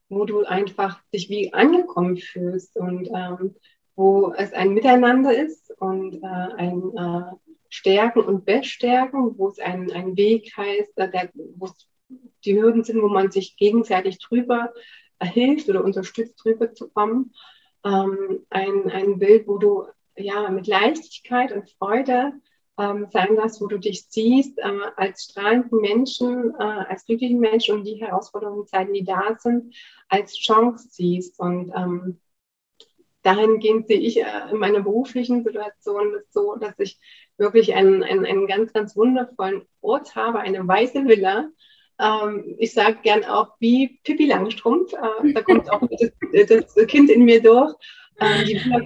wo 0.09 0.25
du 0.25 0.45
einfach 0.45 1.01
dich 1.13 1.29
wie 1.29 1.53
angekommen 1.53 2.17
fühlst 2.17 2.77
und 2.77 3.09
ähm, 3.13 3.57
wo 3.97 4.33
es 4.37 4.53
ein 4.53 4.75
Miteinander 4.75 5.35
ist 5.37 5.73
und 5.81 6.23
äh, 6.23 6.27
ein 6.27 6.97
äh, 6.97 7.33
Stärken 7.69 8.21
und 8.21 8.45
Bestärken, 8.45 9.37
wo 9.39 9.49
es 9.49 9.59
ein, 9.59 9.91
ein 9.91 10.17
Weg 10.17 10.57
heißt, 10.57 10.97
äh, 10.97 11.29
wo 11.57 11.69
die 12.45 12.61
Hürden 12.61 12.85
sind, 12.85 13.03
wo 13.03 13.09
man 13.09 13.31
sich 13.31 13.57
gegenseitig 13.57 14.19
drüber 14.19 14.73
hilft 15.21 15.69
oder 15.69 15.83
unterstützt, 15.83 16.43
drüber 16.43 16.73
zu 16.73 16.89
kommen. 16.89 17.33
Ähm, 17.85 18.47
ein, 18.51 18.91
ein 18.91 19.19
Bild, 19.19 19.49
wo 19.49 19.59
du 19.59 19.87
ja 20.17 20.49
mit 20.51 20.67
Leichtigkeit 20.67 21.53
und 21.53 21.71
Freude 21.71 22.33
ähm, 22.79 23.07
sein 23.11 23.35
lässt, 23.37 23.61
wo 23.61 23.67
du 23.67 23.79
dich 23.79 24.07
siehst 24.09 24.59
äh, 24.59 24.71
als 24.97 25.25
strahlenden 25.25 25.81
Menschen, 25.81 26.55
äh, 26.59 26.63
als 26.63 27.07
glücklichen 27.07 27.41
Menschen 27.41 27.77
und 27.77 27.85
die 27.85 27.95
Herausforderungen 27.95 28.61
und 28.61 28.69
Zeiten, 28.69 28.93
die 28.93 29.05
da 29.05 29.37
sind, 29.39 29.75
als 30.09 30.37
Chance 30.37 30.89
siehst. 30.91 31.41
Und 31.41 31.73
ähm, 31.75 32.21
dahingehend 33.23 33.89
sehe 33.89 33.99
ich 33.99 34.21
äh, 34.21 34.51
in 34.51 34.59
meiner 34.59 34.81
beruflichen 34.81 35.43
Situation 35.43 36.13
das 36.13 36.33
so, 36.33 36.57
dass 36.57 36.79
ich 36.79 36.99
wirklich 37.39 37.75
einen, 37.75 38.03
einen, 38.03 38.27
einen 38.27 38.47
ganz, 38.47 38.73
ganz 38.73 38.97
wundervollen 38.97 39.63
Ort 39.81 40.15
habe, 40.15 40.41
eine 40.41 40.67
weiße 40.67 41.07
Villa. 41.07 41.49
Ähm, 41.99 42.57
ich 42.59 42.75
sage 42.75 42.99
gern 43.03 43.25
auch 43.25 43.55
wie 43.59 44.01
Pippi 44.05 44.27
Langstrumpf, 44.27 44.93
äh, 44.93 45.33
da 45.33 45.43
kommt 45.43 45.71
auch 45.71 45.81
das, 46.49 46.75
das 46.75 46.87
Kind 46.87 47.11
in 47.11 47.25
mir 47.25 47.43
durch. 47.43 47.75
Äh, 48.19 48.45
die 48.45 48.55
Villa 48.65 48.79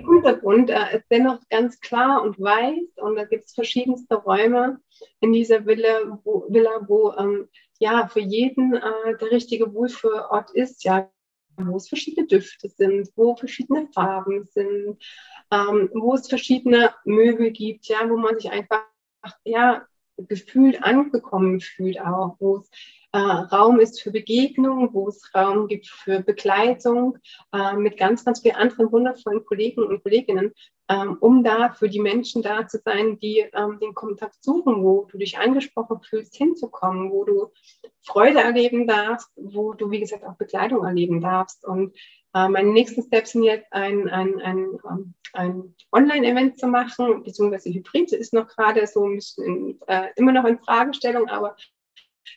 äh, 0.68 0.96
ist 0.96 1.06
dennoch 1.10 1.38
ganz 1.48 1.80
klar 1.80 2.22
und 2.22 2.40
weiß 2.40 2.96
und 2.96 3.16
da 3.16 3.24
gibt 3.24 3.44
es 3.44 3.54
verschiedenste 3.54 4.16
Räume 4.16 4.80
in 5.20 5.32
dieser 5.32 5.66
Villa, 5.66 6.20
wo, 6.24 6.46
Villa, 6.48 6.84
wo 6.88 7.12
ähm, 7.16 7.48
ja 7.78 8.08
für 8.08 8.20
jeden 8.20 8.74
äh, 8.74 9.16
der 9.20 9.30
richtige 9.30 9.72
Wohlfühlort 9.72 10.50
ist, 10.52 10.82
ja, 10.84 11.10
wo 11.56 11.76
es 11.76 11.88
verschiedene 11.88 12.26
Düfte 12.26 12.68
sind, 12.68 13.08
wo 13.14 13.36
verschiedene 13.36 13.88
Farben 13.94 14.44
sind, 14.46 15.00
ähm, 15.52 15.90
wo 15.94 16.14
es 16.14 16.28
verschiedene 16.28 16.92
Möbel 17.04 17.50
gibt, 17.52 17.86
ja, 17.86 18.08
wo 18.08 18.16
man 18.16 18.38
sich 18.38 18.50
einfach 18.50 18.84
ja 19.44 19.86
gefühlt 20.28 20.82
angekommen 20.82 21.60
fühlt 21.60 22.00
auch, 22.00 22.36
wo 22.38 22.58
es 22.58 22.70
äh, 23.12 23.18
Raum 23.18 23.80
ist 23.80 24.00
für 24.00 24.12
Begegnung, 24.12 24.90
wo 24.92 25.08
es 25.08 25.34
Raum 25.34 25.66
gibt 25.66 25.88
für 25.88 26.20
Begleitung 26.20 27.18
äh, 27.52 27.74
mit 27.74 27.96
ganz, 27.96 28.24
ganz 28.24 28.40
vielen 28.40 28.56
anderen 28.56 28.92
wundervollen 28.92 29.44
Kollegen 29.44 29.82
und 29.82 30.02
Kolleginnen, 30.02 30.52
ähm, 30.88 31.16
um 31.20 31.42
da 31.42 31.70
für 31.70 31.88
die 31.88 32.00
Menschen 32.00 32.42
da 32.42 32.66
zu 32.68 32.80
sein, 32.84 33.18
die 33.18 33.46
ähm, 33.52 33.78
den 33.80 33.94
Kontakt 33.94 34.42
suchen, 34.42 34.84
wo 34.84 35.08
du 35.10 35.18
dich 35.18 35.38
angesprochen 35.38 36.00
fühlst, 36.00 36.36
hinzukommen, 36.36 37.10
wo 37.10 37.24
du 37.24 37.52
Freude 38.02 38.40
erleben 38.40 38.86
darfst, 38.86 39.30
wo 39.34 39.72
du, 39.72 39.90
wie 39.90 40.00
gesagt, 40.00 40.24
auch 40.24 40.36
Begleitung 40.36 40.84
erleben 40.84 41.20
darfst. 41.20 41.64
Und 41.64 41.96
meine 42.32 42.70
nächsten 42.70 43.02
Steps 43.02 43.32
sind 43.32 43.42
jetzt 43.42 43.72
ein, 43.72 44.08
ein, 44.08 44.40
ein, 44.40 44.78
ähm, 44.88 45.14
ein 45.32 45.74
Online-Event 45.92 46.58
zu 46.58 46.66
machen, 46.66 47.22
beziehungsweise 47.24 47.70
Hybrid 47.70 48.12
ist 48.12 48.32
noch 48.32 48.48
gerade 48.48 48.86
so 48.86 49.04
ein 49.04 49.16
bisschen 49.16 49.44
in, 49.44 49.80
äh, 49.86 50.08
immer 50.16 50.32
noch 50.32 50.44
in 50.44 50.58
Fragestellung, 50.58 51.28
aber 51.28 51.56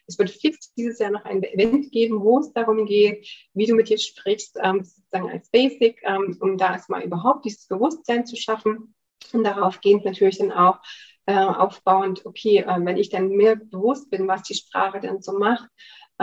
es 0.08 0.18
wird 0.18 0.32
fix 0.32 0.74
dieses 0.74 1.00
Jahr 1.00 1.12
noch 1.12 1.26
ein 1.26 1.44
Event 1.44 1.92
geben, 1.92 2.22
wo 2.22 2.40
es 2.40 2.52
darum 2.54 2.86
geht, 2.86 3.28
wie 3.54 3.66
du 3.66 3.76
mit 3.76 3.90
dir 3.90 3.98
sprichst, 3.98 4.58
ähm, 4.62 4.84
sozusagen 4.84 5.30
als 5.30 5.50
Basic, 5.50 6.02
ähm, 6.04 6.38
um 6.40 6.58
da 6.58 6.74
erstmal 6.74 7.04
überhaupt 7.04 7.46
dieses 7.46 7.68
Bewusstsein 7.68 8.26
zu 8.26 8.36
schaffen. 8.36 8.96
Und 9.32 9.44
darauf 9.44 9.80
gehend 9.82 10.06
natürlich 10.06 10.38
dann 10.38 10.52
auch 10.52 10.80
äh, 11.26 11.38
aufbauend, 11.38 12.26
okay, 12.26 12.60
äh, 12.60 12.86
wenn 12.86 12.98
ich 12.98 13.10
dann 13.10 13.30
mehr 13.30 13.56
bewusst 13.56 14.10
bin, 14.10 14.28
was 14.28 14.44
die 14.44 14.56
Sprache 14.56 15.00
dann 15.00 15.22
so 15.22 15.38
macht, 15.38 15.70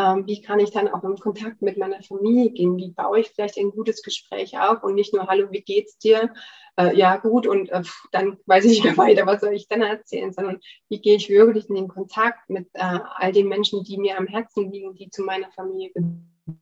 ähm, 0.00 0.26
wie 0.26 0.40
kann 0.40 0.60
ich 0.60 0.70
dann 0.70 0.88
auch 0.88 1.04
im 1.04 1.16
Kontakt 1.16 1.60
mit 1.60 1.76
meiner 1.76 2.02
Familie 2.02 2.50
gehen? 2.50 2.76
Wie 2.76 2.90
baue 2.90 3.20
ich 3.20 3.30
vielleicht 3.30 3.58
ein 3.58 3.70
gutes 3.70 4.02
Gespräch 4.02 4.58
auf 4.58 4.82
und 4.82 4.94
nicht 4.94 5.12
nur, 5.12 5.26
hallo, 5.26 5.48
wie 5.50 5.60
geht's 5.60 5.98
dir? 5.98 6.32
Äh, 6.76 6.96
ja, 6.96 7.16
gut, 7.16 7.46
und 7.46 7.68
äh, 7.68 7.82
dann 8.10 8.38
weiß 8.46 8.64
ich 8.64 8.70
nicht 8.82 8.84
mehr 8.84 8.96
weiter, 8.96 9.26
was 9.26 9.40
soll 9.40 9.52
ich 9.52 9.68
dann 9.68 9.82
erzählen, 9.82 10.32
sondern 10.32 10.60
wie 10.88 11.00
gehe 11.00 11.16
ich 11.16 11.28
wirklich 11.28 11.68
in 11.68 11.74
den 11.74 11.88
Kontakt 11.88 12.48
mit 12.48 12.68
äh, 12.74 12.98
all 13.16 13.32
den 13.32 13.48
Menschen, 13.48 13.84
die 13.84 13.98
mir 13.98 14.16
am 14.16 14.26
Herzen 14.26 14.72
liegen, 14.72 14.94
die 14.94 15.10
zu 15.10 15.22
meiner 15.22 15.50
Familie 15.50 15.92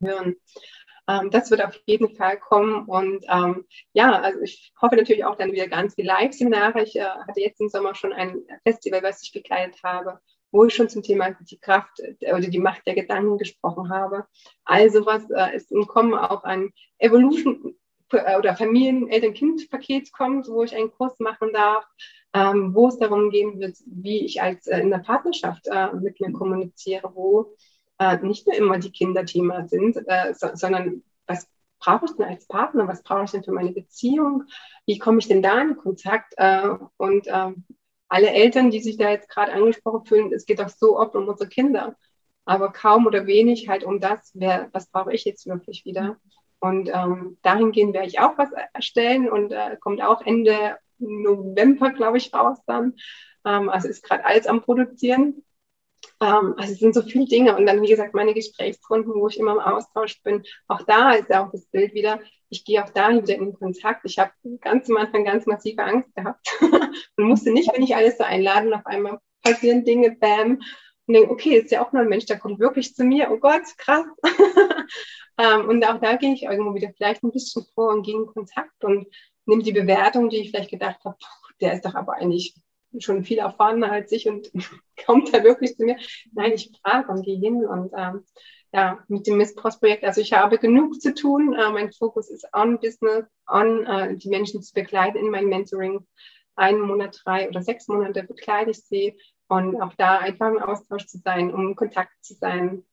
gehören. 0.01 0.37
Ähm, 1.09 1.31
das 1.31 1.51
wird 1.51 1.65
auf 1.65 1.79
jeden 1.87 2.17
Fall 2.17 2.39
kommen. 2.41 2.87
Und 2.87 3.25
ähm, 3.29 3.67
ja, 3.93 4.21
also 4.21 4.41
ich 4.41 4.73
hoffe 4.81 4.97
natürlich 4.97 5.25
auch 5.25 5.37
dann 5.37 5.53
wieder 5.53 5.69
ganz 5.69 5.95
viele 5.95 6.09
Live-Seminare. 6.09 6.83
Ich 6.83 6.97
äh, 6.97 7.05
hatte 7.05 7.41
jetzt 7.41 7.61
im 7.61 7.69
Sommer 7.69 7.95
schon 7.95 8.13
ein 8.13 8.43
Festival, 8.65 9.03
was 9.03 9.23
ich 9.23 9.33
begleitet 9.33 9.81
habe 9.85 10.19
wo 10.51 10.65
ich 10.65 10.75
schon 10.75 10.89
zum 10.89 11.03
Thema 11.03 11.37
die 11.41 11.59
Kraft 11.59 12.01
äh, 12.21 12.33
oder 12.33 12.49
die 12.49 12.59
Macht 12.59 12.87
der 12.87 12.95
Gedanken 12.95 13.39
gesprochen 13.39 13.91
habe. 13.91 14.27
Also 14.65 15.07
was 15.07 15.29
äh, 15.31 15.57
ist 15.57 15.73
im 15.73 15.87
Kommen 15.87 16.15
auch 16.15 16.45
ein 16.45 16.73
Evolution 16.99 17.75
äh, 18.13 18.37
oder 18.39 18.57
Familien-Eltern-Kind-Paket 18.57 20.13
kommt, 20.13 20.49
wo 20.49 20.63
ich 20.63 20.75
einen 20.75 20.93
Kurs 20.93 21.19
machen 21.19 21.53
darf, 21.53 21.85
ähm, 22.35 22.75
wo 22.75 22.89
es 22.89 22.99
darum 22.99 23.31
gehen 23.31 23.59
wird, 23.61 23.77
wie 23.87 24.25
ich 24.25 24.41
als 24.43 24.67
äh, 24.67 24.81
in 24.81 24.91
der 24.91 24.99
Partnerschaft 24.99 25.67
äh, 25.67 25.93
mit 25.95 26.21
mir 26.21 26.33
kommuniziere, 26.33 27.11
wo 27.15 27.55
äh, 27.99 28.19
nicht 28.19 28.47
nur 28.47 28.57
immer 28.57 28.79
die 28.79 28.93
Kinder 28.93 29.25
Thema 29.25 29.67
sind, 29.69 29.97
äh, 30.07 30.35
so, 30.35 30.49
sondern 30.55 31.03
was 31.27 31.49
brauche 31.81 32.07
ich 32.07 32.13
denn 32.13 32.27
als 32.27 32.47
Partner, 32.47 32.89
was 32.89 33.03
brauche 33.03 33.25
ich 33.25 33.31
denn 33.31 33.45
für 33.45 33.53
meine 33.53 33.73
Beziehung, 33.73 34.45
wie 34.87 34.99
komme 34.99 35.19
ich 35.19 35.29
denn 35.29 35.43
da 35.43 35.61
in 35.61 35.77
Kontakt 35.77 36.35
und 36.97 37.27
ähm, 37.29 37.65
alle 38.09 38.31
Eltern, 38.31 38.71
die 38.71 38.81
sich 38.81 38.97
da 38.97 39.11
jetzt 39.11 39.29
gerade 39.29 39.53
angesprochen 39.53 40.05
fühlen, 40.07 40.33
es 40.33 40.47
geht 40.47 40.61
doch 40.61 40.69
so 40.69 40.99
oft 40.99 41.15
um 41.15 41.29
unsere 41.29 41.49
Kinder, 41.49 41.97
aber 42.45 42.73
kaum 42.73 43.07
oder 43.07 43.27
wenig 43.27 43.69
halt 43.69 43.85
um 43.85 44.01
das, 44.01 44.31
wer, 44.35 44.69
was 44.73 44.89
brauche 44.91 45.13
ich 45.13 45.25
jetzt 45.25 45.47
wirklich 45.47 45.85
wieder. 45.85 46.17
Und 46.61 46.91
ähm, 46.93 47.39
dahingehend 47.43 47.95
werde 47.95 48.09
ich 48.09 48.21
auch 48.21 48.37
was 48.37 48.51
erstellen 48.73 49.31
und 49.31 49.53
äh, 49.53 49.77
kommt 49.79 50.03
auch 50.03 50.23
Ende 50.23 50.77
November, 50.99 51.91
glaube 51.91 52.19
ich, 52.19 52.33
raus 52.35 52.59
dann. 52.67 52.95
Ähm, 53.45 53.69
also 53.69 53.89
ist 53.89 54.03
gerade 54.03 54.25
alles 54.25 54.47
am 54.47 54.63
Produzieren. 54.63 55.45
Ähm, 56.21 56.55
also 56.57 56.73
es 56.73 56.79
sind 56.79 56.95
so 56.95 57.03
viele 57.03 57.27
Dinge. 57.27 57.57
Und 57.57 57.67
dann, 57.67 57.83
wie 57.83 57.89
gesagt, 57.89 58.15
meine 58.15 58.35
Gesprächsrunden, 58.35 59.15
wo 59.15 59.29
ich 59.29 59.39
immer 59.39 59.53
im 59.53 59.61
Austausch 59.61 60.21
bin. 60.23 60.45
Auch 60.67 60.83
da 60.83 61.13
ist 61.13 61.31
ja 61.31 61.47
auch 61.47 61.53
das 61.53 61.67
Bild 61.67 61.95
wieder, 61.95 62.21
ich 62.51 62.65
gehe 62.65 62.83
auch 62.83 62.91
da 62.91 63.11
wieder 63.11 63.35
in 63.35 63.55
Kontakt. 63.55 64.05
Ich 64.05 64.19
habe 64.19 64.33
ganz 64.61 64.89
am 64.89 64.97
Anfang 64.97 65.25
ganz 65.25 65.47
massive 65.47 65.83
Angst 65.83 66.15
gehabt 66.15 66.47
und 67.17 67.25
musste 67.25 67.51
nicht, 67.51 67.73
wenn 67.75 67.83
ich 67.83 67.95
alles 67.95 68.19
so 68.19 68.25
einladen, 68.25 68.73
auf 68.73 68.87
einmal 68.87 69.19
passieren 69.43 69.85
Dinge, 69.85 70.13
bam, 70.13 70.61
und 71.09 71.15
denke, 71.15 71.31
okay, 71.31 71.57
ist 71.57 71.71
ja 71.71 71.85
auch 71.85 71.93
nur 71.93 72.03
ein 72.03 72.09
Mensch, 72.09 72.27
der 72.27 72.39
kommt 72.39 72.61
wirklich 72.61 72.95
zu 72.95 73.03
mir, 73.03 73.31
oh 73.31 73.39
Gott, 73.39 73.63
krass. 73.79 74.05
ähm, 75.39 75.69
und 75.69 75.85
auch 75.87 75.99
da 76.01 76.17
gehe 76.17 76.35
ich 76.35 76.43
irgendwo 76.43 76.75
wieder 76.75 76.93
vielleicht 76.95 77.23
ein 77.23 77.33
bisschen 77.33 77.65
vor 77.75 77.95
und 77.95 78.03
gehe 78.03 78.15
in 78.15 78.27
Kontakt 78.27 78.85
und 78.85 79.07
nehme 79.47 79.63
die 79.63 79.73
Bewertung, 79.73 80.29
die 80.29 80.37
ich 80.37 80.51
vielleicht 80.51 80.71
gedacht 80.71 81.03
habe, 81.05 81.17
der 81.63 81.73
ist 81.73 81.87
doch 81.87 81.95
aber 81.95 82.15
eigentlich 82.15 82.55
schon 82.99 83.25
viel 83.25 83.39
erfahrener 83.39 83.91
als 83.91 84.13
ich 84.13 84.29
und 84.29 84.51
kommt 85.07 85.33
da 85.33 85.43
wirklich 85.43 85.77
zu 85.77 85.85
mir. 85.85 85.97
Nein, 86.33 86.53
ich 86.53 86.71
frage 86.83 87.11
und 87.11 87.25
gehe 87.25 87.39
hin 87.39 87.65
und 87.65 87.91
ähm, 87.97 88.25
ja, 88.73 88.99
mit 89.09 89.27
dem 89.27 89.39
Missbrauchsprojekt. 89.39 90.05
Also 90.05 90.21
ich 90.21 90.33
habe 90.33 90.59
genug 90.59 91.01
zu 91.01 91.15
tun. 91.15 91.55
Äh, 91.55 91.71
mein 91.71 91.93
Fokus 91.93 92.31
ist 92.31 92.47
on 92.53 92.79
Business, 92.79 93.25
on 93.47 93.87
äh, 93.87 94.17
die 94.17 94.29
Menschen 94.29 94.63
zu 94.63 94.75
begleiten 94.75 95.19
in 95.19 95.31
meinem 95.31 95.49
Mentoring. 95.49 96.07
Einen 96.55 96.81
Monat, 96.81 97.21
drei 97.25 97.49
oder 97.49 97.63
sechs 97.63 97.89
Monate 97.89 98.25
begleite 98.25 98.71
ich 98.71 98.85
sie 98.85 99.17
und 99.49 99.81
auch 99.81 99.95
da 99.95 100.19
einfach 100.19 100.49
im 100.49 100.59
Austausch 100.59 101.07
zu 101.07 101.19
sein, 101.19 101.53
um 101.53 101.69
in 101.69 101.77
Kontakt 101.77 102.13
zu 102.21 102.35
sein. 102.35 102.85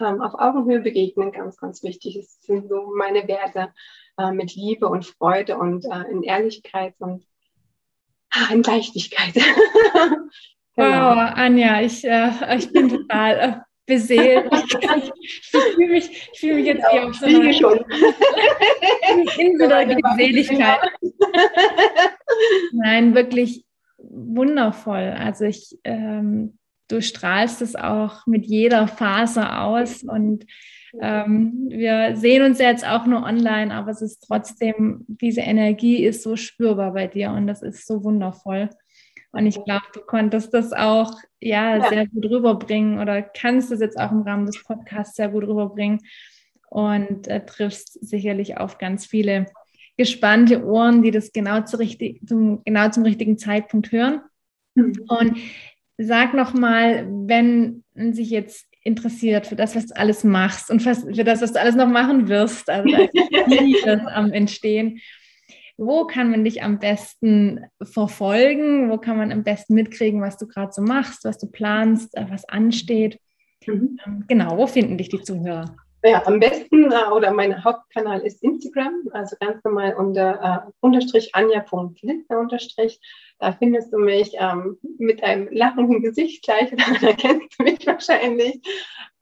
Ähm, 0.00 0.22
auf 0.22 0.34
Augenhöhe 0.34 0.80
begegnen, 0.80 1.32
ganz, 1.32 1.58
ganz 1.58 1.82
wichtig. 1.82 2.16
Es 2.16 2.40
sind 2.40 2.68
so 2.68 2.92
meine 2.96 3.28
Werte 3.28 3.72
äh, 4.16 4.32
mit 4.32 4.54
Liebe 4.54 4.88
und 4.88 5.06
Freude 5.06 5.58
und 5.58 5.84
äh, 5.84 6.10
in 6.10 6.22
Ehrlichkeit 6.22 6.94
und 6.98 7.26
ah, 8.30 8.52
in 8.52 8.62
Leichtigkeit. 8.62 9.34
genau. 10.74 11.10
Wow, 11.16 11.32
Anja, 11.34 11.82
ich, 11.82 12.04
äh, 12.04 12.56
ich 12.56 12.72
bin 12.72 12.88
total 12.88 13.38
äh, 13.38 13.73
beseelt. 13.86 14.50
Ich, 15.26 15.50
fühle 15.50 15.88
mich, 15.88 16.30
ich 16.32 16.40
fühle 16.40 16.54
mich 16.54 16.66
jetzt 16.66 16.84
wie 16.92 16.98
auf 17.00 17.14
so 17.14 17.26
einer 17.26 17.52
schon. 17.52 17.78
Insel 19.38 19.68
der 19.68 19.86
Glückseligkeit. 19.86 20.78
Nein, 22.72 23.14
wirklich 23.14 23.64
wundervoll. 23.98 25.14
Also 25.18 25.44
ich, 25.44 25.78
ähm, 25.84 26.58
du 26.88 27.00
strahlst 27.00 27.62
es 27.62 27.76
auch 27.76 28.26
mit 28.26 28.46
jeder 28.46 28.88
Phase 28.88 29.58
aus 29.58 30.02
und 30.02 30.46
ähm, 31.00 31.68
wir 31.70 32.16
sehen 32.16 32.44
uns 32.44 32.58
jetzt 32.58 32.86
auch 32.86 33.06
nur 33.06 33.22
online, 33.24 33.74
aber 33.74 33.90
es 33.90 34.02
ist 34.02 34.24
trotzdem, 34.26 35.04
diese 35.08 35.40
Energie 35.40 36.04
ist 36.04 36.22
so 36.22 36.36
spürbar 36.36 36.92
bei 36.92 37.06
dir 37.06 37.30
und 37.30 37.46
das 37.46 37.62
ist 37.62 37.86
so 37.86 38.04
wundervoll. 38.04 38.70
Und 39.34 39.46
ich 39.46 39.62
glaube, 39.64 39.84
du 39.92 40.00
konntest 40.00 40.54
das 40.54 40.72
auch 40.72 41.12
ja, 41.40 41.76
ja, 41.76 41.88
sehr 41.88 42.06
gut 42.06 42.24
rüberbringen 42.26 43.00
oder 43.00 43.20
kannst 43.20 43.72
es 43.72 43.80
jetzt 43.80 43.98
auch 43.98 44.12
im 44.12 44.22
Rahmen 44.22 44.46
des 44.46 44.62
Podcasts 44.62 45.16
sehr 45.16 45.28
gut 45.28 45.44
rüberbringen 45.44 46.00
und 46.70 47.26
äh, 47.26 47.44
triffst 47.44 47.98
sicherlich 48.06 48.58
auf 48.58 48.78
ganz 48.78 49.06
viele 49.06 49.46
gespannte 49.96 50.64
Ohren, 50.64 51.02
die 51.02 51.10
das 51.10 51.32
genau, 51.32 51.62
zu 51.62 51.78
richtig, 51.78 52.20
zum, 52.26 52.62
genau 52.64 52.88
zum 52.90 53.02
richtigen 53.02 53.38
Zeitpunkt 53.38 53.92
hören. 53.92 54.20
Mhm. 54.74 54.94
Und 55.08 55.36
sag 55.98 56.34
nochmal, 56.34 57.06
wenn 57.08 57.84
sich 57.94 58.30
jetzt 58.30 58.66
interessiert 58.82 59.46
für 59.46 59.56
das, 59.56 59.74
was 59.74 59.86
du 59.86 59.96
alles 59.96 60.24
machst 60.24 60.70
und 60.70 60.80
für 60.80 61.24
das, 61.24 61.42
was 61.42 61.52
du 61.52 61.60
alles 61.60 61.74
noch 61.74 61.88
machen 61.88 62.28
wirst, 62.28 62.68
also 62.68 62.88
das 63.84 64.06
am 64.06 64.32
Entstehen, 64.32 65.00
wo 65.76 66.06
kann 66.06 66.30
man 66.30 66.44
dich 66.44 66.62
am 66.62 66.78
besten 66.78 67.66
verfolgen? 67.82 68.90
Wo 68.90 68.98
kann 68.98 69.16
man 69.16 69.32
am 69.32 69.42
besten 69.42 69.74
mitkriegen, 69.74 70.20
was 70.20 70.36
du 70.36 70.46
gerade 70.46 70.72
so 70.72 70.82
machst, 70.82 71.24
was 71.24 71.38
du 71.38 71.46
planst, 71.46 72.16
äh, 72.16 72.26
was 72.28 72.48
ansteht? 72.48 73.18
Mhm. 73.66 73.98
Ähm, 74.06 74.24
genau, 74.28 74.56
wo 74.56 74.66
finden 74.66 74.98
dich 74.98 75.08
die 75.08 75.22
Zuhörer? 75.22 75.76
Ja, 76.06 76.22
am 76.26 76.38
besten 76.38 76.92
äh, 76.92 77.10
oder 77.14 77.32
mein 77.32 77.64
Hauptkanal 77.64 78.20
ist 78.20 78.42
Instagram, 78.42 79.08
also 79.12 79.36
ganz 79.40 79.64
normal 79.64 79.94
unter 79.94 80.66
äh, 80.66 80.70
unterstrich 80.80 81.34
anja.lindner 81.34 82.38
unterstrich. 82.38 83.00
Da 83.38 83.52
findest 83.52 83.90
du 83.90 83.98
mich 83.98 84.34
ähm, 84.38 84.78
mit 84.98 85.24
einem 85.24 85.48
lachenden 85.50 86.02
Gesicht 86.02 86.44
gleich, 86.44 86.70
da 87.00 87.06
erkennst 87.06 87.58
du 87.58 87.64
mich 87.64 87.86
wahrscheinlich, 87.86 88.56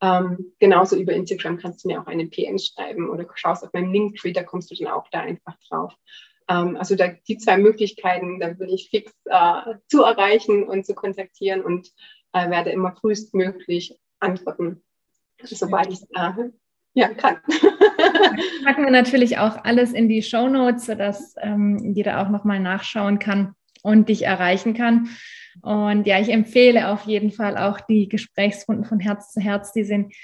ähm, 0.02 0.52
genauso 0.58 0.96
über 0.96 1.12
Instagram 1.12 1.58
kannst 1.58 1.84
du 1.84 1.88
mir 1.88 2.00
auch 2.00 2.06
eine 2.06 2.26
PN 2.26 2.58
schreiben 2.58 3.08
oder 3.08 3.24
schaust 3.34 3.64
auf 3.64 3.72
meinem 3.72 3.92
Linktree, 3.92 4.32
da 4.32 4.42
kommst 4.42 4.70
du 4.70 4.74
dann 4.74 4.92
auch 4.92 5.08
da 5.10 5.20
einfach 5.20 5.56
drauf. 5.68 5.94
Ähm, 6.48 6.76
also 6.76 6.96
da, 6.96 7.08
die 7.28 7.38
zwei 7.38 7.56
Möglichkeiten, 7.56 8.40
da 8.40 8.48
bin 8.48 8.68
ich 8.68 8.90
fix 8.90 9.12
äh, 9.26 9.74
zu 9.86 10.02
erreichen 10.02 10.64
und 10.64 10.84
zu 10.84 10.94
kontaktieren 10.94 11.62
und 11.62 11.88
äh, 12.32 12.50
werde 12.50 12.70
immer 12.70 12.96
frühestmöglich 12.96 13.96
antworten, 14.18 14.82
sobald 15.40 15.86
ich 15.86 16.02
es 16.02 16.08
äh, 16.14 16.50
ja, 16.94 17.08
kann. 17.14 17.36
packen 18.64 18.84
wir 18.84 18.90
natürlich 18.90 19.38
auch 19.38 19.64
alles 19.64 19.92
in 19.92 20.08
die 20.08 20.22
Show 20.22 20.48
Notes, 20.48 20.86
sodass 20.86 21.36
ähm, 21.40 21.94
jeder 21.94 22.20
auch 22.20 22.28
nochmal 22.28 22.58
nachschauen 22.58 23.20
kann 23.20 23.54
und 23.82 24.08
dich 24.08 24.24
erreichen 24.24 24.74
kann. 24.74 25.08
Und 25.60 26.06
ja, 26.06 26.18
ich 26.18 26.30
empfehle 26.30 26.88
auf 26.88 27.04
jeden 27.04 27.30
Fall 27.30 27.58
auch 27.58 27.80
die 27.80 28.08
Gesprächsrunden 28.08 28.84
von 28.84 29.00
Herz 29.00 29.32
zu 29.32 29.40
Herz. 29.40 29.72
Die 29.72 29.84
sind 29.84 30.14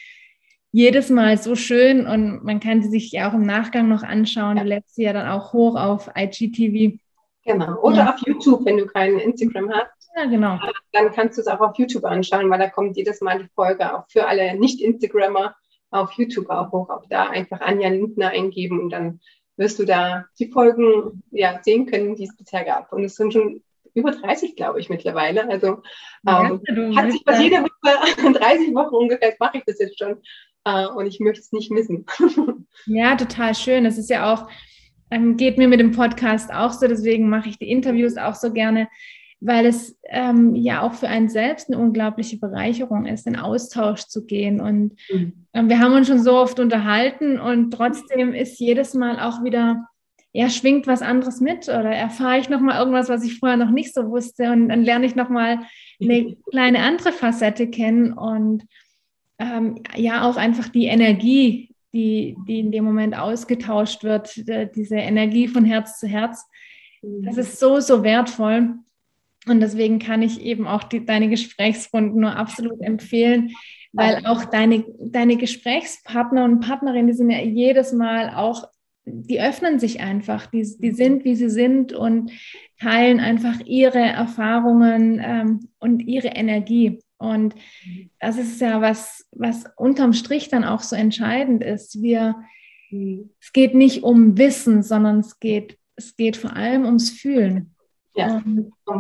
jedes 0.71 1.11
Mal 1.11 1.39
so 1.39 1.55
schön 1.55 2.07
und 2.07 2.45
man 2.45 2.61
kann 2.61 2.83
sie 2.83 2.89
sich 2.89 3.13
ja 3.13 3.29
auch 3.29 3.35
im 3.35 3.45
Nachgang 3.47 3.89
noch 3.89 4.03
anschauen. 4.03 4.57
Ja. 4.57 4.63
Du 4.63 4.69
lädst 4.69 4.95
sie 4.95 5.05
ja 5.05 5.13
dann 5.13 5.29
auch 5.29 5.53
hoch 5.53 5.77
auf 5.77 6.11
IGTV. 6.17 6.99
Genau. 7.45 7.81
Oder 7.81 7.97
ja. 7.97 8.15
auf 8.15 8.21
YouTube, 8.27 8.65
wenn 8.65 8.77
du 8.77 8.87
kein 8.87 9.19
Instagram 9.19 9.71
hast. 9.71 10.11
Ja, 10.17 10.27
genau. 10.27 10.59
Dann 10.93 11.13
kannst 11.13 11.39
du 11.39 11.43
es 11.43 11.47
auch 11.47 11.61
auf 11.61 11.79
YouTube 11.79 12.05
anschauen, 12.05 12.51
weil 12.51 12.59
da 12.59 12.69
kommt 12.69 12.97
jedes 12.97 13.21
Mal 13.21 13.39
die 13.39 13.49
Folge 13.55 13.95
auch 13.95 14.05
für 14.09 14.27
alle 14.27 14.59
Nicht-Instagrammer 14.59 15.55
auf 15.91 16.13
YouTube 16.13 16.51
auch 16.51 16.73
hoch. 16.73 16.91
Auch 16.91 17.05
da 17.09 17.29
einfach 17.29 17.61
Anja 17.61 17.89
Lindner 17.89 18.31
eingeben 18.31 18.81
und 18.81 18.91
dann 18.91 19.21
wirst 19.59 19.79
du 19.79 19.85
da 19.85 20.25
die 20.39 20.51
Folgen 20.51 21.23
ja, 21.31 21.61
sehen 21.63 21.87
können, 21.87 22.15
die 22.15 22.25
es 22.25 22.37
bisher 22.37 22.65
gab. 22.65 22.93
Und 22.93 23.05
es 23.05 23.17
sind 23.17 23.33
schon 23.33 23.63
über 23.95 24.13
30, 24.13 24.57
glaube 24.57 24.81
ich, 24.81 24.89
mittlerweile. 24.89 25.49
Also 25.49 25.83
ähm, 26.27 26.61
ja, 26.93 27.03
hat 27.03 27.13
sich 27.13 27.23
fast 27.27 27.43
jede 27.43 27.63
Woche, 27.63 28.33
30 28.39 28.75
Wochen 28.75 28.95
ungefähr, 28.95 29.35
mache 29.41 29.59
ich 29.59 29.65
das 29.67 29.79
jetzt 29.79 29.99
schon. 29.99 30.17
Äh, 30.65 30.87
und 30.87 31.07
ich 31.07 31.21
möchte 31.21 31.41
es 31.41 31.53
nicht 31.53 31.71
missen. 31.71 32.07
ja, 32.87 33.17
total 33.17 33.55
schön. 33.55 33.85
Es 33.85 33.99
ist 33.99 34.11
ja 34.11 34.33
auch, 34.33 34.49
ähm, 35.11 35.37
geht 35.37 35.59
mir 35.59 35.69
mit 35.69 35.81
dem 35.81 35.93
Podcast 35.93 36.53
auch 36.53 36.73
so, 36.73 36.87
deswegen 36.87 37.29
mache 37.29 37.49
ich 37.49 37.59
die 37.59 37.71
Interviews 37.71 38.17
auch 38.17 38.35
so 38.35 38.53
gerne, 38.53 38.89
weil 39.41 39.67
es 39.67 39.97
ähm, 40.05 40.55
ja 40.55 40.83
auch 40.83 40.95
für 40.95 41.09
einen 41.09 41.29
selbst 41.29 41.69
eine 41.69 41.79
unglaubliche 41.79 42.39
Bereicherung 42.39 43.07
ist, 43.07 43.27
in 43.27 43.37
Austausch 43.37 44.03
zu 44.07 44.27
gehen. 44.27 44.61
Und 44.61 44.95
mhm. 45.11 45.47
ähm, 45.53 45.69
wir 45.69 45.79
haben 45.79 45.95
uns 45.95 46.09
schon 46.09 46.23
so 46.23 46.37
oft 46.37 46.59
unterhalten 46.59 47.39
und 47.39 47.71
trotzdem 47.73 48.35
ist 48.35 48.59
jedes 48.59 48.95
Mal 48.95 49.21
auch 49.21 49.45
wieder, 49.45 49.87
ja, 50.33 50.51
schwingt 50.51 50.87
was 50.87 51.03
anderes 51.03 51.41
mit 51.41 51.69
oder 51.69 51.91
erfahre 51.91 52.39
ich 52.39 52.49
nochmal 52.49 52.79
irgendwas, 52.79 53.09
was 53.09 53.25
ich 53.25 53.39
vorher 53.39 53.57
noch 53.57 53.71
nicht 53.71 53.95
so 53.95 54.11
wusste 54.11 54.51
und 54.51 54.69
dann 54.69 54.83
lerne 54.83 55.07
ich 55.07 55.15
nochmal 55.15 55.61
eine 56.01 56.37
kleine 56.51 56.81
andere 56.81 57.13
Facette 57.13 57.69
kennen 57.69 58.13
und 58.13 58.65
ähm, 59.39 59.83
ja, 59.95 60.29
auch 60.29 60.37
einfach 60.37 60.69
die 60.69 60.87
Energie, 60.87 61.75
die, 61.93 62.37
die 62.49 62.59
in 62.59 62.73
dem 62.73 62.85
Moment 62.85 63.17
ausgetauscht 63.17 64.03
wird, 64.03 64.35
diese 64.75 64.97
Energie 64.97 65.47
von 65.47 65.65
Herz 65.65 66.01
zu 66.01 66.09
Herz. 66.09 66.45
Das 67.03 67.37
mhm. 67.37 67.41
ist 67.41 67.61
so, 67.61 67.79
so 67.79 68.03
wertvoll. 68.03 68.75
Und 69.51 69.61
deswegen 69.61 69.99
kann 69.99 70.23
ich 70.23 70.41
eben 70.41 70.67
auch 70.67 70.85
die, 70.85 71.05
deine 71.05 71.29
Gesprächsrunden 71.29 72.21
nur 72.21 72.37
absolut 72.37 72.81
empfehlen, 72.83 73.53
weil 73.93 74.27
auch 74.27 74.45
deine, 74.45 74.85
deine 75.01 75.37
Gesprächspartner 75.37 76.45
und 76.45 76.61
Partnerinnen, 76.61 77.07
die 77.07 77.15
sind 77.15 77.31
ja 77.31 77.41
jedes 77.41 77.93
Mal 77.93 78.35
auch, 78.35 78.69
die 79.05 79.41
öffnen 79.41 79.79
sich 79.79 80.01
einfach, 80.01 80.47
die, 80.47 80.67
die 80.79 80.91
sind, 80.93 81.25
wie 81.25 81.35
sie 81.35 81.49
sind 81.49 81.93
und 81.93 82.31
teilen 82.79 83.21
einfach 83.21 83.61
ihre 83.65 84.01
Erfahrungen 84.01 85.21
ähm, 85.23 85.69
und 85.79 86.01
ihre 86.01 86.29
Energie. 86.29 87.01
Und 87.17 87.55
das 88.21 88.39
ist 88.39 88.61
ja 88.61 88.81
was, 88.81 89.27
was 89.33 89.65
unterm 89.77 90.13
Strich 90.13 90.49
dann 90.49 90.65
auch 90.65 90.83
so 90.83 90.95
entscheidend 90.95 91.65
ist. 91.65 92.01
Wir, 92.03 92.37
mhm. 92.91 93.31
es 93.41 93.53
geht 93.53 93.75
nicht 93.75 94.03
um 94.03 94.37
Wissen, 94.39 94.83
sondern 94.83 95.21
es 95.21 95.41
geht, 95.41 95.79
es 95.97 96.17
geht 96.17 96.37
vor 96.37 96.55
allem 96.55 96.85
ums 96.85 97.11
Fühlen. 97.11 97.75
Ja, 98.19 98.43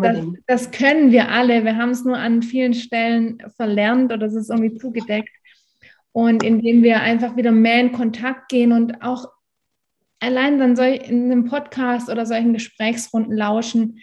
das, 0.03 0.27
das, 0.47 0.71
können 0.71 1.11
wir 1.11 1.31
alle. 1.31 1.65
Wir 1.65 1.77
haben 1.77 1.91
es 1.91 2.05
nur 2.05 2.17
an 2.17 2.43
vielen 2.43 2.75
Stellen 2.75 3.39
verlernt 3.57 4.13
oder 4.13 4.27
es 4.27 4.35
ist 4.35 4.51
irgendwie 4.51 4.77
zugedeckt. 4.79 5.31
Und 6.13 6.43
indem 6.43 6.83
wir 6.83 7.01
einfach 7.01 7.37
wieder 7.37 7.53
mehr 7.53 7.81
in 7.81 7.93
Kontakt 7.93 8.49
gehen 8.49 8.73
und 8.73 9.03
auch 9.03 9.27
allein 10.21 10.59
dann 10.59 10.77
in 10.77 11.31
einem 11.31 11.45
Podcast 11.45 12.09
oder 12.09 12.27
solchen 12.27 12.53
Gesprächsrunden 12.53 13.37
lauschen, 13.37 14.01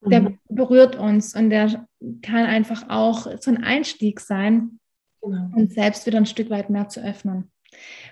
der 0.00 0.22
mhm. 0.22 0.38
berührt 0.48 0.96
uns 0.96 1.34
und 1.34 1.50
der 1.50 1.86
kann 2.22 2.46
einfach 2.46 2.88
auch 2.88 3.26
so 3.40 3.50
ein 3.50 3.64
Einstieg 3.64 4.20
sein, 4.20 4.78
genau. 5.20 5.50
uns 5.56 5.74
selbst 5.74 6.06
wieder 6.06 6.18
ein 6.18 6.26
Stück 6.26 6.50
weit 6.50 6.70
mehr 6.70 6.88
zu 6.88 7.00
öffnen. 7.00 7.50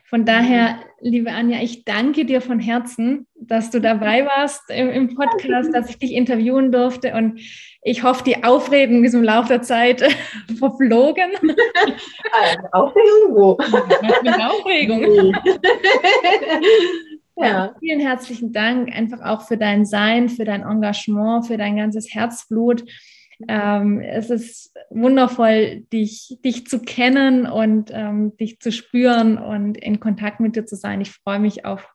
Von 0.08 0.24
daher, 0.24 0.78
liebe 1.00 1.32
Anja, 1.32 1.60
ich 1.60 1.84
danke 1.84 2.24
dir 2.24 2.40
von 2.40 2.60
Herzen, 2.60 3.26
dass 3.34 3.70
du 3.70 3.80
dabei 3.80 4.24
warst 4.24 4.70
im, 4.70 4.88
im 4.88 5.14
Podcast, 5.16 5.74
dass 5.74 5.90
ich 5.90 5.98
dich 5.98 6.12
interviewen 6.12 6.70
durfte 6.70 7.14
und 7.14 7.40
ich 7.82 8.04
hoffe, 8.04 8.22
die 8.22 8.44
Aufregung 8.44 9.04
ist 9.04 9.14
im 9.14 9.24
Laufe 9.24 9.48
der 9.48 9.62
Zeit 9.62 10.02
verflogen. 10.58 11.30
Also, 12.32 12.68
Aufregung 12.72 13.34
wo? 13.34 13.58
Ja, 14.24 14.50
Aufregung. 14.50 15.34
Ja, 17.36 17.74
vielen 17.80 18.00
herzlichen 18.00 18.52
Dank 18.52 18.94
einfach 18.94 19.20
auch 19.22 19.42
für 19.46 19.56
dein 19.56 19.84
Sein, 19.84 20.28
für 20.28 20.44
dein 20.44 20.62
Engagement, 20.62 21.46
für 21.46 21.56
dein 21.56 21.76
ganzes 21.76 22.12
Herzblut. 22.14 22.84
Ähm, 23.48 24.00
es 24.00 24.30
ist 24.30 24.74
wundervoll, 24.90 25.84
dich, 25.92 26.38
dich 26.44 26.66
zu 26.66 26.80
kennen 26.80 27.46
und 27.46 27.90
ähm, 27.92 28.36
dich 28.36 28.60
zu 28.60 28.72
spüren 28.72 29.38
und 29.38 29.76
in 29.76 30.00
Kontakt 30.00 30.40
mit 30.40 30.56
dir 30.56 30.64
zu 30.64 30.76
sein. 30.76 31.00
Ich 31.00 31.12
freue 31.12 31.38
mich 31.38 31.64
auf 31.64 31.88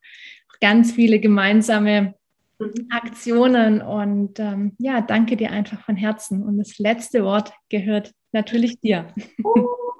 ganz 0.60 0.92
viele 0.92 1.20
gemeinsame 1.20 2.14
mhm. 2.60 2.74
Aktionen 2.92 3.82
und 3.82 4.40
ähm, 4.40 4.74
ja, 4.78 5.02
danke 5.02 5.36
dir 5.36 5.52
einfach 5.52 5.82
von 5.82 5.96
Herzen. 5.96 6.44
Und 6.44 6.58
das 6.58 6.78
letzte 6.78 7.24
Wort 7.24 7.52
gehört 7.70 8.14
natürlich 8.32 8.80
dir. 8.80 9.08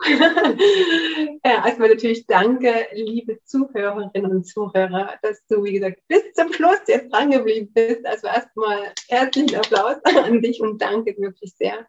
Ja, 1.44 1.66
erstmal 1.66 1.90
natürlich 1.90 2.28
danke, 2.28 2.88
liebe 2.94 3.40
Zuhörerinnen 3.46 4.32
und 4.32 4.44
Zuhörer, 4.46 5.16
dass 5.24 5.46
du, 5.48 5.64
wie 5.64 5.74
gesagt, 5.74 6.02
bis 6.08 6.34
zum 6.34 6.54
Schluss 6.54 6.80
jetzt 6.88 7.12
dran 7.12 7.32
geblieben 7.32 7.72
bist. 7.74 8.06
Also 8.06 8.28
erstmal 8.28 8.94
herzlichen 9.10 9.56
Applaus 9.56 9.98
an 10.04 10.42
dich 10.42 10.62
und 10.62 10.82
danke 10.82 11.16
wirklich 11.18 11.54
sehr 11.56 11.88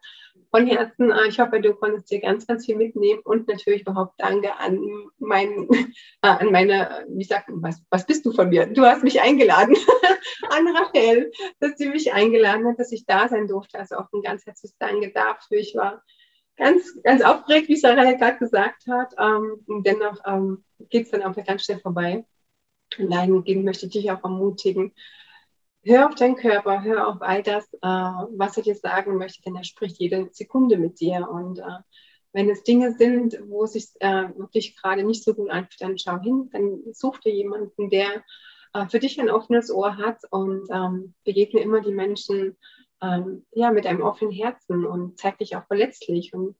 von 0.49 0.67
Herzen. 0.67 1.11
Äh, 1.11 1.27
ich 1.29 1.39
hoffe, 1.39 1.59
du 1.59 1.73
konntest 1.73 2.11
dir 2.11 2.19
ganz, 2.19 2.45
ganz 2.45 2.65
viel 2.65 2.75
mitnehmen 2.75 3.21
und 3.23 3.47
natürlich 3.47 3.81
überhaupt 3.81 4.13
danke 4.17 4.55
an, 4.57 4.79
mein, 5.19 5.67
äh, 6.21 6.27
an 6.27 6.51
meine, 6.51 7.05
wie 7.09 7.23
sagt 7.23 7.49
man, 7.49 7.61
was, 7.61 7.81
was 7.89 8.05
bist 8.05 8.25
du 8.25 8.31
von 8.31 8.49
mir? 8.49 8.67
Du 8.67 8.83
hast 8.83 9.03
mich 9.03 9.21
eingeladen, 9.21 9.75
an 10.49 10.67
Rachel, 10.75 11.31
dass 11.59 11.77
sie 11.77 11.89
mich 11.89 12.13
eingeladen 12.13 12.67
hat, 12.67 12.79
dass 12.79 12.91
ich 12.91 13.05
da 13.05 13.27
sein 13.27 13.47
durfte. 13.47 13.79
Also 13.79 13.95
auch 13.97 14.11
ein 14.13 14.21
ganz 14.21 14.45
herzliches 14.45 14.77
Danke 14.77 15.11
dafür. 15.11 15.57
Ich 15.57 15.75
war 15.75 16.03
ganz, 16.57 17.01
ganz 17.03 17.21
aufgeregt, 17.21 17.69
wie 17.69 17.75
Sarah 17.75 18.11
gerade 18.13 18.37
gesagt 18.37 18.85
hat. 18.87 19.13
Ähm, 19.19 19.63
und 19.67 19.85
dennoch 19.85 20.19
ähm, 20.25 20.63
geht 20.89 21.05
es 21.05 21.11
dann 21.11 21.23
auch 21.23 21.35
ganz 21.45 21.65
schnell 21.65 21.79
vorbei. 21.79 22.25
Und 22.97 23.11
dahingehend 23.11 23.65
möchte 23.65 23.87
ich 23.87 23.93
dich 23.93 24.11
auch 24.11 24.23
ermutigen. 24.23 24.93
Hör 25.83 26.07
auf 26.07 26.15
deinen 26.15 26.35
Körper, 26.35 26.83
hör 26.83 27.07
auf 27.07 27.21
all 27.21 27.43
das, 27.43 27.65
äh, 27.73 27.79
was 27.81 28.55
er 28.57 28.63
dir 28.63 28.75
sagen 28.75 29.17
möchte, 29.17 29.41
denn 29.43 29.55
er 29.55 29.63
spricht 29.63 29.99
jede 29.99 30.29
Sekunde 30.31 30.77
mit 30.77 30.99
dir. 30.99 31.27
Und 31.29 31.59
äh, 31.59 31.79
wenn 32.31 32.49
es 32.49 32.63
Dinge 32.63 32.93
sind, 32.93 33.37
wo 33.47 33.63
es 33.63 33.73
sich 33.73 33.89
äh, 33.99 34.29
wirklich 34.37 34.75
gerade 34.77 35.03
nicht 35.03 35.23
so 35.23 35.33
gut 35.33 35.49
anfühlt, 35.49 35.81
dann 35.81 35.97
schau 35.97 36.19
hin, 36.19 36.49
dann 36.51 36.81
such 36.93 37.19
dir 37.19 37.33
jemanden, 37.33 37.89
der 37.89 38.23
äh, 38.73 38.87
für 38.87 38.99
dich 38.99 39.19
ein 39.19 39.29
offenes 39.29 39.71
Ohr 39.71 39.97
hat 39.97 40.21
und 40.31 40.67
ähm, 40.71 41.13
begegne 41.25 41.61
immer 41.61 41.81
die 41.81 41.93
Menschen, 41.93 42.57
ähm, 43.03 43.45
ja, 43.51 43.71
mit 43.71 43.85
einem 43.85 44.01
offenen 44.01 44.33
Herzen 44.33 44.85
und 44.85 45.19
zeig 45.19 45.37
dich 45.37 45.55
auch 45.55 45.67
verletzlich 45.67 46.33
und 46.33 46.55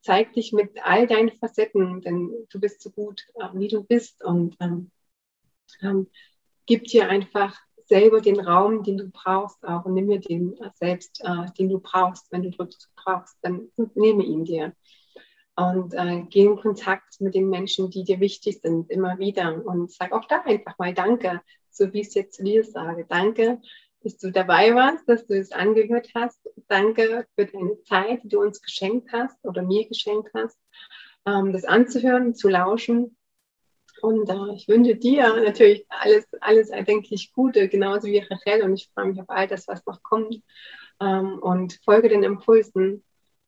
zeig 0.00 0.32
dich 0.32 0.52
mit 0.52 0.70
all 0.82 1.06
deinen 1.06 1.30
Facetten, 1.30 2.00
denn 2.00 2.32
du 2.50 2.58
bist 2.58 2.82
so 2.82 2.90
gut, 2.90 3.26
äh, 3.34 3.48
wie 3.52 3.68
du 3.68 3.84
bist 3.84 4.24
und 4.24 4.56
ähm, 4.60 4.90
ähm, 5.82 6.08
gib 6.66 6.84
dir 6.84 7.08
einfach 7.08 7.56
selber 7.86 8.20
den 8.20 8.40
Raum, 8.40 8.82
den 8.82 8.96
du 8.96 9.10
brauchst 9.10 9.64
auch 9.64 9.84
und 9.84 9.94
nimm 9.94 10.06
mir 10.06 10.20
den 10.20 10.56
äh, 10.58 10.70
selbst, 10.74 11.22
äh, 11.24 11.46
den 11.58 11.68
du 11.68 11.78
brauchst. 11.78 12.32
Wenn 12.32 12.42
du 12.42 12.58
wirklich 12.58 12.86
brauchst, 12.96 13.36
dann 13.42 13.68
nehme 13.94 14.24
ihn 14.24 14.44
dir. 14.44 14.72
Und 15.54 15.92
äh, 15.92 16.22
geh 16.30 16.46
in 16.46 16.56
Kontakt 16.56 17.20
mit 17.20 17.34
den 17.34 17.50
Menschen, 17.50 17.90
die 17.90 18.04
dir 18.04 18.20
wichtig 18.20 18.60
sind, 18.62 18.90
immer 18.90 19.18
wieder. 19.18 19.64
Und 19.66 19.92
sag 19.92 20.12
auch 20.12 20.24
da 20.24 20.40
einfach 20.42 20.78
mal 20.78 20.94
Danke, 20.94 21.42
so 21.70 21.92
wie 21.92 22.00
ich 22.00 22.08
es 22.08 22.14
jetzt 22.14 22.36
zu 22.36 22.44
dir 22.44 22.64
sage. 22.64 23.04
Danke, 23.06 23.60
dass 24.04 24.18
du 24.18 24.30
dabei 24.30 24.74
warst, 24.74 25.08
dass 25.08 25.26
du 25.26 25.38
es 25.38 25.52
angehört 25.52 26.10
hast. 26.14 26.40
Danke 26.68 27.26
für 27.34 27.46
deine 27.46 27.82
Zeit, 27.82 28.22
die 28.24 28.28
du 28.28 28.40
uns 28.40 28.60
geschenkt 28.60 29.12
hast 29.12 29.36
oder 29.44 29.62
mir 29.62 29.86
geschenkt 29.86 30.30
hast, 30.34 30.58
ähm, 31.26 31.52
das 31.52 31.64
anzuhören, 31.64 32.34
zu 32.34 32.48
lauschen. 32.48 33.16
Und 34.00 34.28
äh, 34.28 34.54
ich 34.54 34.68
wünsche 34.68 34.96
dir 34.96 35.40
natürlich 35.42 35.86
alles, 35.88 36.26
alles 36.40 36.70
erdenklich 36.70 37.32
Gute, 37.32 37.68
genauso 37.68 38.08
wie 38.08 38.18
Rachel. 38.18 38.62
Und 38.62 38.74
ich 38.74 38.90
freue 38.92 39.06
mich 39.06 39.20
auf 39.20 39.30
all 39.30 39.46
das, 39.46 39.68
was 39.68 39.84
noch 39.86 40.02
kommt. 40.02 40.42
Ähm, 41.00 41.38
und 41.38 41.78
folge 41.84 42.08
den 42.08 42.22
Impulsen, 42.22 43.04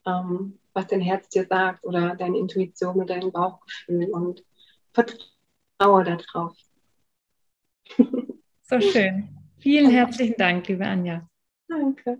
ähm, 0.06 0.58
was 0.72 0.86
dein 0.86 1.00
Herz 1.00 1.28
dir 1.28 1.46
sagt 1.46 1.84
oder 1.84 2.14
deine 2.14 2.38
Intuition 2.38 2.96
oder 2.96 3.18
dein 3.18 3.32
Bauchgefühl 3.32 4.10
und 4.10 4.44
vertraue 4.92 6.04
darauf. 6.04 6.56
So 8.66 8.80
schön. 8.80 9.28
Vielen 9.64 9.90
herzlichen 9.90 10.34
Dank, 10.36 10.68
liebe 10.68 10.84
Anja. 10.84 11.26
Danke. 11.68 12.18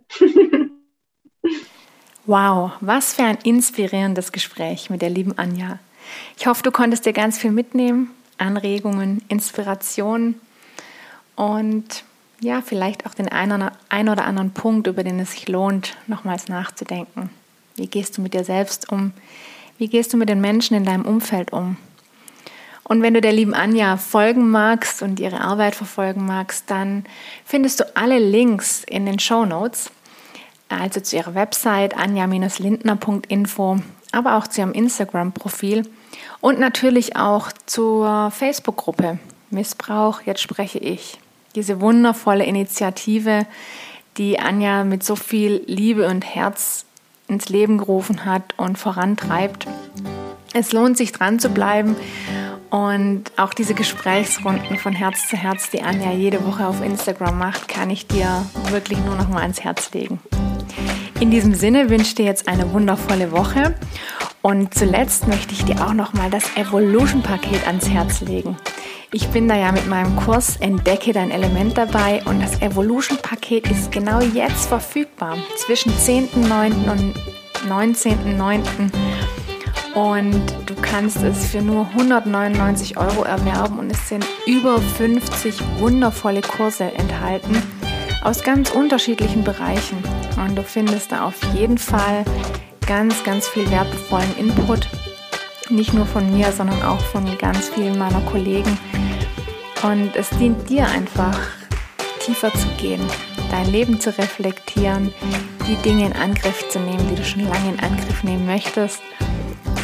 Wow, 2.24 2.72
was 2.80 3.12
für 3.12 3.24
ein 3.24 3.36
inspirierendes 3.44 4.32
Gespräch 4.32 4.88
mit 4.88 5.02
der 5.02 5.10
lieben 5.10 5.36
Anja. 5.36 5.78
Ich 6.38 6.46
hoffe, 6.46 6.62
du 6.62 6.70
konntest 6.70 7.04
dir 7.04 7.12
ganz 7.12 7.36
viel 7.36 7.50
mitnehmen, 7.50 8.12
Anregungen, 8.38 9.20
Inspirationen 9.28 10.40
und 11.36 12.04
ja, 12.40 12.62
vielleicht 12.62 13.04
auch 13.04 13.12
den 13.12 13.28
einen 13.28 14.08
oder 14.08 14.24
anderen 14.24 14.52
Punkt, 14.52 14.86
über 14.86 15.04
den 15.04 15.20
es 15.20 15.32
sich 15.32 15.46
lohnt, 15.46 15.98
nochmals 16.06 16.48
nachzudenken. 16.48 17.28
Wie 17.76 17.88
gehst 17.88 18.16
du 18.16 18.22
mit 18.22 18.32
dir 18.32 18.44
selbst 18.44 18.90
um? 18.90 19.12
Wie 19.76 19.88
gehst 19.88 20.14
du 20.14 20.16
mit 20.16 20.30
den 20.30 20.40
Menschen 20.40 20.78
in 20.78 20.84
deinem 20.84 21.04
Umfeld 21.04 21.52
um? 21.52 21.76
Und 22.84 23.00
wenn 23.00 23.14
du 23.14 23.20
der 23.22 23.32
lieben 23.32 23.54
Anja 23.54 23.96
folgen 23.96 24.50
magst 24.50 25.02
und 25.02 25.18
ihre 25.18 25.40
Arbeit 25.40 25.74
verfolgen 25.74 26.26
magst, 26.26 26.70
dann 26.70 27.04
findest 27.44 27.80
du 27.80 27.96
alle 27.96 28.18
Links 28.18 28.84
in 28.84 29.06
den 29.06 29.18
Show 29.18 29.46
Notes, 29.46 29.90
also 30.68 31.00
zu 31.00 31.16
ihrer 31.16 31.34
Website 31.34 31.96
anja-lindner.info, 31.96 33.78
aber 34.12 34.36
auch 34.36 34.46
zu 34.46 34.60
ihrem 34.60 34.72
Instagram-Profil 34.72 35.88
und 36.40 36.60
natürlich 36.60 37.16
auch 37.16 37.52
zur 37.64 38.30
Facebook-Gruppe 38.30 39.18
Missbrauch, 39.50 40.20
jetzt 40.22 40.42
spreche 40.42 40.78
ich. 40.78 41.18
Diese 41.54 41.80
wundervolle 41.80 42.44
Initiative, 42.44 43.46
die 44.18 44.38
Anja 44.38 44.84
mit 44.84 45.02
so 45.04 45.16
viel 45.16 45.62
Liebe 45.66 46.06
und 46.06 46.22
Herz 46.22 46.84
ins 47.28 47.48
Leben 47.48 47.78
gerufen 47.78 48.24
hat 48.26 48.42
und 48.58 48.76
vorantreibt. 48.76 49.66
Es 50.52 50.72
lohnt 50.72 50.96
sich 50.96 51.12
dran 51.12 51.38
zu 51.38 51.48
bleiben 51.48 51.96
und 52.74 53.30
auch 53.36 53.54
diese 53.54 53.72
Gesprächsrunden 53.72 54.78
von 54.78 54.92
Herz 54.92 55.28
zu 55.28 55.36
Herz, 55.36 55.70
die 55.70 55.82
Anja 55.82 56.10
jede 56.10 56.44
Woche 56.44 56.66
auf 56.66 56.82
Instagram 56.82 57.38
macht, 57.38 57.68
kann 57.68 57.88
ich 57.88 58.08
dir 58.08 58.44
wirklich 58.70 58.98
nur 58.98 59.14
noch 59.14 59.28
mal 59.28 59.42
ans 59.42 59.60
Herz 59.62 59.92
legen. 59.92 60.18
In 61.20 61.30
diesem 61.30 61.54
Sinne 61.54 61.88
wünsche 61.88 62.06
ich 62.06 62.14
dir 62.16 62.24
jetzt 62.24 62.48
eine 62.48 62.72
wundervolle 62.72 63.30
Woche 63.30 63.76
und 64.42 64.74
zuletzt 64.74 65.28
möchte 65.28 65.54
ich 65.54 65.64
dir 65.64 65.86
auch 65.86 65.94
noch 65.94 66.14
mal 66.14 66.30
das 66.30 66.56
Evolution 66.56 67.22
Paket 67.22 67.64
ans 67.64 67.88
Herz 67.88 68.22
legen. 68.22 68.56
Ich 69.12 69.28
bin 69.28 69.46
da 69.46 69.54
ja 69.54 69.70
mit 69.70 69.86
meinem 69.86 70.16
Kurs 70.16 70.56
Entdecke 70.56 71.12
dein 71.12 71.30
Element 71.30 71.78
dabei 71.78 72.22
und 72.24 72.42
das 72.42 72.60
Evolution 72.60 73.18
Paket 73.18 73.70
ist 73.70 73.92
genau 73.92 74.20
jetzt 74.20 74.66
verfügbar 74.66 75.38
zwischen 75.58 75.92
10.9. 75.92 76.90
und 76.90 77.14
19.9. 77.70 78.90
Und 79.94 80.42
du 80.66 80.74
kannst 80.74 81.22
es 81.22 81.46
für 81.46 81.62
nur 81.62 81.86
199 81.90 82.96
Euro 82.96 83.22
erwerben 83.22 83.78
und 83.78 83.90
es 83.90 84.08
sind 84.08 84.26
über 84.46 84.80
50 84.80 85.60
wundervolle 85.78 86.40
Kurse 86.40 86.84
enthalten 86.84 87.62
aus 88.24 88.42
ganz 88.42 88.70
unterschiedlichen 88.70 89.44
Bereichen. 89.44 89.98
Und 90.36 90.56
du 90.56 90.62
findest 90.62 91.12
da 91.12 91.24
auf 91.24 91.36
jeden 91.54 91.78
Fall 91.78 92.24
ganz, 92.86 93.22
ganz 93.22 93.46
viel 93.46 93.70
wertvollen 93.70 94.36
Input. 94.36 94.88
Nicht 95.70 95.94
nur 95.94 96.06
von 96.06 96.34
mir, 96.34 96.50
sondern 96.50 96.82
auch 96.82 97.00
von 97.00 97.38
ganz 97.38 97.68
vielen 97.68 97.96
meiner 97.96 98.20
Kollegen. 98.22 98.78
Und 99.82 100.16
es 100.16 100.28
dient 100.30 100.68
dir 100.68 100.86
einfach, 100.88 101.38
tiefer 102.20 102.52
zu 102.52 102.66
gehen, 102.78 103.02
dein 103.50 103.70
Leben 103.70 104.00
zu 104.00 104.16
reflektieren, 104.16 105.12
die 105.68 105.76
Dinge 105.76 106.06
in 106.06 106.12
Angriff 106.14 106.68
zu 106.68 106.80
nehmen, 106.80 107.08
die 107.10 107.16
du 107.16 107.24
schon 107.24 107.44
lange 107.44 107.70
in 107.70 107.80
Angriff 107.80 108.24
nehmen 108.24 108.46
möchtest. 108.46 109.00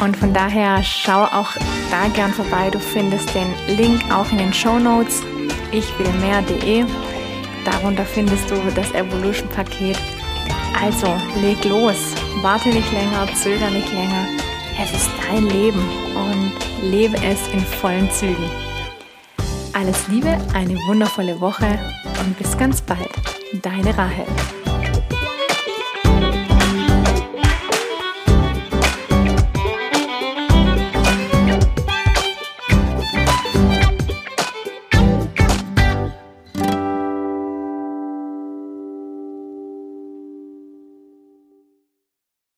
Und 0.01 0.17
von 0.17 0.33
daher 0.33 0.83
schau 0.83 1.23
auch 1.25 1.51
da 1.91 2.07
gern 2.13 2.33
vorbei. 2.33 2.69
Du 2.71 2.79
findest 2.79 3.33
den 3.35 3.53
Link 3.67 4.03
auch 4.11 4.29
in 4.31 4.39
den 4.39 4.53
Show 4.53 4.79
Notes. 4.79 5.21
Ich 5.71 5.87
will 5.99 6.11
mehr.de. 6.19 6.85
Darunter 7.63 8.03
findest 8.03 8.49
du 8.49 8.55
das 8.75 8.91
Evolution 8.93 9.47
Paket. 9.49 9.97
Also 10.83 11.07
leg 11.39 11.63
los, 11.65 12.15
warte 12.41 12.69
nicht 12.69 12.91
länger, 12.91 13.27
zöger 13.35 13.69
nicht 13.69 13.91
länger. 13.93 14.25
Es 14.81 14.91
ist 14.91 15.09
dein 15.29 15.45
Leben 15.45 15.83
und 16.15 16.51
lebe 16.89 17.17
es 17.17 17.47
in 17.53 17.59
vollen 17.59 18.09
Zügen. 18.09 18.49
Alles 19.73 20.07
Liebe, 20.07 20.37
eine 20.55 20.75
wundervolle 20.87 21.39
Woche 21.39 21.77
und 22.25 22.37
bis 22.39 22.57
ganz 22.57 22.81
bald. 22.81 23.11
Deine 23.61 23.95
Rahel. 23.95 24.25